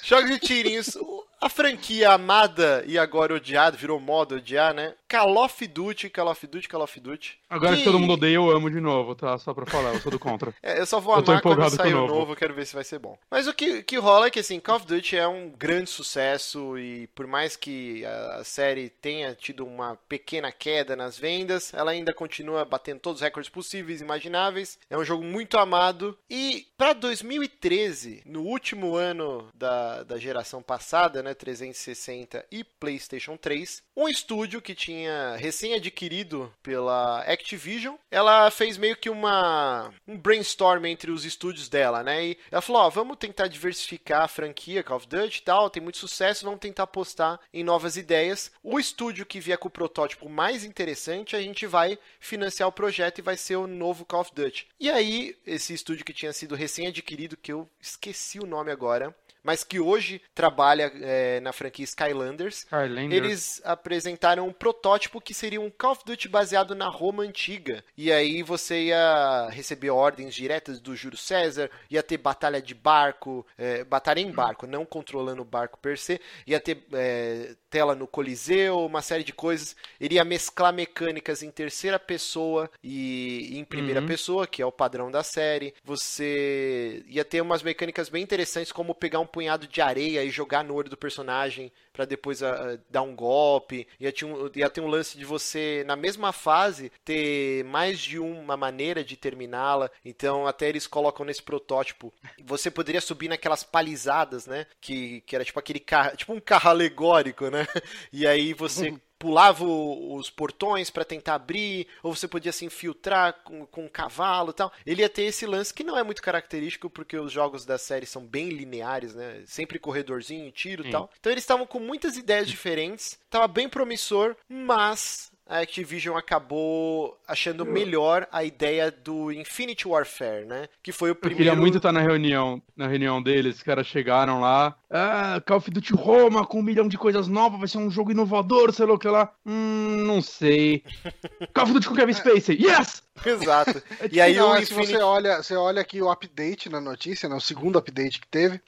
jogos 0.03 0.31
de 0.31 0.39
tirinhos. 0.41 0.97
A 1.41 1.49
franquia 1.49 2.11
amada 2.11 2.85
e 2.87 2.99
agora 2.99 3.35
odiada, 3.35 3.77
virou 3.77 3.99
moda 3.99 4.35
odiar, 4.35 4.75
né? 4.75 4.95
Call 5.11 5.37
of 5.39 5.67
Duty, 5.67 6.09
Call 6.09 6.29
of 6.29 6.47
Duty, 6.47 6.69
Call 6.69 6.83
of 6.83 7.01
Duty. 7.01 7.39
Agora 7.51 7.73
que 7.73 7.79
Que- 7.79 7.85
todo 7.85 7.99
mundo 7.99 8.13
odeia, 8.13 8.37
eu 8.37 8.49
amo 8.49 8.71
de 8.71 8.79
novo, 8.81 9.17
tá? 9.17 9.37
Só 9.39 9.53
pra 9.53 9.67
falar, 9.67 9.93
eu 9.95 10.01
sou 10.01 10.13
do 10.13 10.19
contra. 10.21 10.55
É, 10.63 10.79
eu 10.79 10.87
só 10.87 11.01
vou 11.01 11.15
amar 11.15 11.43
quando 11.43 11.69
sair 11.71 11.95
o 11.95 12.03
novo. 12.03 12.15
novo, 12.15 12.37
quero 12.37 12.55
ver 12.55 12.65
se 12.65 12.75
vai 12.75 12.85
ser 12.85 12.99
bom. 13.01 13.19
Mas 13.31 13.49
o 13.49 13.53
que, 13.55 13.83
que 13.83 13.97
rola 13.99 14.27
é 14.27 14.31
que, 14.31 14.39
assim, 14.39 14.61
Call 14.61 14.77
of 14.77 14.87
Duty 14.87 15.17
é 15.17 15.27
um 15.27 15.51
grande 15.51 15.91
sucesso 15.91 16.79
e 16.79 17.09
por 17.09 17.27
mais 17.27 17.57
que 17.57 18.05
a 18.05 18.45
série 18.45 18.89
tenha 18.89 19.35
tido 19.35 19.67
uma 19.67 19.97
pequena 20.09 20.53
queda 20.53 20.95
nas 20.95 21.19
vendas, 21.19 21.75
ela 21.75 21.91
ainda 21.91 22.13
continua 22.15 22.65
batendo 22.65 23.01
todos 23.01 23.21
os 23.21 23.25
recordes 23.25 23.51
possíveis 23.51 24.01
e 24.01 24.05
imagináveis. 24.05 24.79
É 24.89 24.97
um 24.97 25.05
jogo 25.05 25.25
muito 25.25 25.59
amado 25.59 26.17
e 26.29 26.67
pra 26.79 26.93
2013, 26.93 28.23
no 28.27 28.43
último 28.43 28.95
ano 28.95 29.49
da, 29.55 30.03
da 30.05 30.19
geração 30.19 30.63
passada, 30.63 31.23
né, 31.23 31.35
360 31.35 32.45
e 32.53 32.63
PlayStation 32.63 33.37
3, 33.37 33.83
um 33.97 34.09
estúdio 34.09 34.61
que 34.63 34.75
tinha 34.75 35.00
tinha 35.01 35.37
recém-adquirido 35.37 36.53
pela 36.63 37.21
Activision. 37.21 37.97
Ela 38.11 38.51
fez 38.51 38.77
meio 38.77 38.97
que 38.97 39.09
uma 39.09 39.93
um 40.07 40.17
brainstorm 40.17 40.85
entre 40.87 41.11
os 41.11 41.25
estúdios 41.25 41.69
dela, 41.69 42.03
né? 42.03 42.27
E 42.27 42.39
ela 42.51 42.61
falou: 42.61 42.83
ó, 42.83 42.91
vamos 42.91 43.17
tentar 43.17 43.49
diversificar 43.49 44.23
a 44.23 44.29
franquia 44.29 44.83
Call 44.83 44.99
of 44.99 45.09
Duty 45.09 45.39
e 45.39 45.43
tal, 45.43 45.71
tem 45.71 45.83
muito 45.83 45.99
sucesso, 45.99 46.45
vamos 46.45 46.61
tentar 46.61 46.85
apostar 46.85 47.41
em 47.53 47.65
novas 47.65 47.97
ideias. 47.97 48.53
O 48.63 48.79
estúdio 48.79 49.27
que 49.27 49.41
vier 49.41 49.59
com 49.59 49.69
o 49.69 49.71
protótipo 49.71 50.29
mais 50.29 50.65
interessante, 50.65 51.35
a 51.35 51.41
gente 51.41 51.67
vai 51.67 51.99
financiar 52.19 52.69
o 52.69 52.73
projeto 52.73 53.19
e 53.19 53.23
vai 53.23 53.37
ser 53.37 53.57
o 53.57 53.67
novo 53.67 54.05
Call 54.05 54.21
of 54.21 54.33
Duty. 54.35 54.69
E 54.79 54.91
aí, 54.91 55.37
esse 55.47 55.73
estúdio 55.73 56.05
que 56.05 56.13
tinha 56.13 56.33
sido 56.33 56.55
recém-adquirido, 56.55 57.37
que 57.37 57.53
eu 57.53 57.69
esqueci 57.81 58.39
o 58.39 58.47
nome 58.47 58.71
agora, 58.71 59.15
mas 59.43 59.65
que 59.65 59.81
hoje 59.81 60.21
trabalha 60.35 60.91
é, 60.95 61.41
na 61.41 61.53
franquia 61.53 61.85
Skylanders, 61.85 62.59
Skylanders. 62.59 63.13
eles 63.13 63.63
apresentaram 63.65 64.47
um 64.47 64.53
protótipo 64.53 65.21
que 65.21 65.35
seria 65.35 65.61
um 65.61 65.71
Call 65.71 65.93
of 65.93 66.05
Duty 66.05 66.29
baseado 66.29 66.75
na 66.75 66.89
Roma 66.89 67.23
antiga. 67.23 67.85
E 67.97 68.13
aí 68.13 68.43
você 68.43 68.85
ia 68.85 69.49
receber 69.51 69.91
ordens 69.91 70.35
diretas 70.35 70.81
do 70.81 70.95
Júlio 70.95 71.19
César, 71.19 71.71
ia 71.91 72.03
ter 72.03 72.19
batalha 72.19 72.61
de 72.61 72.75
barco, 72.75 73.47
é, 73.57 73.85
batalha 73.85 74.21
em 74.21 74.31
barco, 74.31 74.67
não 74.67 74.85
controlando 74.85 75.43
o 75.43 75.45
barco 75.45 75.79
per 75.79 75.99
se, 75.99 76.21
ia 76.47 76.61
ter 76.61 76.85
é, 76.93 77.55
tela 77.71 77.95
no 77.95 78.07
Coliseu, 78.07 78.85
uma 78.85 79.01
série 79.01 79.23
de 79.23 79.33
coisas. 79.33 79.77
Iria 80.01 80.25
mesclar 80.25 80.73
mecânicas 80.75 81.43
em 81.43 81.51
terceira 81.51 81.99
pessoa 81.99 82.69
e 82.83 83.57
em 83.57 83.65
primeira 83.65 84.01
Uhum. 84.01 84.07
pessoa, 84.07 84.47
que 84.47 84.61
é 84.61 84.67
o 84.67 84.73
padrão 84.73 85.11
da 85.11 85.23
série. 85.23 85.73
Você 85.85 87.03
ia 87.07 87.25
ter 87.25 87.41
umas 87.41 87.63
mecânicas 87.63 88.09
bem 88.09 88.23
interessantes, 88.23 88.73
como 88.73 88.95
pegar 88.95 89.21
um 89.21 89.27
punhado 89.27 89.67
de 89.69 89.81
areia 89.81 90.25
e 90.25 90.31
jogar 90.31 90.65
no 90.65 90.75
olho 90.75 90.91
do 90.91 90.97
personagem 90.97 91.73
para 92.01 92.07
depois 92.07 92.43
ah, 92.43 92.79
dar 92.89 93.03
um 93.03 93.15
golpe. 93.15 93.87
Ia 93.99 94.11
ter 94.11 94.25
um, 94.25 94.51
ia 94.55 94.71
ter 94.71 94.81
um 94.81 94.87
lance 94.87 95.19
de 95.19 95.25
você, 95.27 95.85
na 95.87 95.97
mesma 95.97 96.33
fase, 96.33 96.91
ter 97.05 97.63
mais 97.65 97.99
de 97.99 98.19
uma 98.19 98.57
maneira 98.57 99.05
de 99.05 99.19
terminá-la. 99.19 99.91
Então, 100.03 100.47
até 100.47 100.67
eles 100.67 100.87
colocam 100.87 101.27
nesse 101.27 101.43
protótipo. 101.43 102.11
Você 102.43 102.71
poderia 102.71 103.03
subir 103.03 103.29
naquelas 103.29 103.63
palizadas, 103.63 104.47
né? 104.47 104.67
Que, 104.81 105.21
que 105.23 105.37
era 105.37 105.45
tipo 105.45 105.59
aquele 105.59 105.81
carro, 105.81 106.17
tipo 106.17 106.33
um 106.33 106.41
carro 106.41 106.71
alegórico, 106.71 107.51
né? 107.51 107.67
E 108.13 108.27
aí 108.27 108.55
você 108.55 108.95
pulava 109.21 109.63
os 109.67 110.31
portões 110.31 110.89
para 110.89 111.05
tentar 111.05 111.35
abrir, 111.35 111.87
ou 112.03 112.17
você 112.17 112.27
podia 112.27 112.53
se 112.53 112.65
infiltrar 112.65 113.35
com, 113.45 113.67
com 113.67 113.85
um 113.85 113.89
cavalo 113.89 114.51
e 114.51 114.55
tal. 114.55 114.73
Ele 114.87 115.03
ia 115.03 115.11
ter 115.11 115.25
esse 115.25 115.45
lance 115.45 115.75
que 115.75 115.85
não 115.85 115.97
é 115.97 116.03
muito 116.03 116.23
característico, 116.23 116.89
porque 116.89 117.19
os 117.19 117.31
jogos 117.31 117.67
da 117.67 117.77
série 117.77 118.07
são 118.07 118.25
bem 118.25 118.49
lineares, 118.49 119.15
né? 119.15 119.43
Sempre 119.45 119.79
corredorzinho, 119.79 120.51
tiro 120.51 120.87
e 120.87 120.91
tal. 120.91 121.11
Então 121.21 121.31
eles 121.31 121.45
estavam 121.45 121.67
com 121.67 121.79
muitas 121.79 122.17
ideias 122.17 122.49
diferentes, 122.49 123.19
tava 123.29 123.47
bem 123.47 123.69
promissor, 123.69 124.35
mas 124.49 125.30
a 125.51 125.59
Activision 125.59 126.17
acabou 126.17 127.19
achando 127.27 127.67
melhor 127.67 128.29
a 128.31 128.45
ideia 128.45 128.89
do 128.89 129.33
Infinity 129.33 129.89
Warfare, 129.89 130.47
né? 130.47 130.69
Que 130.81 130.93
foi 130.93 131.11
o 131.11 131.13
Eu 131.13 131.17
primeiro. 131.17 131.39
queria 131.45 131.57
muito 131.57 131.79
estar 131.79 131.91
na 131.91 132.01
reunião, 132.01 132.63
na 132.77 132.87
reunião 132.87 133.21
deles, 133.21 133.57
os 133.57 133.63
caras 133.65 133.89
chegaram 133.89 134.41
lá, 134.41 134.77
ah, 134.89 135.43
Call 135.45 135.57
of 135.57 135.69
Duty 135.69 135.93
Roma 135.93 136.47
com 136.47 136.61
um 136.61 136.63
milhão 136.63 136.87
de 136.87 136.97
coisas 136.97 137.27
novas, 137.27 137.59
vai 137.59 137.69
ser 137.69 137.79
um 137.79 137.91
jogo 137.91 138.13
inovador, 138.13 138.73
sei 138.73 138.87
lá 138.87 138.95
o 138.95 138.99
que 138.99 139.09
lá. 139.09 139.33
Hum, 139.45 140.05
não 140.07 140.23
sei. 140.23 140.85
Call 141.53 141.65
of 141.65 141.73
Duty 141.73 141.89
com 141.89 141.97
Kevin 141.97 142.13
Spacey, 142.13 142.57
yes! 142.65 143.03
Exato. 143.25 143.81
É 144.01 144.09
E 144.13 144.21
aí 144.21 144.35
Não, 144.35 144.51
o 144.51 144.55
é, 144.55 144.59
se 144.59 144.73
Infinity 144.73 144.93
você 144.93 144.99
olha, 144.99 145.43
você 145.43 145.55
olha 145.55 145.81
aqui 145.81 146.01
o 146.01 146.11
update 146.11 146.69
na 146.69 146.81
notícia, 146.81 147.29
né, 147.29 147.35
o 147.35 147.41
segundo 147.41 147.79
update 147.79 148.21
que 148.21 148.29
teve, 148.29 148.61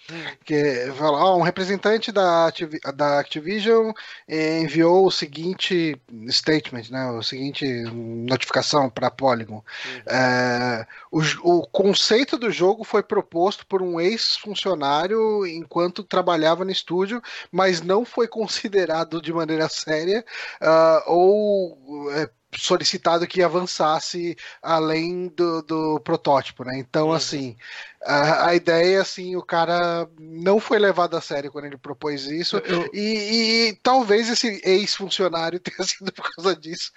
que 0.45 0.93
fala, 0.97 1.19
ó, 1.25 1.37
um 1.37 1.43
representante 1.43 2.13
da, 2.13 2.47
Activi- 2.47 2.81
da 2.95 3.19
Activision 3.21 3.93
eh, 4.29 4.61
enviou 4.61 5.07
o 5.07 5.11
seguinte 5.11 5.97
statement, 6.29 6.91
né, 6.91 7.11
o 7.11 7.23
seguinte 7.23 7.65
notificação 7.67 8.91
para 8.91 9.11
Polygon. 9.11 9.63
É, 10.07 10.87
o, 11.11 11.21
o 11.43 11.67
conceito 11.67 12.37
do 12.37 12.51
jogo 12.51 12.85
foi 12.85 13.03
proposto 13.03 13.67
por 13.67 13.83
um 13.83 14.01
ex-funcionário 14.01 15.47
enquanto 15.47 16.03
trabalhava 16.05 16.65
no 16.65 16.71
estúdio, 16.71 17.23
mas 17.51 17.81
não 17.81 18.05
foi 18.05 18.27
considerado 18.29 19.21
de 19.21 19.33
maneira 19.33 19.69
séria 19.69 20.25
ah, 20.61 21.03
ou 21.07 22.11
é, 22.13 22.29
solicitado 22.57 23.27
que 23.27 23.43
avançasse 23.43 24.37
além 24.63 25.29
do, 25.29 25.63
do 25.63 26.01
protótipo, 26.01 26.65
né? 26.65 26.79
Então, 26.79 27.13
Uhum. 27.13 27.13
assim, 27.13 27.57
a, 28.05 28.49
a 28.49 28.55
ideia, 28.55 29.01
assim, 29.01 29.37
o 29.37 29.43
cara 29.43 30.09
não 30.19 30.59
foi 30.61 30.79
levado 30.79 31.17
a 31.17 31.21
sério 31.21 31.51
quando 31.53 31.67
ele 31.67 31.77
propôs 31.77 32.27
isso. 32.27 32.57
Eu- 32.59 32.91
E, 32.93 33.69
e 33.71 33.79
talvez 33.83 34.29
esse 34.29 34.61
ex-funcionário 34.65 35.59
tenha 35.61 35.87
sido 35.87 36.13
por 36.13 36.29
causa 36.35 36.55
disso. 36.57 36.91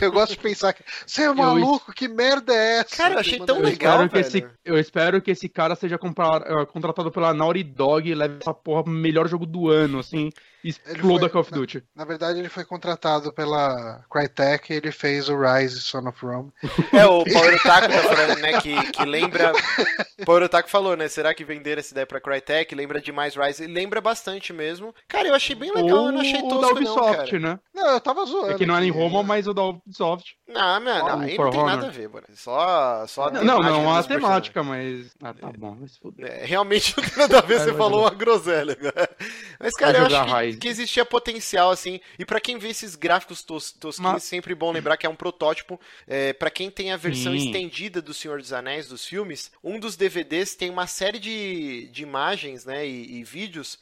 Eu 0.00 0.12
gosto 0.12 0.32
de 0.32 0.38
pensar 0.38 0.72
que 0.72 0.82
você 1.06 1.22
é 1.24 1.32
maluco, 1.32 1.92
que 1.92 2.08
merda 2.08 2.54
é 2.54 2.78
essa? 2.78 2.96
Cara, 2.96 3.14
eu 3.14 3.18
achei 3.20 3.38
Que 3.38 3.46
tão 3.46 3.56
Eu 3.58 3.62
legal, 3.64 4.04
espero, 4.04 4.10
que 4.10 4.18
esse, 4.18 4.46
eu 4.64 4.78
espero 4.78 5.22
que 5.22 5.30
esse 5.30 5.48
cara 5.48 5.74
seja 5.74 5.98
comprar- 5.98 6.42
eh, 6.46 6.66
contratado 6.66 7.10
pela 7.10 7.34
Naughty 7.34 7.62
Dog 7.64 8.08
e 8.08 8.14
leve 8.14 8.38
essa 8.40 8.54
porra 8.54 8.84
pro 8.84 8.92
melhor 8.92 9.28
jogo 9.28 9.46
do 9.46 9.68
ano, 9.68 9.98
assim, 9.98 10.30
exploda 10.62 11.20
foi- 11.22 11.30
Call 11.30 11.40
of 11.42 11.50
Duty. 11.52 11.82
Na 11.94 12.04
verdade, 12.04 12.38
ele 12.38 12.48
foi 12.48 12.64
contratado 12.64 13.32
pela 13.32 14.04
Crytek 14.10 14.72
e 14.72 14.76
ele 14.76 14.92
fez 14.92 15.28
o 15.28 15.36
Rise 15.38 15.80
Son 15.80 16.08
of 16.08 16.24
Rome. 16.24 16.50
É, 16.92 17.04
o 17.06 17.24
Power 17.24 17.54
Otaku 17.56 17.88
tá 17.88 18.02
falando, 18.02 18.38
né, 18.40 18.60
que, 18.60 18.92
que 18.92 19.04
lembra... 19.04 19.52
Power 20.24 20.43
Otaku 20.46 20.68
falou, 20.70 20.96
né, 20.96 21.08
será 21.08 21.34
que 21.34 21.44
venderam 21.44 21.80
essa 21.80 21.92
ideia 21.92 22.06
pra 22.06 22.20
Crytek? 22.20 22.74
Lembra 22.74 23.00
demais 23.00 23.34
Rise? 23.34 23.66
Lembra 23.66 24.00
bastante 24.00 24.52
mesmo. 24.52 24.94
Cara, 25.08 25.28
eu 25.28 25.34
achei 25.34 25.54
bem 25.54 25.72
legal, 25.72 25.98
Ou 25.98 26.06
eu 26.06 26.12
não 26.12 26.20
achei 26.20 26.40
o 26.40 26.42
da 26.42 26.48
tosco 26.48 26.62
não, 26.62 26.72
Ubisoft, 26.72 27.30
cara. 27.30 27.38
né? 27.40 27.58
Não, 27.74 27.90
eu 27.92 28.00
tava 28.00 28.24
zoando. 28.24 28.52
É 28.52 28.54
que 28.54 28.66
não 28.66 28.76
é 28.76 28.84
em 28.84 28.90
Roma, 28.90 29.22
mas 29.22 29.46
o 29.46 29.54
da 29.54 29.62
Ubisoft. 29.62 30.36
Não, 30.46 30.80
não, 30.80 31.08
não, 31.08 31.18
o 31.18 31.20
aí 31.22 31.36
não 31.36 31.50
tem 31.50 31.60
Honor. 31.60 31.66
nada 31.66 31.86
a 31.86 31.90
ver, 31.90 32.08
mano. 32.08 32.26
Só, 32.34 33.06
só 33.06 33.28
a 33.28 33.30
Não, 33.30 33.42
não, 33.44 33.62
não 33.62 33.94
a 33.94 34.02
temática, 34.02 34.62
mas. 34.62 35.14
Ah, 35.22 35.32
tá 35.34 35.50
bom, 35.56 35.74
vai 35.74 35.88
se 35.88 35.98
fuder. 35.98 36.30
É, 36.30 36.44
realmente 36.44 36.94
não 36.96 37.04
tem 37.04 37.16
nada 37.18 37.38
a 37.38 37.42
ver, 37.42 37.60
você 37.60 37.72
falou 37.74 38.00
uma 38.02 38.10
groselha 38.10 38.76
agora. 38.78 39.10
Mas, 39.58 39.72
cara, 39.74 39.98
eu 39.98 40.06
acho 40.06 40.52
que, 40.52 40.56
que 40.58 40.68
existia 40.68 41.04
potencial, 41.04 41.70
assim. 41.70 42.00
E 42.18 42.24
pra 42.24 42.40
quem 42.40 42.58
vê 42.58 42.68
esses 42.68 42.94
gráficos 42.94 43.42
tos, 43.42 43.72
tosquinhos, 43.72 44.12
Mas- 44.12 44.22
sempre 44.24 44.54
bom 44.54 44.70
lembrar 44.70 44.96
que 44.96 45.06
é 45.06 45.08
um 45.08 45.16
protótipo. 45.16 45.80
É, 46.06 46.32
para 46.32 46.50
quem 46.50 46.70
tem 46.70 46.92
a 46.92 46.96
versão 46.96 47.32
Sim. 47.32 47.46
estendida 47.46 48.00
do 48.02 48.12
Senhor 48.14 48.38
dos 48.38 48.52
Anéis, 48.52 48.88
dos 48.88 49.04
filmes, 49.06 49.50
um 49.62 49.78
dos 49.78 49.96
DVDs 49.96 50.33
tem 50.56 50.70
uma 50.70 50.86
série 50.86 51.18
de, 51.18 51.88
de 51.92 52.02
imagens, 52.02 52.64
né, 52.64 52.86
e, 52.86 53.18
e 53.20 53.24
vídeos 53.24 53.78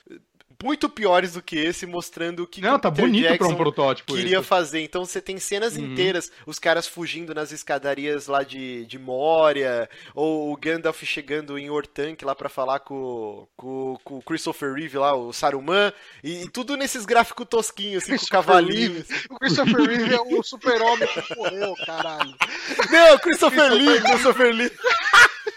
muito 0.62 0.88
piores 0.88 1.32
do 1.32 1.42
que 1.42 1.57
esse, 1.59 1.86
mostrando 1.86 2.44
o 2.44 2.46
que, 2.46 2.61
Não, 2.61 2.78
tá 2.78 2.88
bonito 2.88 3.36
pra 3.36 3.48
um 3.48 3.57
protótipo. 3.57 4.14
queria 4.14 4.38
isso. 4.38 4.46
fazer. 4.46 4.80
Então 4.80 5.05
você 5.05 5.20
tem 5.20 5.36
cenas 5.40 5.74
Uhum. 5.76 5.86
inteiras, 5.86 6.30
os 6.46 6.57
caras 6.57 6.86
fugindo 6.86 7.34
nas 7.34 7.50
escadarias 7.50 8.28
lá 8.28 8.44
de, 8.44 8.86
de 8.86 8.96
Moria, 8.96 9.90
ou 10.14 10.53
o 10.53 10.57
Gandalf 10.57 11.03
chegando 11.03 11.59
em 11.59 11.68
Ortank 11.68 12.24
lá 12.24 12.32
pra 12.32 12.48
falar 12.48 12.78
com, 12.78 13.44
com, 13.57 13.98
com 14.05 14.18
o 14.18 14.22
Christopher 14.22 14.72
Reeve 14.74 14.98
lá, 14.98 15.16
o 15.16 15.32
Saruman, 15.32 15.92
e, 16.22 16.44
e 16.44 16.48
tudo 16.48 16.76
nesses 16.76 17.05
gráficos 17.05 17.48
tosquinhos, 17.50 18.05
assim, 18.05 18.16
com 18.16 18.26
cavalinhos. 18.26 19.09
O 19.30 19.38
Christopher 19.40 19.80
Reeve 19.84 20.14
é 20.14 20.20
o 20.20 20.42
super-homem 20.44 21.09
que 21.09 21.34
morreu, 21.36 21.74
caralho. 21.84 22.36
Não, 22.88 23.18
Christopher 23.18 23.72
Lee, 23.72 24.00
Christopher 24.00 24.55
Lee. 24.55 24.70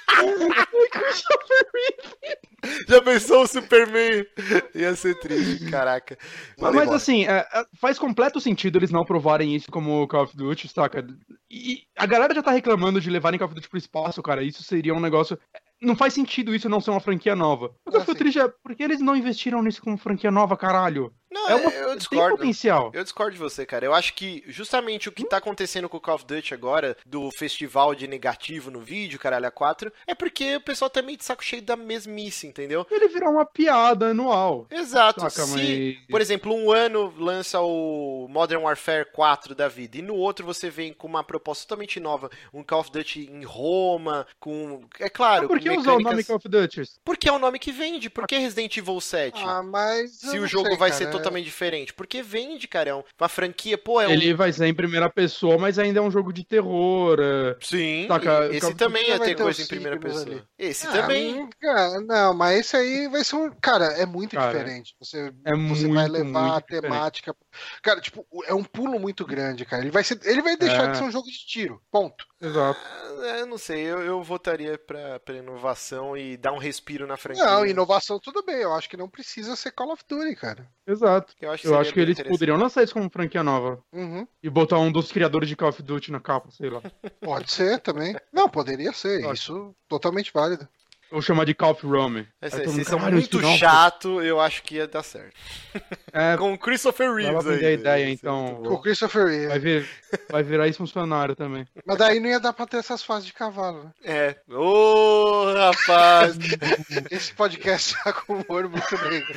Já 2.87 3.01
pensou 3.01 3.43
o 3.43 3.47
Superman? 3.47 4.25
Ia 4.73 4.95
ser 4.95 5.19
triste, 5.19 5.69
caraca. 5.69 6.17
Mas, 6.59 6.91
assim, 6.91 7.25
é, 7.25 7.47
é, 7.53 7.65
faz 7.79 7.99
completo 7.99 8.39
sentido 8.39 8.79
eles 8.79 8.91
não 8.91 9.01
aprovarem 9.01 9.55
isso 9.55 9.71
como 9.71 10.07
Call 10.07 10.23
of 10.23 10.35
Duty, 10.35 10.67
saca? 10.67 11.05
E 11.49 11.83
a 11.97 12.05
galera 12.05 12.33
já 12.33 12.41
tá 12.41 12.51
reclamando 12.51 12.99
de 12.99 13.09
levarem 13.09 13.37
Call 13.37 13.47
of 13.47 13.55
Duty 13.55 13.69
pro 13.69 13.77
espaço, 13.77 14.21
cara. 14.23 14.43
Isso 14.43 14.63
seria 14.63 14.93
um 14.93 14.99
negócio. 14.99 15.37
Não 15.81 15.95
faz 15.95 16.13
sentido 16.13 16.55
isso 16.55 16.69
não 16.69 16.81
ser 16.81 16.91
uma 16.91 16.99
franquia 16.99 17.35
nova. 17.35 17.75
O 17.85 17.91
que 17.91 17.97
eu 17.97 18.01
Ah, 18.01 18.05
fico 18.05 18.17
triste 18.17 18.39
é 18.39 18.47
por 18.47 18.75
que 18.75 18.83
eles 18.83 19.01
não 19.01 19.15
investiram 19.15 19.61
nisso 19.61 19.81
como 19.81 19.97
franquia 19.97 20.31
nova, 20.31 20.57
caralho? 20.57 21.13
Não, 21.35 21.49
É 21.49 21.55
uma, 21.55 21.69
eu 21.69 21.87
tem 21.89 21.97
discordo. 21.97 22.37
potencial. 22.37 22.91
Eu 22.93 23.03
discordo 23.03 23.33
de 23.33 23.37
você, 23.37 23.65
cara. 23.65 23.85
Eu 23.85 23.93
acho 23.93 24.13
que 24.13 24.41
justamente 24.47 25.09
o 25.09 25.11
que 25.11 25.25
tá 25.25 25.37
acontecendo 25.37 25.89
com 25.89 25.97
o 25.97 25.99
Call 26.01 26.15
of 26.15 26.25
Duty 26.25 26.53
agora, 26.53 26.95
do 27.05 27.29
festival 27.37 27.93
de 27.93 28.07
negativo 28.07 28.71
no 28.71 28.79
vídeo, 28.79 29.19
caralho, 29.19 29.45
a 29.47 29.51
4, 29.51 29.91
é 30.07 30.15
porque 30.15 30.55
o 30.55 30.61
pessoal 30.61 30.89
tá 30.89 31.01
meio 31.01 31.17
de 31.17 31.25
saco 31.25 31.43
cheio 31.43 31.61
da 31.61 31.75
mesmice, 31.75 32.47
entendeu? 32.47 32.87
Ele 32.89 33.09
virar 33.09 33.29
uma 33.29 33.45
piada 33.45 34.07
anual. 34.11 34.65
Exato. 34.71 35.19
Saca, 35.21 35.45
Se, 35.45 35.97
mas- 35.99 36.07
por 36.09 36.21
exemplo, 36.21 36.53
um 36.55 36.71
ano 36.71 37.13
lança 37.17 37.59
o 37.61 38.27
Modern 38.29 38.63
Warfare 38.63 39.05
4 39.11 39.53
da 39.53 39.67
vida, 39.67 39.97
e 39.97 40.01
no 40.01 40.15
outro 40.15 40.45
você 40.45 40.69
vem 40.69 40.93
com 40.93 41.05
uma 41.07 41.23
proposta 41.23 41.63
totalmente 41.65 41.99
nova, 41.99 42.29
um 42.53 42.63
Call 42.63 42.79
of 42.79 42.91
Duty 42.91 43.29
em 43.31 43.43
Roma, 43.43 44.25
com. 44.39 44.85
É 44.99 45.09
claro, 45.09 45.45
Ah, 45.45 45.47
por 45.49 45.59
que 45.59 45.69
usar 45.69 45.79
o 45.79 45.99
nome 45.99 46.03
mecânicas- 46.03 46.27
Call 46.27 46.35
of 46.37 46.47
Duty? 46.49 46.83
Porque 47.03 47.27
é 47.27 47.31
o 47.31 47.39
nome 47.39 47.59
que 47.59 47.71
vende. 47.71 48.09
Por 48.09 48.25
que 48.25 48.37
Resident 48.37 48.77
Evil 48.77 49.01
7? 49.01 49.41
Ah, 49.43 49.61
mas. 49.61 50.23
eu 50.23 50.29
Se 50.31 50.39
o 50.39 50.47
jogo 50.47 50.67
sei, 50.69 50.77
vai 50.77 50.89
cara. 50.91 51.03
ser 51.03 51.11
totalmente 51.11 51.24
totalmente 51.25 51.45
diferente? 51.45 51.93
Porque 51.93 52.21
vende, 52.21 52.67
cara. 52.67 52.91
É 52.91 52.93
uma 52.93 53.29
franquia, 53.29 53.77
pô, 53.77 53.99
é 53.99 54.07
um... 54.07 54.11
Ele 54.11 54.33
vai 54.33 54.51
ser 54.51 54.67
em 54.67 54.73
primeira 54.73 55.09
pessoa, 55.09 55.57
mas 55.57 55.79
ainda 55.79 55.99
é 55.99 56.01
um 56.01 56.11
jogo 56.11 56.31
de 56.31 56.43
terror. 56.43 57.17
É... 57.19 57.55
Sim, 57.61 58.05
Saca, 58.07 58.49
esse 58.51 58.75
também 58.75 59.09
ia 59.09 59.19
ter 59.19 59.35
coisa 59.35 59.61
em 59.61 59.67
primeira 59.67 59.99
pessoa. 59.99 60.23
Ali. 60.23 60.43
Esse 60.57 60.87
ah, 60.87 60.91
também. 60.91 61.49
Cara, 61.59 62.01
não, 62.01 62.33
mas 62.33 62.59
esse 62.59 62.77
aí 62.77 63.07
vai 63.07 63.23
ser 63.23 63.35
um. 63.35 63.51
Cara, 63.61 63.85
é 63.85 64.05
muito 64.05 64.35
cara, 64.35 64.51
diferente. 64.51 64.95
Você, 64.99 65.33
é 65.45 65.51
você 65.51 65.87
muito, 65.87 65.93
vai 65.93 66.07
levar 66.07 66.57
a 66.57 66.61
temática. 66.61 67.33
Diferente. 67.33 67.81
Cara, 67.81 68.01
tipo, 68.01 68.25
é 68.45 68.53
um 68.53 68.63
pulo 68.63 68.99
muito 68.99 69.25
grande, 69.25 69.65
cara. 69.65 69.81
Ele 69.81 69.91
vai, 69.91 70.03
ser, 70.03 70.19
ele 70.23 70.41
vai 70.41 70.55
deixar 70.55 70.89
é. 70.89 70.91
de 70.91 70.97
ser 70.97 71.03
um 71.03 71.11
jogo 71.11 71.27
de 71.27 71.45
tiro. 71.45 71.81
Ponto. 71.91 72.25
Exato. 72.41 72.79
É, 73.23 73.41
eu 73.41 73.47
não 73.47 73.57
sei, 73.57 73.81
eu, 73.81 74.01
eu 74.01 74.21
votaria 74.21 74.77
pra, 74.77 75.19
pra 75.19 75.35
inovação 75.35 76.15
e 76.17 76.37
dar 76.37 76.51
um 76.51 76.57
respiro 76.57 77.07
na 77.07 77.17
franquia. 77.17 77.43
Não, 77.43 77.65
inovação 77.65 78.19
tudo 78.19 78.43
bem. 78.43 78.57
Eu 78.57 78.73
acho 78.73 78.89
que 78.89 78.97
não 78.97 79.09
precisa 79.09 79.55
ser 79.55 79.71
Call 79.71 79.93
of 79.93 80.03
Duty, 80.07 80.35
cara. 80.35 80.69
Exato. 80.85 81.14
Eu 81.41 81.51
acho 81.51 81.61
que, 81.61 81.67
eu 81.67 81.79
acho 81.79 81.93
que 81.93 81.99
eles 81.99 82.21
poderiam 82.21 82.57
lançar 82.57 82.83
isso 82.83 82.93
como 82.93 83.09
franquia 83.09 83.43
nova. 83.43 83.83
Uhum. 83.93 84.27
E 84.41 84.49
botar 84.49 84.79
um 84.79 84.91
dos 84.91 85.11
criadores 85.11 85.49
de 85.49 85.55
Call 85.55 85.69
of 85.69 85.83
Duty 85.83 86.11
na 86.11 86.19
capa, 86.19 86.49
sei 86.51 86.69
lá. 86.69 86.81
Pode 87.21 87.51
ser 87.51 87.79
também. 87.79 88.15
Não, 88.31 88.49
poderia 88.49 88.93
ser. 88.93 89.31
Isso 89.33 89.75
totalmente 89.87 90.31
válido. 90.33 90.67
Ou 91.15 91.21
chamar 91.21 91.45
de 91.45 91.53
Call 91.53 91.71
of 91.71 91.87
Rome. 91.87 92.27
É, 92.41 92.49
vocês 92.49 92.85
são 92.85 92.99
muito 92.99 93.41
chato, 93.57 94.21
eu 94.21 94.37
acho 94.41 94.61
que 94.63 94.75
ia 94.75 94.87
dar 94.87 95.01
certo. 95.01 95.33
É, 96.13 96.37
Com 96.37 96.53
o 96.53 96.57
Christopher 96.57 97.13
Reeves 97.13 97.45
aí. 97.45 97.65
a 97.65 97.71
ideia, 97.71 98.09
então. 98.09 98.61
Com 98.63 98.75
o 98.75 98.81
Christopher 98.81 99.25
Reeves. 99.27 99.49
Vai, 99.49 99.59
vir, 99.59 99.89
vai 100.29 100.43
virar 100.43 100.67
isso 100.69 100.77
funcionário 100.77 101.35
também. 101.35 101.67
Mas 101.85 101.97
daí 101.97 102.21
não 102.21 102.29
ia 102.29 102.39
dar 102.39 102.53
pra 102.53 102.65
ter 102.65 102.77
essas 102.77 103.03
fases 103.03 103.25
de 103.25 103.33
cavalo, 103.33 103.83
né? 103.83 103.91
É. 104.01 104.35
Ô, 104.49 104.61
oh, 104.61 105.53
rapaz! 105.53 106.37
Esse 107.11 107.33
podcast 107.33 108.01
tá 108.01 108.13
com 108.13 108.35
humor 108.35 108.69
muito 108.69 109.03
negro. 109.09 109.35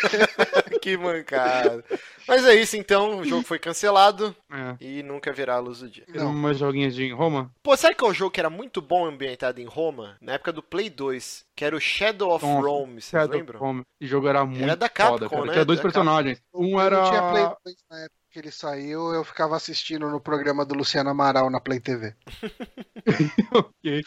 que 0.80 0.96
mancada. 0.96 1.84
Mas 2.26 2.44
é 2.44 2.54
isso 2.54 2.76
então, 2.76 3.18
o 3.18 3.24
jogo 3.24 3.42
foi 3.42 3.58
cancelado 3.58 4.34
é. 4.50 4.76
e 4.80 5.02
nunca 5.02 5.32
virá 5.32 5.56
a 5.56 5.60
luz 5.60 5.78
do 5.78 5.88
dia. 5.88 6.04
Não. 6.08 6.30
Umas 6.30 6.58
joguinhas 6.58 6.94
de 6.94 7.12
Roma? 7.12 7.52
Pô, 7.62 7.76
sabe 7.76 7.94
que 7.94 8.04
é 8.04 8.08
um 8.08 8.14
jogo 8.14 8.32
que 8.32 8.40
era 8.40 8.50
muito 8.50 8.82
bom 8.82 9.06
ambientado 9.06 9.60
em 9.60 9.64
Roma? 9.64 10.16
Na 10.20 10.32
época 10.32 10.52
do 10.52 10.62
Play 10.62 10.90
2, 10.90 11.05
que 11.54 11.64
era 11.64 11.76
o 11.76 11.80
Shadow 11.80 12.32
of 12.32 12.44
Nossa, 12.44 12.68
Rome, 12.68 13.00
vocês 13.00 13.28
lembram? 13.28 13.60
Rome. 13.60 13.82
Esse 14.00 14.10
jogo 14.10 14.28
era 14.28 14.44
muito 14.44 14.62
era 14.62 14.76
da 14.76 14.88
Capcom, 14.88 15.28
foda, 15.28 15.46
né? 15.46 15.52
Tinha 15.52 15.64
dois 15.64 15.78
da 15.78 15.82
personagens. 15.82 16.38
Capcom. 16.38 16.66
Um 16.66 16.80
era... 16.80 16.96
Eu 16.96 17.10
tinha 17.10 17.30
Play 17.30 17.44
2 17.64 17.76
na 17.90 17.98
época 18.00 18.16
que 18.30 18.38
ele 18.38 18.50
saiu, 18.50 19.14
eu 19.14 19.24
ficava 19.24 19.56
assistindo 19.56 20.10
no 20.10 20.20
programa 20.20 20.64
do 20.64 20.74
Luciano 20.74 21.08
Amaral 21.08 21.48
na 21.48 21.58
Play 21.58 21.80
TV. 21.80 22.14
ok. 23.54 24.02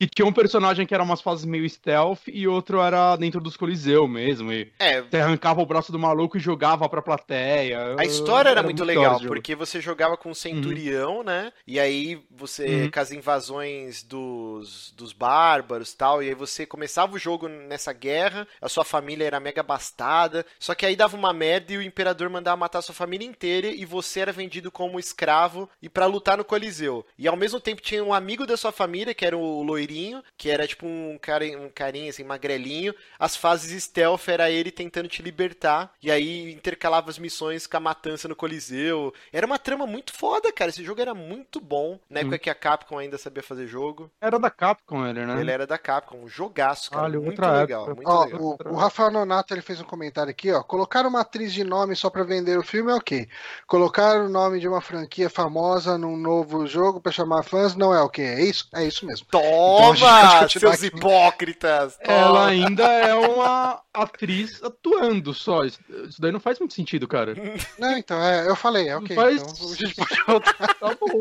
E 0.00 0.06
tinha 0.06 0.26
um 0.26 0.32
personagem 0.32 0.86
que 0.86 0.94
era 0.94 1.02
umas 1.02 1.20
fases 1.20 1.44
meio 1.44 1.68
stealth 1.68 2.22
e 2.26 2.48
outro 2.48 2.80
era 2.80 3.16
dentro 3.16 3.40
dos 3.40 3.56
Coliseu 3.56 4.08
mesmo. 4.08 4.52
E 4.52 4.72
é. 4.78 5.02
Você 5.02 5.18
arrancava 5.18 5.60
o 5.60 5.66
braço 5.66 5.92
do 5.92 5.98
maluco 5.98 6.36
e 6.36 6.40
jogava 6.40 6.88
pra 6.88 7.02
plateia. 7.02 7.94
A 7.98 8.04
história 8.04 8.48
era, 8.48 8.60
era 8.60 8.62
muito 8.62 8.84
legal, 8.84 9.20
porque 9.20 9.54
você 9.54 9.80
jogava 9.80 10.16
com 10.16 10.30
um 10.30 10.34
centurião, 10.34 11.18
uhum. 11.18 11.24
né? 11.24 11.52
E 11.66 11.78
aí 11.78 12.22
você, 12.30 12.66
uhum. 12.66 12.90
com 12.90 13.00
as 13.00 13.12
invasões 13.12 14.02
dos, 14.02 14.92
dos 14.96 15.12
bárbaros 15.12 15.94
tal, 15.94 16.22
e 16.22 16.28
aí 16.28 16.34
você 16.34 16.64
começava 16.64 17.14
o 17.14 17.18
jogo 17.18 17.48
nessa 17.48 17.92
guerra, 17.92 18.46
a 18.60 18.68
sua 18.68 18.84
família 18.84 19.26
era 19.26 19.40
mega 19.40 19.62
bastada, 19.62 20.46
só 20.58 20.74
que 20.74 20.86
aí 20.86 20.96
dava 20.96 21.16
uma 21.16 21.32
merda 21.32 21.72
e 21.72 21.78
o 21.78 21.82
imperador 21.82 22.28
mandava 22.30 22.56
matar 22.56 22.78
a 22.78 22.82
sua 22.82 22.94
família 22.94 23.26
inteira 23.26 23.68
e 23.68 23.84
você 23.84 24.20
era 24.20 24.32
vendido 24.32 24.70
como 24.70 24.98
escravo 24.98 25.68
e 25.82 25.88
para 25.88 26.06
lutar 26.06 26.36
no 26.38 26.44
Coliseu. 26.44 27.04
E 27.18 27.28
ao 27.28 27.36
mesmo 27.36 27.60
tempo 27.60 27.82
tinha 27.82 28.02
um 28.02 28.14
amigo 28.14 28.46
da 28.46 28.56
sua 28.56 28.72
família, 28.72 29.14
que 29.14 29.24
era 29.24 29.36
o 29.36 29.62
loirinho, 29.74 30.22
que 30.36 30.50
era 30.50 30.66
tipo 30.66 30.86
um, 30.86 31.18
cara, 31.20 31.44
um 31.58 31.68
carinha 31.68 32.10
assim, 32.10 32.24
magrelinho. 32.24 32.94
As 33.18 33.36
fases 33.36 33.82
stealth 33.84 34.28
era 34.28 34.50
ele 34.50 34.70
tentando 34.70 35.08
te 35.08 35.22
libertar. 35.22 35.92
E 36.02 36.10
aí 36.10 36.52
intercalava 36.52 37.10
as 37.10 37.18
missões 37.18 37.66
com 37.66 37.76
a 37.76 37.80
matança 37.80 38.28
no 38.28 38.36
Coliseu. 38.36 39.12
Era 39.32 39.46
uma 39.46 39.58
trama 39.58 39.86
muito 39.86 40.12
foda, 40.12 40.52
cara. 40.52 40.70
Esse 40.70 40.84
jogo 40.84 41.00
era 41.00 41.14
muito 41.14 41.60
bom. 41.60 41.98
Na 42.08 42.20
época 42.20 42.36
hum. 42.36 42.38
que 42.38 42.50
a 42.50 42.54
Capcom 42.54 42.98
ainda 42.98 43.18
sabia 43.18 43.42
fazer 43.42 43.66
jogo. 43.66 44.10
Era 44.20 44.38
da 44.38 44.50
Capcom, 44.50 45.06
ele, 45.06 45.24
né? 45.26 45.40
Ele 45.40 45.50
era 45.50 45.66
da 45.66 45.78
Capcom. 45.78 46.18
Um 46.22 46.28
jogaço, 46.28 46.90
cara. 46.90 47.04
Olha, 47.04 47.20
muito 47.20 47.40
legal. 47.40 47.86
Muito 47.86 48.08
ó, 48.08 48.24
legal. 48.24 48.40
O, 48.40 48.56
o 48.70 48.76
Rafael 48.76 49.10
Nonato 49.10 49.52
ele 49.52 49.62
fez 49.62 49.80
um 49.80 49.84
comentário 49.84 50.30
aqui, 50.30 50.52
ó. 50.52 50.62
Colocar 50.62 51.06
uma 51.06 51.20
atriz 51.20 51.52
de 51.52 51.64
nome 51.64 51.96
só 51.96 52.08
pra 52.08 52.22
vender 52.22 52.58
o 52.58 52.62
filme 52.62 52.90
é 52.90 52.94
ok. 52.94 53.28
Colocar 53.66 54.16
o 54.20 54.28
nome 54.28 54.60
de 54.60 54.68
uma 54.68 54.80
franquia 54.80 55.28
famosa 55.28 55.98
num 55.98 56.16
novo 56.16 56.66
jogo 56.66 57.00
para 57.00 57.12
chamar 57.12 57.42
fãs 57.42 57.74
não 57.74 57.94
é 57.94 58.00
o 58.00 58.08
que? 58.08 58.22
É 58.22 58.42
isso? 58.42 58.68
É 58.74 58.84
isso 58.84 59.06
mesmo. 59.06 59.26
Toma, 59.30 59.44
então, 59.94 60.48
seus 60.48 60.74
aqui. 60.74 60.86
hipócritas! 60.86 61.96
Toma. 62.04 62.16
Ela 62.16 62.46
ainda 62.48 62.84
é 62.84 63.14
uma 63.14 63.82
atriz 63.92 64.62
atuando 64.62 65.32
só. 65.32 65.64
Isso 65.64 65.80
daí 66.18 66.32
não 66.32 66.40
faz 66.40 66.58
muito 66.58 66.74
sentido, 66.74 67.06
cara. 67.06 67.34
Não, 67.78 67.96
então, 67.96 68.20
é, 68.20 68.48
eu 68.48 68.56
falei, 68.56 68.88
é 68.88 68.96
ok. 68.96 69.14
Faz... 69.14 69.42
Então 69.42 69.72
a 69.72 69.76
gente 69.76 69.94
pode 69.94 70.22
voltar. 70.26 70.74
tá 70.74 70.96
bom. 71.00 71.14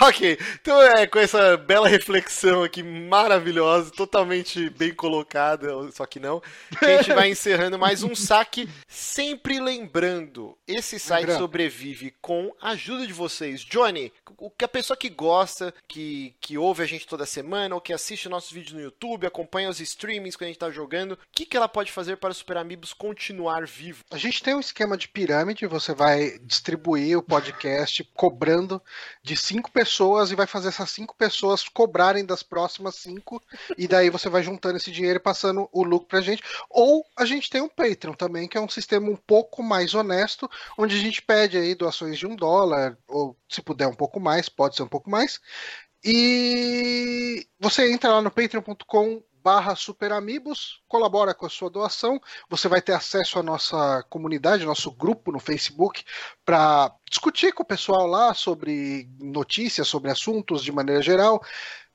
ok, 0.00 0.38
então 0.60 0.82
é 0.82 1.06
com 1.06 1.18
essa 1.18 1.56
bela 1.56 1.88
reflexão 1.88 2.62
aqui 2.62 2.82
maravilhosa, 2.82 3.90
totalmente 3.90 4.70
bem 4.70 4.94
colocada, 4.94 5.68
só 5.92 6.06
que 6.06 6.18
não, 6.18 6.40
que 6.78 6.84
a 6.84 6.96
gente 7.02 7.12
vai 7.12 7.28
encerrando 7.30 7.78
mais 7.78 8.02
um 8.02 8.14
saque. 8.14 8.68
Sempre 8.88 9.60
lembrando, 9.60 10.56
esse 10.66 10.98
site 10.98 11.22
lembrando. 11.22 11.40
sobrevive 11.40 12.14
com 12.20 12.54
a 12.60 12.70
ajuda 12.70 13.06
de 13.06 13.12
vocês. 13.12 13.60
Johnny, 13.62 14.12
o 14.38 14.50
que 14.50 14.64
a 14.64 14.68
pessoa 14.68 14.96
que 14.96 15.08
gosta, 15.08 15.74
que, 15.88 16.34
que 16.40 16.56
ouve 16.56 16.82
a 16.82 16.86
gente 16.86 16.95
toda 17.04 17.26
semana, 17.26 17.74
ou 17.74 17.80
que 17.80 17.92
assiste 17.92 18.28
nossos 18.28 18.52
vídeos 18.52 18.72
no 18.72 18.80
YouTube, 18.80 19.26
acompanha 19.26 19.68
os 19.68 19.80
streamings 19.80 20.36
quando 20.36 20.46
a 20.46 20.52
gente 20.52 20.58
tá 20.58 20.70
jogando, 20.70 21.12
o 21.12 21.18
que, 21.32 21.44
que 21.44 21.56
ela 21.56 21.68
pode 21.68 21.90
fazer 21.90 22.16
para 22.16 22.30
o 22.30 22.34
Super 22.34 22.56
Amigos 22.56 22.92
continuar 22.92 23.66
vivo? 23.66 24.04
A 24.10 24.16
gente 24.16 24.42
tem 24.42 24.54
um 24.54 24.60
esquema 24.60 24.96
de 24.96 25.08
pirâmide, 25.08 25.66
você 25.66 25.92
vai 25.92 26.38
distribuir 26.38 27.18
o 27.18 27.22
podcast 27.22 28.04
cobrando 28.14 28.80
de 29.22 29.36
cinco 29.36 29.70
pessoas 29.70 30.30
e 30.30 30.36
vai 30.36 30.46
fazer 30.46 30.68
essas 30.68 30.90
cinco 30.90 31.14
pessoas 31.16 31.68
cobrarem 31.68 32.24
das 32.24 32.42
próximas 32.42 32.94
cinco, 32.94 33.42
e 33.76 33.88
daí 33.88 34.08
você 34.08 34.28
vai 34.28 34.42
juntando 34.42 34.76
esse 34.76 34.90
dinheiro 34.90 35.18
e 35.18 35.22
passando 35.22 35.68
o 35.72 35.82
lucro 35.82 36.08
pra 36.08 36.20
gente. 36.20 36.42
Ou 36.70 37.04
a 37.16 37.24
gente 37.24 37.50
tem 37.50 37.60
um 37.60 37.68
Patreon 37.68 38.14
também, 38.14 38.48
que 38.48 38.56
é 38.56 38.60
um 38.60 38.68
sistema 38.68 39.10
um 39.10 39.16
pouco 39.16 39.62
mais 39.62 39.94
honesto, 39.94 40.48
onde 40.78 40.94
a 40.94 41.00
gente 41.00 41.20
pede 41.22 41.58
aí 41.58 41.74
doações 41.74 42.18
de 42.18 42.26
um 42.26 42.36
dólar, 42.36 42.96
ou 43.08 43.36
se 43.48 43.62
puder 43.62 43.86
um 43.86 43.94
pouco 43.94 44.20
mais, 44.20 44.48
pode 44.48 44.76
ser 44.76 44.82
um 44.82 44.88
pouco 44.88 45.10
mais. 45.10 45.40
E 46.04 47.46
você 47.58 47.90
entra 47.90 48.10
lá 48.10 48.22
no 48.22 48.30
patreon.com 48.30 49.22
barra 49.46 49.76
superamigos, 49.76 50.82
colabora 50.88 51.32
com 51.32 51.46
a 51.46 51.48
sua 51.48 51.70
doação, 51.70 52.20
você 52.50 52.66
vai 52.66 52.82
ter 52.82 52.94
acesso 52.94 53.38
à 53.38 53.44
nossa 53.44 54.02
comunidade, 54.10 54.66
nosso 54.66 54.90
grupo 54.90 55.30
no 55.30 55.38
Facebook, 55.38 56.02
para 56.44 56.92
discutir 57.08 57.52
com 57.52 57.62
o 57.62 57.66
pessoal 57.66 58.08
lá 58.08 58.34
sobre 58.34 59.08
notícias, 59.20 59.86
sobre 59.86 60.10
assuntos 60.10 60.64
de 60.64 60.72
maneira 60.72 61.00
geral. 61.00 61.40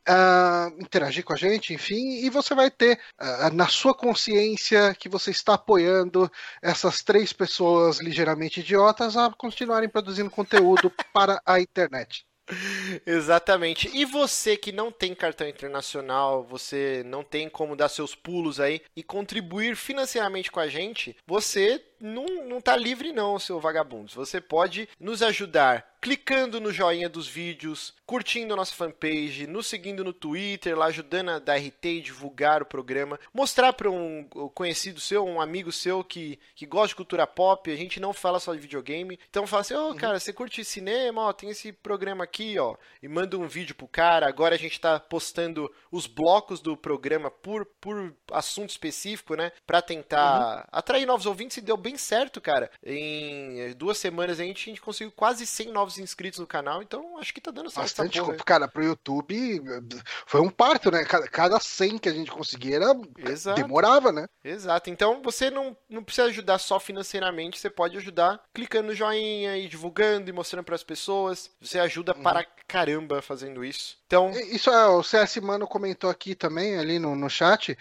Uh, 0.07 0.82
interagir 0.82 1.26
com 1.26 1.34
a 1.34 1.36
gente, 1.36 1.73
enfim, 1.73 2.23
e 2.23 2.30
você 2.30 2.56
vai 2.56 2.72
ter 2.72 2.99
uh, 3.22 3.53
na 3.53 3.68
sua 3.68 3.94
consciência 3.94 4.95
que 4.95 5.10
você 5.10 5.30
está 5.30 5.56
apoiando 5.56 6.32
essas 6.61 7.03
três 7.03 7.34
pessoas 7.34 7.99
ligeiramente 7.99 8.61
idiotas 8.61 9.18
a 9.18 9.30
continuarem 9.30 9.90
produzindo 9.90 10.30
conteúdo 10.30 10.90
para 11.14 11.40
a 11.45 11.60
internet. 11.60 12.26
Exatamente. 13.06 13.90
E 13.94 14.06
você 14.06 14.57
que 14.57 14.72
não 14.72 14.91
tem 14.91 15.15
cartão 15.15 15.48
internacional, 15.48 16.44
você 16.44 17.03
não 17.06 17.23
tem 17.23 17.49
como 17.49 17.76
dar 17.76 17.90
seus 17.90 18.15
pulos 18.15 18.60
aí 18.60 18.82
e 18.95 19.03
contribuir 19.03 19.76
financeiramente 19.76 20.52
com 20.52 20.60
a 20.60 20.68
gente, 20.68 21.15
você 21.26 21.84
não, 22.02 22.26
não 22.48 22.60
tá 22.60 22.76
livre 22.76 23.11
não, 23.11 23.40
seu 23.40 23.60
vagabundo. 23.60 24.11
Você 24.11 24.41
pode 24.41 24.90
nos 24.99 25.22
ajudar 25.22 25.91
clicando 26.02 26.60
no 26.60 26.73
joinha 26.73 27.07
dos 27.07 27.28
vídeos, 27.28 27.94
curtindo 28.07 28.53
a 28.53 28.57
nossa 28.57 28.73
fanpage, 28.73 29.45
nos 29.45 29.68
seguindo 29.68 30.03
no 30.03 30.11
Twitter, 30.11 30.76
lá 30.76 30.88
ajudando 30.88 31.30
a 31.30 31.40
dar 31.40 31.57
RT 31.57 31.86
e 31.86 32.02
divulgar 32.02 32.64
o 32.64 32.65
programa, 32.65 33.19
mostrar 33.32 33.72
para 33.72 33.90
um 33.90 34.23
conhecido 34.56 34.99
seu, 34.99 35.23
um 35.23 35.40
amigo 35.40 35.72
seu 35.72 36.03
que, 36.03 36.40
que 36.56 36.65
gosta 36.65 36.90
de 36.90 36.95
cultura 36.95 37.28
pop, 37.28 37.72
a 37.72 37.76
gente 37.76 37.99
não 37.99 38.14
fala 38.14 38.40
só 38.40 38.52
de 38.52 38.60
videogame, 38.60 39.19
então 39.30 39.45
fala 39.45 39.61
assim, 39.61 39.76
ô 39.76 39.91
oh, 39.91 39.95
cara, 39.95 40.19
você 40.19 40.34
curte 40.34 40.65
cinema, 40.65 41.22
ó, 41.22 41.34
tem 41.34 41.52
esse 41.52 41.72
programa 41.72 42.23
aqui, 42.23 42.57
ó, 42.57 42.76
e 43.02 43.07
manda 43.07 43.38
um 43.38 43.48
vídeo 43.48 43.76
pro 43.76 43.88
cara, 43.88 44.28
agora 44.28 44.56
a 44.56 44.57
gente 44.57 44.82
tá 44.82 44.99
postando 44.99 45.72
os 45.91 46.07
blocos 46.07 46.60
do 46.60 46.76
programa 46.76 47.30
por, 47.30 47.64
por 47.80 48.11
assunto 48.32 48.72
específico, 48.72 49.36
né, 49.36 49.52
pra 49.68 49.84
tentar 49.84 50.57
uhum. 50.57 50.64
atrair 50.72 51.06
novos 51.06 51.28
ouvintes 51.28 51.57
e 51.57 51.61
deu 51.61 51.78
bem 51.78 51.91
certo, 51.98 52.42
cara, 52.42 52.70
em 52.84 53.74
duas 53.74 53.98
semanas 53.98 54.40
a 54.40 54.44
gente, 54.44 54.70
a 54.70 54.72
gente 54.72 54.82
conseguiu 54.82 55.12
quase 55.12 55.46
100 55.46 55.72
novos 55.72 55.98
inscritos 55.98 56.40
no 56.40 56.48
canal, 56.48 56.82
então 56.82 57.18
acho 57.18 57.34
que 57.34 57.42
tá 57.42 57.52
dando 57.52 57.70
certo. 57.70 57.84
Bastante, 57.84 58.20
porra, 58.20 58.36
cara, 58.38 58.68
pro 58.68 58.84
YouTube 58.84 59.62
foi 60.26 60.42
um 60.42 60.50
parto, 60.50 60.92
né? 60.92 61.04
Cada, 61.06 61.28
cada 61.28 61.60
100 61.60 61.98
que 61.98 62.10
a 62.10 62.14
gente 62.14 62.32
conseguia 62.32 62.78
era, 62.78 62.94
Exato. 63.18 63.62
demorava, 63.62 64.12
né? 64.12 64.28
Exato. 64.44 64.90
Então 64.90 65.22
você 65.22 65.50
não, 65.50 65.76
não 65.90 66.04
precisa 66.04 66.28
ajudar 66.28 66.58
só 66.58 66.80
financeiramente, 66.80 67.60
você 67.60 67.70
pode 67.70 67.98
ajudar 67.98 68.42
clicando 68.54 68.88
no 68.88 68.96
joinha 68.96 69.58
e 69.58 69.68
divulgando 69.68 70.30
e 70.30 70.34
mostrando 70.34 70.66
para 70.66 70.76
as 70.76 70.84
pessoas. 70.84 71.50
Você 71.62 71.80
ajuda 71.80 72.14
uhum. 72.16 72.24
para 72.24 72.46
caramba 72.68 73.22
fazendo 73.22 73.64
isso. 73.64 74.01
Então. 74.12 74.30
Isso 74.52 74.70
é, 74.70 74.88
o 74.88 75.02
CS 75.02 75.38
Mano 75.38 75.66
comentou 75.66 76.10
aqui 76.10 76.36
também, 76.36 76.78
ali 76.78 77.00
no, 77.00 77.16
no 77.16 77.30
chat. 77.30 77.78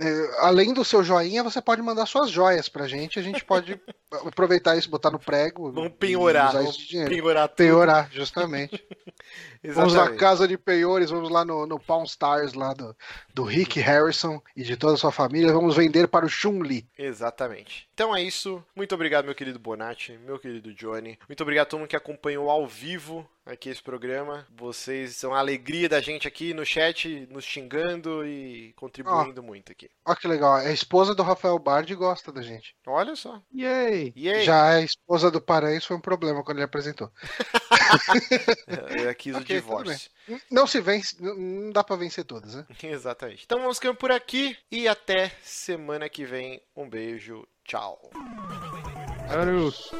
É, 0.00 0.06
além 0.38 0.72
do 0.72 0.82
seu 0.82 1.04
joinha, 1.04 1.42
você 1.42 1.60
pode 1.60 1.82
mandar 1.82 2.06
suas 2.06 2.30
joias 2.30 2.70
pra 2.70 2.88
gente. 2.88 3.18
A 3.18 3.22
gente 3.22 3.44
pode 3.44 3.78
aproveitar 4.26 4.76
isso, 4.76 4.90
botar 4.90 5.10
no 5.10 5.18
prego. 5.18 5.70
Vamos 5.72 5.92
penhorar. 5.98 6.52
Vamos 6.52 6.76
penhorar 6.76 7.48
tudo. 7.48 7.56
Penhorar, 7.56 8.08
justamente. 8.12 8.84
vamos 9.64 9.94
na 9.94 10.14
casa 10.16 10.46
de 10.46 10.58
penhores, 10.58 11.10
vamos 11.10 11.30
lá 11.30 11.44
no, 11.44 11.66
no 11.66 11.78
Pawn 11.78 12.04
Stars, 12.04 12.54
lá 12.54 12.72
do, 12.74 12.94
do 13.32 13.44
Rick 13.44 13.80
Harrison 13.80 14.40
e 14.56 14.62
de 14.62 14.76
toda 14.76 14.94
a 14.94 14.96
sua 14.96 15.12
família. 15.12 15.52
Vamos 15.52 15.76
vender 15.76 16.08
para 16.08 16.26
o 16.26 16.28
Chun-Li. 16.28 16.86
Exatamente. 16.98 17.88
Então 17.94 18.14
é 18.14 18.22
isso. 18.22 18.62
Muito 18.74 18.94
obrigado, 18.94 19.24
meu 19.24 19.34
querido 19.34 19.58
Bonatti, 19.58 20.18
meu 20.24 20.38
querido 20.38 20.74
Johnny. 20.74 21.18
Muito 21.28 21.42
obrigado 21.42 21.66
a 21.66 21.70
todo 21.70 21.80
mundo 21.80 21.88
que 21.88 21.96
acompanhou 21.96 22.50
ao 22.50 22.66
vivo 22.66 23.26
aqui 23.46 23.68
esse 23.68 23.82
programa. 23.82 24.46
Vocês 24.56 25.16
são 25.16 25.32
a 25.34 25.38
alegria 25.38 25.88
da 25.88 26.00
gente 26.00 26.26
aqui 26.26 26.52
no 26.52 26.64
chat, 26.64 27.26
nos 27.30 27.44
xingando 27.44 28.26
e 28.26 28.72
contribuindo 28.74 29.40
oh, 29.40 29.44
muito 29.44 29.70
aqui. 29.70 29.88
Olha 30.04 30.16
que 30.16 30.26
legal. 30.26 30.54
A 30.54 30.72
esposa 30.72 31.14
do 31.14 31.22
Rafael 31.22 31.58
Bard 31.58 31.94
gosta 31.94 32.32
da 32.32 32.42
gente. 32.42 32.74
Olha 32.86 33.14
só. 33.14 33.40
Yay! 33.54 34.03
Yay. 34.16 34.44
Já 34.44 34.70
a 34.70 34.80
esposa 34.80 35.30
do 35.30 35.40
Paranhos 35.40 35.84
foi 35.84 35.96
um 35.96 36.00
problema 36.00 36.42
quando 36.42 36.58
ele 36.58 36.64
apresentou. 36.64 37.10
é, 39.08 39.14
quis 39.14 39.34
o 39.34 39.38
okay, 39.38 39.56
divórcio. 39.56 40.10
Não 40.50 40.66
se 40.66 40.80
vence, 40.80 41.16
não 41.20 41.70
dá 41.70 41.84
para 41.84 41.96
vencer 41.96 42.24
todas, 42.24 42.54
né? 42.54 42.66
Exatamente. 42.82 43.44
Então 43.44 43.60
vamos 43.60 43.78
ficando 43.78 43.96
por 43.96 44.10
aqui 44.10 44.56
e 44.70 44.88
até 44.88 45.32
semana 45.42 46.08
que 46.08 46.24
vem. 46.24 46.60
Um 46.76 46.88
beijo. 46.88 47.46
Tchau. 47.64 48.10
Adeus. 49.28 49.90